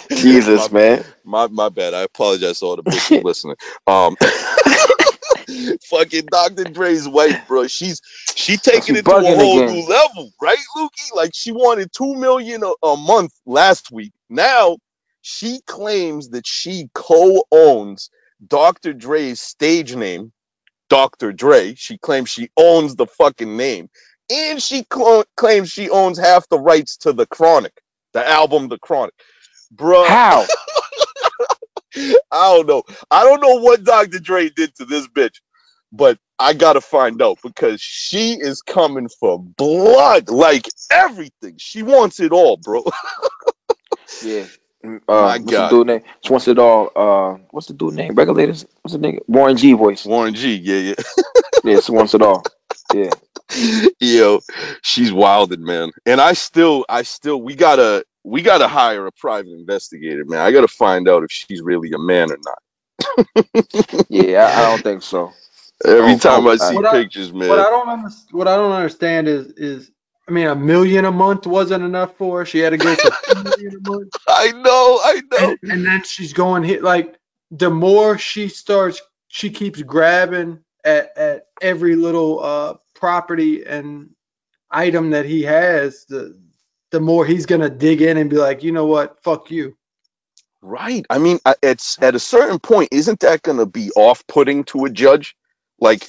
Jesus, 0.14 0.70
my, 0.70 0.70
man. 0.72 1.04
my 1.24 1.48
my 1.48 1.68
bad. 1.70 1.94
I 1.94 2.02
apologize 2.02 2.60
to 2.60 2.66
all 2.66 2.76
the 2.76 2.84
bitches 2.84 3.18
listening. 3.22 3.56
Um, 3.86 4.16
fucking 5.90 6.28
Dr. 6.30 6.66
Dre's 6.66 7.08
wife, 7.08 7.36
bro. 7.46 7.66
She's 7.68 8.00
she 8.34 8.58
taking 8.58 8.96
She 8.96 8.96
it 8.96 9.08
to 9.08 9.16
a 9.16 9.34
whole 9.34 9.62
again. 9.62 9.62
new 9.62 9.86
level, 9.88 10.32
right, 10.42 10.58
Lukey? 10.76 11.14
Like 11.14 11.32
she 11.34 11.52
wanted 11.52 11.90
two 11.92 12.14
million 12.16 12.62
a, 12.64 12.86
a 12.86 12.96
month 12.96 13.32
last 13.46 13.92
week. 13.92 14.12
Now 14.30 14.78
she 15.22 15.60
claims 15.66 16.30
that 16.30 16.46
she 16.46 16.88
co-owns 16.94 18.10
Dr. 18.46 18.92
Dre's 18.94 19.40
stage 19.40 19.96
name, 19.96 20.32
Dr. 20.90 21.32
Dre. 21.32 21.74
She 21.76 21.98
claims 21.98 22.30
she 22.30 22.50
owns 22.56 22.96
the 22.96 23.06
fucking 23.06 23.56
name, 23.56 23.90
and 24.30 24.62
she 24.62 24.84
clo- 24.84 25.24
claims 25.36 25.70
she 25.70 25.90
owns 25.90 26.18
half 26.18 26.48
the 26.48 26.58
rights 26.58 26.98
to 26.98 27.12
the 27.12 27.26
Chronic, 27.26 27.74
the 28.12 28.26
album, 28.28 28.68
The 28.68 28.78
Chronic. 28.78 29.14
Bro, 29.72 30.04
How? 30.08 30.46
I 31.96 32.14
don't 32.32 32.66
know. 32.68 32.82
I 33.10 33.24
don't 33.24 33.40
know 33.42 33.60
what 33.60 33.84
Dr. 33.84 34.18
Dre 34.20 34.50
did 34.50 34.74
to 34.76 34.84
this 34.84 35.08
bitch, 35.08 35.36
but 35.92 36.18
I 36.38 36.54
gotta 36.54 36.80
find 36.80 37.22
out 37.22 37.38
because 37.42 37.80
she 37.80 38.34
is 38.34 38.62
coming 38.62 39.08
for 39.08 39.38
blood, 39.40 40.30
like 40.30 40.68
everything. 40.90 41.56
She 41.58 41.82
wants 41.82 42.20
it 42.20 42.32
all, 42.32 42.56
bro. 42.58 42.84
Yeah. 44.20 44.46
Mm, 44.84 45.00
My 45.18 45.38
Uh, 45.38 45.40
what's 45.40 45.56
God. 45.56 45.58
the 45.58 45.64
dude 45.66 45.88
name? 45.88 46.02
She 46.24 46.32
wants 46.32 46.48
it 46.48 46.58
all. 46.58 46.90
Uh, 46.96 47.38
what's 47.50 47.68
the 47.68 47.74
dude 47.74 47.94
name? 47.94 48.14
Regulators. 48.14 48.66
What's 48.82 48.94
the 48.94 49.00
nigga? 49.00 49.20
Warren 49.28 49.56
G 49.56 49.74
voice. 49.74 50.06
Warren 50.06 50.34
G, 50.34 50.56
yeah, 50.56 50.94
Yeah, 51.64 51.80
she 51.80 51.92
wants 51.92 52.14
it 52.14 52.22
all. 52.22 52.44
Yeah. 52.94 53.14
Yeah. 53.56 53.86
Yo, 54.00 54.40
she's 54.82 55.12
wilded, 55.12 55.60
man. 55.60 55.90
And 56.06 56.20
I 56.20 56.32
still, 56.34 56.84
I 56.88 57.02
still, 57.02 57.40
we 57.42 57.54
gotta, 57.54 58.04
we 58.24 58.42
gotta 58.42 58.68
hire 58.68 59.06
a 59.06 59.12
private 59.12 59.52
investigator, 59.52 60.24
man. 60.24 60.40
I 60.40 60.50
gotta 60.52 60.68
find 60.68 61.08
out 61.08 61.22
if 61.24 61.30
she's 61.30 61.60
really 61.62 61.90
a 61.92 61.98
man 61.98 62.30
or 62.30 62.38
not. 62.44 62.58
Yeah, 64.08 64.44
I, 64.46 64.60
I 64.60 64.62
don't 64.70 64.82
think 64.82 65.02
so. 65.02 65.32
Every 65.84 66.16
time 66.16 66.46
I 66.46 66.56
see 66.56 66.74
What 66.76 66.86
I- 66.86 66.92
pictures, 67.02 67.32
man. 67.32 67.48
What 67.48 67.58
I 67.58 67.64
don't 67.64 67.88
understand, 67.88 68.28
what 68.32 68.48
I 68.48 68.56
don't 68.56 68.72
understand 68.72 69.28
is 69.28 69.46
is 69.56 69.90
I 70.28 70.32
mean 70.32 70.46
a 70.46 70.54
million 70.54 71.04
a 71.04 71.12
month 71.12 71.46
wasn't 71.46 71.84
enough 71.84 72.16
for 72.16 72.38
her. 72.40 72.46
She 72.46 72.58
had 72.60 72.70
to 72.70 72.76
go 72.78 72.94
for 72.94 73.34
two 73.34 73.42
million 73.44 73.80
a 73.84 73.90
month, 73.90 74.10
I 74.28 74.52
know, 74.52 75.00
I 75.04 75.20
know. 75.32 75.56
and, 75.62 75.72
and 75.72 75.86
then 75.86 76.02
she's 76.04 76.32
going 76.32 76.62
hit 76.62 76.82
like 76.82 77.18
the 77.50 77.70
more 77.70 78.16
she 78.18 78.48
starts, 78.48 79.02
she 79.28 79.50
keeps 79.50 79.82
grabbing 79.82 80.60
at 80.84 81.16
at 81.18 81.46
every 81.60 81.96
little 81.96 82.42
uh 82.42 82.74
property 82.94 83.64
and 83.66 84.10
item 84.70 85.10
that 85.10 85.26
he 85.26 85.42
has. 85.44 86.06
The 86.08 86.38
the 86.92 87.00
more 87.00 87.26
he's 87.26 87.46
gonna 87.46 87.70
dig 87.70 88.02
in 88.02 88.18
and 88.18 88.30
be 88.30 88.36
like, 88.36 88.62
you 88.64 88.72
know 88.72 88.86
what, 88.86 89.22
fuck 89.24 89.50
you. 89.50 89.76
Right. 90.62 91.06
I 91.10 91.18
mean, 91.18 91.38
it's 91.62 92.02
at 92.02 92.14
a 92.14 92.18
certain 92.20 92.58
point, 92.58 92.88
isn't 92.92 93.20
that 93.20 93.42
going 93.42 93.58
to 93.58 93.66
be 93.66 93.90
off-putting 93.92 94.64
to 94.64 94.84
a 94.86 94.90
judge? 94.90 95.36
Like, 95.80 96.08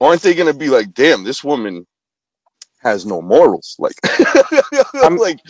aren't 0.00 0.22
they 0.22 0.34
going 0.34 0.52
to 0.52 0.58
be 0.58 0.68
like, 0.70 0.94
"Damn, 0.94 1.24
this 1.24 1.44
woman 1.44 1.86
has 2.80 3.06
no 3.06 3.22
morals"? 3.22 3.76
Like, 3.78 3.94
like, 5.16 5.40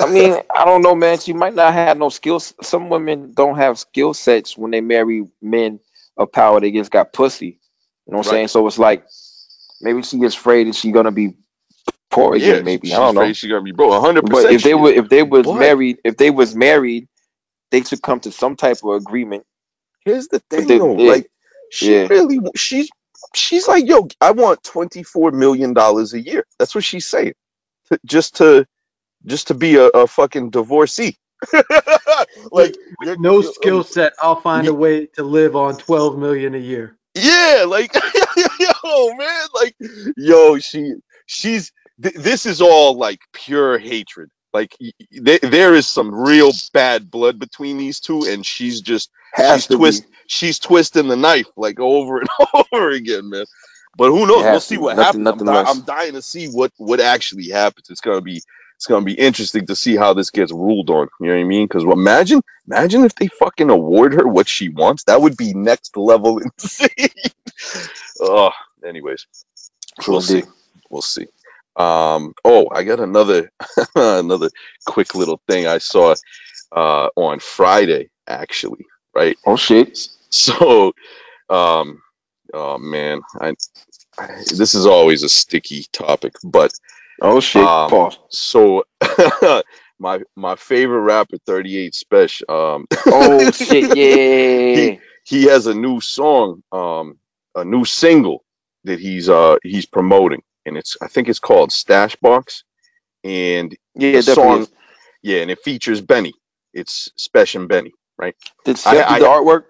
I 0.00 0.06
mean, 0.10 0.38
I 0.54 0.64
don't 0.66 0.82
know, 0.82 0.94
man. 0.96 1.18
She 1.18 1.32
might 1.34 1.54
not 1.54 1.74
have 1.74 1.98
no 1.98 2.10
skills. 2.10 2.54
Some 2.62 2.90
women 2.90 3.32
don't 3.34 3.56
have 3.56 3.78
skill 3.78 4.14
sets 4.14 4.58
when 4.58 4.72
they 4.72 4.82
marry 4.82 5.24
men 5.42 5.80
of 6.16 6.32
power. 6.32 6.60
They 6.60 6.72
just 6.72 6.90
got 6.92 7.12
pussy. 7.12 7.60
You 8.06 8.12
know 8.12 8.18
what 8.18 8.20
I'm 8.20 8.24
Right. 8.24 8.34
saying? 8.36 8.48
So 8.48 8.66
it's 8.66 8.78
like 8.78 9.06
maybe 9.80 10.02
she 10.02 10.18
gets 10.18 10.34
afraid 10.34 10.66
that 10.68 10.74
she's 10.74 10.92
gonna 10.92 11.12
be 11.12 11.34
poor 12.10 12.34
again. 12.34 12.56
yeah, 12.56 12.62
maybe 12.62 12.88
she's 12.88 12.96
I 12.96 13.00
don't 13.00 13.14
know. 13.14 13.20
afraid 13.22 13.36
She's 13.36 13.50
gonna 13.50 13.62
be 13.62 13.72
broke. 13.72 14.00
hundred 14.00 14.26
percent. 14.26 14.46
But 14.46 14.52
if 14.54 14.62
they 14.62 14.74
were, 14.74 14.90
if 14.90 15.08
they 15.08 15.22
was 15.22 15.46
But- 15.46 15.58
married, 15.58 15.98
if 16.04 16.16
they 16.16 16.30
was 16.30 16.54
married, 16.54 17.08
they 17.70 17.82
should 17.82 18.02
come 18.02 18.20
to 18.20 18.32
some 18.32 18.56
type 18.56 18.78
of 18.84 18.90
agreement. 18.94 19.44
here's 20.04 20.28
the 20.28 20.38
thing, 20.50 20.66
they- 20.68 20.78
though. 20.78 20.96
yeah. 20.98 21.10
Like, 21.10 21.30
she 21.70 21.92
Yeah. 21.94 22.06
really, 22.08 22.38
she's, 22.54 22.88
she's 23.34 23.66
like, 23.66 23.86
"Yo, 23.88 24.06
I 24.20 24.30
want 24.30 24.62
twenty-four 24.62 25.32
million 25.32 25.74
dollars 25.74 26.14
a 26.14 26.20
year." 26.20 26.44
That's 26.58 26.74
what 26.76 26.84
she's 26.84 27.06
saying, 27.06 27.34
just 28.04 28.36
to, 28.36 28.66
just 29.24 29.48
to 29.48 29.54
be 29.54 29.74
a, 29.76 29.86
a 29.88 30.06
fucking 30.06 30.50
divorcee. 30.50 31.16
like, 32.52 32.76
you're- 33.02 33.16
No 33.18 33.38
um, 33.38 33.42
skill 33.42 33.82
set. 33.82 34.12
I'll 34.22 34.40
find 34.40 34.68
a 34.68 34.74
way 34.74 35.06
to 35.16 35.22
live 35.24 35.56
on 35.56 35.76
twelve 35.76 36.16
million 36.18 36.54
a 36.54 36.58
year. 36.58 36.95
Yeah, 37.16 37.64
like 37.66 37.92
yo, 38.60 39.14
man, 39.14 39.46
like 39.54 39.76
yo, 40.16 40.58
she 40.58 40.94
she's 41.26 41.72
th- 42.02 42.14
this 42.14 42.46
is 42.46 42.60
all 42.60 42.96
like 42.96 43.20
pure 43.32 43.78
hatred. 43.78 44.30
Like 44.52 44.74
y- 44.80 44.92
y- 45.12 45.38
there, 45.42 45.74
is 45.74 45.86
some 45.86 46.14
real 46.14 46.50
bad 46.72 47.10
blood 47.10 47.38
between 47.38 47.78
these 47.78 48.00
two, 48.00 48.24
and 48.26 48.44
she's 48.44 48.80
just 48.80 49.10
Has 49.34 49.62
she's 49.62 49.66
to 49.68 49.78
be. 49.78 50.06
she's 50.26 50.58
twisting 50.58 51.08
the 51.08 51.16
knife 51.16 51.46
like 51.56 51.80
over 51.80 52.18
and 52.20 52.28
over 52.72 52.90
again, 52.90 53.28
man. 53.30 53.44
But 53.96 54.10
who 54.10 54.26
knows? 54.26 54.42
We'll 54.44 54.60
see 54.60 54.74
to 54.76 54.80
what 54.82 54.96
Nothing- 54.96 55.24
happens. 55.24 55.40
I'm, 55.42 55.46
di- 55.46 55.52
less. 55.52 55.68
I'm 55.76 55.84
dying 55.84 56.12
to 56.14 56.22
see 56.22 56.48
what 56.48 56.70
what 56.76 57.00
actually 57.00 57.48
happens. 57.48 57.88
It's 57.90 58.00
gonna 58.02 58.20
be 58.20 58.42
it's 58.76 58.86
gonna 58.86 59.04
be 59.04 59.14
interesting 59.14 59.66
to 59.66 59.76
see 59.76 59.96
how 59.96 60.14
this 60.14 60.30
gets 60.30 60.52
ruled 60.52 60.90
on. 60.90 61.08
You 61.20 61.28
know 61.28 61.34
what 61.34 61.40
I 61.40 61.44
mean? 61.44 61.66
Because 61.66 61.84
imagine 61.84 62.42
imagine 62.66 63.04
if 63.04 63.14
they 63.14 63.28
fucking 63.28 63.70
award 63.70 64.14
her 64.14 64.28
what 64.28 64.48
she 64.48 64.68
wants. 64.68 65.04
That 65.04 65.20
would 65.20 65.36
be 65.36 65.54
next 65.54 65.96
level 65.96 66.38
insane. 66.60 67.08
oh, 68.20 68.50
anyways, 68.86 69.26
we'll 70.06 70.20
see. 70.20 70.44
We'll 70.90 71.02
see. 71.02 71.26
Um. 71.76 72.34
Oh, 72.44 72.68
I 72.70 72.84
got 72.84 73.00
another 73.00 73.50
another 73.94 74.50
quick 74.86 75.14
little 75.14 75.40
thing 75.48 75.66
I 75.66 75.78
saw 75.78 76.14
uh 76.72 77.08
on 77.16 77.40
Friday 77.40 78.10
actually. 78.26 78.86
Right. 79.14 79.38
Oh 79.46 79.56
shit! 79.56 79.98
So, 80.28 80.92
um, 81.48 82.02
oh 82.52 82.78
man, 82.78 83.22
I, 83.40 83.54
I 84.18 84.26
this 84.54 84.74
is 84.74 84.86
always 84.86 85.22
a 85.22 85.28
sticky 85.28 85.86
topic, 85.92 86.34
but 86.44 86.72
Oh 87.20 87.40
shit! 87.40 87.62
Um, 87.64 87.90
Pause. 87.90 88.18
so 88.28 88.84
my 89.98 90.20
my 90.36 90.56
favorite 90.56 91.00
rapper, 91.00 91.38
Thirty 91.46 91.76
Eight 91.78 91.94
Spesh, 91.94 92.42
um, 92.48 92.86
Oh 93.06 93.50
shit! 93.50 93.96
Yeah. 93.96 94.98
he 95.24 95.44
has 95.44 95.66
a 95.66 95.74
new 95.74 96.00
song, 96.00 96.62
um, 96.72 97.18
a 97.54 97.64
new 97.64 97.84
single 97.84 98.44
that 98.84 98.98
he's 99.00 99.28
uh 99.28 99.56
he's 99.62 99.86
promoting, 99.86 100.42
and 100.66 100.76
it's 100.76 100.96
I 101.00 101.08
think 101.08 101.28
it's 101.28 101.38
called 101.40 101.72
Stash 101.72 102.16
Box, 102.16 102.64
and 103.24 103.76
Yeah, 103.94 104.12
the 104.16 104.22
song, 104.22 104.60
is. 104.62 104.72
yeah, 105.22 105.40
and 105.40 105.50
it 105.50 105.60
features 105.60 106.00
Benny. 106.00 106.34
It's 106.74 107.08
Spesh 107.18 107.54
and 107.54 107.68
Benny. 107.68 107.92
Right? 108.18 108.34
Did 108.64 108.80
I- 108.86 108.94
do 108.94 109.00
I- 109.00 109.18
the 109.20 109.24
artwork? 109.26 109.64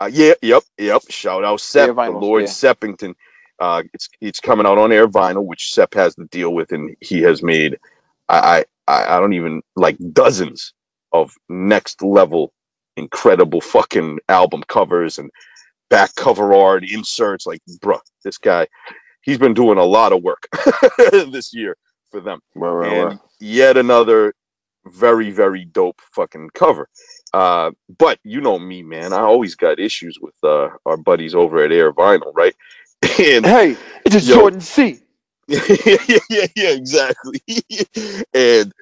Uh, 0.00 0.10
yeah, 0.12 0.34
yep, 0.42 0.62
yep. 0.76 1.02
Shout 1.08 1.44
out 1.44 1.60
Sep, 1.60 1.88
Air 1.88 1.94
the 1.94 2.10
Lord 2.10 2.42
yeah. 2.42 2.48
Seppington. 2.48 3.14
Uh, 3.60 3.82
it's 3.94 4.08
it's 4.20 4.40
coming 4.40 4.66
out 4.66 4.78
on 4.78 4.92
Air 4.92 5.08
Vinyl, 5.08 5.44
which 5.46 5.72
Sep 5.72 5.94
has 5.94 6.14
to 6.16 6.26
deal 6.26 6.52
with, 6.54 6.72
and 6.72 6.96
he 7.00 7.22
has 7.22 7.42
made. 7.42 7.78
I 8.28 8.64
I 8.88 9.16
I 9.16 9.20
don't 9.20 9.34
even 9.34 9.62
like 9.76 9.96
dozens 10.12 10.74
of 11.12 11.32
next 11.48 12.02
level, 12.02 12.52
incredible 12.96 13.60
fucking 13.60 14.20
album 14.28 14.62
covers 14.68 15.18
and 15.18 15.30
back 15.90 16.14
cover 16.16 16.54
art 16.54 16.84
inserts. 16.90 17.46
Like, 17.46 17.62
bruh, 17.82 18.00
this 18.24 18.38
guy, 18.38 18.66
he's 19.22 19.38
been 19.38 19.54
doing 19.54 19.78
a 19.78 19.84
lot 19.84 20.12
of 20.12 20.22
work 20.22 20.48
this 21.12 21.54
year 21.54 21.76
for 22.10 22.20
them 22.20 22.40
Right, 22.54 22.70
right, 22.72 22.92
and 22.92 23.04
right. 23.04 23.18
yet 23.40 23.76
another 23.76 24.34
very 24.86 25.30
very 25.30 25.64
dope 25.64 26.00
fucking 26.14 26.50
cover 26.54 26.88
uh 27.34 27.70
but 27.98 28.18
you 28.24 28.40
know 28.40 28.58
me 28.58 28.82
man 28.82 29.12
i 29.12 29.20
always 29.20 29.56
got 29.56 29.80
issues 29.80 30.18
with 30.20 30.34
uh 30.44 30.70
our 30.86 30.96
buddies 30.96 31.34
over 31.34 31.62
at 31.64 31.72
air 31.72 31.92
vinyl 31.92 32.32
right 32.34 32.54
and 33.04 33.46
Hey, 33.46 33.78
it's 34.04 34.14
just 34.14 34.28
Yo. 34.28 34.34
Jordan 34.34 34.60
C. 34.60 35.00
yeah 35.48 35.60
yeah 36.30 36.46
yeah 36.56 36.70
exactly 36.70 37.40
and 38.34 38.72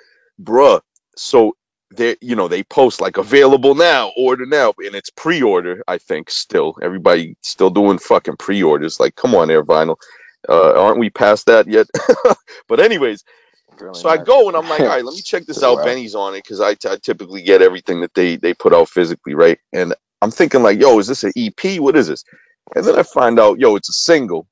bruh 0.41 0.81
so 1.17 1.57
they 1.97 2.17
you 2.23 2.37
know 2.37 2.49
they 2.49 2.63
post 2.65 3.01
like 3.01 3.19
available 3.19 3.75
now 3.75 4.13
order 4.17 4.47
now 4.47 4.73
and 4.79 4.95
it's 4.95 5.11
pre-order 5.11 5.83
i 5.89 5.99
think 5.99 6.31
still 6.31 6.77
everybody 6.83 7.37
still 7.43 7.71
doing 7.71 7.99
fucking 7.99 8.37
pre-orders 8.39 9.01
like 9.01 9.15
come 9.17 9.35
on 9.35 9.51
air 9.51 9.65
vinyl 9.65 9.97
Uh, 10.49 10.73
aren't 10.81 11.01
we 11.01 11.11
past 11.11 11.47
that 11.47 11.69
yet? 11.69 11.89
but 12.69 12.81
anyways, 12.81 13.25
so 13.93 14.09
I 14.09 14.19
go 14.19 14.49
and 14.49 14.57
I'm 14.57 14.69
like, 14.69 14.87
all 14.87 14.95
right, 14.97 15.05
let 15.05 15.15
me 15.15 15.23
check 15.23 15.47
this 15.47 15.63
out. 15.63 15.83
Benny's 15.83 16.15
on 16.15 16.35
it 16.35 16.45
because 16.45 16.61
I, 16.61 16.75
t- 16.75 16.89
I 16.89 16.99
typically 17.03 17.43
get 17.43 17.63
everything 17.63 18.01
that 18.03 18.15
they 18.15 18.37
they 18.37 18.55
put 18.55 18.75
out 18.75 18.89
physically, 18.91 19.35
right? 19.35 19.59
And 19.73 19.95
I'm 20.23 20.33
thinking 20.33 20.63
like, 20.63 20.81
yo, 20.81 20.99
is 20.99 21.09
this 21.09 21.25
an 21.25 21.33
EP? 21.37 21.81
What 21.81 21.97
is 21.97 22.09
this? 22.09 22.25
And 22.75 22.85
then 22.85 22.99
I 22.99 23.03
find 23.03 23.39
out, 23.39 23.59
yo, 23.59 23.77
it's 23.77 23.89
a 23.89 23.93
single, 23.93 24.47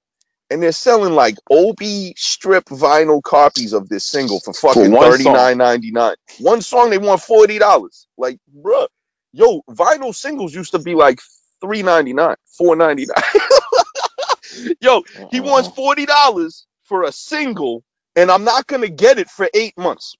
and 0.50 0.62
they're 0.62 0.72
selling 0.72 1.14
like 1.14 1.36
OBI 1.50 2.14
strip 2.16 2.66
vinyl 2.66 3.22
copies 3.22 3.72
of 3.72 3.88
this 3.88 4.04
single 4.04 4.40
for 4.40 4.52
fucking 4.52 4.92
thirty 4.92 5.24
nine 5.24 5.58
ninety 5.58 5.90
nine. 5.90 6.16
One 6.38 6.60
song 6.60 6.90
they 6.90 6.98
want 6.98 7.22
forty 7.22 7.58
dollars. 7.58 8.06
Like, 8.18 8.38
bruh, 8.54 8.88
yo, 9.32 9.62
vinyl 9.70 10.14
singles 10.14 10.54
used 10.54 10.72
to 10.72 10.78
be 10.78 10.94
like 10.94 11.20
three 11.60 11.82
ninety 11.82 12.12
nine, 12.12 12.36
four 12.58 12.76
ninety 12.76 13.06
nine. 13.06 14.74
yo, 14.80 15.02
he 15.30 15.40
wants 15.40 15.68
uh-huh. 15.68 15.76
forty 15.76 16.06
dollars 16.06 16.66
for 16.84 17.04
a 17.04 17.12
single 17.12 17.84
and 18.16 18.30
I'm 18.30 18.44
not 18.44 18.66
gonna 18.66 18.88
get 18.88 19.18
it 19.18 19.30
for 19.30 19.48
eight 19.54 19.76
months. 19.76 20.16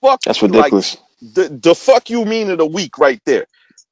Fuck, 0.00 0.22
that's 0.22 0.42
ridiculous. 0.42 0.96
Like, 0.96 1.34
the 1.34 1.58
the 1.62 1.74
fuck 1.74 2.10
you 2.10 2.24
mean 2.24 2.50
in 2.50 2.60
a 2.60 2.66
week 2.66 2.98
right 2.98 3.20
there? 3.24 3.46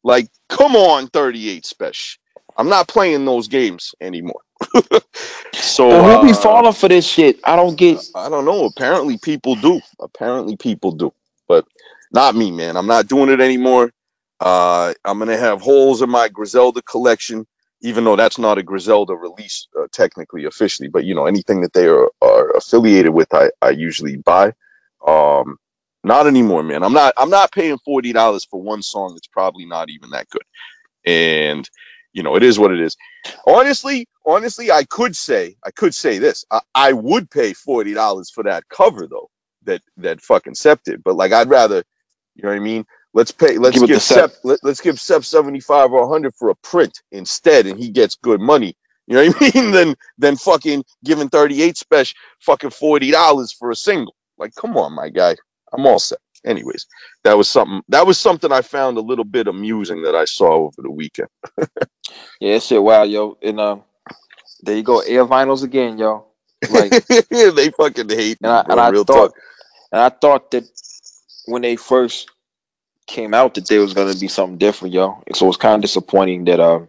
Like, 0.05 0.29
come 0.49 0.77
on, 0.77 1.09
38 1.09 1.65
Spesh. 1.65 2.19
I'm 2.57 2.69
not 2.69 2.89
playing 2.89 3.25
those 3.25 3.49
games 3.49 3.95
anymore. 4.01 4.41
so 5.55 6.03
who 6.05 6.19
uh, 6.19 6.23
be 6.27 6.33
falling 6.35 6.73
for 6.75 6.89
this 6.89 7.07
shit? 7.07 7.41
I 7.45 7.57
don't 7.57 7.77
get. 7.77 8.01
I 8.15 8.29
don't 8.29 8.45
know. 8.47 8.67
Apparently 8.67 9.19
people 9.19 9.57
do. 9.57 9.81
Apparently 10.01 10.57
people 10.57 10.93
do, 10.93 11.13
but 11.49 11.67
not 12.13 12.37
me, 12.37 12.51
man. 12.53 12.77
I'm 12.77 12.87
not 12.89 13.09
doing 13.09 13.31
it 13.31 13.41
anymore. 13.41 13.93
Uh, 14.41 14.95
I'm 15.05 15.19
gonna 15.19 15.37
have 15.39 15.61
holes 15.63 16.03
in 16.03 16.11
my 16.11 16.29
Griselda 16.29 16.83
collection 16.83 17.45
even 17.83 18.05
though 18.05 18.17
that's 18.17 18.39
not 18.41 18.59
a 18.59 18.65
Griselda 18.65 19.15
release 19.15 19.69
uh, 19.81 19.89
technically 19.93 20.47
officially, 20.47 20.89
but 20.89 21.05
you 21.05 21.15
know 21.15 21.27
anything 21.27 21.63
that 21.63 21.75
they 21.75 21.87
are, 21.89 22.11
are 22.23 22.51
affiliated 22.57 23.15
with, 23.15 23.35
I, 23.35 23.53
I 23.63 23.71
usually 23.71 24.19
buy. 24.19 24.55
Um, 25.07 25.59
not 26.05 26.29
anymore, 26.29 26.65
man. 26.65 26.85
I'm 26.85 26.95
not 26.95 27.15
I'm 27.19 27.31
not 27.31 27.53
paying 27.53 27.79
forty 27.87 28.15
dollars 28.15 28.47
for 28.47 28.63
one 28.63 28.83
song 28.83 29.15
that's 29.15 29.29
probably 29.29 29.67
not 29.67 29.91
even 29.91 30.11
that 30.13 30.29
good, 30.31 30.43
and 31.07 31.69
you 32.17 32.25
know 32.25 32.37
it 32.37 32.45
is 32.45 32.59
what 32.59 32.73
it 32.73 32.81
is. 32.81 32.97
Honestly, 33.47 34.09
honestly, 34.27 34.73
I 34.73 34.85
could 34.85 35.17
say 35.17 35.57
I 35.65 35.73
could 35.73 35.95
say 35.95 36.19
this. 36.19 36.47
I, 36.51 36.63
I 36.75 36.95
would 36.95 37.31
pay 37.31 37.55
forty 37.55 37.95
dollars 37.95 38.31
for 38.31 38.45
that 38.45 38.69
cover 38.71 39.09
though. 39.09 39.31
That 39.65 39.83
that 39.99 40.23
fucking 40.23 40.57
septed, 40.57 41.05
but 41.05 41.17
like 41.17 41.33
I'd 41.33 41.51
rather, 41.51 41.85
you 42.37 42.45
know 42.45 42.51
what 42.51 42.57
I 42.57 42.61
mean. 42.61 42.87
Let's 43.15 43.33
pay. 43.33 43.59
Let's 43.59 43.81
give, 43.81 43.89
give 43.89 44.03
Sep. 44.03 44.33
Let, 44.45 44.65
us 44.65 44.83
give 44.83 45.01
Sep 45.01 45.25
seventy 45.25 45.61
five 45.61 45.93
or 45.93 46.09
hundred 46.13 46.35
for 46.37 46.51
a 46.51 46.57
print 46.57 47.03
instead, 47.13 47.69
and 47.69 47.81
he 47.81 47.91
gets 47.91 48.17
good 48.17 48.41
money. 48.43 48.77
You 49.09 49.17
know 49.17 49.27
what 49.29 49.37
I 49.43 49.53
mean? 49.63 49.73
Then 49.73 49.97
then 50.19 50.37
fucking 50.37 50.85
giving 51.05 51.31
thirty 51.31 51.63
eight 51.63 51.77
Spesh 51.77 52.17
fucking 52.41 52.73
forty 52.73 53.13
dollars 53.13 53.53
for 53.53 53.73
a 53.73 53.77
single. 53.77 54.17
Like, 54.39 54.57
come 54.57 54.79
on, 54.79 54.95
my 54.95 55.11
guy. 55.11 55.37
I'm 55.73 55.87
all 55.87 56.01
set. 56.01 56.19
Anyways, 56.45 56.87
that 57.25 57.37
was 57.37 57.49
something. 57.49 57.83
That 57.89 58.07
was 58.07 58.19
something 58.19 58.53
I 58.53 58.63
found 58.63 58.99
a 58.99 59.03
little 59.03 59.25
bit 59.25 59.49
amusing 59.49 60.03
that 60.03 60.15
I 60.15 60.25
saw 60.25 60.67
over 60.67 60.83
the 60.83 60.91
weekend. 60.91 61.29
yeah, 62.41 62.59
shit. 62.59 62.83
Wow, 62.83 63.05
yo, 63.05 63.39
and 63.43 63.61
uh, 63.61 63.77
there 64.63 64.77
you 64.77 64.83
go, 64.83 65.01
air 65.01 65.25
vinyls 65.27 65.63
again, 65.63 65.99
yo. 65.99 66.27
Like 66.71 67.07
they 67.31 67.71
fucking 67.71 68.09
hate. 68.09 68.39
And 68.43 68.53
I, 68.53 68.65
and 68.69 68.81
I 68.81 68.91
thought, 68.93 69.07
talk. 69.07 69.35
and 69.93 70.01
I 70.01 70.09
thought 70.09 70.51
that 70.53 70.65
when 71.47 71.63
they 71.63 71.77
first 71.77 72.31
came 73.07 73.35
out 73.35 73.55
that 73.55 73.69
there 73.69 73.81
was 73.81 73.95
going 73.95 74.13
to 74.13 74.19
be 74.19 74.29
something 74.29 74.59
different, 74.59 74.95
yo. 74.95 75.23
So 75.35 75.49
it's 75.49 75.57
kind 75.57 75.77
of 75.77 75.83
disappointing 75.83 76.45
that 76.45 76.61
uh 76.61 76.81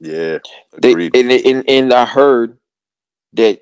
yeah, 0.00 0.38
they 0.78 0.92
and, 0.92 1.14
and 1.14 1.68
and 1.68 1.92
I 1.92 2.06
heard 2.06 2.58
that 3.34 3.60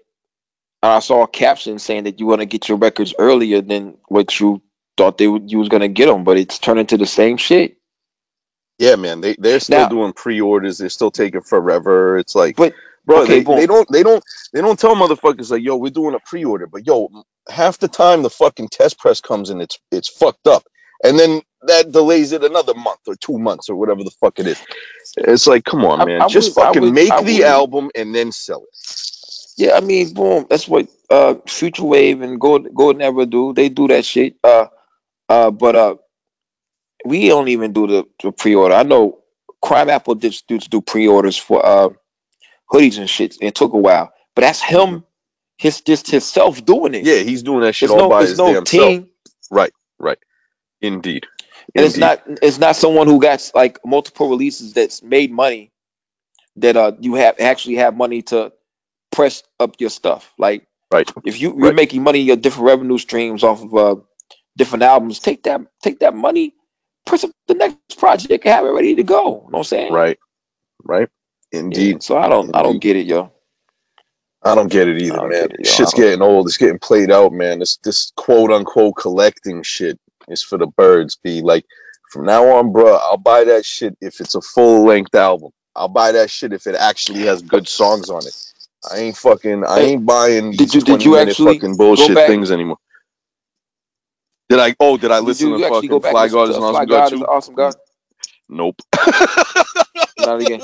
I 0.83 1.01
saw 1.01 1.25
a 1.25 1.29
caption 1.29 1.79
saying 1.79 2.05
that 2.05 2.21
you 2.21 2.27
want 2.27 2.41
to 2.41 2.47
get 2.47 2.69
your 2.69 2.79
records 2.79 3.15
earlier 3.19 3.61
than 3.61 3.99
what 4.07 4.39
you 4.39 4.63
thought 4.99 5.17
they 5.17 5.29
would, 5.29 5.51
you 5.51 5.59
was 5.59 5.71
going 5.71 5.81
to 5.81 5.89
get 5.89 6.07
them, 6.07 6.25
but 6.25 6.37
it's 6.37 6.59
turning 6.59 6.87
to 6.89 6.99
the 6.99 7.07
same 7.07 7.39
shit. 7.39 7.79
Yeah, 8.79 8.97
man, 8.97 9.21
they 9.21 9.35
they're 9.39 9.61
still 9.61 9.81
now, 9.81 9.89
doing 9.89 10.13
pre-orders. 10.13 10.79
They're 10.79 10.89
still 10.89 11.11
taking 11.11 11.41
forever. 11.41 12.19
It's 12.19 12.35
like, 12.35 12.57
but 12.57 12.75
bro, 13.07 13.23
okay, 13.23 13.41
they, 13.41 13.55
they 13.57 13.67
don't 13.67 13.89
they 13.91 14.03
don't 14.05 14.23
they 14.53 14.61
don't 14.61 14.79
tell 14.79 14.95
motherfuckers 14.95 15.51
like, 15.51 15.63
yo, 15.63 15.77
we're 15.77 15.91
doing 15.91 16.15
a 16.15 16.21
pre-order, 16.21 16.69
but 16.69 16.87
yo, 16.87 17.09
half 17.49 17.79
the 17.79 17.89
time 17.89 18.23
the 18.23 18.31
fucking 18.31 18.69
test 18.69 18.99
press 18.99 19.21
comes 19.21 19.51
in, 19.51 19.61
it's 19.61 19.79
it's 19.91 20.09
fucked 20.09 20.47
up, 20.47 20.63
and 21.03 21.19
then 21.19 21.43
that 21.63 21.91
delays 21.91 22.31
it 22.31 22.45
another 22.45 22.75
month 22.75 23.01
or 23.09 23.17
two 23.17 23.37
months 23.37 23.69
or 23.69 23.75
whatever 23.75 24.05
the 24.05 24.13
fuck 24.13 24.39
it 24.39 24.47
is. 24.47 24.63
It's 25.17 25.49
like, 25.49 25.65
come 25.65 25.85
on, 25.85 26.07
man, 26.07 26.23
I, 26.23 26.27
I 26.27 26.29
just 26.29 26.57
would, 26.57 26.63
fucking 26.63 26.83
would, 26.83 26.95
make 26.95 27.25
the 27.25 27.45
album 27.45 27.91
and 27.97 28.15
then 28.15 28.31
sell 28.31 28.63
it. 28.63 28.99
Yeah, 29.57 29.73
I 29.75 29.81
mean, 29.81 30.15
boom. 30.15 30.47
That's 30.49 30.69
what 30.69 30.89
uh, 31.11 31.35
Future 31.49 31.83
Wave 31.83 32.23
and 32.23 32.41
Gold 32.41 32.73
Golden 32.73 33.03
Era 33.03 33.27
do. 33.27 33.53
They 33.53 33.69
do 33.69 33.89
that 33.89 34.05
shit. 34.05 34.37
Uh, 34.45 34.67
uh, 35.29 35.51
but 35.51 35.77
uh, 35.77 35.97
we 37.05 37.29
don't 37.29 37.49
even 37.49 37.73
do 37.73 37.87
the, 37.87 38.05
the 38.23 38.33
pre-order. 38.33 38.75
I 38.75 38.83
know 38.83 39.21
Crimeapple 39.63 40.19
did 40.19 40.37
do, 40.47 40.59
do 40.59 40.81
pre-orders 40.81 41.37
for 41.37 41.65
uh, 41.65 41.89
hoodies 42.71 42.99
and 42.99 43.09
shit. 43.09 43.37
It 43.41 43.55
took 43.55 43.73
a 43.73 43.79
while, 43.79 44.13
but 44.35 44.43
that's 44.43 44.63
him. 44.63 45.05
His 45.57 45.81
just 45.81 46.09
himself 46.09 46.65
doing 46.65 46.95
it. 46.95 47.05
Yeah, 47.05 47.17
he's 47.17 47.43
doing 47.43 47.63
that 47.63 47.75
shit 47.75 47.89
there's 47.89 48.01
all 48.01 48.09
no, 48.09 48.15
by 48.15 48.23
his 48.23 48.39
no 48.39 48.55
damn 48.55 48.65
team. 48.65 49.01
self. 49.01 49.09
Right, 49.51 49.73
right. 49.99 50.19
Indeed. 50.81 51.27
And 51.75 51.85
it's 51.85 51.97
not 51.97 52.23
it's 52.27 52.59
not 52.59 52.77
someone 52.77 53.09
who 53.09 53.21
got 53.21 53.51
like 53.55 53.81
multiple 53.85 54.31
releases 54.31 54.73
that's 54.73 55.03
made 55.03 55.33
money 55.33 55.73
that 56.57 56.77
uh 56.77 56.93
you 57.01 57.15
have 57.15 57.41
actually 57.41 57.77
have 57.77 57.97
money 57.97 58.23
to 58.23 58.53
press 59.11 59.43
up 59.61 59.75
your 59.79 59.91
stuff. 59.91 60.33
Like 60.39 60.67
right. 60.93 61.11
if 61.25 61.41
you, 61.41 61.51
you're 61.51 61.67
right. 61.67 61.75
making 61.75 62.03
money 62.03 62.21
your 62.21 62.37
different 62.37 62.67
revenue 62.67 62.99
streams 62.99 63.43
off 63.43 63.63
of 63.63 63.75
uh 63.75 64.01
different 64.59 64.83
albums, 64.83 65.21
take 65.21 65.45
that 65.45 65.63
take 65.83 66.01
that 66.01 66.15
money, 66.15 66.55
press 67.07 67.25
up 67.25 67.31
the 67.47 67.55
next 67.55 67.99
project 67.99 68.45
and 68.45 68.55
have 68.55 68.67
it 68.67 68.71
ready 68.71 68.97
to 68.97 69.03
go. 69.03 69.23
You 69.25 69.25
know 69.25 69.47
what 69.51 69.59
I'm 69.59 69.65
saying? 69.65 69.93
Right. 69.93 70.19
Right. 70.85 71.09
Indeed. 71.51 71.93
Yeah, 71.93 71.99
so 72.01 72.19
I 72.19 72.29
don't 72.29 72.47
Indeed. 72.47 72.57
I 72.59 72.63
don't 72.63 72.79
get 72.79 72.97
it, 72.97 73.07
yo. 73.07 73.33
I 74.43 74.55
don't 74.55 74.71
get 74.71 74.89
it 74.89 75.03
either, 75.03 75.27
man. 75.27 75.49
It, 75.59 75.67
Shit's 75.67 75.95
getting 75.95 76.23
old. 76.23 76.47
It's 76.47 76.59
getting 76.59 76.79
played 76.79 77.11
out, 77.11 77.33
man. 77.33 77.59
This 77.59 77.79
this 77.79 78.13
quote 78.17 78.51
unquote 78.51 78.97
collecting 78.97 79.63
shit 79.63 79.99
is 80.29 80.43
for 80.43 80.59
the 80.59 80.67
birds. 80.67 81.17
Be 81.17 81.41
like, 81.41 81.65
from 82.11 82.27
now 82.27 82.47
on, 82.57 82.73
bro, 82.73 82.97
I'll 82.97 83.17
buy 83.17 83.45
that 83.45 83.65
shit 83.65 83.97
if 84.01 84.21
it's 84.21 84.35
a 84.35 84.41
full 84.43 84.85
length 84.85 85.15
album. 85.15 85.51
I'll 85.75 85.89
buy 85.89 86.13
that 86.13 86.31
shit 86.31 86.53
if 86.53 86.67
it 86.67 86.75
actually 86.75 87.23
has 87.23 87.43
good 87.43 87.69
songs 87.69 88.11
on 88.11 88.27
it. 88.27 88.37
I 88.91 88.99
ain't 88.99 89.17
fucking. 89.17 89.65
I 89.65 89.81
ain't 89.81 90.07
buying 90.07 90.53
did 90.53 90.73
you, 90.75 90.83
did 90.83 91.05
you 91.05 91.17
actually 91.17 91.55
fucking 91.55 91.77
bullshit 91.77 92.17
things 92.17 92.51
anymore. 92.51 92.79
Did 94.49 94.61
I? 94.61 94.75
Oh, 94.81 94.97
did 94.97 95.11
I 95.11 95.19
listen 95.19 95.51
did 95.51 95.59
to 95.59 95.69
fucking 95.69 96.01
Fly 96.01 96.29
God 96.29 96.49
is 96.49 96.57
an 96.57 96.63
awesome 96.63 96.87
God, 96.87 97.09
too? 97.11 97.27
Awesome 97.27 97.55
God. 97.55 97.75
Nope. 98.49 98.81
Not 100.19 100.41
again. 100.41 100.63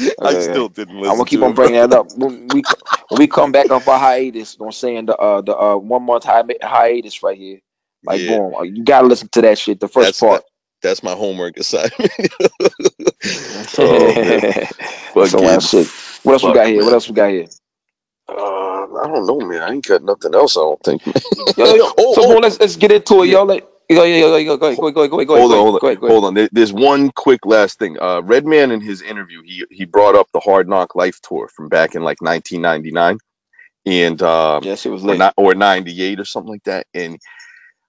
Okay, 0.00 0.14
I 0.20 0.40
still 0.40 0.68
didn't 0.68 0.96
listen. 0.96 1.10
I'm 1.10 1.16
gonna 1.18 1.28
keep 1.28 1.42
on 1.42 1.54
bringing 1.54 1.80
that 1.80 1.92
up 1.92 2.12
when 2.16 2.48
we 2.48 2.62
when 3.08 3.18
we 3.18 3.26
come 3.26 3.52
back 3.52 3.70
off 3.70 3.88
our 3.88 3.98
hiatus. 3.98 4.56
I'm 4.60 4.72
saying 4.72 5.06
the 5.06 5.16
uh 5.16 5.40
the 5.40 5.56
uh 5.56 5.76
one 5.76 6.04
month 6.04 6.24
hi- 6.24 6.44
hiatus 6.62 7.22
right 7.22 7.36
here. 7.36 7.60
Like, 8.04 8.20
yeah. 8.20 8.38
boom, 8.38 8.54
you 8.64 8.84
gotta 8.84 9.06
listen 9.06 9.28
to 9.30 9.40
that 9.42 9.58
shit. 9.58 9.80
The 9.80 9.88
first 9.88 10.06
that's, 10.06 10.20
part. 10.20 10.42
That, 10.82 10.88
that's 10.88 11.02
my 11.02 11.12
homework 11.12 11.56
assignment. 11.56 11.92
oh, 13.78 15.24
so, 15.26 15.58
shit. 15.60 15.88
What 16.22 16.32
else 16.34 16.42
we 16.44 16.52
got 16.52 16.66
here? 16.66 16.84
What 16.84 16.92
else 16.92 17.08
we 17.08 17.14
got 17.14 17.30
here? 17.30 17.46
Uh, 18.28 18.32
I 18.34 19.06
don't 19.08 19.26
know, 19.26 19.40
man. 19.40 19.62
I 19.62 19.72
ain't 19.72 19.86
got 19.86 20.02
nothing 20.02 20.34
else. 20.34 20.56
I 20.56 20.60
don't 20.60 20.82
think. 20.82 21.02
yo, 21.56 21.66
yo, 21.66 21.74
yo. 21.74 21.92
Oh, 21.98 22.14
so, 22.14 22.22
oh, 22.24 22.38
let's 22.38 22.58
let's 22.58 22.76
get 22.76 22.92
into 22.92 23.22
it, 23.22 23.28
yo. 23.28 23.44
Like, 23.44 23.68
Go, 23.90 23.96
go, 23.96 24.32
go, 24.32 24.44
go, 24.54 24.92
go, 24.92 25.08
go, 25.08 25.08
go, 25.08 25.24
go, 25.24 25.36
hold 25.36 25.52
on, 25.52 25.58
hold 25.58 25.74
on, 25.74 25.80
go 25.80 25.86
ahead, 25.88 26.00
go 26.00 26.06
ahead. 26.06 26.22
hold 26.22 26.38
on. 26.38 26.48
There's 26.52 26.72
one 26.72 27.10
quick 27.12 27.44
last 27.44 27.78
thing. 27.78 27.98
Uh, 28.00 28.22
Redman 28.24 28.70
in 28.70 28.80
his 28.80 29.02
interview, 29.02 29.42
he 29.42 29.64
he 29.70 29.84
brought 29.84 30.14
up 30.14 30.28
the 30.32 30.40
Hard 30.40 30.68
Knock 30.68 30.94
Life 30.94 31.20
tour 31.20 31.48
from 31.48 31.68
back 31.68 31.94
in 31.94 32.02
like 32.02 32.22
1999, 32.22 33.18
and 33.86 34.22
uh, 34.22 34.60
yes, 34.62 34.86
it 34.86 34.90
was 34.90 35.04
late. 35.04 35.20
Or, 35.36 35.52
or 35.52 35.54
98 35.54 36.18
or 36.18 36.24
something 36.24 36.52
like 36.52 36.64
that. 36.64 36.86
And 36.94 37.20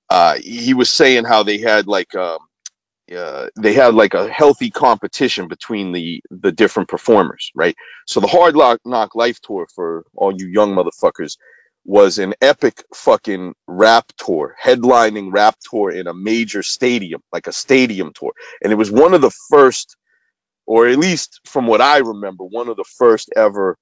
uh, 0.10 0.36
he 0.36 0.74
was 0.74 0.92
saying 0.92 1.24
how 1.24 1.44
they 1.44 1.60
had 1.60 1.88
like 1.88 2.14
um, 2.16 2.40
uh, 3.14 3.48
they 3.56 3.74
had 3.74 3.94
like 3.94 4.14
a 4.14 4.28
healthy 4.32 4.72
competition 4.72 5.48
between 5.48 5.92
the 5.92 6.24
the 6.32 6.52
different 6.52 6.90
performers, 6.90 7.52
right? 7.54 7.76
So 8.08 8.20
the 8.20 8.28
Hard 8.28 8.56
Lock 8.56 8.80
Knock 8.86 9.16
Life 9.16 9.40
tour 9.42 9.68
for 9.74 10.06
all 10.16 10.34
you 10.36 10.48
young 10.48 10.74
motherfuckers 10.74 11.38
was 11.84 12.18
an 12.18 12.34
epic 12.42 12.84
fucking 12.96 13.54
rap 13.68 14.12
tour, 14.18 14.56
headlining 14.62 15.32
rap 15.32 15.56
tour 15.70 15.92
in 15.92 16.08
a 16.08 16.14
major 16.16 16.64
stadium, 16.64 17.22
like 17.32 17.46
a 17.46 17.54
stadium 17.54 18.12
tour, 18.14 18.34
and 18.64 18.72
it 18.72 18.76
was 18.76 18.90
one 18.90 19.14
of 19.14 19.22
the 19.22 19.32
first, 19.50 19.96
or 20.66 20.88
at 20.88 20.98
least 20.98 21.42
from 21.46 21.68
what 21.68 21.82
I 21.82 22.00
remember, 22.00 22.44
one 22.44 22.70
of 22.70 22.76
the 22.78 22.86
first 22.98 23.32
ever, 23.36 23.78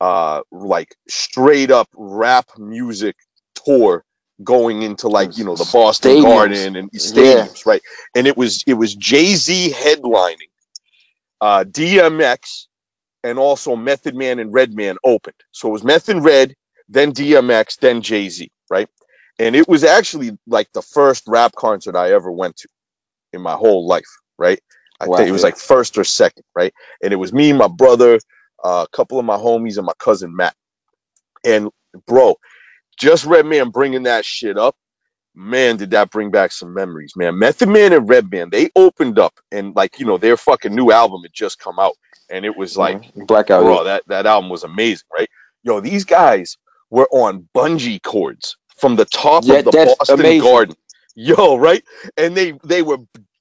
uh, 0.00 0.40
like 0.50 0.96
straight 1.08 1.70
up 1.70 1.88
rap 1.94 2.46
music 2.58 3.14
tour 3.54 4.04
going 4.42 4.82
into 4.82 5.08
like 5.08 5.38
you 5.38 5.44
know 5.44 5.56
the 5.56 5.68
Boston 5.72 6.16
stadiums. 6.16 6.22
Garden 6.22 6.76
and 6.76 6.90
stadiums, 6.92 7.64
yeah. 7.64 7.70
right? 7.70 7.82
And 8.14 8.26
it 8.26 8.36
was 8.36 8.64
it 8.66 8.74
was 8.74 8.94
Jay 8.94 9.34
Z 9.34 9.72
headlining, 9.72 10.50
uh, 11.40 11.64
DMX, 11.64 12.66
and 13.22 13.38
also 13.38 13.76
Method 13.76 14.14
Man 14.14 14.38
and 14.38 14.52
Redman 14.52 14.96
opened. 15.04 15.36
So 15.52 15.68
it 15.68 15.72
was 15.72 15.84
Method 15.84 16.22
Red, 16.22 16.54
then 16.88 17.12
DMX, 17.12 17.78
then 17.78 18.02
Jay 18.02 18.28
Z, 18.28 18.50
right? 18.70 18.88
And 19.38 19.56
it 19.56 19.68
was 19.68 19.84
actually 19.84 20.38
like 20.46 20.72
the 20.72 20.82
first 20.82 21.24
rap 21.26 21.54
concert 21.56 21.96
I 21.96 22.12
ever 22.12 22.30
went 22.30 22.56
to 22.58 22.68
in 23.32 23.40
my 23.40 23.54
whole 23.54 23.86
life, 23.86 24.08
right? 24.38 24.60
I 25.00 25.08
wow, 25.08 25.16
think 25.16 25.28
it 25.28 25.32
was 25.32 25.42
like 25.42 25.56
first 25.56 25.98
or 25.98 26.04
second, 26.04 26.44
right? 26.54 26.72
And 27.02 27.12
it 27.12 27.16
was 27.16 27.32
me, 27.32 27.52
my 27.52 27.68
brother, 27.68 28.20
uh, 28.62 28.86
a 28.88 28.96
couple 28.96 29.18
of 29.18 29.24
my 29.24 29.36
homies, 29.36 29.76
and 29.76 29.86
my 29.86 29.92
cousin 29.98 30.34
Matt. 30.34 30.54
And 31.44 31.70
bro, 32.06 32.36
just 32.98 33.24
Redman 33.24 33.70
bringing 33.70 34.04
that 34.04 34.24
shit 34.24 34.58
up, 34.58 34.76
man, 35.34 35.76
did 35.76 35.90
that 35.90 36.10
bring 36.10 36.30
back 36.30 36.52
some 36.52 36.74
memories, 36.74 37.14
man. 37.16 37.38
Method 37.38 37.68
Man 37.68 37.92
and 37.92 38.08
Redman, 38.08 38.50
they 38.50 38.70
opened 38.76 39.18
up, 39.18 39.34
and 39.50 39.74
like 39.74 39.98
you 39.98 40.06
know, 40.06 40.18
their 40.18 40.36
fucking 40.36 40.74
new 40.74 40.92
album 40.92 41.22
had 41.22 41.32
just 41.32 41.58
come 41.58 41.78
out, 41.78 41.94
and 42.30 42.44
it 42.44 42.56
was 42.56 42.76
like 42.76 43.02
mm-hmm. 43.02 43.24
Blackout. 43.24 43.62
Bro, 43.62 43.84
that 43.84 44.02
that 44.08 44.26
album 44.26 44.50
was 44.50 44.64
amazing, 44.64 45.06
right? 45.12 45.28
Yo, 45.62 45.80
these 45.80 46.04
guys 46.04 46.56
were 46.90 47.08
on 47.10 47.48
bungee 47.54 48.02
cords 48.02 48.56
from 48.76 48.96
the 48.96 49.04
top 49.04 49.44
yeah, 49.44 49.56
of 49.56 49.64
the 49.66 49.70
Boston 49.98 50.20
amazing. 50.20 50.40
Garden. 50.40 50.76
Yo, 51.14 51.56
right? 51.56 51.84
And 52.16 52.36
they 52.36 52.54
they 52.64 52.82
were 52.82 52.98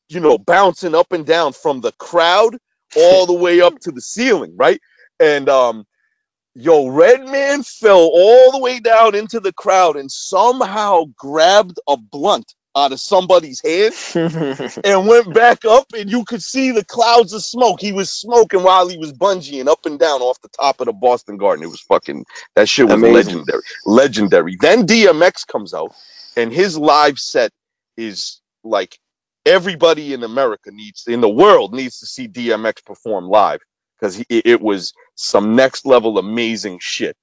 you 0.09 0.19
know 0.19 0.37
bouncing 0.37 0.95
up 0.95 1.11
and 1.11 1.25
down 1.25 1.53
from 1.53 1.81
the 1.81 1.91
crowd 1.93 2.57
all 2.95 3.25
the 3.25 3.33
way 3.33 3.61
up 3.61 3.79
to 3.79 3.91
the 3.91 4.01
ceiling, 4.01 4.53
right? 4.55 4.79
And 5.19 5.49
um 5.49 5.85
yo, 6.55 6.87
Redman 6.87 7.63
fell 7.63 8.09
all 8.13 8.51
the 8.51 8.59
way 8.59 8.79
down 8.79 9.15
into 9.15 9.39
the 9.39 9.53
crowd 9.53 9.95
and 9.95 10.11
somehow 10.11 11.05
grabbed 11.17 11.79
a 11.87 11.97
blunt 11.97 12.53
out 12.75 12.91
of 12.91 12.99
somebody's 12.99 13.61
hand 13.61 13.93
and 14.83 15.07
went 15.07 15.33
back 15.33 15.63
up 15.63 15.85
and 15.95 16.09
you 16.09 16.25
could 16.25 16.41
see 16.41 16.71
the 16.71 16.83
clouds 16.83 17.33
of 17.33 17.43
smoke. 17.43 17.79
He 17.79 17.91
was 17.91 18.11
smoking 18.11 18.63
while 18.63 18.87
he 18.87 18.97
was 18.97 19.13
bungeeing 19.13 19.67
up 19.67 19.85
and 19.85 19.99
down 19.99 20.21
off 20.21 20.41
the 20.41 20.49
top 20.49 20.79
of 20.79 20.87
the 20.87 20.93
Boston 20.93 21.37
Garden. 21.37 21.63
It 21.63 21.69
was 21.69 21.81
fucking 21.81 22.25
that 22.55 22.67
shit 22.67 22.85
was 22.85 22.95
Amazing. 22.95 23.13
legendary. 23.13 23.61
Legendary. 23.85 24.57
Then 24.59 24.87
DMX 24.87 25.45
comes 25.45 25.73
out 25.73 25.93
and 26.35 26.51
his 26.51 26.77
live 26.77 27.19
set 27.19 27.51
is 27.95 28.41
like 28.63 28.97
everybody 29.45 30.13
in 30.13 30.23
America 30.23 30.71
needs 30.71 31.03
in 31.07 31.21
the 31.21 31.29
world 31.29 31.73
needs 31.73 31.99
to 31.99 32.07
see 32.07 32.27
DMX 32.27 32.83
perform 32.85 33.25
live 33.25 33.59
because 33.99 34.23
it 34.29 34.61
was 34.61 34.93
some 35.15 35.55
next 35.55 35.85
level 35.85 36.17
amazing 36.17 36.79
shit. 36.81 37.15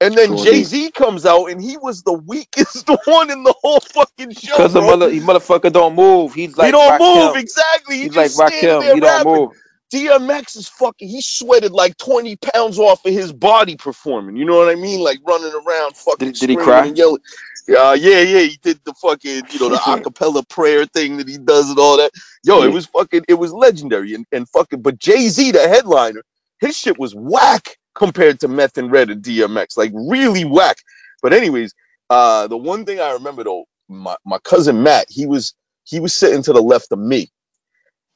And 0.00 0.14
then 0.14 0.36
Jay 0.36 0.62
Z 0.62 0.90
comes 0.90 1.24
out, 1.24 1.46
and 1.46 1.60
he 1.60 1.78
was 1.78 2.02
the 2.02 2.12
weakest 2.12 2.88
one 3.06 3.30
in 3.30 3.42
the 3.44 3.54
whole 3.62 3.80
fucking 3.80 4.32
show. 4.32 4.56
Because 4.56 4.74
the 4.74 4.82
mother, 4.82 5.10
he 5.10 5.20
motherfucker 5.20 5.72
don't 5.72 5.94
move. 5.94 6.34
He's 6.34 6.56
like 6.56 6.66
he 6.66 6.72
don't 6.72 7.00
move 7.00 7.36
exactly. 7.36 7.96
He 7.96 8.02
He's 8.02 8.16
like 8.16 8.30
Rakim. 8.32 8.94
He 8.94 9.00
don't 9.00 9.24
move. 9.24 9.52
DMX 9.92 10.56
is 10.56 10.68
fucking. 10.68 11.08
He 11.08 11.20
sweated 11.20 11.72
like 11.72 11.96
twenty 11.96 12.36
pounds 12.36 12.78
off 12.78 13.04
of 13.04 13.12
his 13.12 13.32
body 13.32 13.76
performing. 13.76 14.36
You 14.36 14.44
know 14.44 14.56
what 14.56 14.68
I 14.68 14.74
mean? 14.74 15.00
Like 15.00 15.18
running 15.26 15.52
around, 15.52 15.96
fucking. 15.96 16.32
Did, 16.32 16.40
did 16.40 16.50
he 16.50 16.56
cry? 16.56 16.86
And 16.86 16.98
yelling. 16.98 17.20
Uh, 17.68 17.96
yeah, 17.98 18.20
yeah, 18.20 18.40
he 18.40 18.58
did 18.62 18.78
the 18.84 18.94
fucking, 18.94 19.42
you 19.50 19.58
know, 19.58 19.68
the 19.68 19.76
acapella 19.86 20.48
prayer 20.48 20.84
thing 20.86 21.16
that 21.16 21.28
he 21.28 21.36
does 21.36 21.68
and 21.68 21.78
all 21.78 21.96
that. 21.96 22.12
Yo, 22.44 22.62
it 22.62 22.72
was 22.72 22.86
fucking, 22.86 23.24
it 23.28 23.34
was 23.34 23.52
legendary 23.52 24.14
and, 24.14 24.24
and 24.30 24.48
fucking. 24.48 24.82
But 24.82 24.98
Jay 24.98 25.28
Z, 25.28 25.50
the 25.50 25.66
headliner, 25.66 26.22
his 26.60 26.78
shit 26.78 26.96
was 26.98 27.14
whack 27.14 27.76
compared 27.94 28.40
to 28.40 28.48
Meth 28.48 28.78
and 28.78 28.92
Red 28.92 29.10
and 29.10 29.22
DMX, 29.22 29.76
like 29.76 29.90
really 29.94 30.44
whack. 30.44 30.76
But 31.22 31.32
anyways, 31.32 31.74
uh, 32.08 32.46
the 32.46 32.56
one 32.56 32.84
thing 32.84 33.00
I 33.00 33.12
remember 33.12 33.42
though, 33.42 33.64
my, 33.88 34.16
my 34.24 34.38
cousin 34.38 34.82
Matt, 34.82 35.06
he 35.08 35.26
was 35.26 35.54
he 35.84 36.00
was 36.00 36.14
sitting 36.14 36.42
to 36.44 36.52
the 36.52 36.62
left 36.62 36.92
of 36.92 36.98
me, 36.98 37.30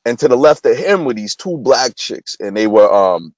and 0.04 0.18
to 0.18 0.28
the 0.28 0.36
left 0.36 0.66
of 0.66 0.76
him 0.76 1.04
were 1.04 1.14
these 1.14 1.36
two 1.36 1.58
black 1.58 1.94
chicks, 1.96 2.36
and 2.40 2.56
they 2.56 2.66
were 2.66 2.92
um 2.92 3.34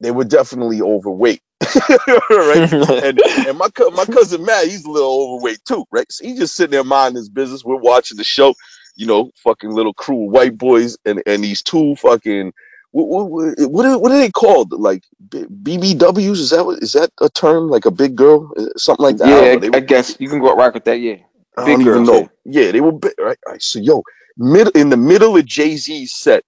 they 0.00 0.10
were 0.10 0.24
definitely 0.24 0.82
overweight. 0.82 1.40
right? 1.88 2.72
and, 2.72 3.20
and 3.20 3.58
my 3.58 3.68
my 3.94 4.04
cousin 4.04 4.44
Matt, 4.44 4.66
he's 4.66 4.84
a 4.84 4.90
little 4.90 5.34
overweight 5.34 5.64
too, 5.66 5.84
right? 5.90 6.10
So 6.10 6.24
he's 6.24 6.38
just 6.38 6.54
sitting 6.54 6.72
there 6.72 6.84
minding 6.84 7.16
his 7.16 7.28
business. 7.28 7.64
We're 7.64 7.76
watching 7.76 8.16
the 8.16 8.24
show, 8.24 8.54
you 8.96 9.06
know, 9.06 9.30
fucking 9.36 9.70
little 9.70 9.94
crew 9.94 10.26
of 10.26 10.32
white 10.32 10.58
boys, 10.58 10.96
and 11.04 11.22
and 11.26 11.42
these 11.42 11.62
two 11.62 11.96
fucking 11.96 12.52
what 12.94 13.28
what, 13.28 13.58
what, 13.58 13.86
are, 13.86 13.98
what 13.98 14.12
are 14.12 14.18
they 14.18 14.30
called? 14.30 14.72
Like 14.72 15.02
BBWs? 15.28 16.38
Is 16.38 16.50
that 16.50 16.64
what, 16.64 16.80
is 16.80 16.92
that 16.92 17.10
a 17.20 17.28
term? 17.28 17.68
Like 17.68 17.86
a 17.86 17.90
big 17.90 18.14
girl, 18.14 18.52
something 18.76 19.02
like 19.02 19.16
that? 19.16 19.28
Yeah, 19.28 19.68
I, 19.68 19.78
I, 19.78 19.80
guess 19.80 20.16
you 20.20 20.28
can 20.28 20.38
go 20.38 20.54
rock 20.54 20.74
with 20.74 20.84
that. 20.84 21.00
Yeah, 21.00 21.16
I 21.56 21.64
big 21.64 21.76
don't 21.78 21.84
girls, 21.84 22.08
even 22.08 22.14
know. 22.14 22.28
Yeah. 22.44 22.66
yeah, 22.66 22.72
they 22.72 22.80
were 22.80 22.92
big. 22.92 23.14
Right, 23.18 23.38
right. 23.46 23.60
So 23.60 23.80
yo, 23.80 24.04
mid 24.36 24.76
in 24.76 24.90
the 24.90 24.96
middle 24.96 25.36
of 25.36 25.46
Jay 25.46 25.76
Z's 25.76 26.12
set, 26.14 26.44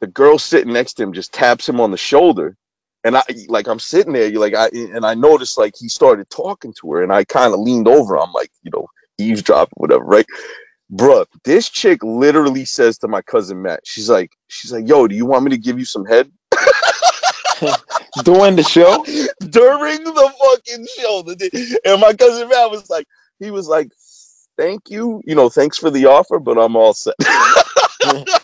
the 0.00 0.06
girl 0.06 0.38
sitting 0.38 0.72
next 0.72 0.94
to 0.94 1.02
him 1.02 1.12
just 1.12 1.32
taps 1.32 1.68
him 1.68 1.80
on 1.80 1.90
the 1.90 1.96
shoulder, 1.96 2.56
and 3.04 3.16
I 3.16 3.22
like 3.48 3.68
I'm 3.68 3.80
sitting 3.80 4.12
there, 4.12 4.28
you 4.28 4.40
like 4.40 4.54
I 4.54 4.68
and 4.68 5.04
I 5.06 5.14
noticed 5.14 5.58
like 5.58 5.74
he 5.78 5.88
started 5.88 6.30
talking 6.30 6.74
to 6.80 6.92
her, 6.92 7.02
and 7.02 7.12
I 7.12 7.24
kind 7.24 7.54
of 7.54 7.60
leaned 7.60 7.88
over. 7.88 8.18
I'm 8.18 8.32
like, 8.32 8.50
you 8.62 8.70
know, 8.72 8.86
eavesdropping, 9.18 9.74
whatever, 9.76 10.04
right? 10.04 10.26
Bruh, 10.92 11.26
this 11.44 11.70
chick 11.70 12.02
literally 12.04 12.64
says 12.64 12.98
to 12.98 13.08
my 13.08 13.22
cousin 13.22 13.62
Matt, 13.62 13.80
she's 13.84 14.08
like, 14.08 14.30
she's 14.48 14.72
like, 14.72 14.88
yo, 14.88 15.08
do 15.08 15.16
you 15.16 15.26
want 15.26 15.44
me 15.44 15.50
to 15.50 15.58
give 15.58 15.78
you 15.78 15.84
some 15.84 16.04
head? 16.04 16.30
During 18.24 18.56
the 18.56 18.62
show? 18.62 19.04
During 19.40 20.04
the 20.04 20.32
fucking 20.40 20.86
show. 20.96 21.24
And 21.84 22.00
my 22.00 22.12
cousin 22.14 22.48
Matt 22.48 22.70
was 22.70 22.88
like, 22.90 23.06
he 23.40 23.50
was 23.50 23.66
like, 23.68 23.90
thank 24.56 24.90
you, 24.90 25.22
you 25.24 25.34
know, 25.34 25.48
thanks 25.48 25.78
for 25.78 25.90
the 25.90 26.06
offer, 26.06 26.38
but 26.38 26.58
I'm 26.58 26.76
all 26.76 26.94
set. 26.94 27.14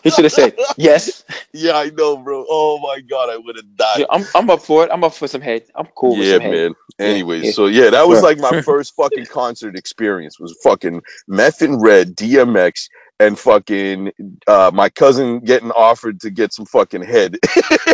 he 0.03 0.09
should 0.09 0.25
have 0.25 0.31
said 0.31 0.55
yes. 0.77 1.23
Yeah, 1.53 1.73
I 1.73 1.89
know, 1.89 2.17
bro. 2.17 2.45
Oh 2.49 2.79
my 2.79 3.01
god, 3.01 3.29
I 3.29 3.37
would 3.37 3.55
have 3.55 3.75
died. 3.75 3.99
Yeah, 3.99 4.05
I'm, 4.09 4.25
I'm 4.35 4.49
up 4.49 4.61
for 4.61 4.83
it. 4.83 4.89
I'm 4.91 5.03
up 5.03 5.13
for 5.13 5.27
some 5.27 5.41
head. 5.41 5.63
I'm 5.75 5.87
cool. 5.95 6.17
Yeah, 6.17 6.39
man. 6.39 6.73
Anyways, 6.99 7.43
yeah. 7.45 7.51
so 7.51 7.65
yeah, 7.67 7.89
that 7.91 8.07
was 8.07 8.21
like 8.21 8.37
my 8.39 8.61
first 8.61 8.95
fucking 8.95 9.25
concert 9.29 9.77
experience. 9.77 10.39
Was 10.39 10.57
fucking 10.63 11.01
Meth 11.27 11.61
and 11.61 11.81
Red, 11.81 12.15
DMX, 12.15 12.89
and 13.19 13.37
fucking 13.37 14.11
uh, 14.47 14.71
my 14.73 14.89
cousin 14.89 15.39
getting 15.39 15.71
offered 15.71 16.21
to 16.21 16.29
get 16.29 16.53
some 16.53 16.65
fucking 16.65 17.03
head 17.03 17.37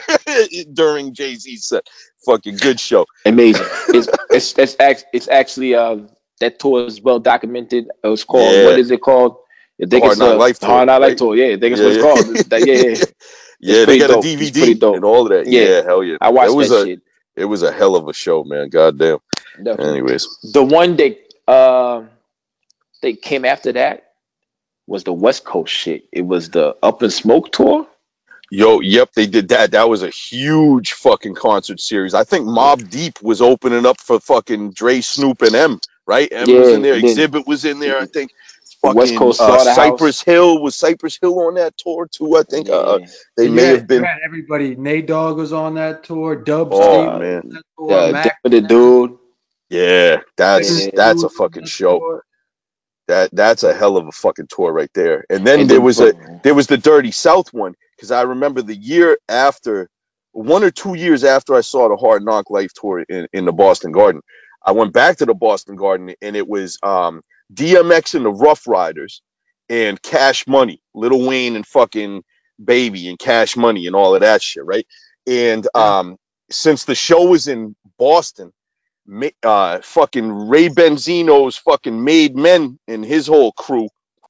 during 0.74 1.14
Jay 1.14 1.36
Z's 1.36 1.66
set. 1.66 1.88
Fucking 2.26 2.58
good 2.58 2.80
show. 2.80 3.06
Amazing. 3.26 3.66
It's 3.90 4.08
it's 4.30 4.76
it's, 4.80 5.04
it's 5.14 5.28
actually 5.28 5.76
uh 5.76 5.98
that 6.40 6.60
tour 6.60 6.86
is 6.86 7.02
well 7.02 7.20
documented. 7.20 7.90
It 8.04 8.08
was 8.08 8.24
called 8.24 8.54
yeah. 8.54 8.66
what 8.66 8.80
is 8.80 8.92
it 8.92 9.02
called? 9.02 9.38
I 9.82 9.86
think 9.86 10.04
Hard 10.04 10.18
Knock 10.18 10.40
Life 10.40 10.60
Tour. 10.60 10.70
Hard 10.70 10.88
Knock 10.88 11.02
Life 11.02 11.18
Tour. 11.18 11.36
Yeah, 11.36 11.56
I 11.56 11.60
think 11.60 11.64
it's 11.78 11.82
yeah, 11.82 12.04
what 12.04 12.26
it's 12.26 12.48
called. 12.48 12.68
Yeah, 12.68 12.76
yeah. 12.76 13.80
yeah, 13.80 13.86
they 13.86 14.00
got 14.00 14.10
dope. 14.10 14.24
a 14.24 14.28
DVD 14.28 14.96
and 14.96 15.06
all 15.06 15.24
of 15.24 15.30
that. 15.30 15.48
Yeah, 15.48 15.62
yeah 15.62 15.82
hell 15.84 16.04
yeah. 16.04 16.18
I 16.22 16.30
watched 16.30 16.52
it 16.52 16.56
was 16.56 16.70
that 16.70 16.82
a, 16.82 16.86
shit. 16.86 17.02
It 17.36 17.46
was 17.46 17.64
a 17.64 17.72
hell 17.72 17.96
of 17.96 18.08
a 18.08 18.14
show, 18.14 18.44
man. 18.44 18.70
Goddamn. 18.70 19.20
Definitely. 19.58 20.00
Anyways, 20.00 20.28
the 20.54 20.64
one 20.64 20.96
that 20.98 21.18
uh, 21.48 22.04
they 23.02 23.14
came 23.14 23.46
after 23.46 23.72
that 23.74 24.12
was 24.88 25.04
the 25.04 25.14
West 25.14 25.44
Coast 25.44 25.74
shit. 25.74 26.06
It 26.12 26.22
was 26.22 26.50
the 26.50 26.76
Up 26.82 27.04
in 27.04 27.12
Smoke 27.12 27.52
tour. 27.52 27.88
Yo, 28.50 28.80
yep, 28.80 29.12
they 29.14 29.28
did 29.28 29.50
that. 29.50 29.72
That 29.72 29.90
was 29.90 30.04
a 30.04 30.10
huge 30.10 30.94
fucking 30.94 31.36
concert 31.36 31.82
series. 31.82 32.14
I 32.14 32.24
think 32.24 32.48
Mobb 32.48 32.90
Deep 32.90 33.22
was 33.22 33.42
opening 33.42 33.86
up 33.86 34.00
for 34.00 34.22
fucking 34.22 34.72
Dre, 34.72 35.02
Snoop, 35.02 35.42
and 35.42 35.54
M. 35.54 35.80
Right? 36.08 36.30
M 36.32 36.50
yeah, 36.50 36.60
was 36.60 36.70
in 36.70 36.82
there. 36.82 37.00
Xzibit 37.00 37.46
was 37.46 37.66
in 37.66 37.80
there. 37.80 38.00
I 38.00 38.06
think 38.06 38.32
fucking 38.82 38.98
West 38.98 39.18
Coast 39.18 39.42
uh, 39.42 39.76
Cypress 39.76 40.22
Hill 40.22 40.62
was 40.62 40.76
Cypress 40.76 41.18
Hill 41.22 41.40
on 41.40 41.56
that 41.56 41.78
tour 41.78 42.08
too. 42.08 42.38
I 42.38 42.44
think 42.44 42.70
uh, 42.70 43.00
they 43.36 43.50
may 43.50 43.66
have 43.66 43.88
been. 43.88 44.06
everybody. 44.24 44.76
Nate 44.76 45.08
Dogg 45.08 45.38
was 45.38 45.54
on 45.54 45.76
that 45.76 46.04
tour. 46.04 46.36
Dub 46.36 46.70
oh, 46.72 47.20
man. 47.20 47.60
Yeah, 47.80 48.30
the 48.44 48.62
dude. 48.62 49.18
Yeah, 49.70 50.22
that's 50.38 50.86
yeah. 50.86 50.92
that's 50.94 51.24
a 51.24 51.30
fucking 51.30 51.66
show. 51.66 52.22
That 53.08 53.30
that's 53.34 53.64
a 53.64 53.74
hell 53.74 53.98
of 53.98 54.08
a 54.08 54.12
fucking 54.12 54.48
tour 54.48 54.72
right 54.72 54.92
there. 54.94 55.26
And 55.30 55.46
then 55.46 55.62
and 55.62 55.70
there 55.70 55.82
was 55.82 56.00
a 56.00 56.14
there 56.44 56.56
was 56.56 56.68
the 56.68 56.78
Dirty 56.78 57.12
South 57.12 57.54
one 57.54 57.76
because 57.96 58.12
I 58.12 58.22
remember 58.22 58.62
the 58.62 58.76
year 58.76 59.18
after, 59.28 59.90
one 60.32 60.64
or 60.64 60.72
two 60.72 60.94
years 60.94 61.24
after 61.24 61.56
I 61.56 61.62
saw 61.62 61.90
the 61.90 61.98
Hard 61.98 62.24
Knock 62.24 62.50
Life 62.50 62.72
tour 62.74 63.00
in, 63.00 63.28
in 63.34 63.46
the 63.46 63.52
Boston 63.52 63.92
Garden, 63.92 64.22
I 64.66 64.72
went 64.74 64.94
back 64.94 65.18
to 65.18 65.26
the 65.26 65.34
Boston 65.34 65.76
Garden 65.76 66.14
and 66.22 66.36
it 66.36 66.48
was 66.48 66.78
um 66.84 67.22
DMX 67.54 68.16
and 68.16 68.26
the 68.26 68.32
Ruff 68.32 68.68
Ryders 68.68 69.22
and 69.70 70.02
Cash 70.02 70.48
Money, 70.48 70.82
Lil 70.94 71.28
Wayne 71.28 71.56
and 71.56 71.66
fucking 71.66 72.24
Baby 72.64 73.10
and 73.10 73.20
Cash 73.20 73.58
Money 73.58 73.88
and 73.88 73.96
all 73.96 74.16
of 74.16 74.22
that 74.22 74.42
shit, 74.42 74.66
right? 74.66 74.88
And 75.28 75.68
um, 75.76 76.18
since 76.50 76.86
the 76.86 76.96
show 76.96 77.26
was 77.26 77.48
in 77.48 77.76
Boston, 77.98 78.52
uh, 79.44 79.80
fucking 79.82 80.32
Ray 80.50 80.70
Benzino's 80.70 81.58
fucking 81.58 82.04
Made 82.04 82.36
Men 82.36 82.80
and 82.88 83.06
his 83.06 83.28
whole 83.28 83.52
crew, 83.54 83.90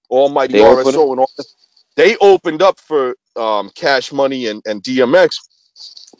Almighty 0.09 0.55
they 0.55 0.59
RSO 0.59 1.11
and 1.11 1.19
all 1.19 1.31
that, 1.37 1.45
they 1.95 2.17
opened 2.17 2.61
up 2.61 2.79
for 2.79 3.15
um, 3.35 3.71
Cash 3.75 4.11
Money 4.11 4.47
and, 4.47 4.61
and 4.65 4.83
DMX. 4.83 5.35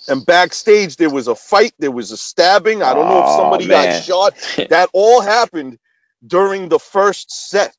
And 0.10 0.26
backstage, 0.26 0.96
there 0.96 1.10
was 1.10 1.28
a 1.28 1.36
fight, 1.36 1.74
there 1.80 1.92
was 1.92 2.12
a 2.12 2.18
stabbing. 2.18 2.82
I 2.84 2.94
don't 2.94 3.08
know 3.08 3.24
if 3.24 3.30
somebody 3.30 3.68
got 3.68 4.04
shot. 4.04 4.36
That 4.70 4.90
all 4.94 5.22
happened 5.22 5.78
during 6.26 6.70
the 6.70 6.80
first 6.80 7.32
set 7.50 7.76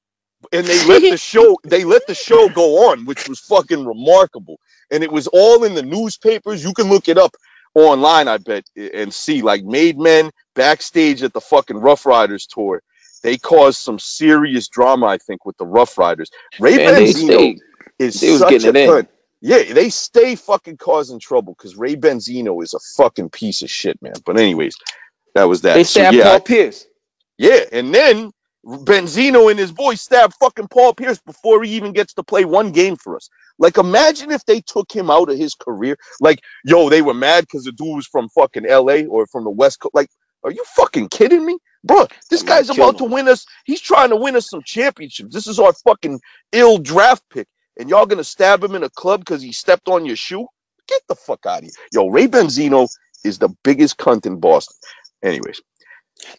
and 0.53 0.67
they 0.67 0.87
let 0.87 1.03
the 1.03 1.17
show 1.19 1.57
they 1.65 1.85
let 1.85 2.07
the 2.07 2.15
show 2.15 2.49
go 2.49 2.91
on 2.91 3.05
which 3.05 3.29
was 3.29 3.41
fucking 3.41 3.85
remarkable 3.85 4.61
and 4.93 5.03
it 5.03 5.11
was 5.11 5.27
all 5.27 5.65
in 5.65 5.75
the 5.75 5.83
newspapers 5.83 6.63
you 6.63 6.73
can 6.73 6.89
look 6.89 7.09
it 7.09 7.19
up 7.19 7.35
online, 7.75 8.29
I 8.29 8.39
bet, 8.39 8.65
and 8.77 9.13
see 9.13 9.43
like 9.43 9.65
made 9.65 9.99
men 9.99 10.31
backstage 10.55 11.23
at 11.23 11.33
the 11.33 11.41
fucking 11.41 11.77
Ruff 11.79 12.07
Ryders 12.07 12.47
tour. 12.47 12.83
They 13.23 13.37
caused 13.37 13.79
some 13.81 13.99
serious 13.99 14.69
drama, 14.69 15.07
I 15.07 15.19
think, 15.19 15.45
with 15.45 15.57
the 15.57 15.67
Ruff 15.67 15.99
Ryders. 15.99 16.31
Ray 16.59 16.77
Man, 16.77 16.95
they 16.95 17.13
Benzino 17.13 17.59
is 17.99 18.21
they 18.21 18.31
was 18.31 18.41
such 18.41 18.65
a 18.65 18.73
getting 18.73 18.77
it 18.77 18.77
in. 18.77 18.91
cunt. 18.91 19.09
Yeah, 19.41 19.73
they 19.73 19.91
stay 19.91 20.35
fucking 20.35 20.79
causing 20.79 21.21
trouble 21.21 21.55
because 21.57 21.77
Ray 21.77 21.97
Benzino 21.97 22.63
is 22.63 22.75
a 22.75 22.81
fucking 22.97 23.31
piece 23.31 23.63
of 23.63 23.71
shit, 23.71 24.01
man. 24.03 24.15
But 24.27 24.39
anyways, 24.39 24.75
that 25.35 25.45
was 25.45 25.63
that. 25.63 25.75
They 25.75 25.85
So, 25.85 26.11
yeah, 26.11 26.25
Paul 26.25 26.37
I- 26.37 26.41
Pierce. 26.41 26.87
yeah, 27.37 27.61
and 27.71 27.95
then 27.95 28.33
Benzino 28.67 29.51
and 29.51 29.59
his 29.59 29.71
boys 29.71 30.01
stab 30.01 30.33
fucking 30.41 30.69
Paul 30.69 30.93
Pierce 30.95 31.21
before 31.21 31.63
he 31.63 31.73
even 31.77 31.93
gets 31.93 32.15
to 32.15 32.25
play 32.25 32.45
one 32.45 32.73
game 32.73 32.97
for 32.97 33.17
us. 33.17 33.29
Like, 33.59 33.79
imagine 33.79 34.33
if 34.33 34.45
they 34.45 34.61
took 34.61 34.91
him 34.93 35.11
out 35.11 35.31
of 35.31 35.39
his 35.39 35.55
career. 35.55 35.97
Like, 36.21 36.41
yo, 36.65 36.89
they 36.89 37.03
were 37.03 37.15
mad 37.15 37.43
because 37.43 37.65
the 37.65 37.73
dude 37.73 37.97
was 37.97 38.07
from 38.07 38.29
fucking 38.31 38.65
LA 38.69 39.05
or 39.09 39.27
from 39.27 39.45
the 39.45 39.51
West 39.51 39.81
Coast. 39.81 39.95
Like, 39.95 40.09
are 40.43 40.51
you 40.51 40.65
fucking 40.77 41.09
kidding 41.09 41.45
me? 41.45 41.59
Bro, 41.85 42.09
this 42.29 42.43
man 42.43 42.57
guy's 42.59 42.71
about 42.71 42.99
to 42.99 43.05
win 43.05 43.29
us. 43.29 43.47
He's 43.65 43.81
trying 43.81 44.11
to 44.11 44.17
win 44.17 44.35
us 44.37 44.51
some 44.51 44.63
championships. 44.65 45.33
This 45.33 45.47
is 45.47 45.61
our 45.61 45.73
fucking 45.73 46.21
ill 46.53 46.79
draft 46.79 47.23
pick. 47.31 47.47
And 47.79 47.89
y'all 47.91 48.07
gonna 48.07 48.25
stab 48.25 48.63
him 48.65 48.75
in 48.75 48.83
a 48.85 48.91
club 48.91 49.21
because 49.21 49.43
he 49.43 49.53
stepped 49.53 49.89
on 49.89 50.07
your 50.07 50.17
shoe? 50.17 50.47
Get 50.89 51.03
the 51.09 51.15
fuck 51.17 51.47
out 51.47 51.59
of 51.59 51.65
here. 51.65 51.73
Yo, 51.93 52.09
Ray 52.09 52.29
Benzino 52.29 52.89
is 53.25 53.39
the 53.39 53.51
biggest 53.65 53.99
cunt 53.99 54.27
in 54.27 54.41
Boston. 54.41 54.77
Anyways, 55.23 55.61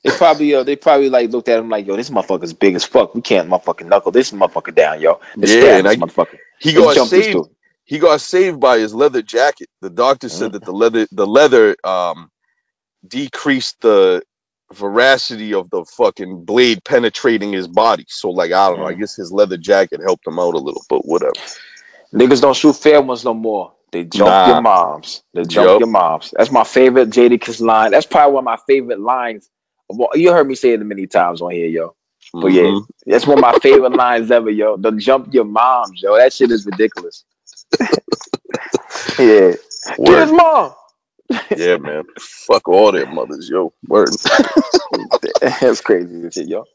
They 0.03 0.11
probably 0.11 0.55
uh, 0.55 0.63
they 0.63 0.75
probably 0.75 1.09
like 1.09 1.31
looked 1.31 1.49
at 1.49 1.59
him 1.59 1.69
like, 1.69 1.87
yo, 1.87 1.95
this 1.95 2.09
motherfucker's 2.09 2.53
big 2.53 2.75
as 2.75 2.85
fuck. 2.85 3.15
We 3.15 3.21
can't 3.21 3.49
motherfucking 3.49 3.87
knuckle 3.87 4.11
this 4.11 4.31
motherfucker 4.31 4.75
down, 4.75 5.01
yo. 5.01 5.19
Let's 5.35 5.53
Yeah, 5.53 5.77
and 5.77 5.87
this 5.87 5.93
I- 5.93 5.95
motherfucker. 5.97 6.37
he 6.59 6.73
Let's 6.73 6.95
got 6.95 7.07
saved. 7.07 7.47
he 7.85 7.99
got 7.99 8.21
saved 8.21 8.59
by 8.59 8.79
his 8.79 8.93
leather 8.93 9.21
jacket. 9.21 9.69
The 9.81 9.89
doctor 9.89 10.29
said 10.29 10.53
that 10.53 10.65
the 10.65 10.73
leather 10.73 11.07
the 11.11 11.27
leather 11.27 11.75
um 11.83 12.29
decreased 13.07 13.81
the 13.81 14.23
veracity 14.73 15.53
of 15.53 15.69
the 15.69 15.83
fucking 15.85 16.45
blade 16.45 16.83
penetrating 16.83 17.51
his 17.53 17.67
body. 17.67 18.05
So 18.07 18.29
like 18.29 18.51
I 18.51 18.69
don't 18.69 18.79
know, 18.79 18.87
I 18.87 18.93
guess 18.93 19.15
his 19.15 19.31
leather 19.31 19.57
jacket 19.57 20.01
helped 20.01 20.27
him 20.27 20.39
out 20.39 20.53
a 20.53 20.59
little, 20.59 20.83
but 20.89 21.05
whatever. 21.05 21.33
Niggas 22.13 22.41
don't 22.41 22.55
shoot 22.55 22.75
fair 22.75 23.01
ones 23.01 23.23
no 23.25 23.33
more. 23.33 23.73
They 23.91 24.03
jump 24.03 24.29
Nah. 24.29 24.47
your 24.47 24.61
moms. 24.61 25.23
They 25.33 25.43
jump 25.43 25.67
Yup. 25.67 25.79
your 25.79 25.89
moms. 25.89 26.33
That's 26.37 26.51
my 26.51 26.63
favorite 26.63 27.09
Jadakiss 27.09 27.61
line. 27.61 27.91
That's 27.91 28.05
probably 28.05 28.33
one 28.35 28.41
of 28.43 28.45
my 28.45 28.57
favorite 28.67 28.99
lines. 28.99 29.49
Well, 29.89 30.09
you 30.15 30.31
heard 30.31 30.47
me 30.47 30.55
say 30.55 30.71
it 30.71 30.81
many 30.81 31.07
times 31.07 31.41
on 31.41 31.51
here, 31.51 31.67
yo. 31.67 31.95
But 32.31 32.51
yeah, 32.51 32.63
Mhm. 32.63 32.85
that's 33.07 33.25
one 33.25 33.39
of 33.39 33.41
my 33.41 33.53
favorite 33.59 33.95
lines 33.95 34.29
ever, 34.29 34.51
yo. 34.51 34.77
The 34.77 34.91
jump 34.91 35.33
your 35.33 35.45
moms, 35.45 36.01
yo. 36.01 36.15
That 36.17 36.31
shit 36.33 36.51
is 36.51 36.65
ridiculous. 36.67 37.23
yeah. 39.19 39.53
Get 39.97 40.19
his 40.21 40.31
mom. 40.31 40.73
Yeah, 41.55 41.77
man. 41.77 42.03
Fuck 42.19 42.67
all 42.69 42.91
their 42.91 43.07
mothers, 43.07 43.49
yo. 43.49 43.73
Word. 43.87 44.17
That's 45.41 45.81
crazy 45.81 46.29
shit, 46.31 46.47
yo. 46.49 46.65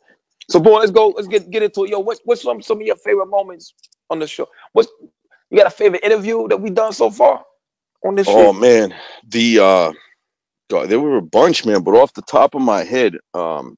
So, 0.50 0.60
boy, 0.60 0.78
let's 0.80 0.92
go. 0.92 1.08
Let's 1.10 1.28
get 1.28 1.50
get 1.50 1.62
into 1.64 1.84
it, 1.84 1.90
yo. 1.90 2.00
What, 2.00 2.20
what's 2.24 2.42
some 2.42 2.62
some 2.62 2.80
of 2.80 2.86
your 2.86 2.96
favorite 2.96 3.26
moments 3.28 3.74
on 4.10 4.20
the 4.20 4.26
show? 4.28 4.48
What's 4.72 4.90
you 5.50 5.58
got 5.58 5.66
a 5.68 5.70
favorite 5.70 6.04
interview 6.04 6.48
that 6.48 6.60
we 6.60 6.70
done 6.70 6.92
so 6.94 7.10
far 7.10 7.44
on 8.04 8.16
this 8.16 8.28
Oh 8.28 8.52
shit? 8.52 8.54
man, 8.54 8.94
the 9.28 9.60
uh, 9.60 9.92
God, 10.70 10.90
there 10.90 11.00
were 11.00 11.18
a 11.18 11.22
bunch, 11.22 11.66
man. 11.66 11.82
But 11.84 11.96
off 11.96 12.14
the 12.14 12.22
top 12.22 12.54
of 12.54 12.62
my 12.62 12.84
head, 12.84 13.16
um, 13.34 13.76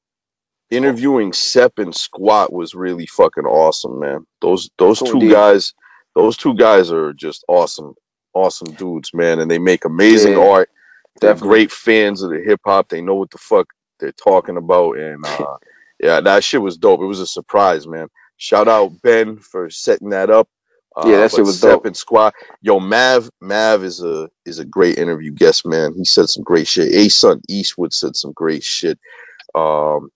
interviewing 0.71 1.33
Sep 1.33 1.73
and 1.79 1.95
Squat 1.95 2.53
was 2.53 2.75
really 2.75 3.07
fucking 3.07 3.45
awesome, 3.45 3.99
man. 3.99 4.25
Those 4.41 4.69
those 4.77 5.01
Cool 5.01 5.15
two 5.15 5.25
deal. 5.25 5.27
guys, 5.27 5.73
those 6.15 6.37
two 6.37 6.55
guys 6.55 6.91
are 6.91 7.13
just 7.13 7.45
awesome, 7.47 7.95
awesome 8.37 8.73
dudes, 8.75 9.13
man. 9.13 9.39
And 9.39 9.51
they 9.51 9.59
make 9.59 9.85
amazing 9.85 10.33
Yeah, 10.33 10.39
art. 10.39 10.69
They're 11.21 11.33
definitely. 11.33 11.49
great 11.49 11.71
fans 11.73 12.23
of 12.23 12.31
the 12.31 12.41
hip 12.45 12.61
hop. 12.65 12.89
They 12.89 13.01
know 13.01 13.15
what 13.15 13.31
the 13.31 13.39
fuck 13.39 13.67
they're 13.99 14.11
talking 14.13 14.57
about, 14.57 14.97
and 14.99 15.25
uh, 15.25 15.57
yeah, 16.01 16.21
that 16.21 16.43
shit 16.43 16.61
was 16.61 16.77
dope. 16.77 17.01
It 17.01 17.05
was 17.05 17.21
a 17.21 17.27
surprise, 17.27 17.87
man. 17.87 18.09
Shout 18.37 18.67
out 18.67 19.01
Ben 19.03 19.37
for 19.39 19.69
setting 19.71 20.11
that 20.11 20.29
up. 20.29 20.49
Uh, 20.95 21.07
Yeah, 21.09 21.17
that 21.19 21.31
shit 21.31 21.45
was 21.45 21.61
dope. 21.61 21.85
and 21.87 21.97
Squad. 21.97 22.33
Yo, 22.61 22.79
Mav, 22.79 23.29
Mav 23.41 23.83
is 23.83 24.03
a 24.03 24.29
is 24.45 24.59
a 24.59 24.65
great 24.65 24.97
interview 24.99 25.31
guest, 25.31 25.65
man. 25.65 25.93
He 25.95 26.05
said 26.05 26.29
some 26.29 26.43
great 26.43 26.67
shit. 26.67 26.91
Asun 26.93 27.41
Eastwood 27.49 27.93
said 27.93 28.15
some 28.15 28.33
great 28.33 28.63
shit. 28.63 28.99
Um, 29.55 30.09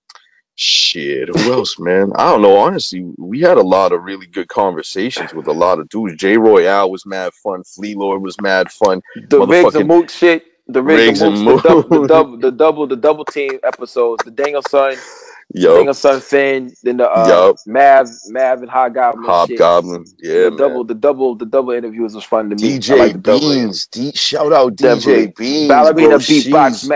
shit. 0.62 1.30
Who 1.30 1.54
else, 1.54 1.80
man? 1.80 2.12
I 2.16 2.32
don't 2.32 2.42
know. 2.42 2.58
Honestly, 2.58 3.04
we 3.18 3.42
had 3.42 3.58
a 3.58 3.64
lot 3.64 3.92
of 3.92 4.04
really 4.04 4.28
good 4.28 4.48
conversations 4.48 5.34
with 5.34 5.48
a 5.48 5.52
lot 5.54 5.80
of 5.80 5.90
dudes. 5.90 6.16
Jay 6.16 6.38
Royale 6.38 6.90
was 6.92 7.06
mad 7.06 7.34
fun. 7.34 7.64
Flee 7.64 7.96
Lord 7.96 8.22
was 8.22 8.40
mad 8.40 8.72
fun. 8.72 9.02
The 9.30 9.46
Riggs 9.46 9.76
and 9.76 9.88
Mook 9.88 10.10
shit. 10.10 10.46
The 10.68 10.82
Riggs 10.84 11.22
Riggs, 11.22 11.22
and 11.22 11.42
Mook. 11.44 11.64
The, 11.64 11.70
dub- 11.70 11.90
the 11.90 12.08
double, 12.08 12.38
the 12.38 12.52
double, 12.52 12.88
the 12.88 12.96
double 12.96 13.26
team 13.26 13.60
episodes. 13.64 14.24
The 14.24 14.32
Daniel 14.32 14.62
Son, 14.62 14.96
Yo, 15.54 15.76
Daniel 15.78 15.94
Son 15.96 16.22
Finn. 16.22 16.72
Then 16.84 16.98
the 16.98 17.10
uh, 17.12 17.28
Yup. 17.28 17.56
Mav, 17.66 18.08
Mav 18.28 18.62
and 18.62 18.70
Hobgoblin. 18.70 19.24
shit. 19.48 19.60
Hobgoblin. 19.60 20.06
Yeah, 20.20 20.34
the 20.34 20.50
man. 20.52 20.58
double, 20.60 20.84
the 20.86 20.94
double, 20.96 21.36
the 21.36 21.46
double 21.48 21.72
interviews 21.72 22.14
was 22.16 22.24
fun 22.24 22.50
to 22.52 22.56
me. 22.56 22.78
DJ 22.80 22.98
like 23.00 23.14
the 23.14 23.18
double. 23.20 23.50
Beans. 23.50 23.88
D- 23.88 24.14
shout 24.14 24.54
out 24.54 24.76
Definitely. 24.76 25.28
DJ 25.28 25.36
Beans. 25.36 25.68
Ballerina 25.68 26.16
beatbox 26.20 26.82
She's- 26.82 26.88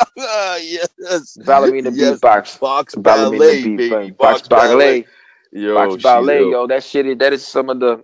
master. 0.17 0.63
yes. 0.63 1.37
Ballerina 1.45 1.91
Yes. 1.93 2.19
beatbox. 2.19 2.59
Box 2.59 2.95
Ballerina 2.95 3.37
ballet, 3.39 3.63
beat, 3.63 3.77
baby. 3.77 4.11
box 4.11 4.47
ballet. 4.47 5.05
Yo, 5.51 5.73
Box 5.75 6.01
ballet, 6.03 6.39
ill. 6.41 6.51
yo. 6.51 6.67
That 6.67 6.83
shit. 6.83 7.05
is- 7.07 7.17
That 7.17 7.33
is 7.33 7.45
some 7.47 7.69
of 7.69 7.79
the. 7.79 8.03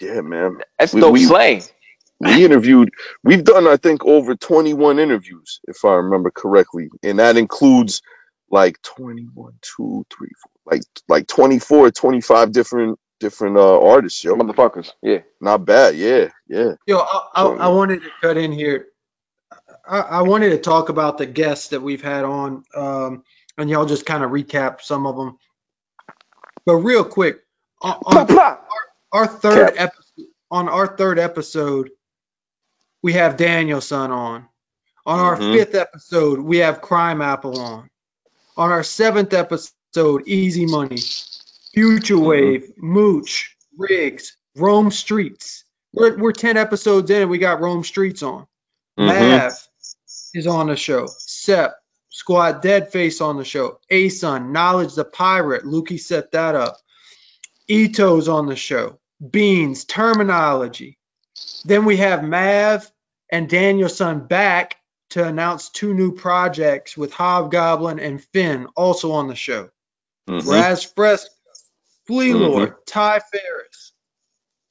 Yeah, 0.00 0.20
man. 0.22 0.58
That's 0.78 0.94
We- 0.94 1.00
dope 1.00 1.12
we- 1.12 1.24
slang. 1.24 1.62
We 2.20 2.44
interviewed. 2.44 2.90
We've 3.24 3.42
done, 3.44 3.66
I 3.66 3.76
think, 3.76 4.04
over 4.04 4.36
21 4.36 4.98
interviews, 5.00 5.60
if 5.68 5.84
I 5.84 5.94
remember 5.94 6.30
correctly, 6.30 6.88
and 7.02 7.18
that 7.18 7.36
includes 7.36 8.00
like 8.50 8.80
21, 8.82 9.54
2, 9.62 10.04
3, 10.10 10.28
4, 10.42 10.50
like 10.72 10.82
like 11.08 11.26
24, 11.26 11.90
25 11.90 12.52
different 12.52 12.98
different 13.18 13.56
uh 13.56 13.80
artists, 13.80 14.22
yo. 14.22 14.36
Motherfuckers. 14.36 14.92
Yeah. 15.02 15.20
Not 15.40 15.64
bad. 15.64 15.96
Yeah, 15.96 16.28
yeah. 16.48 16.72
Yo, 16.86 16.98
I, 16.98 17.22
I, 17.34 17.44
I 17.46 17.68
wanted 17.68 18.02
to 18.02 18.10
cut 18.20 18.36
in 18.36 18.52
here. 18.52 18.86
I, 19.88 19.98
I 20.00 20.22
wanted 20.22 20.50
to 20.50 20.58
talk 20.58 20.88
about 20.88 21.18
the 21.18 21.26
guests 21.26 21.68
that 21.68 21.80
we've 21.82 22.02
had 22.02 22.24
on, 22.24 22.64
um, 22.74 23.24
and 23.58 23.68
y'all 23.68 23.86
just 23.86 24.06
kind 24.06 24.22
of 24.24 24.30
recap 24.30 24.80
some 24.80 25.06
of 25.06 25.16
them. 25.16 25.38
But 26.64 26.76
real 26.76 27.04
quick, 27.04 27.40
on, 27.80 27.94
on 28.06 28.26
plah. 28.26 28.58
our 29.12 29.26
third 29.26 29.74
Cap. 29.74 29.90
episode, 29.94 30.26
on 30.50 30.68
our 30.68 30.96
third 30.96 31.18
episode, 31.18 31.90
we 33.02 33.14
have 33.14 33.36
Daniel 33.36 33.80
Son 33.80 34.10
on. 34.12 34.46
On 35.04 35.18
our 35.18 35.36
Mhm. 35.36 35.52
fifth 35.56 35.74
episode, 35.74 36.38
we 36.38 36.58
have 36.58 36.80
Crimeapple 36.80 37.56
on. 37.58 37.90
On 38.56 38.70
our 38.70 38.84
seventh 38.84 39.32
episode, 39.34 40.22
Easy 40.28 40.64
Money, 40.66 40.98
Future 41.74 42.18
Wave, 42.20 42.72
Mooch, 42.76 43.56
Riggs, 43.76 44.36
Rome 44.54 44.90
Streetz. 44.90 45.64
We're, 45.92 46.16
we're 46.16 46.32
10 46.32 46.56
episodes 46.56 47.10
in 47.10 47.22
and 47.22 47.30
we 47.30 47.38
got 47.38 47.60
Rome 47.60 47.82
Streetz 47.82 48.22
on. 48.22 48.46
Mhm. 48.98 49.06
Mav 49.08 49.68
is 50.34 50.46
on 50.46 50.68
the 50.68 50.76
show. 50.76 51.06
Sep, 51.18 51.74
Squad 52.08 52.62
Deadface 52.62 53.20
on 53.20 53.36
the 53.36 53.44
show. 53.44 53.78
Asun, 53.90 54.50
Knowledge 54.50 54.94
the 54.94 55.04
Pirate. 55.04 55.64
Lukey 55.64 55.98
set 55.98 56.32
that 56.32 56.54
up. 56.54 56.76
Eto's 57.68 58.28
on 58.28 58.46
the 58.46 58.56
show. 58.56 58.98
Beans, 59.30 59.84
Termanology. 59.84 60.96
Then 61.64 61.84
we 61.84 61.96
have 61.98 62.24
Mav 62.24 62.90
and 63.30 63.48
Daniel 63.48 63.88
Son 63.88 64.26
back 64.26 64.76
to 65.10 65.24
announce 65.26 65.70
two 65.70 65.94
new 65.94 66.12
projects 66.12 66.96
with 66.96 67.12
Hobgoblin 67.12 68.00
and 68.00 68.22
Finn 68.32 68.66
also 68.76 69.12
on 69.12 69.28
the 69.28 69.34
show. 69.36 69.70
Mhm. 70.28 70.46
Raz 70.46 70.84
Fresco, 70.84 71.30
Flee 72.06 72.30
Mhm. 72.30 72.40
Lord, 72.40 72.86
Ty 72.86 73.20
Farris, 73.20 73.92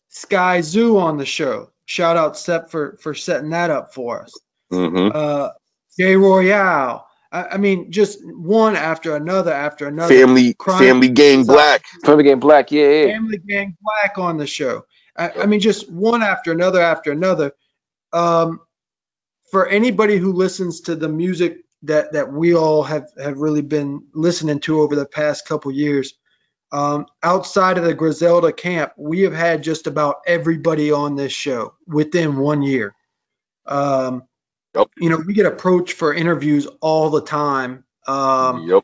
Sky 0.09 0.61
Zoo 0.61 0.97
on 0.97 1.18
the 1.18 1.26
show. 1.26 1.72
Shout 1.85 2.18
out 2.18 2.38
Sep 2.38 2.69
for, 2.69 2.97
for 3.01 3.13
setting 3.13 3.51
that 3.51 3.69
up 3.69 3.93
for 3.93 4.22
us. 4.23 4.34
Mhm. 4.72 5.11
Uh, 5.14 5.49
Jay 5.98 6.15
Royale. 6.15 7.06
I, 7.31 7.43
I 7.43 7.57
mean, 7.57 7.91
just 7.91 8.19
one 8.26 8.76
after 8.76 9.15
another 9.15 9.52
after 9.53 9.88
another. 9.88 10.14
Family 10.14 10.53
Crime- 10.53 10.80
Family 10.80 11.10
Gang 11.10 11.45
Black. 11.45 11.84
Family 12.03 12.23
Game 12.23 12.39
Black. 12.39 12.72
Yeah, 12.72 12.89
yeah. 12.89 13.14
Family 13.14 13.38
Gang 13.38 13.77
Black 13.81 14.18
on 14.18 14.38
the 14.38 14.48
show. 14.48 14.85
I, 15.18 15.31
I 15.31 15.45
mean, 15.45 15.60
just 15.60 15.89
one 15.91 16.23
after 16.23 16.52
another 16.52 16.81
after 16.81 17.11
another. 17.11 17.53
Um, 18.14 18.61
for 19.52 19.68
anybody 19.68 20.18
who 20.18 20.34
listens 20.34 20.81
to 20.81 20.95
the 20.95 21.10
music 21.10 21.57
that 21.84 22.14
that 22.14 22.31
we 22.31 22.56
all 22.56 22.84
have 22.84 23.07
have 23.22 23.38
really 23.39 23.61
been 23.61 24.03
listening 24.14 24.60
to 24.61 24.81
over 24.81 24.95
the 24.95 25.06
past 25.06 25.48
couple 25.48 25.72
years, 25.72 26.14
um, 26.72 27.06
outside 27.23 27.77
of 27.77 27.84
the 27.84 27.93
Griselda 27.93 28.52
camp, 28.53 28.93
we 28.98 29.22
have 29.22 29.34
had 29.34 29.64
just 29.64 29.88
about 29.88 30.18
everybody 30.26 30.91
on 30.91 31.15
this 31.15 31.34
show 31.34 31.73
within 31.88 32.38
one 32.38 32.61
year. 32.61 32.95
Um, 33.65 34.23
Yep. 34.76 34.89
You 34.98 35.10
know, 35.10 35.23
we 35.26 35.34
get 35.34 35.45
approached 35.45 35.93
for 35.93 36.14
interviews 36.14 36.68
all 36.80 37.10
the 37.10 37.22
time. 37.22 37.84
Um, 38.07 38.68
yep. 38.68 38.84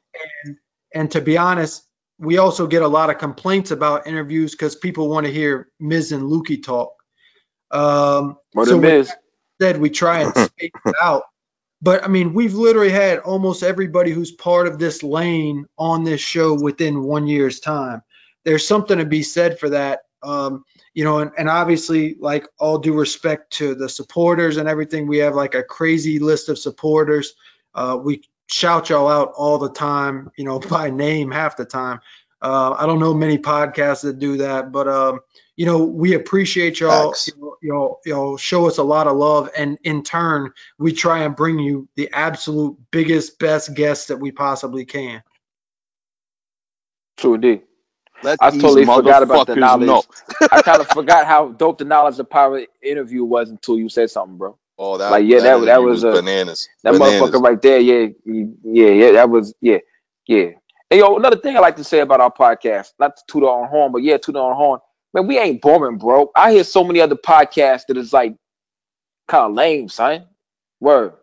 and 0.94 1.12
to 1.12 1.22
be 1.22 1.38
honest, 1.38 1.84
we 2.20 2.38
also 2.38 2.68
get 2.68 2.82
a 2.82 2.88
lot 2.88 3.10
of 3.10 3.18
complaints 3.18 3.72
about 3.72 4.08
interviews 4.08 4.52
because 4.52 4.76
people 4.76 5.10
want 5.10 5.26
to 5.26 5.32
hear 5.32 5.70
Miz 5.80 6.12
and 6.12 6.24
Lukey 6.24 6.64
talk. 6.64 6.94
Um, 7.72 8.38
so 8.64 8.80
Miz. 8.80 9.12
said, 9.62 9.80
we 9.80 9.90
try 9.90 10.22
and 10.22 10.32
space 10.36 10.72
it 10.86 10.96
out. 11.02 11.24
But 11.82 12.04
I 12.04 12.08
mean, 12.08 12.34
we've 12.34 12.56
literally 12.56 12.90
had 12.90 13.20
almost 13.20 13.62
everybody 13.62 14.12
who's 14.12 14.32
part 14.32 14.68
of 14.68 14.80
this 14.80 15.04
lane 15.04 15.66
on 15.78 16.04
this 16.04 16.22
show 16.22 16.60
within 16.60 17.04
one 17.04 17.28
year's 17.28 17.60
time. 17.60 18.02
There's 18.46 18.68
something 18.68 18.98
to 18.98 19.06
be 19.06 19.22
said 19.22 19.60
for 19.60 19.70
that. 19.70 20.00
Um, 20.24 20.64
you 20.98 21.04
know, 21.04 21.20
and, 21.20 21.30
and 21.38 21.48
obviously, 21.48 22.16
like 22.20 22.48
all 22.58 22.80
due 22.80 22.96
respect 22.96 23.54
to 23.54 23.76
the 23.76 23.88
supporters 23.88 24.58
and 24.58 24.68
everything, 24.68 25.06
we 25.06 25.20
have 25.20 25.36
like 25.36 25.54
a 25.54 25.62
crazy 25.62 26.18
list 26.18 26.50
of 26.50 26.58
supporters. 26.58 27.36
Uh, 27.76 28.00
we 28.02 28.24
shout 28.48 28.90
y'all 28.90 29.08
out 29.08 29.32
all 29.38 29.60
the 29.60 29.70
time, 29.70 30.32
you 30.38 30.44
know, 30.44 30.58
by 30.72 30.90
name 30.90 31.30
half 31.30 31.56
the 31.56 31.66
time. 31.66 32.00
Uh, 32.42 32.76
I 32.80 32.88
don't 32.88 33.00
know 33.00 33.14
many 33.14 33.38
podcasts 33.38 34.02
that 34.02 34.18
do 34.18 34.38
that, 34.38 34.72
but 34.72 34.88
um, 34.88 35.20
you 35.56 35.68
know, 35.68 35.84
we 35.84 36.16
appreciate 36.16 36.80
y'all. 36.80 37.14
You 37.28 37.70
know, 37.72 38.00
you 38.04 38.14
know, 38.14 38.36
show 38.36 38.66
us 38.66 38.80
a 38.80 38.84
lot 38.84 39.06
of 39.06 39.18
love, 39.18 39.52
and 39.56 39.78
in 39.84 40.02
turn, 40.02 40.52
we 40.80 40.94
try 40.94 41.26
and 41.26 41.36
bring 41.36 41.60
you 41.60 41.88
the 41.96 42.10
absolute 42.12 42.76
biggest, 42.90 43.38
best 43.38 43.76
guests 43.76 44.08
that 44.08 44.18
we 44.18 44.32
possibly 44.32 44.86
can. 44.86 45.22
True 47.18 47.36
indeed. 47.36 47.62
Let 48.24 48.40
I 48.42 48.50
totally 48.50 48.86
forgot 48.86 49.24
about 49.24 49.48
the 49.48 49.56
knowledge. 49.56 50.06
I 50.52 50.62
kind 50.62 50.82
of 50.82 50.88
forgot 50.88 51.28
how 51.28 51.50
dope 51.50 51.78
the 51.78 51.86
knowledge 51.86 52.20
of 52.20 52.30
power 52.30 52.66
interview 52.82 53.24
was 53.24 53.50
until 53.50 53.78
you 53.78 53.90
said 53.90 54.10
something, 54.10 54.38
bro. 54.38 54.58
Oh, 54.80 54.98
that 54.98 55.12
like 55.12 55.26
yeah, 55.26 55.40
that 55.40 55.66
that 55.66 55.82
was, 55.82 56.04
was 56.04 56.20
bananas. 56.20 56.70
That 56.84 56.94
bananas. 56.94 57.22
motherfucker 57.22 57.42
right 57.42 57.62
there, 57.62 57.80
yeah, 57.80 58.08
yeah, 58.26 58.90
yeah. 58.90 59.12
That 59.14 59.30
was 59.30 59.54
yeah, 59.62 59.80
yeah. 60.28 60.50
And 60.90 61.00
yo, 61.00 61.18
another 61.18 61.38
thing 61.38 61.58
I 61.58 61.60
like 61.60 61.76
to 61.78 61.84
say 61.84 62.00
about 62.00 62.22
our 62.22 62.32
podcast, 62.32 62.94
not 63.00 63.18
to 63.18 63.24
toot 63.28 63.44
our 63.44 63.68
horn, 63.68 63.92
but 63.92 64.04
yeah, 64.04 64.18
toot 64.18 64.36
our 64.36 64.54
horn. 64.54 64.80
Man, 65.14 65.28
we 65.28 65.40
ain't 65.40 65.62
boring, 65.62 65.98
bro. 65.98 66.32
I 66.36 66.54
hear 66.54 66.64
so 66.64 66.84
many 66.84 67.02
other 67.02 67.16
podcasts 67.16 67.86
that 67.88 67.98
is 67.98 68.14
like 68.14 68.36
kind 69.28 69.46
of 69.46 69.54
lame, 69.54 69.90
son. 69.90 70.26
Word. 70.80 71.14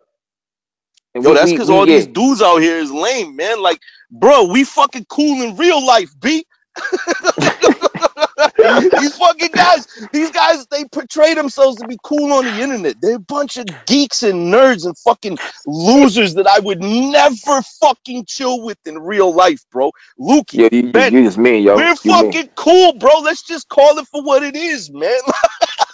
And 1.13 1.23
Yo, 1.23 1.29
we, 1.29 1.35
that's 1.37 1.51
because 1.51 1.69
all 1.69 1.85
these 1.85 2.07
dudes 2.07 2.41
out 2.41 2.57
here 2.57 2.77
is 2.77 2.91
lame, 2.91 3.37
man. 3.37 3.61
Like, 3.61 3.79
bro, 4.11 4.51
we 4.51 4.65
fucking 4.65 5.05
cool 5.05 5.41
in 5.43 5.55
real 5.55 5.85
life, 5.85 6.09
B. 6.19 6.45
these 8.99 9.17
fucking 9.17 9.51
guys, 9.51 9.87
these 10.11 10.31
guys, 10.31 10.65
they 10.67 10.85
portray 10.85 11.33
themselves 11.33 11.77
to 11.77 11.87
be 11.87 11.97
cool 12.03 12.33
on 12.33 12.45
the 12.45 12.61
internet. 12.61 12.99
They're 13.01 13.15
a 13.15 13.19
bunch 13.19 13.57
of 13.57 13.65
geeks 13.85 14.23
and 14.23 14.53
nerds 14.53 14.85
and 14.85 14.97
fucking 14.97 15.37
losers 15.65 16.35
that 16.35 16.47
I 16.47 16.59
would 16.59 16.81
never 16.81 17.61
fucking 17.81 18.25
chill 18.25 18.61
with 18.61 18.77
in 18.85 18.99
real 18.99 19.33
life, 19.33 19.63
bro. 19.71 19.91
Luke, 20.17 20.53
yeah, 20.53 20.69
you, 20.71 20.91
ben, 20.91 21.13
you, 21.13 21.23
just 21.23 21.37
mean, 21.37 21.63
yo. 21.63 21.75
We're 21.75 21.89
you 21.89 21.95
fucking 21.95 22.31
mean. 22.31 22.49
cool, 22.55 22.93
bro. 22.93 23.19
Let's 23.19 23.43
just 23.43 23.69
call 23.69 23.97
it 23.97 24.07
for 24.07 24.21
what 24.21 24.43
it 24.43 24.55
is, 24.55 24.91
man. 24.91 25.19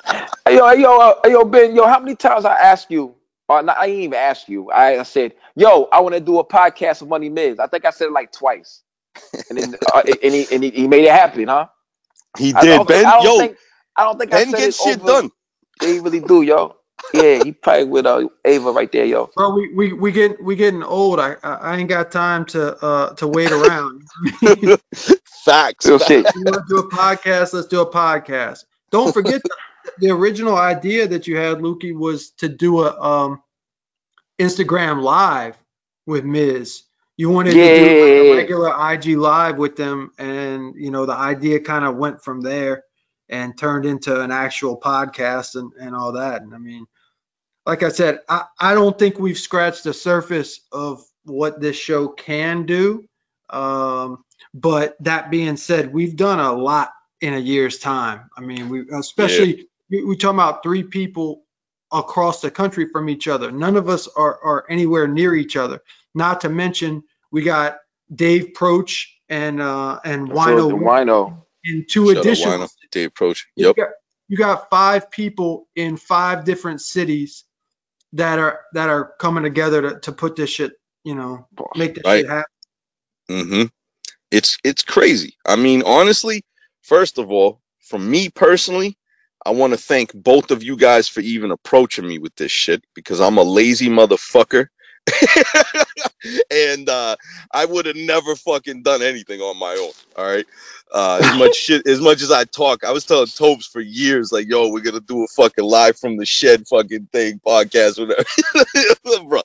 hey, 0.45 0.57
yo, 0.57 0.69
hey, 0.69 0.81
yo, 0.81 0.97
uh, 0.97 1.15
hey, 1.23 1.31
yo, 1.31 1.45
Ben, 1.45 1.75
yo, 1.75 1.87
how 1.87 1.99
many 1.99 2.15
times 2.15 2.45
I 2.45 2.55
ask 2.55 2.89
you? 2.89 3.15
Or 3.47 3.61
not, 3.61 3.77
I 3.77 3.87
didn't 3.87 4.03
even 4.03 4.17
ask 4.17 4.47
you. 4.47 4.71
I, 4.71 4.99
I 4.99 5.03
said, 5.03 5.33
yo, 5.55 5.89
I 5.91 5.99
want 5.99 6.15
to 6.15 6.21
do 6.21 6.39
a 6.39 6.45
podcast 6.45 7.01
with 7.01 7.09
Money 7.09 7.29
Miz. 7.29 7.59
I 7.59 7.67
think 7.67 7.85
I 7.85 7.89
said 7.89 8.07
it 8.07 8.13
like 8.13 8.31
twice. 8.31 8.81
And 9.49 9.57
then, 9.57 9.75
uh, 9.93 10.03
and, 10.23 10.33
he, 10.33 10.47
and 10.51 10.63
he, 10.63 10.69
he 10.71 10.87
made 10.87 11.03
it 11.05 11.11
happen, 11.11 11.47
huh? 11.47 11.67
He 12.37 12.53
did, 12.53 12.87
Ben. 12.87 13.05
I 13.05 13.21
yo, 13.23 13.37
think, 13.37 13.57
I 13.95 14.03
don't 14.03 14.17
think 14.17 14.31
Ben 14.31 14.47
I 14.47 14.51
said 14.51 14.57
gets 14.57 14.81
shit 14.81 14.99
over. 15.01 15.07
done. 15.07 15.31
He 15.81 15.99
really 15.99 16.21
do, 16.21 16.41
yo. 16.41 16.75
Yeah, 17.13 17.43
he 17.43 17.51
probably 17.51 17.85
with 17.85 18.05
uh, 18.05 18.27
Ava 18.45 18.71
right 18.71 18.91
there, 18.91 19.05
yo. 19.05 19.29
Bro, 19.35 19.55
we 19.55 19.73
we 19.73 19.93
we 19.93 20.11
get 20.11 20.41
we 20.43 20.55
getting 20.55 20.83
old. 20.83 21.19
I 21.19 21.35
I 21.43 21.77
ain't 21.77 21.89
got 21.89 22.11
time 22.11 22.45
to 22.45 22.77
uh 22.83 23.13
to 23.15 23.27
wait 23.27 23.51
around. 23.51 24.03
Facts. 25.43 25.87
Real 25.87 25.99
shit. 25.99 26.25
You 26.35 26.43
want 26.43 26.55
to 26.55 26.63
do 26.69 26.77
a 26.77 26.89
podcast? 26.89 27.53
Let's 27.53 27.67
do 27.67 27.81
a 27.81 27.91
podcast. 27.91 28.65
Don't 28.91 29.13
forget 29.13 29.41
the, 29.43 29.49
the 29.97 30.09
original 30.11 30.55
idea 30.55 31.07
that 31.07 31.27
you 31.27 31.37
had, 31.37 31.57
Lukey, 31.57 31.93
was 31.95 32.31
to 32.37 32.47
do 32.47 32.81
a 32.81 33.01
um 33.01 33.41
Instagram 34.39 35.01
live 35.01 35.57
with 36.05 36.23
Miz. 36.23 36.83
You 37.17 37.29
wanted 37.29 37.55
Yeah. 37.55 37.67
to 37.67 37.75
do 37.75 38.01
like 38.01 38.27
a 38.27 38.35
regular 38.35 38.93
IG 38.93 39.17
live 39.17 39.57
with 39.57 39.75
them, 39.75 40.11
and 40.17 40.73
you 40.75 40.91
know 40.91 41.05
the 41.05 41.13
idea 41.13 41.59
kind 41.59 41.85
of 41.85 41.95
went 41.97 42.23
from 42.23 42.41
there 42.41 42.83
and 43.29 43.57
turned 43.57 43.85
into 43.85 44.19
an 44.21 44.31
actual 44.31 44.79
podcast 44.79 45.55
and, 45.55 45.71
and 45.79 45.95
all 45.95 46.13
that. 46.13 46.41
And 46.41 46.53
I 46.53 46.57
mean, 46.57 46.85
like 47.65 47.83
I 47.83 47.89
said, 47.89 48.19
I, 48.27 48.43
I 48.59 48.73
don't 48.73 48.97
think 48.97 49.19
we've 49.19 49.37
scratched 49.37 49.83
the 49.85 49.93
surface 49.93 50.61
of 50.71 51.01
what 51.23 51.61
this 51.61 51.77
show 51.77 52.09
can 52.09 52.65
do. 52.65 53.05
Um, 53.49 54.23
but 54.53 54.95
that 55.01 55.29
being 55.31 55.57
said, 55.57 55.93
we've 55.93 56.15
done 56.15 56.39
a 56.39 56.51
lot 56.53 56.91
in 57.21 57.33
a 57.33 57.39
year's 57.39 57.77
time. 57.77 58.29
I 58.35 58.41
mean, 58.41 58.69
we 58.69 58.83
especially 58.91 59.67
we, 59.89 60.03
we 60.03 60.17
talking 60.17 60.35
about 60.39 60.63
three 60.63 60.83
people 60.83 61.43
across 61.91 62.41
the 62.41 62.49
country 62.51 62.87
from 62.91 63.09
each 63.09 63.27
other. 63.27 63.51
None 63.51 63.75
of 63.77 63.89
us 63.89 64.07
are, 64.07 64.39
are 64.43 64.65
anywhere 64.69 65.07
near 65.07 65.35
each 65.35 65.55
other. 65.57 65.81
Not 66.15 66.41
to 66.41 66.49
mention 66.49 67.03
we 67.31 67.43
got 67.43 67.77
Dave 68.13 68.53
Proch 68.55 69.07
and 69.29 69.61
uh 69.61 69.99
and 70.05 70.29
Wino 70.29 70.69
the 70.69 70.75
Wino. 70.75 71.33
in 71.65 71.85
two 71.89 72.09
Shout 72.13 72.27
out 72.27 72.27
additional 72.27 72.53
Dave 72.91 73.13
you 73.57 73.69
Yep. 73.69 73.77
got, 73.77 73.89
you 74.29 74.37
got 74.37 74.71
five 74.71 75.11
people 75.11 75.69
in 75.77 75.97
five 75.97 76.45
different 76.45 76.81
cities 76.81 77.45
that 78.13 78.39
are 78.39 78.61
that 78.73 78.89
are 78.89 79.13
coming 79.19 79.43
together 79.43 79.81
to, 79.81 80.01
to 80.01 80.11
put 80.13 80.35
this 80.37 80.49
shit, 80.51 80.73
you 81.03 81.15
know, 81.15 81.47
make 81.75 81.95
this 81.95 82.05
Right. 82.05 82.25
shit 82.25 82.29
happen. 82.29 82.45
hmm 83.29 83.63
It's 84.31 84.57
it's 84.63 84.83
crazy. 84.83 85.37
I 85.45 85.55
mean, 85.57 85.83
honestly, 85.85 86.43
first 86.83 87.19
of 87.19 87.31
all, 87.31 87.61
for 87.79 87.99
me 87.99 88.29
personally, 88.29 88.97
I 89.45 89.51
want 89.51 89.73
to 89.73 89.77
thank 89.79 90.13
both 90.13 90.51
of 90.51 90.63
you 90.63 90.77
guys 90.77 91.07
for 91.07 91.21
even 91.21 91.51
approaching 91.51 92.07
me 92.07 92.19
with 92.19 92.35
this 92.35 92.51
shit 92.51 92.83
because 92.95 93.21
I'm 93.21 93.37
a 93.37 93.43
lazy 93.43 93.89
motherfucker. 93.89 94.67
and 96.51 96.87
uh, 96.89 97.15
I 97.51 97.65
would 97.65 97.85
have 97.85 97.95
never 97.95 98.35
fucking 98.35 98.83
done 98.83 99.01
anything 99.01 99.41
on 99.41 99.57
my 99.57 99.73
own. 99.73 99.91
All 100.15 100.25
right. 100.25 100.45
Uh, 100.93 101.21
as 101.23 101.37
much 101.39 101.55
shit, 101.55 101.87
as 101.87 102.01
much 102.01 102.21
as 102.21 102.31
I 102.31 102.43
talk, 102.43 102.83
I 102.83 102.91
was 102.91 103.05
telling 103.05 103.27
Topes 103.27 103.65
for 103.65 103.79
years, 103.79 104.31
like, 104.33 104.47
yo, 104.49 104.69
we're 104.69 104.81
gonna 104.81 104.99
do 104.99 105.23
a 105.23 105.27
fucking 105.27 105.63
live 105.63 105.97
from 105.97 106.17
the 106.17 106.25
shed 106.25 106.67
fucking 106.67 107.07
thing 107.13 107.39
podcast, 107.45 107.97
whatever. 107.97 108.25
Bro, 109.29 109.41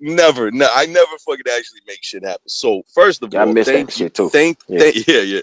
never, 0.00 0.50
no, 0.50 0.66
I 0.72 0.86
never 0.86 1.16
fucking 1.24 1.44
actually 1.56 1.82
make 1.86 2.02
shit 2.02 2.24
happen. 2.24 2.48
So 2.48 2.82
first 2.94 3.22
of 3.22 3.32
Yeah, 3.32 3.42
I 3.44 3.46
all, 3.46 3.52
miss 3.52 3.66
that 3.66 3.72
thank 3.74 3.90
you, 3.90 4.06
shit 4.06 4.14
too. 4.14 4.28
thank, 4.28 4.58
Yeah. 4.66 4.80
thank, 4.80 5.06
yeah, 5.06 5.20
yeah, 5.20 5.40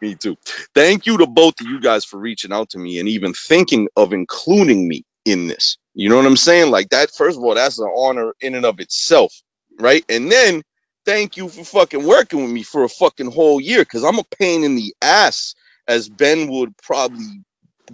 me 0.00 0.14
too. 0.14 0.36
Thank 0.74 1.06
you 1.06 1.18
to 1.18 1.26
both 1.26 1.60
of 1.60 1.66
you 1.66 1.80
guys 1.80 2.04
for 2.04 2.18
reaching 2.18 2.52
out 2.52 2.70
to 2.70 2.78
me 2.78 3.00
and 3.00 3.08
even 3.08 3.34
thinking 3.34 3.88
of 3.96 4.12
including 4.12 4.86
me 4.86 5.04
in 5.24 5.48
this. 5.48 5.78
You 5.94 6.08
know 6.08 6.16
what 6.16 6.26
I'm 6.26 6.36
saying? 6.36 6.70
Like 6.70 6.90
that. 6.90 7.10
First 7.10 7.38
of 7.38 7.44
all, 7.44 7.54
that's 7.54 7.78
an 7.78 7.90
honor 7.94 8.32
in 8.40 8.54
and 8.54 8.64
of 8.64 8.80
itself, 8.80 9.34
right? 9.78 10.04
And 10.08 10.30
then 10.30 10.62
thank 11.04 11.36
you 11.36 11.48
for 11.48 11.64
fucking 11.64 12.04
working 12.04 12.42
with 12.42 12.50
me 12.50 12.62
for 12.62 12.84
a 12.84 12.88
fucking 12.88 13.30
whole 13.30 13.60
year 13.60 13.80
because 13.80 14.04
I'm 14.04 14.18
a 14.18 14.24
pain 14.38 14.64
in 14.64 14.74
the 14.74 14.94
ass, 15.02 15.54
as 15.86 16.08
Ben 16.08 16.48
would 16.48 16.76
probably 16.78 17.42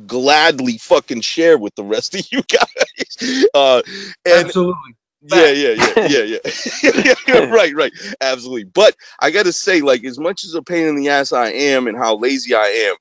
gladly 0.07 0.79
fucking 0.79 1.23
share 1.23 1.59
with 1.59 1.75
the 1.75 1.85
rest 1.85 2.15
of 2.15 2.27
you 2.31 2.43
guys. 2.49 3.49
Uh, 3.55 3.83
and 4.25 4.47
Absolutely. 4.47 4.95
yeah, 5.23 5.49
yeah, 5.49 5.75
yeah, 5.97 6.07
yeah, 6.09 6.39
yeah. 6.83 7.15
yeah. 7.27 7.39
right, 7.51 7.75
right. 7.75 7.93
Absolutely. 8.21 8.65
But 8.65 8.95
I 9.21 9.31
gotta 9.31 9.53
say, 9.53 9.81
like, 9.81 10.05
as 10.05 10.19
much 10.19 10.45
as 10.45 10.55
a 10.55 10.63
pain 10.63 10.87
in 10.87 10.97
the 10.97 11.09
ass 11.09 11.33
I 11.33 11.51
am 11.51 11.89
and 11.89 11.97
how 11.97 12.17
lazy 12.17 12.55
I 12.55 12.91
am, 12.91 12.97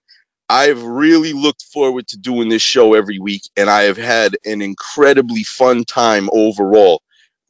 I've 0.49 0.83
really 0.83 1.33
looked 1.33 1.63
forward 1.73 2.07
to 2.09 2.17
doing 2.17 2.49
this 2.49 2.61
show 2.63 2.93
every 2.95 3.19
week, 3.19 3.43
and 3.57 3.69
I 3.69 3.83
have 3.83 3.97
had 3.97 4.37
an 4.45 4.61
incredibly 4.61 5.43
fun 5.43 5.85
time 5.85 6.29
overall 6.33 7.01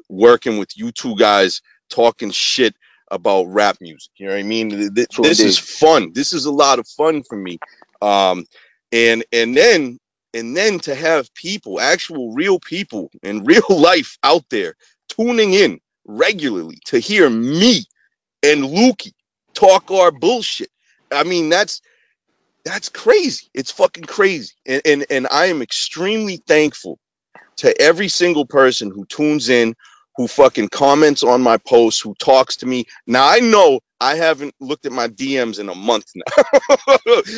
working 0.10 0.58
with 0.58 0.78
you 0.78 0.92
two 0.92 1.16
guys 1.16 1.62
talking 1.90 2.32
shit 2.32 2.76
about 3.12 3.46
rap 3.46 3.78
music. 3.82 4.12
You 4.18 4.28
know 4.28 4.34
what 4.34 4.40
I 4.40 4.44
mean? 4.44 4.70
Th- 4.72 4.94
th- 4.96 5.08
This 5.22 5.44
is 5.44 5.58
fun. 5.60 6.12
This 6.14 6.34
is 6.34 6.46
a 6.46 6.52
lot 6.52 6.80
of 6.80 6.88
fun 6.88 7.24
for 7.24 7.38
me. 7.38 7.60
Um, 8.02 8.46
and 8.92 9.24
and 9.32 9.56
then 9.56 10.00
and 10.34 10.56
then 10.58 10.80
to 10.82 10.96
have 10.96 11.34
people, 11.34 11.80
actual 11.80 12.34
real 12.34 12.60
people 12.60 13.12
in 13.24 13.44
real 13.46 13.64
life 13.70 14.18
out 14.24 14.44
there 14.50 14.76
tuning 15.10 15.54
in 15.54 15.80
regularly 16.06 16.80
to 16.86 17.00
hear 17.00 17.30
me 17.30 17.84
and 18.44 18.64
Lukey 18.64 19.14
talk 19.54 19.92
our 19.92 20.12
bullshit. 20.12 20.70
I 21.12 21.24
mean, 21.24 21.50
that's 21.50 21.82
that's 22.68 22.90
crazy. 22.90 23.48
It's 23.54 23.72
fucking 23.72 24.04
crazy. 24.04 24.54
And 24.66 24.82
and, 24.86 25.06
and 25.10 25.28
I 25.32 25.48
am 25.48 25.62
extremely 25.62 26.38
thankful 26.38 27.00
to 27.58 27.82
every 27.82 28.10
single 28.10 28.46
person 28.46 28.92
who 28.92 29.06
tunes 29.06 29.50
in, 29.50 29.76
who 30.18 30.28
fucking 30.28 30.70
comments 30.70 31.24
on 31.24 31.42
my 31.42 31.58
posts, 31.58 32.02
who 32.02 32.14
talks 32.16 32.58
to 32.58 32.66
me. 32.66 32.86
Now 33.08 33.28
I 33.28 33.40
know 33.40 33.80
I 34.02 34.16
haven't 34.16 34.54
looked 34.60 34.86
at 34.86 34.92
my 34.92 35.08
DMs 35.08 35.60
in 35.60 35.70
a 35.70 35.76
month 35.76 36.12
now. 36.14 36.84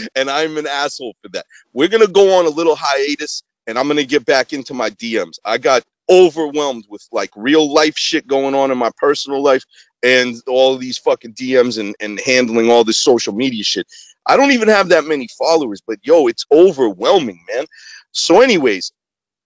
and 0.16 0.30
I'm 0.30 0.58
an 0.58 0.68
asshole 0.68 1.16
for 1.22 1.30
that. 1.30 1.46
We're 1.74 1.90
gonna 1.90 2.08
go 2.08 2.40
on 2.40 2.48
a 2.48 2.50
little 2.50 2.76
hiatus 2.76 3.44
and 3.68 3.78
I'm 3.78 3.88
gonna 3.88 4.04
get 4.06 4.26
back 4.26 4.52
into 4.52 4.74
my 4.74 4.90
DMs. 4.90 5.38
I 5.46 5.60
got 5.60 5.84
overwhelmed 6.10 6.86
with 6.90 7.08
like 7.12 7.30
real 7.36 7.72
life 7.72 7.96
shit 7.96 8.26
going 8.26 8.56
on 8.56 8.72
in 8.72 8.80
my 8.80 8.90
personal 8.98 9.44
life 9.44 9.64
and 10.02 10.36
all 10.48 10.78
these 10.78 10.98
fucking 10.98 11.34
DMs 11.34 11.78
and, 11.80 11.96
and 12.00 12.20
handling 12.20 12.72
all 12.72 12.84
this 12.84 13.00
social 13.00 13.34
media 13.34 13.64
shit. 13.64 13.86
I 14.26 14.38
don't 14.38 14.52
even 14.52 14.70
have 14.70 14.90
that 14.90 15.06
many 15.06 15.28
followers, 15.38 15.82
but 15.86 16.00
yo, 16.04 16.28
it's 16.28 16.46
overwhelming, 16.52 17.44
man. 17.52 17.66
So, 18.12 18.42
anyways, 18.42 18.92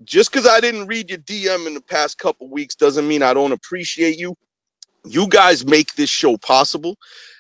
just 0.03 0.31
because 0.31 0.47
I 0.47 0.59
didn't 0.59 0.87
read 0.87 1.09
your 1.09 1.19
DM 1.19 1.67
in 1.67 1.73
the 1.73 1.81
past 1.81 2.17
couple 2.17 2.49
weeks 2.49 2.75
doesn't 2.75 3.07
mean 3.07 3.23
I 3.23 3.33
don't 3.33 3.51
appreciate 3.53 4.17
you. 4.17 4.35
You 5.05 5.27
guys 5.27 5.65
make 5.65 5.95
this 5.95 6.09
show 6.09 6.37
possible. 6.37 6.97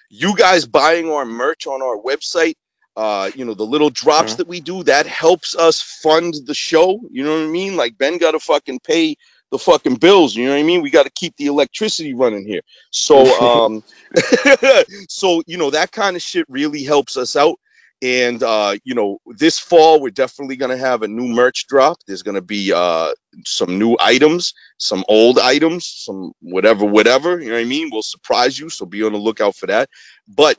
You 0.09 0.35
guys 0.35 0.65
buying 0.65 1.11
our 1.11 1.25
merch 1.25 1.67
on 1.67 1.81
our 1.81 1.97
website, 1.97 2.55
uh, 2.95 3.31
you 3.35 3.45
know, 3.45 3.53
the 3.53 3.65
little 3.65 3.89
drops 3.89 4.33
Mhm. 4.33 4.37
that 4.37 4.47
we 4.47 4.59
do, 4.61 4.83
that 4.83 5.07
helps 5.07 5.55
us 5.55 5.81
fund 5.81 6.35
the 6.45 6.53
show. 6.53 7.01
You 7.11 7.23
know 7.23 7.33
what 7.39 7.45
I 7.45 7.51
mean? 7.51 7.75
Like 7.75 7.97
Ben 7.97 8.17
got 8.17 8.31
to 8.31 8.39
fucking 8.39 8.79
pay 8.81 9.15
the 9.53 9.59
fucking 9.59 9.97
bills. 9.97 10.35
You 10.35 10.45
know 10.45 10.53
what 10.53 10.59
I 10.59 10.63
mean? 10.63 10.81
We 10.81 10.89
got 10.89 11.03
to 11.03 11.11
keep 11.11 11.37
the 11.37 11.45
electricity 11.45 12.15
running 12.15 12.43
here. 12.43 12.61
So, 12.89 13.39
um, 13.65 13.83
so 15.07 15.43
you 15.45 15.57
know 15.57 15.69
that 15.69 15.91
kind 15.91 16.15
of 16.15 16.21
shit 16.21 16.45
really 16.49 16.83
helps 16.83 17.15
us 17.15 17.35
out. 17.35 17.59
And 18.01 18.41
uh, 18.41 18.75
you 18.83 18.95
know, 18.95 19.19
this 19.27 19.59
fall 19.59 20.01
we're 20.01 20.09
definitely 20.09 20.57
gonna 20.57 20.77
have 20.77 21.03
a 21.03 21.07
new 21.07 21.27
merch 21.27 21.67
drop. 21.67 21.97
There's 22.07 22.23
gonna 22.23 22.41
be 22.41 22.73
uh 22.73 23.13
some 23.45 23.77
new 23.77 23.95
items, 23.99 24.55
some 24.77 25.05
old 25.07 25.37
items, 25.37 25.85
some 25.85 26.33
whatever, 26.41 26.83
whatever. 26.85 27.39
You 27.39 27.49
know 27.49 27.55
what 27.55 27.61
I 27.61 27.65
mean? 27.65 27.89
We'll 27.91 28.01
surprise 28.01 28.59
you, 28.59 28.69
so 28.69 28.87
be 28.87 29.03
on 29.03 29.13
the 29.13 29.19
lookout 29.19 29.55
for 29.55 29.67
that. 29.67 29.87
But 30.27 30.57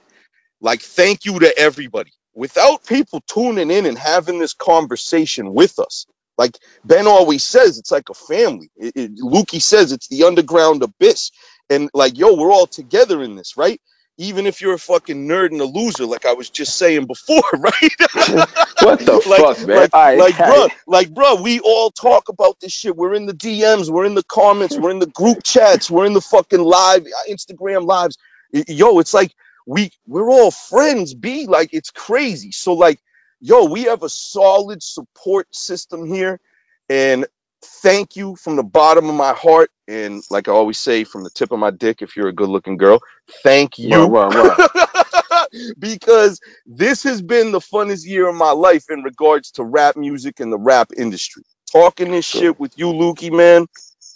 like, 0.60 0.80
thank 0.80 1.24
you 1.24 1.40
to 1.40 1.58
everybody. 1.58 2.12
Without 2.32 2.86
people 2.86 3.22
tuning 3.26 3.72
in 3.72 3.86
and 3.86 3.98
having 3.98 4.38
this 4.38 4.54
conversation 4.54 5.52
with 5.52 5.80
us, 5.80 6.06
like 6.36 6.58
Ben 6.84 7.06
always 7.06 7.44
says, 7.44 7.78
it's 7.78 7.90
like 7.92 8.08
a 8.10 8.14
family. 8.14 8.70
It, 8.76 8.92
it, 8.96 9.16
Lukey 9.18 9.62
says 9.62 9.92
it's 9.92 10.08
the 10.08 10.24
underground 10.24 10.82
abyss, 10.82 11.30
and 11.70 11.90
like, 11.94 12.18
yo, 12.18 12.34
we're 12.34 12.52
all 12.52 12.66
together 12.66 13.22
in 13.22 13.36
this, 13.36 13.56
right? 13.56 13.80
Even 14.16 14.46
if 14.46 14.60
you're 14.60 14.74
a 14.74 14.78
fucking 14.78 15.26
nerd 15.26 15.50
and 15.50 15.60
a 15.60 15.64
loser, 15.64 16.06
like 16.06 16.24
I 16.24 16.34
was 16.34 16.48
just 16.50 16.76
saying 16.76 17.06
before, 17.06 17.42
right? 17.52 18.48
What 18.80 19.00
the 19.00 19.22
like, 19.26 19.40
fuck, 19.40 19.66
man? 19.66 19.76
Like, 19.76 19.92
right, 19.94 20.18
like, 20.18 20.36
bro, 20.36 20.68
like, 20.86 21.14
bro, 21.14 21.40
we 21.40 21.60
all 21.60 21.90
talk 21.90 22.28
about 22.28 22.60
this 22.60 22.72
shit. 22.72 22.96
We're 22.96 23.14
in 23.14 23.26
the 23.26 23.32
DMs, 23.32 23.88
we're 23.88 24.04
in 24.04 24.14
the 24.14 24.24
comments, 24.24 24.76
we're 24.76 24.90
in 24.90 24.98
the 24.98 25.06
group 25.06 25.42
chats, 25.42 25.90
we're 25.90 26.06
in 26.06 26.12
the 26.12 26.20
fucking 26.20 26.60
live 26.60 27.06
uh, 27.06 27.30
Instagram 27.30 27.86
lives. 27.86 28.18
Yo, 28.52 28.98
it's 28.98 29.14
like 29.14 29.32
we 29.66 29.90
we're 30.06 30.30
all 30.30 30.50
friends. 30.50 31.14
Be 31.14 31.46
like, 31.46 31.70
it's 31.72 31.90
crazy. 31.90 32.52
So 32.52 32.74
like, 32.74 33.00
yo, 33.44 33.64
we 33.66 33.82
have 33.84 34.02
a 34.02 34.08
solid 34.08 34.82
support 34.82 35.54
system 35.54 36.06
here, 36.06 36.40
and 36.88 37.26
thank 37.62 38.16
you 38.16 38.36
from 38.36 38.56
the 38.56 38.62
bottom 38.62 39.08
of 39.08 39.14
my 39.14 39.34
heart. 39.34 39.70
And 39.86 40.22
like 40.30 40.48
I 40.48 40.52
always 40.52 40.78
say, 40.78 41.04
from 41.04 41.24
the 41.24 41.30
tip 41.30 41.52
of 41.52 41.58
my 41.58 41.70
dick, 41.70 42.00
if 42.00 42.16
you're 42.16 42.28
a 42.28 42.32
good-looking 42.32 42.78
girl, 42.78 43.00
thank 43.42 43.78
you. 43.78 43.90
Because 45.78 46.40
this 46.66 47.02
has 47.04 47.22
been 47.22 47.52
the 47.52 47.60
funnest 47.60 48.06
year 48.06 48.28
of 48.28 48.34
my 48.34 48.50
life 48.50 48.86
in 48.90 49.02
regards 49.02 49.52
to 49.52 49.64
rap 49.64 49.96
music 49.96 50.40
and 50.40 50.52
the 50.52 50.58
rap 50.58 50.90
industry. 50.96 51.44
Talking 51.70 52.10
this 52.12 52.24
Sure. 52.24 52.40
shit 52.40 52.60
with 52.60 52.76
you, 52.78 52.86
Lukey, 52.86 53.30
man, 53.30 53.66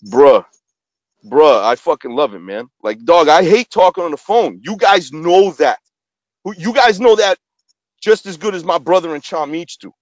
bruh, 0.06 0.44
bruh, 1.24 1.62
I 1.62 1.76
fucking 1.76 2.12
love 2.12 2.34
it, 2.34 2.40
man. 2.40 2.68
Like, 2.82 3.05
dog, 3.05 3.28
I 3.28 3.44
hate 3.44 3.70
talking 3.70 4.05
on 4.05 4.10
the 4.10 4.16
phone. 4.16 4.60
You 4.64 4.76
guys 4.76 5.12
know 5.12 5.50
that. 5.52 5.78
You 6.56 6.72
guys 6.72 6.98
know 6.98 7.16
that 7.16 7.38
just 8.01 8.27
as 8.27 8.37
good 8.37 8.55
as 8.55 8.65
my 8.65 8.79
brother 8.79 9.15
and 9.15 9.23
Chamich 9.23 9.79
do. 9.79 9.93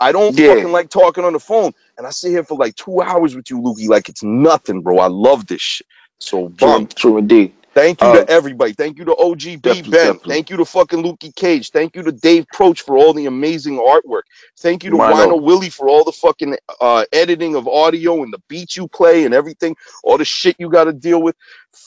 I 0.00 0.12
don't 0.12 0.36
Yeah. 0.38 0.48
fucking 0.48 0.72
like 0.72 0.90
talking 0.90 1.24
on 1.24 1.32
the 1.34 1.40
phone, 1.40 1.72
and 1.98 2.06
I 2.06 2.10
sit 2.10 2.30
here 2.30 2.44
for 2.44 2.56
like 2.58 2.76
two 2.76 3.00
hours 3.02 3.34
with 3.36 3.50
you, 3.50 3.60
Lukey, 3.60 3.88
like 3.88 4.08
it's 4.08 4.22
nothing, 4.22 4.82
bro. 4.82 4.98
I 4.98 5.08
love 5.08 5.46
this 5.46 5.62
shit. 5.62 5.86
So, 6.18 6.48
True, 6.58 6.68
bum. 6.70 6.86
true 6.88 7.18
indeed. 7.18 7.52
Thank 7.74 8.02
you 8.02 8.08
Uh, 8.08 8.12
to 8.12 8.30
everybody. 8.30 8.72
Thank 8.72 8.98
you 8.98 9.04
to 9.06 9.14
OGB 9.14 9.62
definitely, 9.62 9.90
Ben. 9.90 10.14
definitely. 10.14 10.34
Thank 10.34 10.50
you 10.50 10.56
to 10.58 10.64
fucking 10.64 11.02
Lukey 11.02 11.34
Cage. 11.34 11.70
Thank 11.70 11.94
you 11.96 12.02
to 12.04 12.12
Dave 12.12 12.46
Proch 12.52 12.80
for 12.80 12.96
all 12.96 13.12
the 13.12 13.26
amazing 13.26 13.76
artwork. 13.78 14.22
Thank 14.58 14.84
you 14.84 14.90
to 14.92 14.96
Wino. 14.96 15.14
Wino 15.14 15.42
Willie 15.42 15.70
for 15.70 15.88
all 15.88 16.04
the 16.04 16.12
fucking 16.12 16.56
uh, 16.80 17.04
editing 17.12 17.54
of 17.54 17.68
audio 17.68 18.22
and 18.22 18.32
the 18.32 18.40
beats 18.48 18.76
you 18.78 18.88
play 18.88 19.24
and 19.26 19.34
everything, 19.34 19.76
all 20.04 20.18
the 20.18 20.24
shit 20.24 20.56
you 20.58 20.70
got 20.70 20.84
to 20.84 20.92
deal 20.94 21.22
with. 21.22 21.36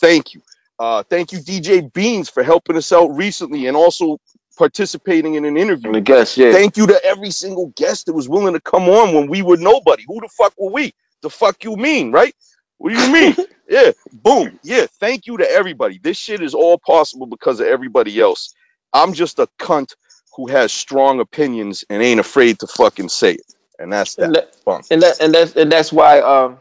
Thank 0.01 0.35
you. 0.35 0.41
Uh, 0.77 1.03
thank 1.03 1.31
you, 1.31 1.39
DJ 1.39 1.91
Beans, 1.91 2.29
for 2.29 2.43
helping 2.43 2.77
us 2.77 2.93
out 2.93 3.07
recently 3.07 3.67
and 3.67 3.75
also 3.75 4.19
participating 4.59 5.35
in 5.35 5.45
an 5.45 5.57
interview. 5.57 5.93
And 5.93 6.05
guess, 6.05 6.37
yeah. 6.37 6.51
Thank 6.51 6.75
you 6.75 6.85
to 6.87 7.05
every 7.05 7.31
single 7.31 7.67
guest 7.77 8.05
that 8.05 8.13
was 8.13 8.27
willing 8.27 8.53
to 8.53 8.59
come 8.59 8.89
on 8.89 9.15
when 9.15 9.27
we 9.27 9.41
were 9.41 9.57
nobody. 9.57 10.03
Who 10.05 10.19
the 10.19 10.27
fuck 10.27 10.53
were 10.57 10.69
we? 10.69 10.93
The 11.21 11.29
fuck 11.29 11.63
you 11.63 11.77
mean, 11.77 12.11
right? 12.11 12.35
What 12.77 12.93
do 12.93 13.01
you 13.01 13.11
mean? 13.11 13.35
yeah, 13.69 13.91
boom. 14.11 14.59
Yeah, 14.61 14.85
thank 14.99 15.27
you 15.27 15.37
to 15.37 15.49
everybody. 15.49 15.97
This 15.97 16.17
shit 16.17 16.41
is 16.41 16.53
all 16.53 16.77
possible 16.77 17.25
because 17.25 17.61
of 17.61 17.67
everybody 17.67 18.19
else. 18.19 18.53
I'm 18.91 19.13
just 19.13 19.39
a 19.39 19.47
cunt 19.57 19.95
who 20.35 20.47
has 20.47 20.73
strong 20.73 21.21
opinions 21.21 21.85
and 21.89 22.03
ain't 22.03 22.19
afraid 22.19 22.59
to 22.59 22.67
fucking 22.67 23.09
say 23.09 23.35
it. 23.35 23.53
And 23.79 23.93
that's 23.93 24.17
and 24.17 24.35
that. 24.35 24.53
that, 24.65 24.91
and 24.91 25.01
that 25.01 25.21
and 25.21 25.33
that's 25.33 25.55
and 25.55 25.71
that's 25.71 25.93
why 25.93 26.19
um 26.19 26.57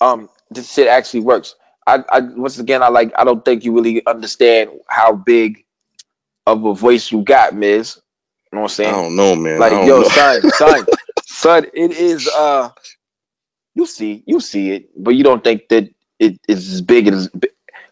um 0.00 0.30
this 0.50 0.72
shit 0.72 0.88
actually 0.88 1.20
works. 1.20 1.54
I, 1.86 2.02
I 2.10 2.20
once 2.20 2.58
again 2.58 2.82
I 2.82 2.88
like 2.88 3.12
I 3.18 3.24
don't 3.24 3.44
think 3.44 3.64
you 3.64 3.74
really 3.74 4.06
understand 4.06 4.70
how 4.88 5.12
big 5.12 5.64
of 6.46 6.64
a 6.64 6.74
voice 6.74 7.12
you 7.12 7.22
got, 7.22 7.54
Miz. 7.54 8.00
You 8.52 8.56
know 8.56 8.62
what 8.62 8.70
I'm 8.70 8.74
saying? 8.74 8.94
I 8.94 9.02
don't 9.02 9.16
know, 9.16 9.36
man. 9.36 9.60
Like 9.60 9.72
yo, 9.82 10.02
know. 10.02 10.04
son, 10.04 10.42
son, 10.48 10.88
son, 11.24 11.66
it 11.74 11.92
is 11.92 12.28
uh 12.28 12.70
you 13.74 13.86
see, 13.86 14.22
you 14.26 14.40
see 14.40 14.72
it, 14.72 14.90
but 14.96 15.14
you 15.14 15.24
don't 15.24 15.44
think 15.44 15.68
that 15.68 15.88
it 16.18 16.38
is 16.48 16.72
as 16.74 16.82
big 16.82 17.08
as 17.08 17.30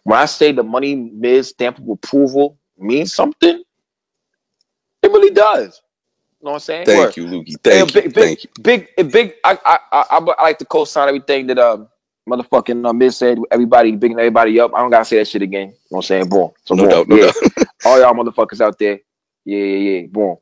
when 0.05 0.19
I 0.19 0.27
say 0.27 0.53
the 0.53 0.63
money 0.63 0.95
Miz 0.97 1.49
stamp 1.51 1.79
of 1.79 1.89
approval 1.89 2.59
means 2.79 3.15
something, 3.15 3.63
it 5.03 5.11
really 5.11 5.31
does. 5.31 5.81
You 6.41 6.47
know 6.47 6.51
what 6.53 6.55
I'm 6.55 6.61
saying? 6.61 6.93
Word. 6.93 7.15
Thank 7.15 7.17
you, 7.17 7.27
Lukey. 7.27 7.57
Thank 7.63 7.95
Hey, 7.95 8.01
you. 8.01 8.03
big, 8.03 8.15
big, 8.15 8.39
you. 8.45 8.49
big, 8.63 9.13
big. 9.13 9.35
I, 9.45 9.59
I, 9.65 9.79
I, 9.93 10.05
I 10.11 10.19
I 10.19 10.43
like 10.45 10.59
to 10.59 10.65
co-sign 10.65 11.09
everything 11.09 11.47
that 11.49 11.59
um 11.59 11.89
motherfucking 12.29 12.87
uh, 12.89 12.93
Miz 12.93 13.17
said. 13.17 13.39
Everybody 13.51 13.93
bigging 13.97 14.19
everybody 14.19 14.61
up. 14.61 14.75
I 14.75 14.81
don't 14.81 14.91
gotta 14.91 15.05
say 15.05 15.19
that 15.19 15.29
shit 15.29 15.43
again. 15.43 15.69
You 15.69 15.73
know 15.75 15.75
what 15.91 15.99
I'm 16.01 16.03
saying? 16.05 16.29
Boom. 16.29 16.51
So 16.65 16.75
No 16.75 16.83
boom. 16.85 16.91
doubt, 16.91 17.09
no 17.09 17.17
yeah. 17.17 17.23
doubt. 17.33 17.67
All 17.87 18.01
y'all 18.01 18.15
motherfuckers 18.15 18.61
out 18.61 18.79
there. 18.79 19.01
Yeah, 19.45 19.59
yeah, 19.65 20.01
yeah. 20.01 20.07
Boom. 20.09 20.37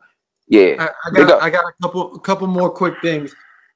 Yeah. 0.48 0.76
I, 0.78 0.90
I 1.06 1.10
got. 1.12 1.42
I 1.42 1.50
got 1.50 1.64
a 1.64 1.72
couple 1.82 2.14
a 2.16 2.20
couple 2.20 2.46
more 2.48 2.70
quick 2.70 2.94
things. 3.02 3.34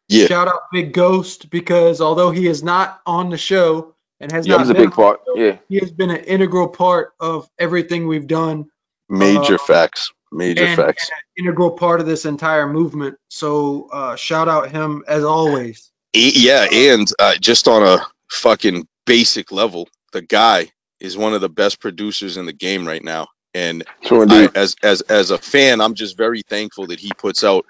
Yeah. 0.09 0.27
Shout 0.27 0.49
out 0.49 0.63
Big 0.73 0.93
Ghost 0.93 1.51
because 1.51 2.01
although 2.01 2.31
he 2.31 2.47
is 2.49 2.63
not 2.65 3.01
on 3.07 3.31
the 3.31 3.39
show 3.39 3.95
and 4.21 4.33
has 4.33 4.47
Yeah, 4.47 4.57
not 4.57 4.63
He's 4.63 4.71
a 4.71 4.75
been 4.75 4.85
big 4.87 4.93
part. 4.93 5.21
the 5.27 5.33
show, 5.37 5.43
Yeah. 5.45 5.59
he 5.69 5.79
has 5.79 5.91
been 5.93 6.11
an 6.11 6.25
integral 6.25 6.69
part 6.69 7.13
of 7.21 7.49
everything 7.59 8.07
we've 8.09 8.27
done 8.27 8.67
Major 9.09 9.55
Uh, 9.55 9.59
facts. 9.59 10.13
Major 10.33 10.65
and, 10.65 10.77
facts. 10.77 11.11
and 11.11 11.19
an 11.37 11.45
integral 11.47 11.73
part 11.73 12.01
of 12.01 12.07
this 12.07 12.25
entire 12.25 12.69
movement. 12.69 13.19
So 13.29 13.89
uh, 13.93 14.17
shout 14.17 14.49
out 14.49 14.71
him 14.71 15.05
as 15.09 15.25
always. 15.25 15.90
Yeah, 16.13 16.67
and 16.71 17.09
uh, 17.19 17.37
just 17.37 17.69
on 17.69 17.83
a 17.83 18.05
fucking 18.31 18.87
basic 19.07 19.53
level, 19.53 19.89
the 20.13 20.23
guy 20.23 20.71
is 20.99 21.17
one 21.17 21.35
of 21.35 21.41
the 21.41 21.49
best 21.49 21.81
producers 21.81 22.37
in 22.37 22.47
the 22.47 22.53
game 22.53 22.87
right 22.87 23.03
now. 23.03 23.29
And 23.55 23.85
True 24.05 24.27
I, 24.29 24.49
as 24.55 24.77
as 24.83 25.01
as 25.03 25.31
a 25.31 25.39
fan, 25.39 25.81
I'm 25.81 25.95
just 25.95 26.17
very 26.17 26.43
thankful 26.43 26.89
that 26.89 27.01
he 27.01 27.11
puts 27.17 27.43
out, 27.43 27.67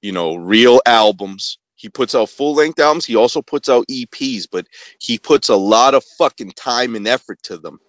you 0.00 0.12
know, 0.12 0.36
real 0.36 0.80
albums. 0.86 1.58
He 1.74 1.88
puts 1.88 2.14
out 2.14 2.30
full 2.30 2.54
length 2.54 2.78
albums. 2.78 3.04
He 3.04 3.16
also 3.16 3.42
puts 3.42 3.68
out 3.68 3.88
EPs, 3.88 4.46
but 4.50 4.66
he 5.00 5.18
puts 5.18 5.48
a 5.48 5.56
lot 5.56 5.94
of 5.94 6.04
fucking 6.18 6.52
time 6.52 6.94
and 6.94 7.06
effort 7.08 7.42
to 7.44 7.58
them. 7.58 7.80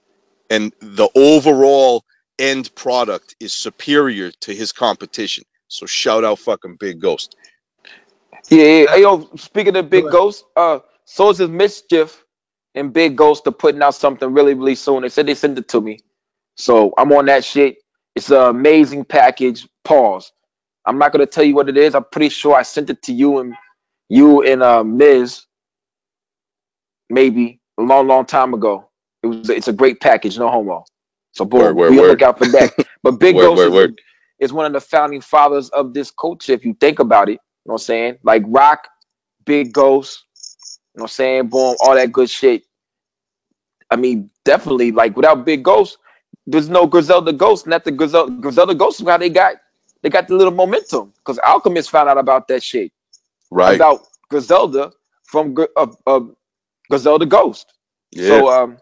And 0.49 0.73
the 0.79 1.09
overall 1.15 2.03
end 2.39 2.73
product 2.75 3.35
is 3.39 3.53
superior 3.53 4.31
to 4.41 4.53
his 4.53 4.71
competition. 4.71 5.43
So 5.67 5.85
shout 5.85 6.23
out 6.23 6.39
fucking 6.39 6.77
Big 6.77 6.99
Ghost. 6.99 7.35
Yeah, 8.49 8.63
yeah. 8.63 8.91
Hey, 8.95 9.01
yo, 9.01 9.29
speaking 9.37 9.75
of 9.75 9.89
Big 9.89 10.09
Ghost, 10.09 10.45
uh, 10.55 10.79
Souls 11.05 11.39
of 11.41 11.51
Mischief 11.51 12.23
and 12.75 12.93
Big 12.93 13.17
Ghost 13.17 13.47
are 13.47 13.51
putting 13.51 13.81
out 13.83 13.95
something 13.95 14.33
really, 14.33 14.53
really 14.53 14.75
soon. 14.75 15.03
They 15.03 15.09
said 15.09 15.27
they 15.27 15.35
sent 15.35 15.59
it 15.59 15.67
to 15.69 15.81
me. 15.81 15.99
So 16.55 16.93
I'm 16.97 17.11
on 17.13 17.25
that 17.27 17.45
shit. 17.45 17.77
It's 18.15 18.31
an 18.31 18.41
amazing 18.41 19.05
package. 19.05 19.67
Pause. 19.83 20.31
I'm 20.85 20.97
not 20.97 21.11
gonna 21.11 21.25
tell 21.27 21.43
you 21.43 21.55
what 21.55 21.69
it 21.69 21.77
is. 21.77 21.95
I'm 21.95 22.05
pretty 22.11 22.29
sure 22.29 22.55
I 22.55 22.63
sent 22.63 22.89
it 22.89 23.03
to 23.03 23.13
you 23.13 23.39
and 23.39 23.55
you 24.09 24.43
and 24.43 24.63
uh 24.63 24.83
Miz 24.83 25.45
maybe 27.09 27.61
a 27.79 27.83
long, 27.83 28.07
long 28.07 28.25
time 28.25 28.53
ago. 28.55 28.89
It 29.23 29.27
was 29.27 29.49
it's 29.49 29.69
a 29.69 29.73
great 29.73 30.01
package, 30.01 30.37
no 30.39 30.49
homo. 30.49 30.85
So 31.33 31.45
boom, 31.45 31.61
Word, 31.61 31.75
word, 31.75 31.91
be 31.91 31.99
on 31.99 32.07
the 32.07 32.09
word. 32.09 32.13
lookout 32.13 32.39
for 32.39 32.47
that. 32.47 32.73
But 33.03 33.13
Big 33.13 33.35
Word, 33.35 33.41
Ghost 33.41 33.57
word, 33.57 33.67
is, 33.67 33.73
word. 33.73 34.01
is 34.39 34.53
one 34.53 34.65
of 34.67 34.73
the 34.73 34.81
founding 34.81 35.21
fathers 35.21 35.69
of 35.69 35.93
this 35.93 36.11
culture, 36.11 36.53
if 36.53 36.65
you 36.65 36.75
think 36.75 36.99
about 36.99 37.29
it. 37.29 37.39
You 37.65 37.69
know 37.69 37.73
what 37.73 37.81
I'm 37.81 37.85
saying? 37.85 38.17
Like 38.23 38.43
Rock, 38.45 38.87
Big 39.43 39.73
Ghost, 39.73 40.23
you 40.93 40.99
know 40.99 41.03
what 41.03 41.05
I'm 41.05 41.07
saying? 41.09 41.47
Boom, 41.47 41.75
all 41.79 41.95
that 41.95 42.11
good 42.11 42.29
shit. 42.29 42.63
I 43.89 43.95
mean, 43.95 44.29
definitely, 44.43 44.91
like 44.91 45.15
without 45.15 45.45
Big 45.45 45.63
Ghost, 45.63 45.97
there's 46.45 46.69
no 46.69 46.85
Griselda 46.85 47.33
Ghost. 47.33 47.65
And 47.65 47.73
after 47.73 47.91
Griselda, 47.91 48.31
Griselda 48.39 48.75
Ghost 48.75 49.01
is 49.01 49.07
how 49.07 49.17
they 49.17 49.29
got 49.29 49.55
they 50.03 50.09
got 50.09 50.27
the 50.27 50.35
little 50.35 50.53
momentum. 50.53 51.11
Because 51.17 51.39
Alchemist 51.39 51.89
found 51.89 52.07
out 52.07 52.17
about 52.17 52.47
that 52.49 52.61
shit. 52.61 52.91
Right. 53.49 53.75
About 53.75 54.07
Griselda 54.29 54.91
from 55.23 55.55
uh, 55.75 55.87
uh, 56.05 56.21
Griselda 56.89 57.25
Ghost. 57.25 57.73
yeah. 58.11 58.27
So 58.27 58.49
um, 58.49 58.77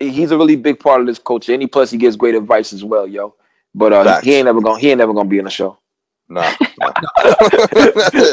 he's 0.00 0.32
a 0.32 0.36
really 0.36 0.56
big 0.56 0.80
part 0.80 1.00
of 1.00 1.06
this 1.06 1.18
culture, 1.18 1.52
and 1.52 1.62
he 1.62 1.68
plus 1.68 1.90
he 1.90 1.98
gives 1.98 2.16
great 2.16 2.34
advice 2.34 2.72
as 2.72 2.82
well, 2.82 3.06
yo. 3.06 3.34
But 3.74 3.92
uh, 3.92 4.04
Facts. 4.04 4.24
he 4.24 4.34
ain't 4.34 4.46
never 4.46 4.60
gonna 4.60 4.80
he 4.80 4.90
ain't 4.90 4.98
never 4.98 5.14
gonna 5.14 5.28
be 5.28 5.38
in 5.38 5.44
the 5.44 5.50
show. 5.50 5.78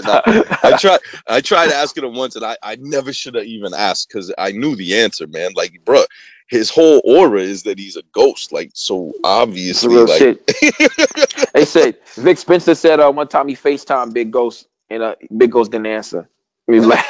Nah. 0.07 0.21
I 0.63 0.77
tried. 0.79 0.99
I 1.27 1.41
tried 1.41 1.71
asking 1.71 2.05
him 2.05 2.13
once, 2.13 2.35
and 2.35 2.45
I, 2.45 2.57
I 2.61 2.77
never 2.79 3.11
should 3.11 3.35
have 3.35 3.45
even 3.45 3.73
asked 3.73 4.07
because 4.07 4.31
I 4.37 4.51
knew 4.51 4.75
the 4.75 4.97
answer, 4.99 5.25
man. 5.25 5.51
Like, 5.55 5.83
bro, 5.83 6.03
his 6.47 6.69
whole 6.69 7.01
aura 7.03 7.41
is 7.41 7.63
that 7.63 7.77
he's 7.79 7.97
a 7.97 8.03
ghost. 8.13 8.51
Like, 8.51 8.71
so 8.73 9.13
obviously, 9.23 9.95
real 9.95 10.07
like, 10.07 10.19
shit. 10.19 11.49
They 11.53 11.65
said 11.65 11.97
Vic 12.15 12.37
Spencer 12.37 12.75
said 12.75 12.99
uh, 12.99 13.11
one 13.11 13.27
time 13.27 13.47
he 13.47 13.55
FaceTime 13.55 14.13
Big 14.13 14.31
Ghost 14.31 14.67
and 14.89 15.01
uh, 15.01 15.15
Big 15.35 15.51
Ghost 15.51 15.71
didn't 15.71 15.87
answer. 15.87 16.29
Like, 16.67 17.05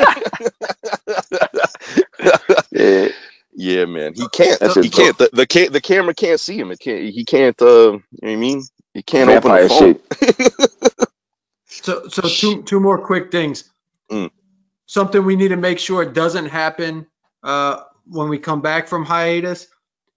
yeah, 2.72 3.07
yeah, 3.53 3.85
man, 3.85 4.14
he 4.14 4.27
can't. 4.30 4.59
That's 4.59 4.76
he 4.76 4.89
can't. 4.89 5.18
The, 5.18 5.30
the 5.34 5.69
the 5.72 5.81
camera 5.81 6.14
can't 6.14 6.39
see 6.39 6.57
him. 6.57 6.72
It 6.72 6.80
can't. 6.80 7.09
He 7.09 7.26
can't. 7.26 7.59
Uh, 7.61 7.65
you 7.65 7.91
know 7.91 8.01
what 8.19 8.31
I 8.31 8.35
mean? 8.35 8.64
He 8.97 9.03
can't 9.03 9.29
vampire 9.29 9.63
open 9.63 9.63
the 9.63 9.69
phone. 9.69 9.99
shit. 10.19 10.81
So, 11.67 12.07
so 12.09 12.23
two 12.23 12.63
two 12.63 12.79
more 12.79 12.97
quick 13.05 13.31
things. 13.31 13.65
Mm. 14.11 14.31
Something 14.87 15.25
we 15.25 15.35
need 15.35 15.49
to 15.49 15.57
make 15.57 15.79
sure 15.79 16.05
doesn't 16.05 16.47
happen 16.47 17.07
uh, 17.43 17.83
when 18.07 18.29
we 18.29 18.39
come 18.39 18.61
back 18.61 18.87
from 18.87 19.05
hiatus. 19.05 19.67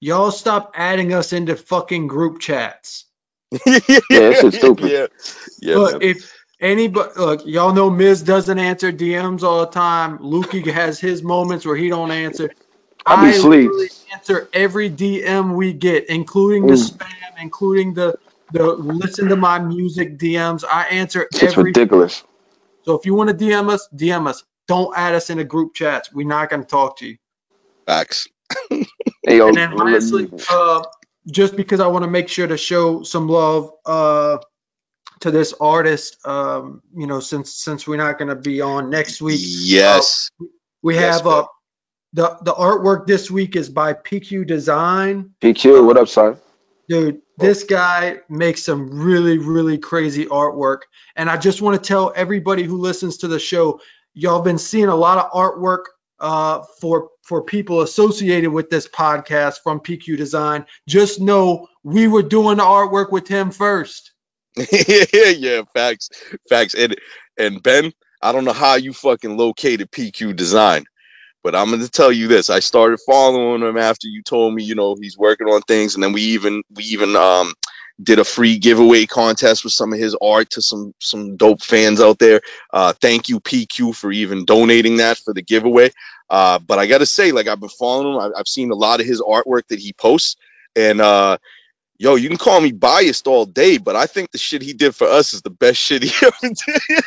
Y'all 0.01 0.31
stop 0.31 0.73
adding 0.77 1.13
us 1.13 1.33
into 1.33 1.57
fucking 1.57 2.07
group 2.07 2.41
chats. 2.41 3.05
yeah, 3.53 3.81
that 4.11 4.39
shit's 4.41 4.57
stupid. 4.57 4.91
Yeah, 4.91 5.07
yeah. 5.61 5.77
look, 5.77 5.93
man. 5.95 6.03
if 6.03 6.33
anybody 6.61 7.11
look, 7.17 7.47
y'all 7.47 7.75
know 7.75 7.91
Miz 7.91 8.23
doesn't 8.23 8.59
answer 8.59 8.93
DMs 8.93 9.43
all 9.43 9.61
the 9.67 9.73
time. 9.73 10.19
Lukey 10.19 10.67
has 10.73 11.01
his 11.01 11.23
moments 11.23 11.67
where 11.67 11.77
he 11.77 11.89
don't 11.91 12.13
answer. 12.13 12.51
I 13.07 13.17
be 13.17 13.33
sleep. 13.33 13.67
literally 13.71 13.89
answer 14.13 14.49
every 14.55 14.91
DM 14.91 15.55
we 15.57 15.73
get, 15.73 16.09
including 16.09 16.67
the 16.67 16.75
Mm. 16.75 16.93
spam, 16.93 17.43
including 17.43 17.95
the 17.95 18.17
the 18.53 18.65
listen 18.67 19.29
to 19.29 19.37
my 19.37 19.59
music 19.59 20.19
DMs. 20.19 20.65
I 20.69 20.85
answer 20.87 21.29
It's 21.33 21.43
every 21.43 21.65
ridiculous. 21.65 22.25
So 22.85 22.95
if 22.97 23.07
you 23.07 23.15
want 23.15 23.31
to 23.31 23.37
DM 23.37 23.71
us, 23.71 23.89
DM 23.95 24.27
us. 24.29 24.45
Don't 24.69 24.97
add 24.97 25.15
us 25.15 25.31
into 25.31 25.45
group 25.45 25.75
chats. 25.75 26.13
We're 26.13 26.27
not 26.27 26.51
going 26.51 26.63
to 26.63 26.69
talk 26.69 26.99
to 26.99 27.09
you. 27.09 27.17
Facts. 27.87 28.29
Hey, 29.27 29.39
yo, 29.39 29.49
And 29.49 29.57
then 29.57 29.77
lastly, 29.77 30.33
uh, 30.51 30.83
just 31.31 31.57
because 31.57 31.81
I 31.81 31.89
want 31.89 32.05
to 32.05 32.11
make 32.11 32.29
sure 32.29 32.47
to 32.47 32.57
show 32.57 33.03
some 33.03 33.29
love 33.29 33.71
uh, 33.87 34.39
to 35.21 35.31
this 35.31 35.55
artist, 35.61 36.19
um, 36.27 36.83
you 36.97 37.07
know, 37.07 37.21
since 37.21 37.55
since 37.55 37.87
we're 37.87 37.97
not 37.99 38.19
going 38.19 38.29
to 38.29 38.37
be 38.37 38.61
on 38.63 38.91
next 38.91 39.23
week, 39.23 39.41
Yes. 39.43 40.31
we 40.83 40.97
Yes, 40.97 41.19
have 41.19 41.27
uh, 41.27 41.47
the 42.15 42.39
the 42.43 42.55
artwork 42.55 43.07
this 43.07 43.31
week 43.31 43.57
is 43.57 43.69
by 43.71 43.93
PQ 43.95 44.47
Design. 44.47 45.33
PQ, 45.43 45.85
what 45.87 45.97
up, 45.99 46.09
son? 46.09 46.39
Dude, 46.91 47.21
this 47.39 47.63
guy 47.63 48.19
makes 48.29 48.65
some 48.65 49.01
really, 49.01 49.39
really 49.39 49.79
crazy 49.79 50.27
artwork. 50.27 50.81
And 51.15 51.31
I 51.31 51.37
just 51.37 51.63
want 51.63 51.81
to 51.81 51.89
tell 51.89 52.13
everybody 52.17 52.65
who 52.65 52.79
listens 52.79 53.19
to 53.19 53.29
the 53.29 53.39
show, 53.39 53.81
y'all 54.13 54.43
been 54.43 54.59
seeing 54.59 54.89
a 54.89 54.97
lot 54.97 55.19
of 55.19 55.31
artwork 55.31 55.85
uh, 56.19 56.65
for 56.81 57.11
for 57.23 57.45
people 57.45 57.83
associated 57.83 58.51
with 58.51 58.71
this 58.71 58.89
podcast 58.89 59.61
from 59.63 59.79
PQ 59.79 60.17
Design. 60.17 60.67
Just 60.89 61.21
know 61.21 61.69
we 61.85 62.09
were 62.09 62.25
doing 62.25 62.57
the 62.57 62.65
artwork 62.65 63.13
with 63.13 63.29
him 63.29 63.53
first. 63.53 64.13
yeah, 64.57 65.63
facts, 65.73 66.11
facts. 66.49 66.75
And 66.75 66.97
and 67.39 67.63
Ben, 67.63 67.93
I 68.21 68.33
don't 68.33 68.45
know 68.45 68.53
how 68.53 68.75
you 68.75 68.93
fucking 68.93 69.37
located 69.37 69.93
PQ 69.93 70.35
Design, 70.35 70.87
but 71.43 71.55
I'm 71.55 71.71
gonna 71.71 71.89
tell 71.89 72.13
you 72.13 72.29
this: 72.29 72.51
I 72.51 72.61
started 72.61 73.01
following 73.07 73.63
him 73.63 73.77
after 73.77 74.09
you 74.09 74.23
told 74.23 74.55
me, 74.55 74.63
you 74.65 74.75
know, 74.75 74.97
he's 75.01 75.19
working 75.19 75.49
on 75.49 75.63
things, 75.63 75.95
and 75.95 76.03
then 76.03 76.13
we 76.13 76.23
even 76.23 76.63
we 76.75 76.85
even 76.85 77.17
um 77.17 77.55
did 78.03 78.19
a 78.19 78.25
free 78.25 78.59
giveaway 78.59 79.07
contest 79.07 79.63
with 79.63 79.73
some 79.73 79.93
of 79.93 79.99
his 79.99 80.17
art 80.23 80.51
to 80.51 80.63
some 80.63 80.95
some 81.01 81.37
dope 81.37 81.63
fans 81.63 82.01
out 82.01 82.19
there. 82.19 82.41
Uh, 82.73 82.93
thank 82.95 83.29
you 83.29 83.41
PQ 83.41 83.95
for 83.95 84.11
even 84.11 84.45
donating 84.45 84.99
that 84.99 85.19
for 85.19 85.35
the 85.35 85.43
giveaway. 85.43 85.91
Uh, 86.29 86.59
but 86.59 86.79
I 86.79 86.87
gotta 86.87 87.07
say, 87.07 87.33
like 87.33 87.49
I've 87.49 87.61
been 87.61 87.69
following 87.69 88.15
him, 88.15 88.21
I, 88.21 88.39
I've 88.39 88.49
seen 88.49 88.71
a 88.71 88.77
lot 88.77 89.01
of 89.01 89.07
his 89.07 89.21
artwork 89.21 89.67
that 89.69 89.79
he 89.79 89.93
posts, 89.93 90.37
and 90.77 91.01
uh, 91.01 91.39
yo, 91.99 92.15
you 92.15 92.29
can 92.29 92.39
call 92.39 92.61
me 92.61 92.73
biased 92.73 93.27
all 93.27 93.45
day, 93.45 93.79
but 93.79 93.97
I 93.97 94.07
think 94.07 94.31
the 94.31 94.39
shit 94.39 94.63
he 94.63 94.73
did 94.73 94.95
for 94.95 95.07
us 95.07 95.35
is 95.35 95.43
the 95.43 95.51
best 95.51 95.79
shit 95.79 96.03
he 96.03 96.13
ever 96.27 96.55
did. 96.67 97.05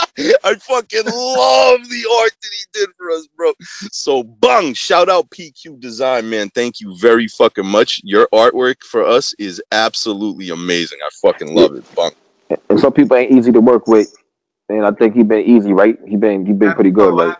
I 0.44 0.54
fucking 0.54 1.04
love 1.04 1.88
the 1.88 2.20
art 2.20 2.32
that 2.42 2.50
he 2.52 2.64
did 2.72 2.88
for 2.96 3.10
us, 3.10 3.26
bro. 3.36 3.52
So 3.90 4.22
bung, 4.22 4.74
shout 4.74 5.08
out 5.08 5.30
PQ 5.30 5.80
Design, 5.80 6.30
man. 6.30 6.50
Thank 6.50 6.80
you 6.80 6.96
very 6.96 7.28
fucking 7.28 7.66
much. 7.66 8.00
Your 8.04 8.28
artwork 8.32 8.82
for 8.82 9.04
us 9.04 9.34
is 9.38 9.62
absolutely 9.72 10.50
amazing. 10.50 10.98
I 11.04 11.08
fucking 11.22 11.54
love 11.54 11.74
it. 11.74 11.94
Bung. 11.94 12.12
And 12.68 12.80
some 12.80 12.92
people 12.92 13.16
ain't 13.16 13.32
easy 13.32 13.52
to 13.52 13.60
work 13.60 13.86
with, 13.86 14.14
and 14.68 14.84
I 14.84 14.90
think 14.90 15.14
he 15.14 15.22
been 15.22 15.44
easy, 15.44 15.72
right? 15.72 15.96
He 16.06 16.16
been 16.16 16.44
he 16.44 16.52
been 16.52 16.72
pretty 16.72 16.90
good, 16.90 17.14
like 17.14 17.36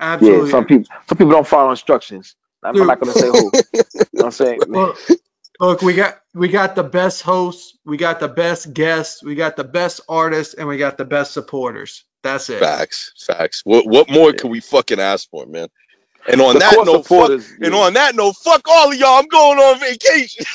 absolutely, 0.00 0.46
yeah. 0.46 0.50
Some 0.50 0.64
people 0.66 0.86
some 1.08 1.18
people 1.18 1.32
don't 1.32 1.46
follow 1.46 1.70
instructions. 1.70 2.36
I'm 2.62 2.74
Dude. 2.74 2.86
not 2.86 3.00
gonna 3.00 3.12
say 3.12 3.28
who. 3.28 3.50
you 3.72 3.82
know 3.94 4.04
what 4.12 4.24
I'm 4.24 4.30
saying? 4.30 4.60
Look, 4.66 4.98
look, 5.60 5.82
we 5.82 5.94
got 5.94 6.18
we 6.34 6.48
got 6.48 6.76
the 6.76 6.84
best 6.84 7.22
hosts, 7.22 7.76
we 7.84 7.96
got 7.96 8.20
the 8.20 8.28
best 8.28 8.74
guests, 8.74 9.22
we 9.22 9.34
got 9.34 9.56
the 9.56 9.64
best 9.64 10.00
artists, 10.08 10.54
and 10.54 10.68
we 10.68 10.78
got 10.78 10.98
the 10.98 11.04
best 11.04 11.32
supporters. 11.32 12.04
That's 12.22 12.48
it. 12.50 12.60
Facts, 12.60 13.12
facts. 13.26 13.62
What 13.64 13.86
what 13.86 14.10
more 14.10 14.32
could 14.32 14.50
we 14.50 14.60
fucking 14.60 15.00
ask 15.00 15.28
for, 15.30 15.46
man? 15.46 15.68
And 16.28 16.40
on 16.40 16.54
The 16.54 16.58
that 16.58 16.60
core 16.60 16.84
note, 16.84 17.06
fuck, 17.06 17.08
supporters, 17.08 17.52
and 17.62 17.74
on 17.74 17.94
that 17.94 18.16
note, 18.16 18.36
fuck 18.36 18.62
all 18.68 18.92
of 18.92 18.98
y'all. 18.98 19.18
I'm 19.18 19.28
going 19.28 19.58
on 19.58 19.80
vacation. 19.80 20.44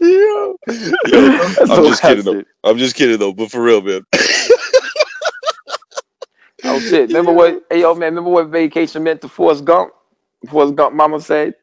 Yo, 0.00 0.56
yo, 1.04 1.54
I'm 1.68 1.82
just 1.86 2.04
kidding 2.04 2.24
though. 2.24 2.42
I'm 2.64 2.78
just 2.78 2.96
kidding 2.96 3.18
though, 3.18 3.32
but 3.32 3.50
for 3.50 3.62
real, 3.62 3.80
man. 3.82 4.04
Oh 6.64 6.80
shit! 6.80 7.08
Remember 7.08 7.32
what? 7.32 7.62
Hey 7.70 7.80
yo, 7.82 7.94
man! 7.94 8.14
Remember 8.14 8.30
what 8.30 8.48
vacation 8.48 9.02
meant 9.04 9.20
to 9.22 9.28
Forrest 9.28 9.64
Gump? 9.64 9.92
Forrest 10.48 10.76
Gump, 10.76 10.94
Mama 10.94 11.20
said. 11.20 11.54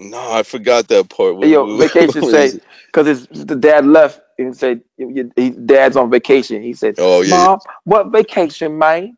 No, 0.00 0.32
I 0.32 0.42
forgot 0.44 0.88
that 0.88 1.10
part. 1.10 1.36
What- 1.36 1.50
yo, 1.50 1.66
what- 1.66 1.76
vacation 1.76 2.22
what 2.22 2.24
say 2.24 2.48
it? 2.48 2.62
because 2.86 3.06
his 3.06 3.28
the 3.28 3.56
dad 3.56 3.86
left 3.86 4.20
and 4.38 4.56
said 4.56 4.82
your, 4.98 5.26
dad's 5.66 5.96
on 5.96 6.10
vacation. 6.10 6.62
He 6.62 6.74
said, 6.74 6.96
Oh 6.98 7.22
yeah. 7.22 7.46
"Mom, 7.46 7.60
what 7.84 8.08
vacation, 8.12 8.78
man?" 8.78 9.16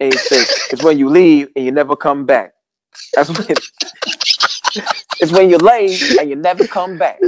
And 0.00 0.12
he 0.12 0.18
said, 0.18 0.48
"It's 0.70 0.82
when 0.82 0.98
you 0.98 1.08
leave 1.10 1.50
and 1.56 1.64
you 1.64 1.72
never 1.72 1.96
come 1.96 2.26
back. 2.26 2.52
That's 3.14 3.30
when 3.30 3.58
it's 5.20 5.32
when 5.32 5.50
you 5.50 5.58
leave 5.58 6.04
and 6.18 6.30
you 6.30 6.36
never 6.36 6.64
come 6.64 6.98
back." 6.98 7.22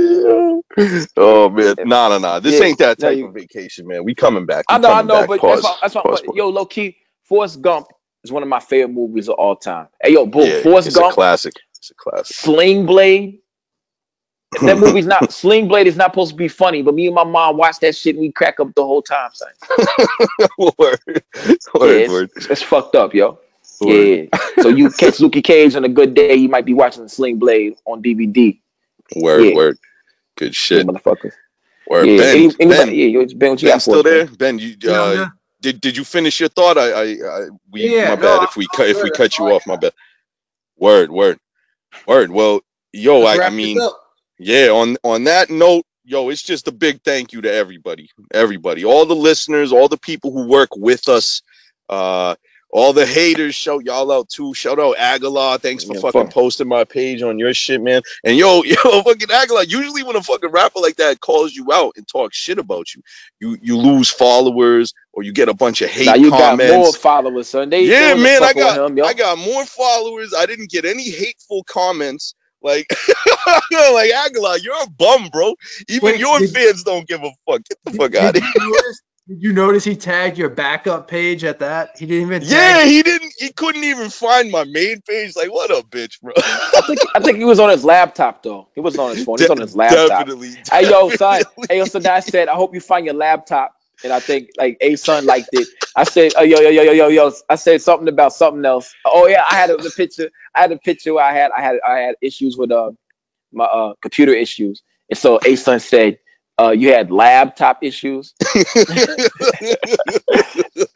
oh 1.19 1.51
man, 1.51 1.77
no, 1.85 2.09
no, 2.11 2.19
no. 2.19 2.41
This 2.41 2.61
Yeah, 2.61 2.61
ain't 2.61 2.79
that 2.79 2.99
no, 2.99 3.09
type 3.09 3.11
you- 3.11 3.23
of 3.23 3.35
vacation, 3.35 3.87
man. 3.87 4.05
We 4.05 4.15
coming 4.15 4.47
back. 4.47 4.67
We 4.71 4.73
I 4.73 4.79
know, 4.79 4.93
I 4.93 5.03
know, 5.03 5.25
but 5.25 5.41
Pause. 5.41 5.43
that's 5.47 5.63
why, 5.63 5.77
that's 5.83 5.95
why 5.95 6.05
Pause, 6.05 6.23
but, 6.27 6.33
yo, 6.35 6.49
low 6.51 6.67
key, 6.67 6.97
Forrest 7.25 7.63
Gump 7.63 7.89
is 8.25 8.33
one 8.33 8.43
of 8.43 8.49
my 8.49 8.61
favorite 8.61 8.93
movies 8.95 9.29
of 9.29 9.37
all 9.37 9.57
time. 9.57 9.89
Hey, 10.03 10.13
yo, 10.15 10.27
boom, 10.27 10.47
yeah, 10.49 10.63
Forrest 10.63 10.89
it's 10.89 10.97
a 10.97 11.01
classic. 11.13 11.55
It's 11.79 11.91
a 11.91 11.95
classic. 11.95 12.37
Sling 12.37 12.87
Blade. 12.87 13.41
That 14.63 14.79
movie's 14.79 15.07
not 15.07 15.33
Sling 15.33 15.69
Blade 15.69 15.87
is 15.87 15.97
not 15.97 16.13
supposed 16.13 16.31
to 16.33 16.37
be 16.37 16.49
funny, 16.49 16.83
but 16.83 16.95
me 16.95 17.07
and 17.07 17.15
my 17.15 17.25
mom 17.25 17.57
watch 17.59 17.79
that 17.81 17.97
shit 17.97 18.17
and 18.17 18.23
we 18.23 18.33
crack 18.33 18.61
up 18.61 18.75
the 18.75 18.85
whole 18.85 19.03
time, 19.03 19.31
son. 19.35 19.51
word, 20.59 21.01
word, 21.75 22.03
Yeah, 22.03 22.09
word, 22.09 22.31
it's, 22.37 22.47
it's 22.47 22.63
fucked 22.63 22.97
up, 22.97 23.15
yo. 23.15 23.41
word, 23.81 24.13
Yeah. 24.33 24.39
so 24.61 24.69
you 24.71 24.91
catch 24.99 25.19
Lukey 25.19 25.45
Cage 25.45 25.77
on 25.77 25.85
a 25.85 25.89
good 25.89 26.15
day, 26.15 26.35
you 26.35 26.49
might 26.49 26.67
be 26.67 26.75
watching 26.75 27.09
Sling 27.09 27.39
Blade 27.39 27.77
on 27.87 28.03
DVD. 28.03 28.61
word, 29.17 29.41
Yeah. 29.45 29.55
word. 29.55 29.79
Good 30.37 30.55
shit. 30.55 30.87
Motherfuckers. 30.87 31.33
Word. 31.87 32.07
Yeah. 32.07 32.17
Ben, 32.17 32.37
Any- 32.37 32.57
anybody, 32.61 32.93
ben, 32.93 32.95
yeah, 32.95 33.07
yo, 33.07 33.27
Ben, 33.37 33.51
what 33.51 33.63
you 33.63 33.69
Ben 33.69 33.75
got 33.75 33.83
for 33.83 33.83
still 33.83 34.01
us, 34.01 34.05
there? 34.05 34.27
Ben, 34.27 34.59
you 34.59 34.77
Yeah, 34.83 35.03
uh, 35.03 35.13
yeah. 35.13 35.29
Did 35.61 35.81
did 35.81 35.97
you 35.97 36.05
finish 36.05 36.41
your 36.41 36.49
thought? 36.49 36.79
I, 36.79 36.91
I, 36.91 37.03
I 37.05 37.49
we 37.71 37.89
Yeah, 37.97 38.09
my 38.11 38.15
no, 38.17 38.23
bad 38.23 38.27
I'm- 38.39 38.45
if 38.45 38.57
we 38.57 38.65
I'm 38.65 38.77
cut 38.77 38.89
if 38.89 39.03
we 39.03 39.11
cut 39.11 39.39
you 39.39 39.45
That's 39.47 39.49
all 39.49 39.49
I 39.49 39.53
off. 39.57 39.67
My 39.67 39.77
bad. 39.77 39.93
Word, 40.77 41.11
word, 41.11 41.39
word. 42.07 42.31
Well, 42.31 42.61
yo, 42.93 43.23
I, 43.25 43.47
I 43.47 43.51
mean, 43.51 43.79
yeah. 44.39 44.69
On 44.69 44.97
on 45.03 45.25
that 45.25 45.51
note, 45.51 45.85
yo, 46.05 46.29
it's 46.31 46.43
just 46.43 46.69
a 46.69 46.73
big 46.73 47.03
thank 47.03 47.33
you 47.33 47.41
to 47.43 47.53
everybody, 47.53 48.11
everybody, 48.33 48.85
all 48.85 49.07
the 49.07 49.17
listeners, 49.17 49.73
all 49.73 49.89
the 49.89 49.99
people 49.99 50.33
who 50.33 50.47
work 50.49 50.71
with 50.77 51.09
us. 51.09 51.43
Uh, 51.89 52.35
all 52.71 52.93
the 52.93 53.07
haters, 53.07 53.55
shout 53.55 53.83
y'all 53.87 54.13
out 54.13 54.29
too. 54.29 54.53
Shout 54.53 54.79
out 54.79 54.99
Aguilar. 54.99 55.57
Thanks 55.57 55.85
for 55.85 55.95
Yeah, 55.95 56.01
fucking 56.01 56.25
fuck. 56.27 56.31
posting 56.35 56.69
my 56.69 56.85
page 56.85 57.23
on 57.23 57.39
your 57.39 57.55
shit, 57.55 57.81
man. 57.81 58.03
And 58.23 58.37
yo, 58.37 58.63
yo, 58.65 58.75
fucking 59.03 59.31
Aguilar. 59.31 59.63
Usually 59.63 60.03
when 60.03 60.17
a 60.17 60.23
fucking 60.23 60.51
rapper 60.51 60.79
like 60.81 60.97
that 60.97 61.19
calls 61.19 61.55
you 61.55 61.73
out 61.73 61.95
and 61.97 62.07
talks 62.07 62.37
shit 62.37 62.59
about 62.59 62.95
you, 62.95 63.03
you 63.41 63.57
you 63.63 63.79
lose 63.79 64.11
followers 64.11 64.93
or 65.19 65.25
you 65.25 65.33
get 65.33 65.49
a 65.49 65.55
bunch 65.55 65.83
of 65.83 65.91
hate 65.91 66.07
Now 66.07 66.15
you 66.15 66.31
comments. 66.31 66.71
got 66.71 66.79
more 66.79 66.93
followers, 66.93 67.49
son. 67.49 67.71
They, 67.71 67.87
yeah, 67.87 68.15
man, 68.15 68.45
I 68.45 68.53
got 68.53 68.89
him. 68.89 69.05
I 69.05 69.13
got 69.13 69.37
more 69.37 69.67
followers. 69.67 70.33
I 70.33 70.47
didn't 70.47 70.71
get 70.71 70.85
any 70.85 71.11
hateful 71.11 71.65
comments. 71.65 72.37
Like, 72.63 72.87
like 73.73 74.13
Aguilar, 74.13 74.59
you're 74.59 74.81
a 74.81 74.89
bum, 74.91 75.29
bro. 75.33 75.55
Even 75.89 76.05
Wait, 76.13 76.21
your 76.21 76.39
fans 76.41 76.85
don't 76.85 77.09
give 77.09 77.21
a 77.25 77.31
fuck. 77.49 77.65
Get 77.69 77.79
the 77.85 77.91
fuck 77.91 78.13
Did 78.13 78.23
out 78.23 78.37
of 78.37 78.43
you 78.45 78.53
notice? 78.71 79.03
Did 79.27 79.43
you 79.43 79.53
notice 79.53 79.83
he 79.83 79.97
tagged 79.97 80.39
your 80.39 80.51
backup 80.51 81.09
page 81.09 81.43
at 81.43 81.59
that? 81.59 81.99
He 81.99 82.07
didn't 82.07 82.29
even. 82.29 82.43
Yeah, 82.43 82.79
tag- 82.79 82.87
he 82.87 83.03
didn't. 83.03 83.33
He 83.39 83.53
couldn't 83.53 83.83
even 83.83 84.09
find 84.09 84.53
my 84.53 84.63
main 84.65 85.01
page. 85.03 85.35
Like, 85.35 85.53
what 85.53 85.71
a 85.71 85.83
bitch, 85.83 86.21
bro. 86.21 86.33
I 86.37 86.81
think 86.87 87.01
I 87.17 87.21
think 87.21 87.39
he 87.39 87.45
was 87.45 87.59
on 87.59 87.71
his 87.71 87.85
laptop 87.85 88.45
though. 88.45 88.69
He 88.77 88.81
wasn't 88.81 89.01
on 89.03 89.11
his 89.11 89.25
phone. 89.25 89.39
He 89.39 89.43
was 89.43 89.51
on 89.51 89.61
his 89.61 89.75
laptop. 89.75 90.09
Definitely. 90.09 90.51
Hey 90.71 90.89
yo, 90.89 91.11
son. 91.11 91.43
Hey 91.69 91.79
yo, 91.79 91.87
so 91.87 92.01
I 92.09 92.21
said, 92.21 92.49
I 92.49 92.55
hope 92.55 92.73
you 92.73 92.81
find 92.81 93.05
your 93.05 93.15
laptop. 93.17 93.73
And 94.05 94.13
I 94.13 94.21
think 94.21 94.51
like 94.59 94.77
a 94.81 94.97
son 94.97 95.27
liked 95.27 95.49
it. 95.53 95.69
I 95.97 96.05
said, 96.05 96.33
oh 96.37 96.43
yo 96.43 96.61
yo 96.61 96.71
yo 96.71 96.83
yo 96.83 96.93
yo 96.93 97.09
yo. 97.09 97.33
I 97.49 97.57
said 97.57 97.83
something 97.83 98.09
about 98.09 98.33
something 98.33 98.65
else. 98.65 98.95
Oh 99.05 99.27
yeah, 99.27 99.45
I 99.51 99.55
had 99.55 99.71
a, 99.71 99.77
the 99.77 99.91
picture. 99.91 100.31
I 100.55 100.61
had 100.63 100.73
a 100.73 100.79
picture 100.79 101.15
where 101.15 101.25
I 101.25 101.33
had 101.33 101.51
I 101.57 101.61
had 101.61 101.77
I 101.87 101.99
had 101.99 102.15
issues 102.23 102.57
with 102.57 102.71
uh 102.71 102.93
my 103.53 103.65
uh 103.65 103.95
computer 104.03 104.33
issues. 104.35 104.83
And 105.11 105.19
so 105.19 105.41
a 105.45 105.57
son 105.57 105.81
said, 105.81 106.19
uh, 106.61 106.71
you 106.71 106.93
had 106.93 107.11
laptop 107.11 107.83
issues. 107.83 108.35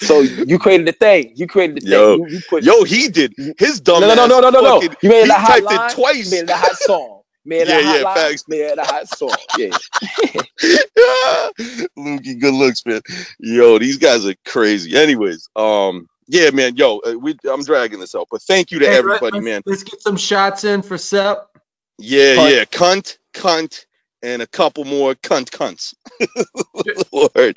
So 0.01 0.21
you 0.21 0.59
created 0.59 0.87
the 0.87 0.93
thing. 0.93 1.33
You 1.37 1.47
created 1.47 1.77
the 1.77 1.81
thing. 1.83 1.93
Yo. 1.93 2.17
You, 2.17 2.27
you 2.29 2.41
put 2.49 2.65
Yo, 2.65 2.85
he 2.85 3.09
did. 3.09 3.35
His 3.59 3.81
dumb. 3.81 4.01
no, 4.01 4.09
no, 4.09 4.27
no, 4.27 4.27
no, 4.27 4.41
no, 4.41 4.51
no, 4.51 4.61
no. 4.61 4.83
You 5.03 5.09
made 5.09 5.23
it 5.23 5.25
he 5.27 5.31
a 5.31 5.35
hot 5.35 5.63
line. 5.63 5.91
it 5.91 5.95
twice. 5.95 6.25
You 6.25 6.31
made 6.31 6.45
it 6.45 6.51
a 6.51 6.57
hot 6.57 6.77
song. 6.77 7.22
Made 7.45 7.69
it 7.69 7.69
Yeah, 7.69 7.79
a 7.79 7.83
hot 7.83 7.99
yeah, 7.99 8.05
line. 8.05 8.17
facts. 8.17 8.45
Made 8.49 8.61
it 8.63 8.79
a 8.79 8.85
hot 8.85 9.09
song. 9.09 9.35
Yeah. 9.57 9.71
Lukey, 11.99 12.41
good 12.41 12.55
looks, 12.55 12.85
man. 12.87 13.01
Yo, 13.41 13.79
these 13.79 13.99
guys 13.99 14.27
are 14.27 14.35
crazy. 14.47 14.97
Anyways, 14.97 15.49
um, 15.57 16.09
yeah, 16.29 16.51
man. 16.51 16.77
Yo, 16.77 16.99
uh, 17.01 17.15
we, 17.19 17.37
I'm 17.51 17.65
dragging 17.65 18.01
this 18.01 18.15
out, 18.15 18.29
but 18.31 18.43
thank 18.43 18.71
you 18.71 18.79
to 18.81 18.87
Hey, 18.87 18.97
everybody, 18.99 19.37
let's, 19.37 19.45
man. 19.45 19.63
Let's 19.67 19.83
get 19.85 20.01
some 20.03 20.17
shots 20.17 20.65
in 20.65 20.83
for 20.83 20.99
Sep. 20.99 21.49
Yeah, 21.99 22.37
Cunt. 22.37 22.51
yeah, 22.51 22.65
cunt, 22.65 23.19
cunt, 23.35 23.87
and 24.23 24.43
a 24.43 24.47
couple 24.47 24.85
more 24.85 25.15
cunt 25.15 25.51
cunts. 25.51 25.95
Lord, 27.13 27.57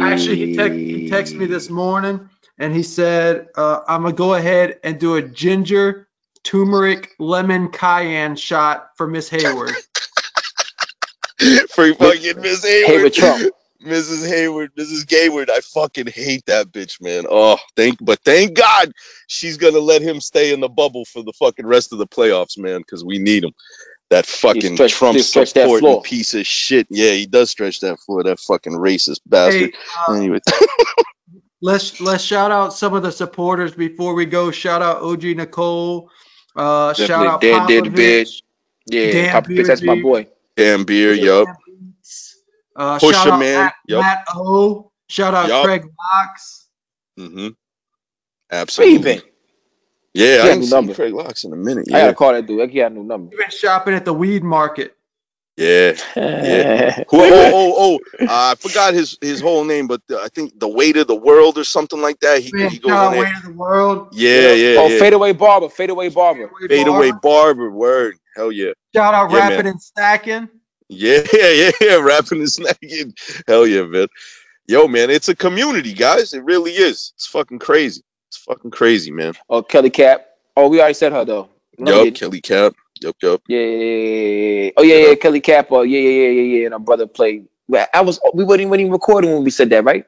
Actually, 0.00 0.36
he, 0.36 0.56
text, 0.56 0.78
he 0.78 1.10
texted 1.10 1.36
me 1.38 1.46
this 1.46 1.70
morning 1.70 2.28
and 2.58 2.74
he 2.74 2.82
said, 2.82 3.48
uh, 3.56 3.80
I'm 3.88 4.02
going 4.02 4.14
to 4.14 4.18
go 4.18 4.34
ahead 4.34 4.80
and 4.84 4.98
do 5.00 5.16
a 5.16 5.22
ginger, 5.22 6.08
turmeric, 6.44 7.10
lemon 7.18 7.70
cayenne 7.70 8.36
shot 8.36 8.90
for 8.96 9.06
Miss 9.06 9.28
Hayward. 9.28 9.70
for 11.70 11.92
fucking 11.94 12.40
Miss 12.40 12.64
Hayward, 12.64 13.14
Hayward 13.14 13.52
Mrs. 13.84 14.26
Hayward, 14.26 14.74
Mrs. 14.76 15.06
Gayward. 15.06 15.50
I 15.50 15.60
fucking 15.60 16.06
hate 16.06 16.46
that 16.46 16.72
bitch, 16.72 17.02
man. 17.02 17.24
Oh, 17.28 17.58
thank, 17.76 17.98
but 18.00 18.18
thank 18.24 18.56
God 18.56 18.92
she's 19.26 19.56
gonna 19.56 19.78
let 19.78 20.02
him 20.02 20.20
stay 20.20 20.52
in 20.52 20.60
the 20.60 20.68
bubble 20.68 21.04
for 21.04 21.22
the 21.22 21.32
fucking 21.32 21.66
rest 21.66 21.92
of 21.92 21.98
the 21.98 22.06
playoffs, 22.06 22.58
man, 22.58 22.80
because 22.80 23.04
we 23.04 23.18
need 23.18 23.44
him. 23.44 23.52
That 24.10 24.26
fucking 24.26 24.76
stretch- 24.76 24.92
Trump 24.92 25.16
he 25.16 25.22
that 25.22 25.48
supporting 25.48 25.80
floor. 25.80 26.02
piece 26.02 26.34
of 26.34 26.46
shit. 26.46 26.86
Yeah, 26.90 27.12
he 27.12 27.26
does 27.26 27.50
stretch 27.50 27.80
that 27.80 27.98
floor. 28.00 28.22
That 28.22 28.38
fucking 28.38 28.72
racist 28.72 29.20
bastard. 29.26 29.74
Hey, 29.74 29.78
uh, 30.08 30.14
anyway, 30.14 30.40
let's 31.62 32.00
let's 32.00 32.22
shout 32.22 32.50
out 32.50 32.72
some 32.72 32.94
of 32.94 33.02
the 33.02 33.12
supporters 33.12 33.74
before 33.74 34.14
we 34.14 34.26
go. 34.26 34.50
Shout 34.50 34.82
out 34.82 35.02
OG 35.02 35.24
Nicole. 35.24 36.10
Uh, 36.56 36.92
shout 36.94 37.26
out 37.26 37.40
Dan 37.40 37.66
did 37.66 37.84
Popovich. 37.84 38.42
Yeah, 38.86 39.10
Dan 39.12 39.32
Papa 39.32 39.48
Beard, 39.48 39.66
that's 39.66 39.82
my 39.82 39.94
Beardy. 39.94 40.02
boy. 40.02 40.26
damn 40.56 40.84
beer, 40.84 41.12
yup. 41.12 41.48
Uh, 42.76 42.98
Pusha 42.98 43.12
shout 43.12 43.26
out 43.28 43.38
Man, 43.38 43.54
Matt, 43.64 43.74
yup. 43.88 44.02
Matt 44.02 44.24
O. 44.34 44.90
Shout 45.08 45.34
out 45.34 45.48
Yup. 45.48 45.64
Craig 45.64 45.84
Locks. 45.84 46.66
Mm-hmm. 47.18 47.48
Absolutely. 48.50 49.14
you? 49.14 49.20
Yeah, 50.14 50.26
He 50.26 50.26
I 50.26 50.30
had 50.36 50.44
haven't 50.48 50.62
seen 50.64 50.70
number. 50.70 50.94
Craig 50.94 51.12
Locks 51.14 51.44
in 51.44 51.52
a 51.52 51.56
minute. 51.56 51.86
I 51.88 52.00
gotta 52.00 52.14
call 52.14 52.32
that 52.32 52.46
dude. 52.46 52.70
He 52.70 52.78
got 52.78 52.90
a 52.92 52.94
new 52.94 53.04
number. 53.04 53.30
We've 53.30 53.38
been 53.38 53.50
shopping 53.50 53.94
at 53.94 54.04
the 54.04 54.14
weed 54.14 54.42
market. 54.44 54.96
Yeah. 55.56 55.92
Yeah. 56.16 56.94
Who, 57.10 57.20
oh, 57.20 57.50
oh, 57.54 57.98
oh, 58.20 58.24
uh, 58.24 58.26
I 58.52 58.54
forgot 58.58 58.94
his 58.94 59.16
his 59.20 59.40
whole 59.40 59.64
name, 59.64 59.86
but 59.86 60.02
uh, 60.10 60.16
I 60.16 60.28
think 60.28 60.58
the 60.58 60.68
weight 60.68 60.96
of 60.96 61.06
the 61.06 61.14
world 61.16 61.58
or 61.58 61.64
something 61.64 62.00
like 62.00 62.18
that. 62.20 62.38
He, 62.40 62.46
he 62.46 62.78
goes 62.78 62.90
shout 62.90 62.90
on 62.90 63.14
out 63.14 63.18
Way 63.18 63.24
there. 63.24 63.34
to 63.42 63.46
the 63.48 63.52
World. 63.52 64.08
Yeah, 64.12 64.52
yeah, 64.52 64.78
Oh, 64.80 64.88
yeah. 64.88 64.98
fadeaway 64.98 65.32
barber, 65.32 65.68
fadeaway 65.68 66.08
barber. 66.10 66.50
Fade 66.68 66.88
away 66.88 67.12
barber, 67.22 67.70
word. 67.70 68.16
Hell 68.36 68.50
yeah. 68.52 68.72
Shout 68.94 69.14
out 69.14 69.30
Yeah, 69.30 69.38
Rapping 69.38 69.56
man. 69.58 69.66
and 69.68 69.82
Stacking. 69.82 70.48
Yeah, 70.88 71.22
yeah, 71.32 71.70
yeah. 71.80 71.94
Rapping 71.96 72.40
and 72.40 72.48
snacking. 72.48 73.16
Hell 73.46 73.66
yeah, 73.66 73.84
man. 73.84 74.08
Yo, 74.66 74.88
man, 74.88 75.10
it's 75.10 75.28
a 75.28 75.36
community, 75.36 75.92
guys. 75.94 76.32
It 76.34 76.42
really 76.44 76.72
is. 76.72 77.12
It's 77.16 77.26
fucking 77.26 77.58
crazy. 77.58 78.02
It's 78.28 78.38
fucking 78.38 78.70
crazy, 78.70 79.10
man. 79.12 79.34
Oh, 79.48 79.62
Kelly 79.62 79.90
Cap. 79.90 80.26
Oh, 80.56 80.68
we 80.68 80.78
already 80.80 80.94
said 80.94 81.12
her 81.12 81.24
though. 81.24 81.48
No, 81.78 81.92
yup, 81.96 82.04
didn't. 82.04 82.16
Kelly 82.16 82.40
Cap. 82.40 82.74
Yup, 83.00 83.16
yup. 83.22 83.42
Yeah, 83.48 83.58
yeah, 83.58 83.66
yeah, 83.66 84.62
yeah. 84.64 84.70
Oh 84.76 84.82
yeah, 84.82 84.96
yeah, 85.08 85.14
Kelly 85.16 85.40
Cap. 85.40 85.68
Oh 85.70 85.82
yeah, 85.82 85.98
yeah, 85.98 86.08
yeah, 86.10 86.28
yeah, 86.30 86.58
yeah. 86.58 86.64
And 86.66 86.74
our 86.74 86.80
brother 86.80 87.06
played. 87.06 87.46
I 87.92 88.00
was. 88.02 88.20
We 88.34 88.44
weren't 88.44 88.60
even 88.60 88.90
recording 88.90 89.32
when 89.32 89.44
we 89.44 89.50
said 89.50 89.70
that, 89.70 89.84
right? 89.84 90.04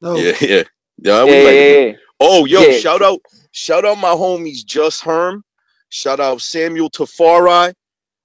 No, 0.00 0.16
Yeah, 0.16 0.32
yeah. 0.40 0.62
Yeah, 0.98 1.24
Yeah, 1.24 1.24
we 1.24 1.30
yeah, 1.30 1.44
like 1.44 1.54
yeah, 1.54 1.78
yeah. 1.86 1.92
Oh, 2.20 2.44
yo, 2.46 2.60
Yeah. 2.62 2.78
shout 2.78 3.02
out, 3.02 3.20
shout 3.52 3.84
out 3.84 3.98
my 3.98 4.08
homies 4.10 4.64
Just 4.64 5.02
Herm. 5.02 5.44
Shout 5.88 6.20
out 6.20 6.40
Samuel 6.40 6.90
Tafari. 6.90 7.72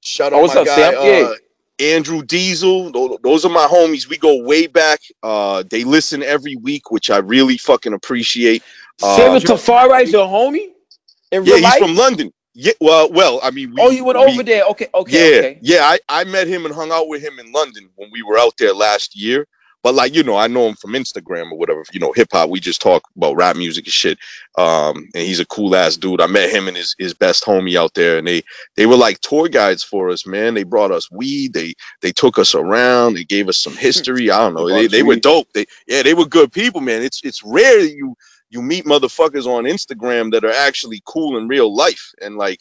Shout 0.01 0.33
out 0.33 0.39
Oh, 0.39 0.41
what's 0.43 0.55
my 0.55 0.61
up, 0.61 0.67
guy 0.67 0.75
Sam? 0.75 0.93
Yeah. 1.05 1.27
uh, 1.27 1.35
Andrew 1.79 2.23
Diesel. 2.23 3.17
Those 3.23 3.45
are 3.45 3.49
my 3.49 3.65
homies. 3.67 4.07
We 4.07 4.17
go 4.17 4.43
way 4.43 4.67
back. 4.67 4.99
Uh, 5.21 5.63
they 5.69 5.83
listen 5.83 6.23
every 6.23 6.55
week, 6.55 6.91
which 6.91 7.09
I 7.09 7.17
really 7.17 7.57
fucking 7.57 7.93
appreciate. 7.93 8.63
Uh, 9.01 9.15
Samuel 9.15 9.41
Tafari 9.41 10.03
is 10.03 10.11
your 10.11 10.27
homie 10.27 10.69
in 11.31 11.43
yeah, 11.45 11.53
real 11.53 11.55
he's 11.55 11.63
life. 11.63 11.77
from 11.79 11.95
London. 11.95 12.31
Yeah, 12.53 12.73
well, 12.81 13.11
well, 13.11 13.39
I 13.41 13.51
mean, 13.51 13.71
we, 13.73 13.81
oh, 13.81 13.89
you 13.91 14.03
went 14.03 14.19
we- 14.19 14.25
over 14.25 14.43
there. 14.43 14.65
Okay, 14.65 14.87
okay, 14.93 15.31
yeah, 15.33 15.39
okay. 15.39 15.59
yeah. 15.61 15.79
I, 15.83 15.99
I 16.09 16.23
met 16.25 16.47
him 16.47 16.65
and 16.65 16.75
hung 16.75 16.91
out 16.91 17.07
with 17.07 17.21
him 17.23 17.39
in 17.39 17.51
London 17.51 17.89
when 17.95 18.09
we 18.11 18.23
were 18.23 18.37
out 18.37 18.53
there 18.57 18.73
last 18.73 19.15
year. 19.15 19.47
But 19.83 19.95
like 19.95 20.13
you 20.13 20.21
know, 20.21 20.35
I 20.37 20.45
know 20.45 20.67
him 20.67 20.75
from 20.75 20.91
Instagram 20.91 21.51
or 21.51 21.57
whatever. 21.57 21.83
You 21.91 21.99
know, 21.99 22.11
hip 22.11 22.27
hop. 22.31 22.49
We 22.51 22.59
just 22.59 22.81
talk 22.83 23.01
about 23.15 23.35
rap 23.35 23.55
music 23.55 23.85
and 23.85 23.93
shit. 23.93 24.19
Um, 24.55 25.09
and 25.15 25.23
he's 25.25 25.39
a 25.39 25.45
cool 25.45 25.75
ass 25.75 25.97
dude. 25.97 26.21
I 26.21 26.27
met 26.27 26.51
him 26.51 26.67
and 26.67 26.77
his 26.77 26.95
his 26.99 27.15
best 27.15 27.43
homie 27.43 27.75
out 27.79 27.95
there, 27.95 28.19
and 28.19 28.27
they 28.27 28.43
they 28.75 28.85
were 28.85 28.95
like 28.97 29.21
tour 29.21 29.47
guides 29.47 29.83
for 29.83 30.09
us, 30.09 30.27
man. 30.27 30.53
They 30.53 30.63
brought 30.63 30.91
us 30.91 31.09
weed. 31.09 31.53
They 31.53 31.73
they 32.01 32.11
took 32.11 32.37
us 32.37 32.53
around. 32.53 33.15
They 33.15 33.23
gave 33.23 33.49
us 33.49 33.57
some 33.57 33.73
history. 33.77 34.29
I 34.29 34.37
don't 34.39 34.53
know. 34.53 34.67
They 34.67 34.73
They, 34.73 34.81
brought 34.83 34.91
they 34.91 34.97
you 34.99 35.05
were 35.05 35.15
dope. 35.15 35.47
They 35.53 35.65
yeah, 35.87 36.03
they 36.03 36.13
were 36.13 36.25
good 36.25 36.51
people, 36.51 36.81
man. 36.81 37.01
It's 37.01 37.21
it's 37.23 37.41
rare 37.43 37.81
that 37.81 37.91
you 37.95 38.15
you 38.51 38.61
meet 38.61 38.85
motherfuckers 38.85 39.47
on 39.47 39.63
Instagram 39.63 40.31
that 40.33 40.43
are 40.43 40.51
actually 40.51 41.01
cool 41.05 41.37
in 41.37 41.47
real 41.47 41.73
life, 41.73 42.13
and 42.21 42.35
like 42.37 42.59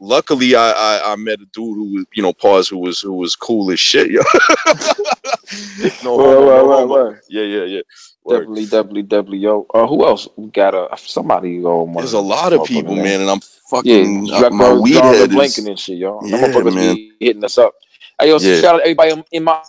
luckily 0.00 0.54
I, 0.54 0.70
I 0.70 1.12
I 1.12 1.16
met 1.16 1.40
a 1.40 1.46
dude 1.52 1.76
who 1.76 1.92
was 1.94 2.04
you 2.14 2.22
know 2.22 2.32
pause 2.32 2.68
who 2.68 2.78
was 2.78 3.00
who 3.00 3.12
was 3.12 3.36
cool 3.36 3.70
as 3.70 3.80
shit 3.80 4.10
yo. 4.10 4.20
no, 6.04 6.16
Word, 6.16 6.66
no 6.66 6.86
word, 6.86 7.20
yeah 7.28 7.42
yeah 7.42 7.64
yeah. 7.64 7.80
Definitely, 8.28 8.66
definitely, 8.66 9.02
definitely. 9.02 9.38
Yo, 9.38 9.66
uh, 9.74 9.84
who 9.86 10.06
else? 10.06 10.28
We 10.36 10.48
got 10.50 10.74
a 10.74 10.96
somebody 10.96 11.60
going. 11.60 11.92
There's 11.94 12.12
a 12.12 12.20
lot 12.20 12.52
of 12.52 12.64
people, 12.66 12.94
man, 12.94 13.20
and 13.20 13.28
I'm 13.28 13.40
fucking 13.68 14.26
Jack 14.28 14.44
uh, 14.44 14.50
my 14.50 14.72
weed 14.72 14.94
head 14.94 15.30
Blinken 15.30 15.44
is 15.44 15.66
and 15.66 15.78
shit, 15.78 15.98
y'all. 15.98 16.20
Yeah, 16.24 16.36
Yeah, 16.36 16.46
motherfuckers 16.46 16.74
man. 16.74 16.94
be 16.94 17.12
hitting 17.18 17.44
us 17.44 17.58
up. 17.58 17.74
Hey, 18.20 18.28
yo, 18.28 18.38
Yeah. 18.38 18.60
shout 18.60 18.74
out 18.76 18.80
everybody 18.82 19.10
in- 19.10 19.24
in 19.32 19.42
my 19.44 19.60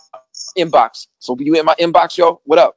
inbox. 0.56 1.08
So 1.18 1.36
you 1.40 1.54
in 1.56 1.64
my 1.66 1.74
inbox, 1.80 2.16
yo? 2.16 2.40
What 2.44 2.60
up? 2.60 2.76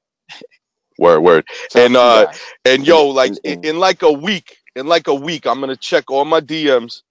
Word 0.97 1.21
word. 1.21 1.45
And, 1.75 1.95
out 1.95 1.99
to 1.99 2.15
you 2.15 2.21
uh, 2.21 2.25
guys. 2.25 2.41
And 2.65 2.87
yo, 2.87 3.07
like 3.07 3.33
in, 3.43 3.63
in 3.63 3.79
like 3.79 4.01
a 4.03 4.11
week, 4.11 4.57
in 4.75 4.87
like 4.87 5.07
a 5.07 5.15
week, 5.15 5.45
I'm 5.45 5.59
gonna 5.59 5.75
check 5.75 6.09
all 6.09 6.25
my 6.25 6.41
DMs 6.41 7.01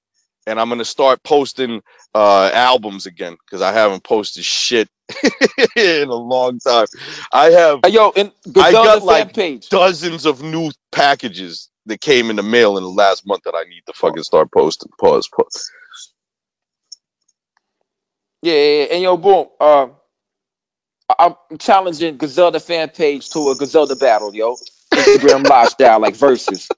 and 0.47 0.61
I'm 0.61 0.69
gonna 0.69 0.85
start 0.85 1.23
posting 1.23 1.83
uh 2.15 2.51
albums 2.53 3.07
again 3.07 3.37
because 3.45 3.63
I 3.63 3.73
haven't 3.73 4.05
posted 4.05 4.45
shit 4.45 4.89
in 5.77 6.09
a 6.09 6.15
long 6.15 6.59
time. 6.61 6.87
I 7.33 7.51
have 7.51 7.81
yo, 7.89 8.13
and 8.17 8.33
I 8.57 8.73
got, 8.73 9.03
like, 9.03 9.35
page. 9.35 9.69
dozens 9.69 10.27
of 10.27 10.43
new 10.43 10.71
packages 10.93 11.69
that 11.87 12.01
came 12.01 12.31
in 12.31 12.37
the 12.37 12.43
mail 12.43 12.77
in 12.77 12.83
the 12.83 12.91
last 12.91 13.27
month 13.27 13.43
that 13.45 13.55
I 13.55 13.65
need 13.69 13.83
to 13.87 13.93
fucking 13.93 14.23
start 14.23 14.51
posting. 14.51 14.91
Pause. 14.99 15.29
pause. 15.29 15.71
Yeah, 18.43 18.53
yeah, 18.53 18.59
yeah. 18.61 18.85
and 18.93 19.03
yo, 19.03 19.17
boom. 19.17 19.47
Uh, 19.61 19.89
I'm 21.19 21.35
challenging 21.59 22.17
Gazelle 22.17 22.51
the 22.51 22.61
fan 22.61 22.89
page 22.89 23.31
to 23.31 23.51
a 23.51 23.57
Gazelle 23.57 23.87
battle, 23.97 24.35
yo. 24.35 24.57
Instagram 24.93 25.47
live 25.49 25.69
style, 25.69 26.01
like 26.01 26.17
verses. 26.17 26.69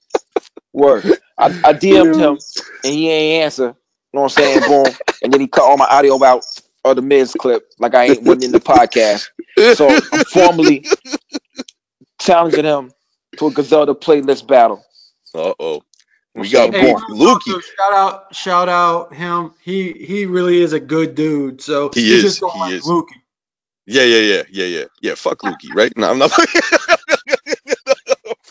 Word. 0.72 1.04
I, 1.38 1.46
I 1.46 1.72
DM'd 1.72 2.16
him 2.16 2.38
and 2.84 2.94
he 2.94 3.10
ain't 3.10 3.44
answer. 3.44 3.68
You 4.12 4.16
know 4.16 4.22
what 4.22 4.38
I'm 4.38 4.44
saying? 4.44 4.60
Boom. 4.68 4.94
And 5.22 5.32
then 5.32 5.40
he 5.40 5.46
cut 5.48 5.62
all 5.62 5.76
my 5.76 5.86
audio 5.86 6.22
out 6.22 6.44
of 6.84 6.96
the 6.96 7.02
Miz 7.02 7.34
clip, 7.38 7.70
like 7.78 7.94
I 7.94 8.04
ain't 8.04 8.22
winning 8.22 8.52
the 8.52 8.60
podcast. 8.60 9.28
So 9.74 9.88
I'm 10.12 10.24
formally 10.24 10.86
challenging 12.20 12.64
him 12.64 12.92
to 13.38 13.46
a 13.46 13.50
Gazelle 13.50 13.86
the 13.86 13.94
playlist 13.94 14.46
battle. 14.46 14.84
Uh 15.34 15.52
oh. 15.58 15.82
We 16.34 16.48
got 16.50 16.72
saying, 16.72 16.72
Hey, 16.72 16.92
boom. 16.92 17.18
Lukey. 17.18 17.62
shout 17.76 17.92
out, 17.92 18.34
shout 18.34 18.68
out 18.68 19.14
him. 19.14 19.52
He 19.62 19.92
he 19.92 20.26
really 20.26 20.60
is 20.60 20.72
a 20.72 20.80
good 20.80 21.14
dude. 21.14 21.60
So 21.60 21.90
He 21.94 22.08
you 22.10 22.16
is, 22.16 22.22
Just 22.22 22.40
don't 22.40 22.52
he 22.52 22.60
like 22.60 22.72
is. 22.74 22.84
Lukey. 22.84 23.06
Yeah, 23.90 24.02
yeah, 24.02 24.18
yeah, 24.18 24.42
yeah, 24.50 24.64
yeah, 24.66 24.84
yeah. 25.00 25.14
Fuck 25.14 25.38
Lukey, 25.38 25.70
right? 25.74 25.90
No, 25.96 26.10
I'm 26.10 26.18
not. 26.18 26.30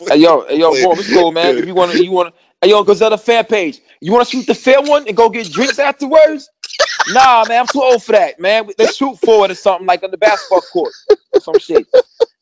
Hey 0.08 0.16
yo, 0.16 0.44
hey, 0.48 0.58
yo, 0.58 0.72
boom, 0.72 0.98
it's 0.98 1.12
cool, 1.12 1.30
man. 1.30 1.56
If 1.56 1.64
you 1.64 1.74
wanna 1.76 1.94
you 1.94 2.10
wanna 2.10 2.32
hey 2.60 2.70
yo, 2.70 2.82
Gazelle 2.82 3.10
the 3.10 3.18
fan 3.18 3.44
page. 3.44 3.80
You 4.00 4.10
wanna 4.12 4.24
shoot 4.24 4.48
the 4.48 4.54
fair 4.54 4.82
one 4.82 5.06
and 5.06 5.16
go 5.16 5.28
get 5.28 5.50
drinks 5.52 5.78
afterwards? 5.78 6.50
Nah, 7.12 7.44
man, 7.44 7.60
I'm 7.60 7.66
too 7.68 7.80
old 7.80 8.02
for 8.02 8.12
that, 8.12 8.40
man. 8.40 8.68
Let's 8.78 8.96
shoot 8.96 9.16
forward 9.20 9.52
or 9.52 9.54
something 9.54 9.86
like 9.86 10.02
on 10.02 10.10
the 10.10 10.18
basketball 10.18 10.62
court. 10.62 10.92
or 11.32 11.40
Some 11.40 11.58
shit. 11.58 11.86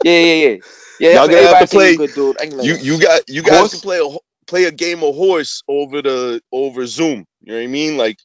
Yeah, 0.03 0.19
yeah, 0.19 0.49
yeah. 0.49 0.57
Yeah, 0.99 1.13
Y'all 1.17 1.29
gonna 1.29 1.43
have 1.49 1.69
to 1.69 1.77
play- 1.77 1.97
good 1.97 2.15
dude. 2.15 2.41
I 2.41 2.45
ain't 2.45 2.57
gonna 2.57 2.65
You 2.65 2.77
you 2.77 2.99
got 2.99 3.29
you 3.29 3.43
guys 3.43 3.59
Horse? 3.59 3.71
can 3.73 3.81
play 3.81 3.99
a 3.99 4.17
play 4.47 4.65
a 4.65 4.71
game 4.71 5.03
of 5.03 5.15
horse 5.15 5.63
over 5.69 6.01
the 6.01 6.41
over 6.51 6.87
Zoom. 6.87 7.27
You 7.43 7.53
know 7.53 7.59
what 7.59 7.65
I 7.65 7.67
mean? 7.67 7.99
Like 7.99 8.17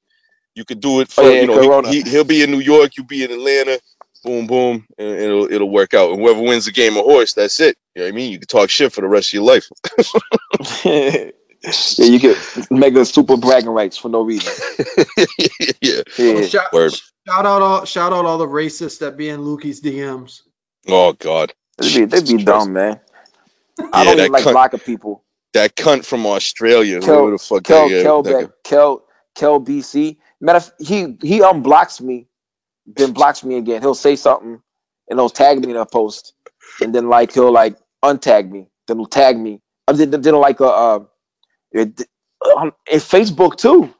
you 0.55 0.63
could 0.63 0.79
do 0.79 1.01
it 1.01 1.11
for 1.11 1.25
Oh, 1.25 1.29
yeah, 1.29 1.41
you 1.41 1.47
know 1.47 1.81
he, 1.89 2.03
he 2.03 2.09
he'll 2.09 2.23
be 2.23 2.41
in 2.43 2.51
New 2.51 2.59
York, 2.59 2.95
you 2.97 3.03
be 3.03 3.25
in 3.25 3.31
Atlanta. 3.31 3.79
Boom, 4.23 4.45
boom, 4.45 4.85
and 4.97 5.07
it'll 5.07 5.51
it'll 5.51 5.69
work 5.69 5.93
out. 5.93 6.11
And 6.11 6.21
whoever 6.21 6.41
wins 6.41 6.65
the 6.65 6.71
game 6.71 6.95
of 6.95 7.05
horse, 7.05 7.33
that's 7.33 7.59
it. 7.59 7.77
You 7.95 8.01
know 8.01 8.05
what 8.05 8.13
I 8.13 8.15
mean? 8.15 8.31
You 8.31 8.39
can 8.39 8.47
talk 8.47 8.69
shit 8.69 8.93
for 8.93 9.01
the 9.01 9.07
rest 9.07 9.29
of 9.29 9.33
your 9.33 9.43
life. 9.43 9.67
yeah, 10.85 11.31
you 11.97 12.19
get 12.19 12.37
mega 12.69 13.03
super 13.05 13.37
bragging 13.37 13.69
rights 13.69 13.97
for 13.97 14.09
no 14.09 14.21
reason. 14.21 14.53
yeah. 15.81 16.01
Yeah. 16.17 16.41
shout, 16.45 16.71
shout 16.73 17.45
out 17.45 17.61
all 17.61 17.85
shout 17.85 18.13
out 18.13 18.25
all 18.25 18.37
the 18.37 18.47
racists 18.47 18.99
that 18.99 19.17
be 19.17 19.29
in 19.29 19.41
Lukey's 19.41 19.81
DMs. 19.81 20.41
Oh 20.87 21.13
God. 21.13 21.53
They 21.77 22.01
be, 22.01 22.05
they 22.05 22.21
be 22.21 22.43
dumb, 22.43 22.73
man. 22.73 22.99
I 23.91 24.03
don't 24.03 24.17
that 24.17 24.23
even 24.23 24.31
like 24.31 24.43
cunt- 24.43 24.51
black 24.51 24.85
people. 24.85 25.23
That 25.53 25.75
cunt 25.75 26.05
from 26.05 26.25
Australia, 26.25 27.01
Kel- 27.01 27.15
whoever 27.15 27.31
the 27.31 27.37
fuck 27.37 27.63
Kel, 27.63 27.89
that, 27.89 28.03
Kel, 28.03 28.23
that 28.23 28.51
Kel, 28.63 29.03
Kel 29.35 29.59
BC. 29.59 30.17
Matter 30.39 30.57
of, 30.57 30.71
he 30.79 31.17
he 31.21 31.39
unblocks 31.39 32.01
me, 32.01 32.27
then 32.87 33.13
blocks 33.13 33.43
me 33.43 33.57
again. 33.57 33.81
He'll 33.81 33.95
say 33.95 34.15
something, 34.15 34.61
and 35.09 35.19
he'll 35.19 35.29
tag 35.29 35.63
me 35.65 35.71
in 35.71 35.77
a 35.77 35.85
post, 35.85 36.33
and 36.81 36.95
then 36.95 37.09
like 37.09 37.33
he'll 37.33 37.51
like 37.53 37.77
untag 38.03 38.51
me, 38.51 38.67
then 38.87 38.97
he'll 38.97 39.07
tag 39.07 39.37
me. 39.39 39.61
I 39.87 39.93
did 39.93 40.11
then 40.11 40.35
like 40.35 40.59
a 40.61 40.65
uh, 40.67 40.99
it, 41.71 42.01
on 42.57 42.73
in 42.91 42.99
Facebook 42.99 43.57
too. 43.57 43.93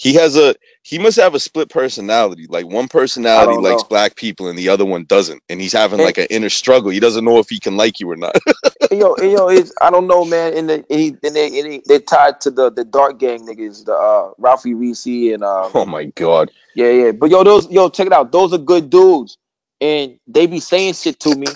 He 0.00 0.14
has 0.14 0.34
a 0.34 0.54
he 0.82 0.98
must 0.98 1.18
have 1.18 1.34
a 1.34 1.38
split 1.38 1.68
personality. 1.68 2.46
Like 2.48 2.64
one 2.64 2.88
personality 2.88 3.58
likes 3.60 3.82
know. 3.82 3.88
black 3.90 4.16
people 4.16 4.48
and 4.48 4.58
the 4.58 4.70
other 4.70 4.86
one 4.86 5.04
doesn't. 5.04 5.42
And 5.50 5.60
he's 5.60 5.74
having 5.74 5.98
Hey. 5.98 6.06
like 6.06 6.16
an 6.16 6.26
inner 6.30 6.48
struggle. 6.48 6.90
He 6.90 7.00
doesn't 7.00 7.22
know 7.22 7.38
if 7.38 7.50
he 7.50 7.60
can 7.60 7.76
like 7.76 8.00
you 8.00 8.10
or 8.10 8.16
not. 8.16 8.34
Yo, 8.90 9.14
yo, 9.18 9.48
it's, 9.48 9.72
I 9.80 9.90
don't 9.90 10.06
know, 10.06 10.24
man. 10.24 10.56
And, 10.56 10.70
the, 10.70 10.84
and, 10.88 11.00
he, 11.00 11.08
and 11.22 11.36
they 11.36 11.60
and 11.60 11.72
he, 11.72 11.82
they 11.86 11.98
tied 11.98 12.40
to 12.40 12.50
the 12.50 12.70
the 12.70 12.82
dark 12.82 13.18
gang 13.18 13.46
niggas, 13.46 13.84
the 13.84 13.92
uh, 13.92 14.32
Ralphie 14.38 14.72
Reese 14.72 15.04
and 15.06 15.44
uh, 15.44 15.68
oh 15.74 15.84
my 15.84 16.06
god. 16.06 16.50
Yeah, 16.74 16.90
yeah. 16.90 17.12
But 17.12 17.30
yo, 17.30 17.44
those 17.44 17.70
yo, 17.70 17.90
check 17.90 18.06
it 18.06 18.12
out. 18.14 18.32
Those 18.32 18.54
are 18.54 18.58
good 18.58 18.88
dudes. 18.88 19.36
And 19.82 20.18
they 20.26 20.46
be 20.46 20.60
saying 20.60 20.94
shit 20.94 21.20
to 21.20 21.34
me. 21.36 21.46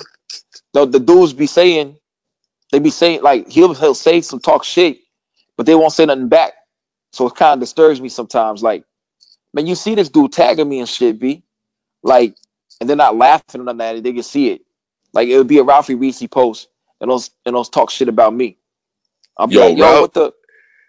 No, 0.74 0.84
the 0.84 1.00
dudes 1.00 1.32
be 1.32 1.46
saying, 1.46 1.96
they 2.70 2.78
be 2.78 2.90
saying 2.90 3.22
like 3.22 3.48
he'll 3.48 3.72
he'll 3.72 3.94
say 3.94 4.20
some 4.20 4.40
talk 4.40 4.64
shit, 4.64 4.98
but 5.56 5.64
they 5.64 5.74
won't 5.74 5.92
say 5.94 6.04
nothing 6.04 6.28
back. 6.28 6.52
So 7.14 7.28
it 7.28 7.36
kind 7.36 7.54
of 7.54 7.60
disturbs 7.60 8.00
me 8.00 8.10
sometimes. 8.10 8.62
Like, 8.62 8.84
man, 9.54 9.66
you 9.66 9.74
see 9.76 9.94
this 9.96 10.10
dude 10.10 10.32
tagging 10.32 10.68
me 10.68 10.80
and 10.80 10.88
shit, 10.88 11.18
be 11.20 11.42
Like, 12.02 12.36
and 12.80 12.88
they're 12.88 12.96
not 12.96 13.16
laughing 13.16 13.60
or 13.60 13.64
nothing 13.64 13.80
at. 13.82 14.02
They 14.02 14.12
can 14.12 14.22
see 14.22 14.50
it. 14.50 14.62
Like 15.12 15.28
it 15.28 15.36
would 15.38 15.48
be 15.48 15.58
a 15.58 15.64
Ralphie 15.64 15.96
Reese 15.96 16.26
post 16.28 16.68
and 17.00 17.10
those 17.10 17.30
and 17.44 17.54
those 17.56 17.68
talk 17.68 17.90
shit 17.90 18.08
about 18.08 18.34
me. 18.34 18.58
I'll 19.38 19.48
be 19.48 19.58
Yo, 19.58 19.60
like, 19.60 19.76
yo, 19.76 19.94
Ralph- 19.94 19.98
what 19.98 20.14
the 20.14 20.32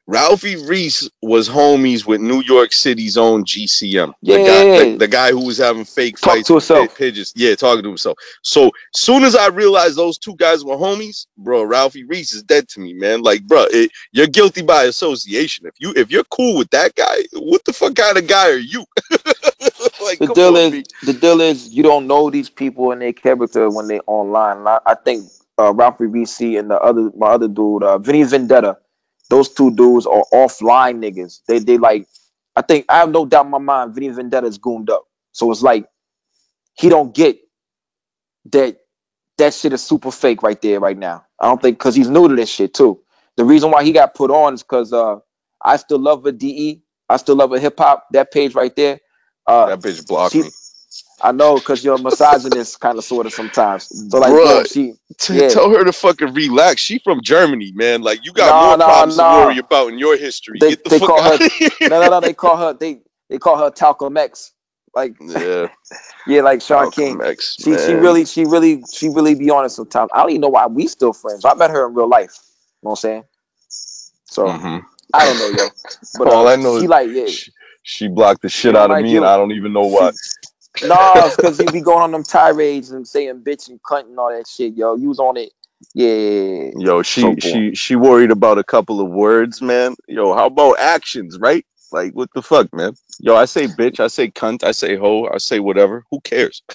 Ralphie 0.08 0.56
Reese 0.68 1.10
was 1.22 1.50
homies 1.50 2.06
with 2.06 2.22
New 2.22 2.42
York 2.42 2.72
City's 2.74 3.18
own 3.18 3.44
GCM. 3.44 4.14
Yeah. 4.22 4.38
The 4.38 4.44
guy, 4.44 4.84
the, 4.92 4.98
the 4.98 5.08
guy 5.08 5.32
who 5.32 5.46
was 5.46 5.58
having 5.58 5.84
fake 5.84 6.18
Talk 6.18 6.34
fights 6.34 6.48
to 6.48 6.54
himself. 6.54 6.90
pi- 6.90 6.96
pigeons. 6.96 7.34
Yeah, 7.36 7.56
talking 7.56 7.82
to 7.84 7.90
himself. 7.90 8.20
So 8.44 8.72
soon 8.96 9.24
as 9.24 9.36
I 9.36 9.48
realized 9.48 9.96
those 9.98 10.20
two 10.20 10.36
guys 10.36 10.64
were 10.64 10.76
homies, 10.76 11.26
bro, 11.38 11.64
Ralphie 11.64 12.04
Reese 12.04 12.34
is 12.34 12.44
dead 12.44 12.68
to 12.70 12.80
me, 12.80 12.94
man. 12.94 13.24
Like, 13.24 13.44
bro, 13.44 13.66
it, 13.70 13.92
you're 14.12 14.28
guilty 14.28 14.62
by 14.62 14.84
association. 14.84 15.66
If 15.66 15.74
you 15.80 15.94
if 15.96 16.12
you're 16.12 16.24
cool 16.26 16.58
with 16.58 16.70
that 16.70 16.94
guy, 16.94 17.18
what 17.34 17.66
the 17.66 17.74
fuck 17.74 17.96
kind 17.96 18.18
of 18.18 18.28
guy 18.28 18.52
are 18.52 18.58
you? 18.58 18.86
like, 20.04 20.20
the 20.20 20.32
deal 20.36 20.56
on, 20.56 20.56
is 20.58 20.72
B. 20.72 20.86
the 21.04 21.14
deal 21.14 21.42
is 21.42 21.70
you 21.74 21.82
don't 21.82 22.06
know 22.06 22.30
these 22.30 22.50
people 22.50 22.92
and 22.92 23.02
their 23.02 23.14
character 23.14 23.70
when 23.72 23.88
they're 23.88 24.02
online. 24.06 24.68
I, 24.68 24.80
I 24.86 24.94
think 24.96 25.26
uh, 25.58 25.74
Ralphie 25.74 26.06
BC 26.06 26.60
and 26.60 26.70
the 26.70 26.80
other 26.80 27.10
my 27.18 27.28
other 27.28 27.48
dude, 27.48 27.82
uh, 27.82 27.98
Vinny 27.98 28.22
Vendetta, 28.24 28.78
those 29.30 29.50
two 29.50 29.72
dudes 29.72 30.06
are 30.08 30.26
offline 30.34 31.00
niggas. 31.00 31.42
They 31.48 31.60
they 31.60 31.78
like 31.80 32.08
I 32.56 32.64
think 32.64 32.86
I 32.90 33.00
have 33.00 33.12
no 33.12 33.26
doubt 33.26 33.46
in 33.46 33.52
my 33.52 33.60
mind 33.60 33.96
Vinny 33.96 34.10
Vendetta 34.10 34.48
is 34.48 34.60
gooned 34.60 34.90
up. 34.90 35.06
So 35.34 35.52
it's 35.52 35.64
like 35.64 35.88
he 36.76 36.90
don't 36.90 37.14
get 37.16 37.40
that 38.52 38.78
that 39.38 39.54
shit 39.54 39.74
is 39.74 39.84
super 39.84 40.12
fake 40.12 40.44
right 40.44 40.62
there 40.62 40.80
right 40.80 40.98
now. 40.98 41.26
I 41.40 41.48
don't 41.48 41.62
think 41.62 41.78
because 41.80 41.96
he's 41.96 42.10
new 42.10 42.30
to 42.30 42.36
this 42.36 42.50
shit 42.52 42.74
too. 42.74 43.02
The 43.38 43.46
reason 43.46 43.72
why 43.72 43.84
he 43.84 43.94
got 43.94 44.16
put 44.16 44.32
on 44.32 44.56
is 44.56 44.64
because 44.64 44.94
uh 44.94 45.18
I 45.64 45.78
still 45.78 46.00
love 46.00 46.26
a 46.26 46.32
DE. 46.34 46.84
I 47.10 47.18
still 47.18 47.36
love 47.38 47.54
a 47.54 47.60
hip 47.60 47.76
hop. 47.80 48.08
That 48.14 48.32
page 48.32 48.56
right 48.56 48.76
there. 48.76 49.00
Uh, 49.48 49.68
That 49.68 49.80
bitch 49.82 50.08
blocked 50.08 50.34
she- 50.34 50.44
me. 50.44 50.50
I 51.22 51.32
know 51.32 51.56
because 51.56 51.84
you're 51.84 51.96
a 51.96 52.00
misogynist 52.02 52.80
kind 52.80 52.98
of 52.98 53.04
sort 53.04 53.26
of 53.26 53.34
sometimes. 53.34 53.88
So 54.12 54.20
like, 54.20 54.32
Bruh. 54.34 54.72
she 54.72 54.94
T- 55.18 55.40
Yeah. 55.40 55.48
Tell 55.50 55.70
her 55.70 55.84
to 55.84 55.94
fucking 55.94 56.34
relax. 56.34 56.82
She 56.82 57.00
from 57.00 57.22
Germany, 57.22 57.72
man. 57.74 58.02
Like 58.02 58.26
you 58.26 58.34
got 58.34 58.48
Nah, 58.50 58.68
more 58.78 58.78
problems 58.86 59.18
nah. 59.18 59.40
to 59.42 59.46
worry 59.48 59.58
about 59.60 59.88
in 59.94 59.98
your 60.00 60.18
history. 60.18 60.58
They- 60.60 60.72
Get 60.72 60.84
the 60.84 60.90
they 60.92 61.00
fuck 61.00 61.08
call 61.08 61.22
out 61.22 61.40
her- 61.40 61.46
of 61.46 61.52
here. 61.54 61.70
no 61.90 62.02
no 62.02 62.10
no 62.10 62.20
they 62.20 62.34
call 62.44 62.58
her 62.58 62.74
they 62.74 63.00
they 63.30 63.38
call 63.38 63.58
her 63.58 63.72
Talcum 63.72 64.18
X 64.18 64.52
like 64.94 65.16
Yeah, 65.22 65.70
yeah 66.28 66.42
like 66.42 66.62
Shaun 66.62 66.92
King. 66.92 67.22
X, 67.24 67.56
She 67.60 67.78
she 67.78 67.94
really 67.94 68.26
she 68.26 68.46
really 68.46 68.84
she 68.92 69.08
really 69.10 69.36
be 69.36 69.50
honest 69.50 69.78
sometimes. 69.78 70.10
I 70.14 70.20
don't 70.22 70.32
even 70.32 70.42
know 70.42 70.50
why 70.50 70.68
we 70.68 70.88
still 70.88 71.14
friends. 71.14 71.46
I 71.46 71.54
met 71.54 71.70
her 71.72 71.88
in 71.88 71.94
real 71.96 72.10
life. 72.10 72.38
You 72.82 72.88
know 72.88 72.90
what 72.90 72.92
I'm 72.92 72.96
saying? 72.98 73.24
So 74.26 74.48
Mhm. 74.48 74.84
I 75.14 75.26
don't 75.26 75.40
know 75.40 75.64
yo. 75.64 75.70
But 76.18 76.28
All 76.28 76.48
uh, 76.48 76.52
I 76.52 76.56
know 76.58 76.78
she 76.80 76.86
is 76.86 76.90
like 76.90 77.10
yeah. 77.10 77.28
She, 77.28 77.52
she 77.84 78.08
blocked 78.10 78.42
the 78.42 78.50
shit 78.50 78.74
don't 78.74 78.92
out 78.92 78.98
of 78.98 79.04
me, 79.04 79.16
and 79.16 79.26
I 79.26 79.38
don't 79.38 79.52
even 79.54 79.72
know 79.74 79.86
why. 79.88 80.12
No, 80.82 81.32
because 81.36 81.60
you 81.60 81.70
be 81.72 81.82
going 81.82 82.04
on 82.04 82.12
them 82.12 82.24
tirades 82.24 82.92
and 82.92 83.08
saying 83.08 83.42
bitch 83.44 83.70
and 83.70 83.82
cunt 83.84 84.08
and 84.08 84.20
all 84.20 84.30
that 84.32 84.48
shit, 84.48 84.76
yo. 84.76 84.96
You 84.96 85.10
was 85.10 85.20
on 85.20 85.38
it. 85.38 85.52
Yeah. 85.94 86.72
Yo, 86.78 87.04
she 87.04 87.36
So 87.36 87.36
she 87.40 87.76
she 87.76 87.96
worried 87.98 88.32
about 88.32 88.60
a 88.60 88.64
couple 88.64 89.02
of 89.02 89.10
words, 89.12 89.62
man. 89.62 89.96
Yo, 90.08 90.34
how 90.36 90.48
about 90.48 90.80
actions, 90.80 91.38
right? 91.40 91.66
Like 91.92 92.14
what 92.14 92.30
the 92.36 92.42
fuck, 92.42 92.74
man? 92.74 92.94
Yo, 93.20 93.36
I 93.36 93.46
say 93.46 93.68
bitch, 93.68 94.00
I 94.00 94.08
say 94.08 94.30
cunt, 94.32 94.64
I 94.64 94.72
say 94.72 94.96
hoe, 94.98 95.30
I 95.34 95.40
say 95.40 95.60
whatever. 95.60 96.06
Who 96.12 96.22
cares? 96.22 96.64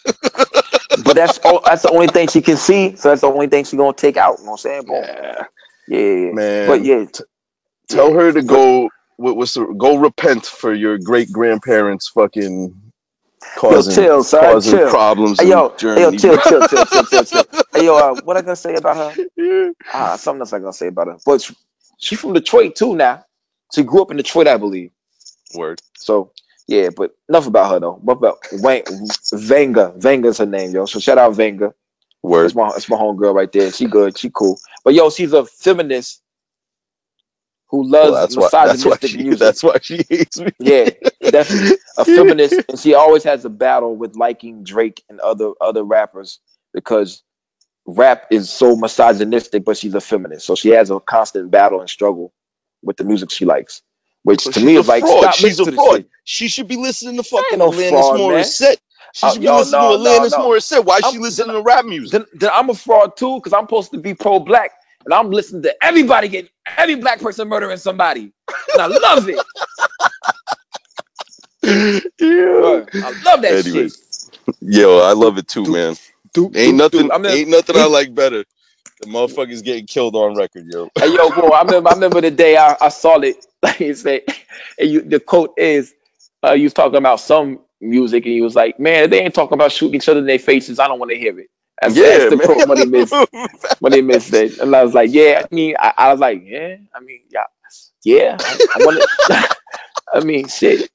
But 0.96 1.16
that's 1.16 1.38
all, 1.40 1.62
that's 1.64 1.82
the 1.82 1.90
only 1.90 2.08
thing 2.08 2.28
she 2.28 2.42
can 2.42 2.56
see. 2.58 2.96
So 2.96 3.10
that's 3.10 3.22
the 3.22 3.28
only 3.28 3.48
thing 3.48 3.64
she 3.64 3.76
gonna 3.76 3.94
take 3.94 4.16
out. 4.16 4.38
You 4.40 4.46
know 4.46 4.52
what 4.52 4.66
I'm 4.66 4.82
saying? 4.82 4.84
Boom. 4.86 5.04
Yeah, 5.08 5.44
Yeah. 5.88 6.32
man. 6.32 6.66
But 6.66 6.84
yeah, 6.84 7.06
tell 7.88 8.12
her 8.14 8.32
to 8.32 8.42
go. 8.42 8.90
What 9.16 9.36
was 9.36 9.54
the, 9.54 9.66
go 9.78 9.98
repent 9.98 10.46
for 10.46 10.74
your 10.74 10.98
great 10.98 11.32
grandparents 11.32 12.08
fucking 12.10 12.89
causing, 13.56 13.94
chill, 13.94 14.22
son, 14.22 14.40
causing 14.42 14.78
chill. 14.78 14.90
problems 14.90 15.40
Hey 15.40 15.48
yo, 15.48 15.74
yo, 15.80 16.10
chill, 16.12 16.38
chill, 16.38 16.62
chill, 16.62 16.84
chill, 16.84 17.04
chill, 17.04 17.24
chill. 17.24 17.46
Hey 17.74 17.84
yo, 17.86 17.96
uh, 17.96 18.14
what 18.24 18.36
I 18.36 18.42
gonna 18.42 18.56
say 18.56 18.74
about 18.76 18.96
her? 19.16 19.24
Yeah. 19.36 19.70
Ah, 19.92 20.16
something 20.16 20.40
else 20.40 20.52
I 20.52 20.58
gonna 20.58 20.72
say 20.72 20.88
about 20.88 21.08
her. 21.08 21.18
But 21.24 21.42
she, 21.42 21.54
she 21.98 22.16
from 22.16 22.32
Detroit 22.34 22.76
too 22.76 22.96
now. 22.96 23.24
She 23.74 23.82
grew 23.82 24.02
up 24.02 24.10
in 24.10 24.16
Detroit, 24.16 24.48
I 24.48 24.56
believe. 24.56 24.90
Word. 25.54 25.80
So 25.96 26.32
yeah, 26.66 26.90
but 26.96 27.16
enough 27.28 27.46
about 27.46 27.70
her 27.72 27.80
though. 27.80 27.94
What 28.02 28.18
about 28.18 28.38
Wayne 28.52 28.84
Vanga? 28.84 29.98
Vanga's 29.98 30.38
her 30.38 30.46
name, 30.46 30.72
yo. 30.72 30.86
So 30.86 31.00
shout 31.00 31.18
out 31.18 31.32
Vanga. 31.32 31.72
Word. 32.22 32.44
That's 32.44 32.54
my 32.54 32.70
that's 32.70 32.88
my 32.88 32.96
homegirl 32.96 33.34
right 33.34 33.50
there. 33.50 33.72
She 33.72 33.86
good. 33.86 34.16
She 34.18 34.30
cool. 34.30 34.58
But 34.84 34.94
yo, 34.94 35.10
she's 35.10 35.32
a 35.32 35.44
feminist 35.46 36.22
who 37.70 37.84
loves 37.88 38.10
Well, 38.12 38.20
that's 38.20 38.36
why. 38.36 38.48
That's 38.52 38.84
why 38.84 38.90
misogynistic 38.92 39.10
she. 39.10 39.18
music. 39.22 39.38
That's 39.40 39.62
why 39.62 39.76
she 39.82 40.02
hates 40.08 40.40
me. 40.40 40.50
Yeah, 40.60 40.90
definitely 41.30 41.78
a 41.98 42.04
feminist, 42.16 42.62
and 42.68 42.78
she 42.78 42.94
always 42.94 43.24
has 43.24 43.44
a 43.44 43.50
battle 43.50 43.96
with 43.96 44.16
liking 44.16 44.64
Drake 44.64 45.02
and 45.08 45.20
other 45.20 45.52
other 45.60 45.84
rappers 45.84 46.40
because 46.74 47.22
rap 47.86 48.26
is 48.30 48.50
so 48.50 48.76
misogynistic, 48.76 49.64
but 49.64 49.76
she's 49.76 49.94
a 49.94 50.00
feminist, 50.00 50.46
so 50.46 50.54
she 50.54 50.70
has 50.70 50.90
a 50.90 51.00
constant 51.00 51.50
battle 51.50 51.80
and 51.80 51.90
struggle 51.90 52.32
with 52.82 52.96
the 52.96 53.04
music 53.04 53.30
she 53.30 53.44
likes. 53.44 53.82
Which 54.22 54.44
But 54.44 54.54
to 54.54 54.60
me 54.64 54.76
is 54.76 54.88
like, 54.88 55.02
fraud. 55.02 55.34
She's 55.34 55.60
a 55.60 55.64
listening 55.64 55.64
to 55.64 55.70
this 55.72 55.74
fraud. 55.88 56.04
She 56.24 56.48
should 56.48 56.68
be 56.68 56.76
listening 56.76 57.16
to 57.16 57.22
fucking 57.22 57.58
no 57.58 57.70
Alanis 57.70 57.88
fraud, 57.90 58.20
man. 58.28 58.30
Morissette. 58.30 58.76
She 59.14 59.26
Uh, 59.26 59.32
should 59.32 59.40
be 59.40 59.46
yo, 59.46 59.56
listening 59.58 59.80
no, 59.82 59.96
to 59.96 60.02
no, 60.04 60.10
Alanis 60.20 60.30
no. 60.32 60.38
Morissette. 60.48 60.84
Why 60.84 61.00
I'm- 61.02 61.12
she 61.12 61.18
listening 61.18 61.54
to 61.56 61.62
rap 61.62 61.84
music? 61.86 62.12
Then, 62.12 62.26
then 62.40 62.50
I'm 62.52 62.70
a 62.70 62.74
fraud 62.74 63.16
too 63.16 63.36
because 63.36 63.52
I'm 63.54 63.64
supposed 63.64 63.92
to 63.92 63.98
be 63.98 64.14
pro-black, 64.14 64.72
and 65.04 65.14
I'm 65.14 65.30
listening 65.30 65.62
to 65.62 65.74
everybody 65.84 66.28
get 66.28 66.50
every 66.76 66.96
black 66.96 67.20
person 67.20 67.48
murdering 67.48 67.78
somebody, 67.78 68.32
and 68.72 68.82
I 68.82 68.86
love 68.86 69.28
it. 69.28 69.38
yeah. 72.20 72.86
I 73.02 73.10
love 73.24 73.42
that 73.42 73.58
Anyway, 73.58 73.88
shit. 73.88 73.92
Yo, 74.60 75.00
I 75.00 75.12
love 75.12 75.38
it 75.38 75.48
too, 75.48 75.66
Dude, 75.66 75.74
man. 75.74 75.96
Dude, 76.34 76.54
Ain't 76.54 76.76
dude, 76.76 76.78
nothing. 76.78 77.10
I 77.12 77.18
mean, 77.18 77.32
ain't 77.32 77.50
nothing 77.50 77.76
I 77.76 77.86
like 77.86 78.14
better. 78.14 78.44
The 79.00 79.06
motherfuckers 79.08 79.64
getting 79.64 79.86
killed 79.86 80.16
on 80.16 80.36
record, 80.36 80.66
yo. 80.66 80.90
Hey 80.98 81.14
yo, 81.14 81.30
bro, 81.30 81.50
I 81.50 81.62
remember 81.62 81.90
I 81.90 81.94
remember 81.94 82.20
the 82.20 82.30
day 82.30 82.56
I, 82.56 82.76
I 82.80 82.88
saw 82.88 83.18
it. 83.20 83.46
Like 83.62 83.76
he 83.76 83.94
said, 83.94 84.22
and 84.78 84.90
you, 84.90 85.02
the 85.02 85.20
quote 85.20 85.54
is, 85.58 85.94
uh, 86.44 86.52
you 86.52 86.64
was 86.64 86.74
talking 86.74 86.96
about 86.96 87.20
some 87.20 87.60
music, 87.80 88.24
and 88.26 88.34
he 88.34 88.42
was 88.42 88.54
like, 88.56 88.80
"Man, 88.80 89.10
they 89.10 89.20
ain't 89.22 89.34
talking 89.34 89.54
about 89.54 89.72
shooting 89.72 89.96
each 89.96 90.08
other 90.08 90.20
in 90.20 90.26
their 90.26 90.38
faces. 90.38 90.78
I 90.78 90.88
don't 90.88 90.98
want 90.98 91.10
to 91.10 91.18
hear 91.18 91.38
it." 91.40 91.48
That's, 91.80 91.94
that's 91.94 92.30
the 92.30 92.36
man. 92.36 92.46
quote 92.46 92.66
Money 92.66 92.86
Miz 92.86 93.12
Money 93.80 94.02
Miz 94.02 94.26
said, 94.26 94.58
and 94.58 94.74
I 94.74 94.84
was 94.84 94.94
like, 94.94 95.10
"Yeah." 95.12 95.46
I 95.50 95.54
mean, 95.54 95.74
I, 95.78 95.92
I 95.96 96.12
was 96.12 96.20
like, 96.20 96.42
"Yeah." 96.44 96.76
I 96.94 97.00
mean, 97.00 97.20
yeah, 97.30 97.44
yeah. 98.04 98.36
I, 98.40 98.58
I 98.74 98.84
want 98.84 98.98
to. 98.98 99.56
I 100.12 100.20
mean, 100.20 100.48
shit. 100.48 100.90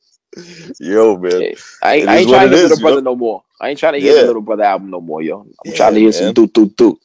Yo, 0.79 1.17
man. 1.17 1.41
Yeah. 1.41 1.55
I, 1.81 2.01
I 2.07 2.17
ain't 2.17 2.29
trying 2.29 2.49
to 2.49 2.55
hear 2.55 2.65
is, 2.65 2.69
Little 2.69 2.77
Brother 2.77 3.01
know? 3.01 3.11
no 3.11 3.15
more. 3.15 3.43
I 3.59 3.69
ain't 3.69 3.79
trying 3.79 3.93
to 3.93 3.99
hear 3.99 4.13
yeah. 4.13 4.21
the 4.21 4.27
Little 4.27 4.41
Brother 4.41 4.63
album 4.63 4.89
no 4.89 4.99
more, 5.01 5.21
yo. 5.21 5.41
I'm 5.41 5.55
Yeah, 5.63 5.75
trying 5.75 5.93
to 5.93 5.99
hear 5.99 6.11
some 6.11 6.25
man. 6.25 6.33
do 6.33 6.47
do 6.47 6.65
do. 6.67 6.99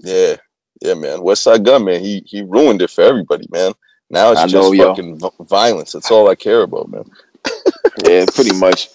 Yeah, 0.00 0.36
yeah, 0.82 0.94
man. 0.94 1.20
Westside 1.20 1.64
Gunn, 1.64 1.84
man. 1.84 2.00
He 2.00 2.22
he 2.26 2.42
ruined 2.42 2.82
it 2.82 2.90
for 2.90 3.02
everybody, 3.02 3.46
man. 3.50 3.72
Now 4.10 4.32
it's 4.32 4.42
I 4.42 4.46
just 4.46 4.72
know, 4.74 4.86
fucking 4.88 5.18
v- 5.18 5.30
violence. 5.40 5.92
That's 5.92 6.10
all 6.10 6.28
I 6.28 6.34
care 6.34 6.62
about, 6.62 6.90
man. 6.90 7.04
Yeah, 8.04 8.26
pretty 8.26 8.54
much. 8.56 8.90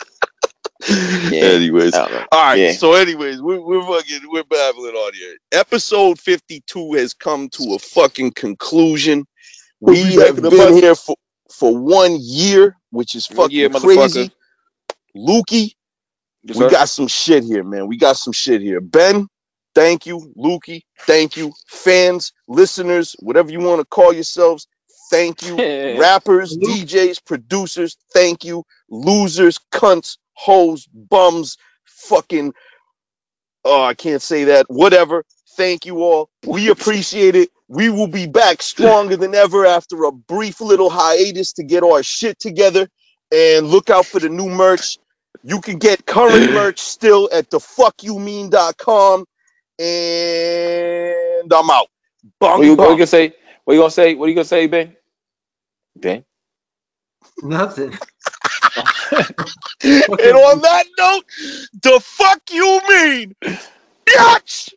Yeah. 1.32 1.42
Anyways, 1.44 1.94
I 1.94 2.08
don't 2.08 2.12
know. 2.14 2.26
all 2.32 2.44
right. 2.44 2.60
Yeah. 2.60 2.72
So, 2.72 2.94
anyways, 2.94 3.42
we're 3.42 3.60
we're 3.62 3.82
fucking 3.86 4.22
we're 4.30 4.44
babbling 4.46 4.96
on 4.96 5.14
here. 5.14 5.36
Episode 5.52 6.20
fifty 6.20 6.64
two 6.66 6.94
has 6.94 7.14
come 7.14 7.50
to 7.50 7.74
a 7.76 7.80
fucking 7.80 8.32
conclusion. 8.32 9.26
We 9.80 9.96
be 10.04 10.16
have 10.16 10.42
been 10.42 10.78
here 10.78 10.96
for 10.96 11.16
for 11.52 11.78
one 11.78 12.18
year, 12.20 12.78
which 12.92 13.16
is 13.16 13.28
fucking 13.28 13.56
year, 13.56 13.70
crazy. 13.70 14.32
Lukey, 15.16 15.74
Yes, 16.44 16.58
we 16.58 16.70
got 16.70 16.90
some 16.90 17.08
shit 17.08 17.44
here, 17.44 17.64
man. 17.64 17.88
We 17.88 17.98
got 17.98 18.18
some 18.18 18.34
shit 18.34 18.62
here. 18.62 18.80
Ben, 18.80 19.28
thank 19.76 20.06
you. 20.06 20.34
Lukey, 20.38 20.84
thank 21.02 21.36
you. 21.36 21.52
Fans, 21.68 22.32
listeners, 22.48 23.16
whatever 23.20 23.52
you 23.52 23.60
want 23.60 23.82
to 23.82 23.86
call 23.86 24.14
yourselves, 24.14 24.68
thank 25.12 25.42
you. 25.44 25.56
Rappers, 26.00 26.58
DJs, 26.58 27.26
producers, 27.26 27.98
thank 28.14 28.46
you. 28.46 28.64
Losers, 28.90 29.60
cunts, 29.72 30.18
hoes, 30.40 30.88
bums, 30.94 31.58
fucking, 31.86 32.54
oh, 33.66 33.84
I 33.84 33.94
can't 33.94 34.22
say 34.22 34.46
that. 34.46 34.68
Whatever. 34.70 35.26
Thank 35.58 35.86
you 35.86 36.04
all. 36.04 36.30
We 36.46 36.70
appreciate 36.70 37.36
it. 37.36 37.50
We 37.68 37.90
will 37.90 38.08
be 38.08 38.28
back 38.28 38.62
stronger 38.74 39.18
than 39.18 39.36
ever 39.36 39.66
after 39.66 40.06
a 40.06 40.12
brief 40.12 40.62
little 40.62 40.90
hiatus 40.90 41.54
to 41.54 41.64
get 41.64 41.84
our 41.84 42.04
shit 42.04 42.40
together. 42.40 42.90
And 43.34 43.68
look 43.68 43.90
out 43.90 44.06
for 44.08 44.20
the 44.20 44.30
new 44.30 44.50
merch. 44.50 44.98
You 45.44 45.62
can 45.62 45.78
get 45.80 46.06
current 46.06 46.48
merch 46.54 46.80
still 46.80 47.30
at 47.34 47.50
thefuckyoumean.com. 47.50 49.26
And 49.80 51.54
I'm 51.54 51.70
out. 51.70 51.88
What 52.40 52.40
Bong, 52.40 52.64
you, 52.66 52.76
what 52.76 52.90
you 52.92 52.98
gonna 52.98 53.08
say? 53.08 53.34
What 53.66 53.76
you 53.76 53.82
gonna 53.82 53.92
say? 53.92 54.16
What 54.16 54.28
you 54.28 54.36
gonna 54.36 54.46
say, 54.46 54.68
Ben? 54.68 54.96
Ben? 55.96 56.26
Nothing. 57.44 57.98
And 59.84 60.36
on 60.36 60.62
that 60.62 60.86
note, 60.98 61.26
the 61.82 62.00
fuck 62.04 62.42
you 62.52 62.82
mean? 62.90 63.36
Bitch! 64.06 64.74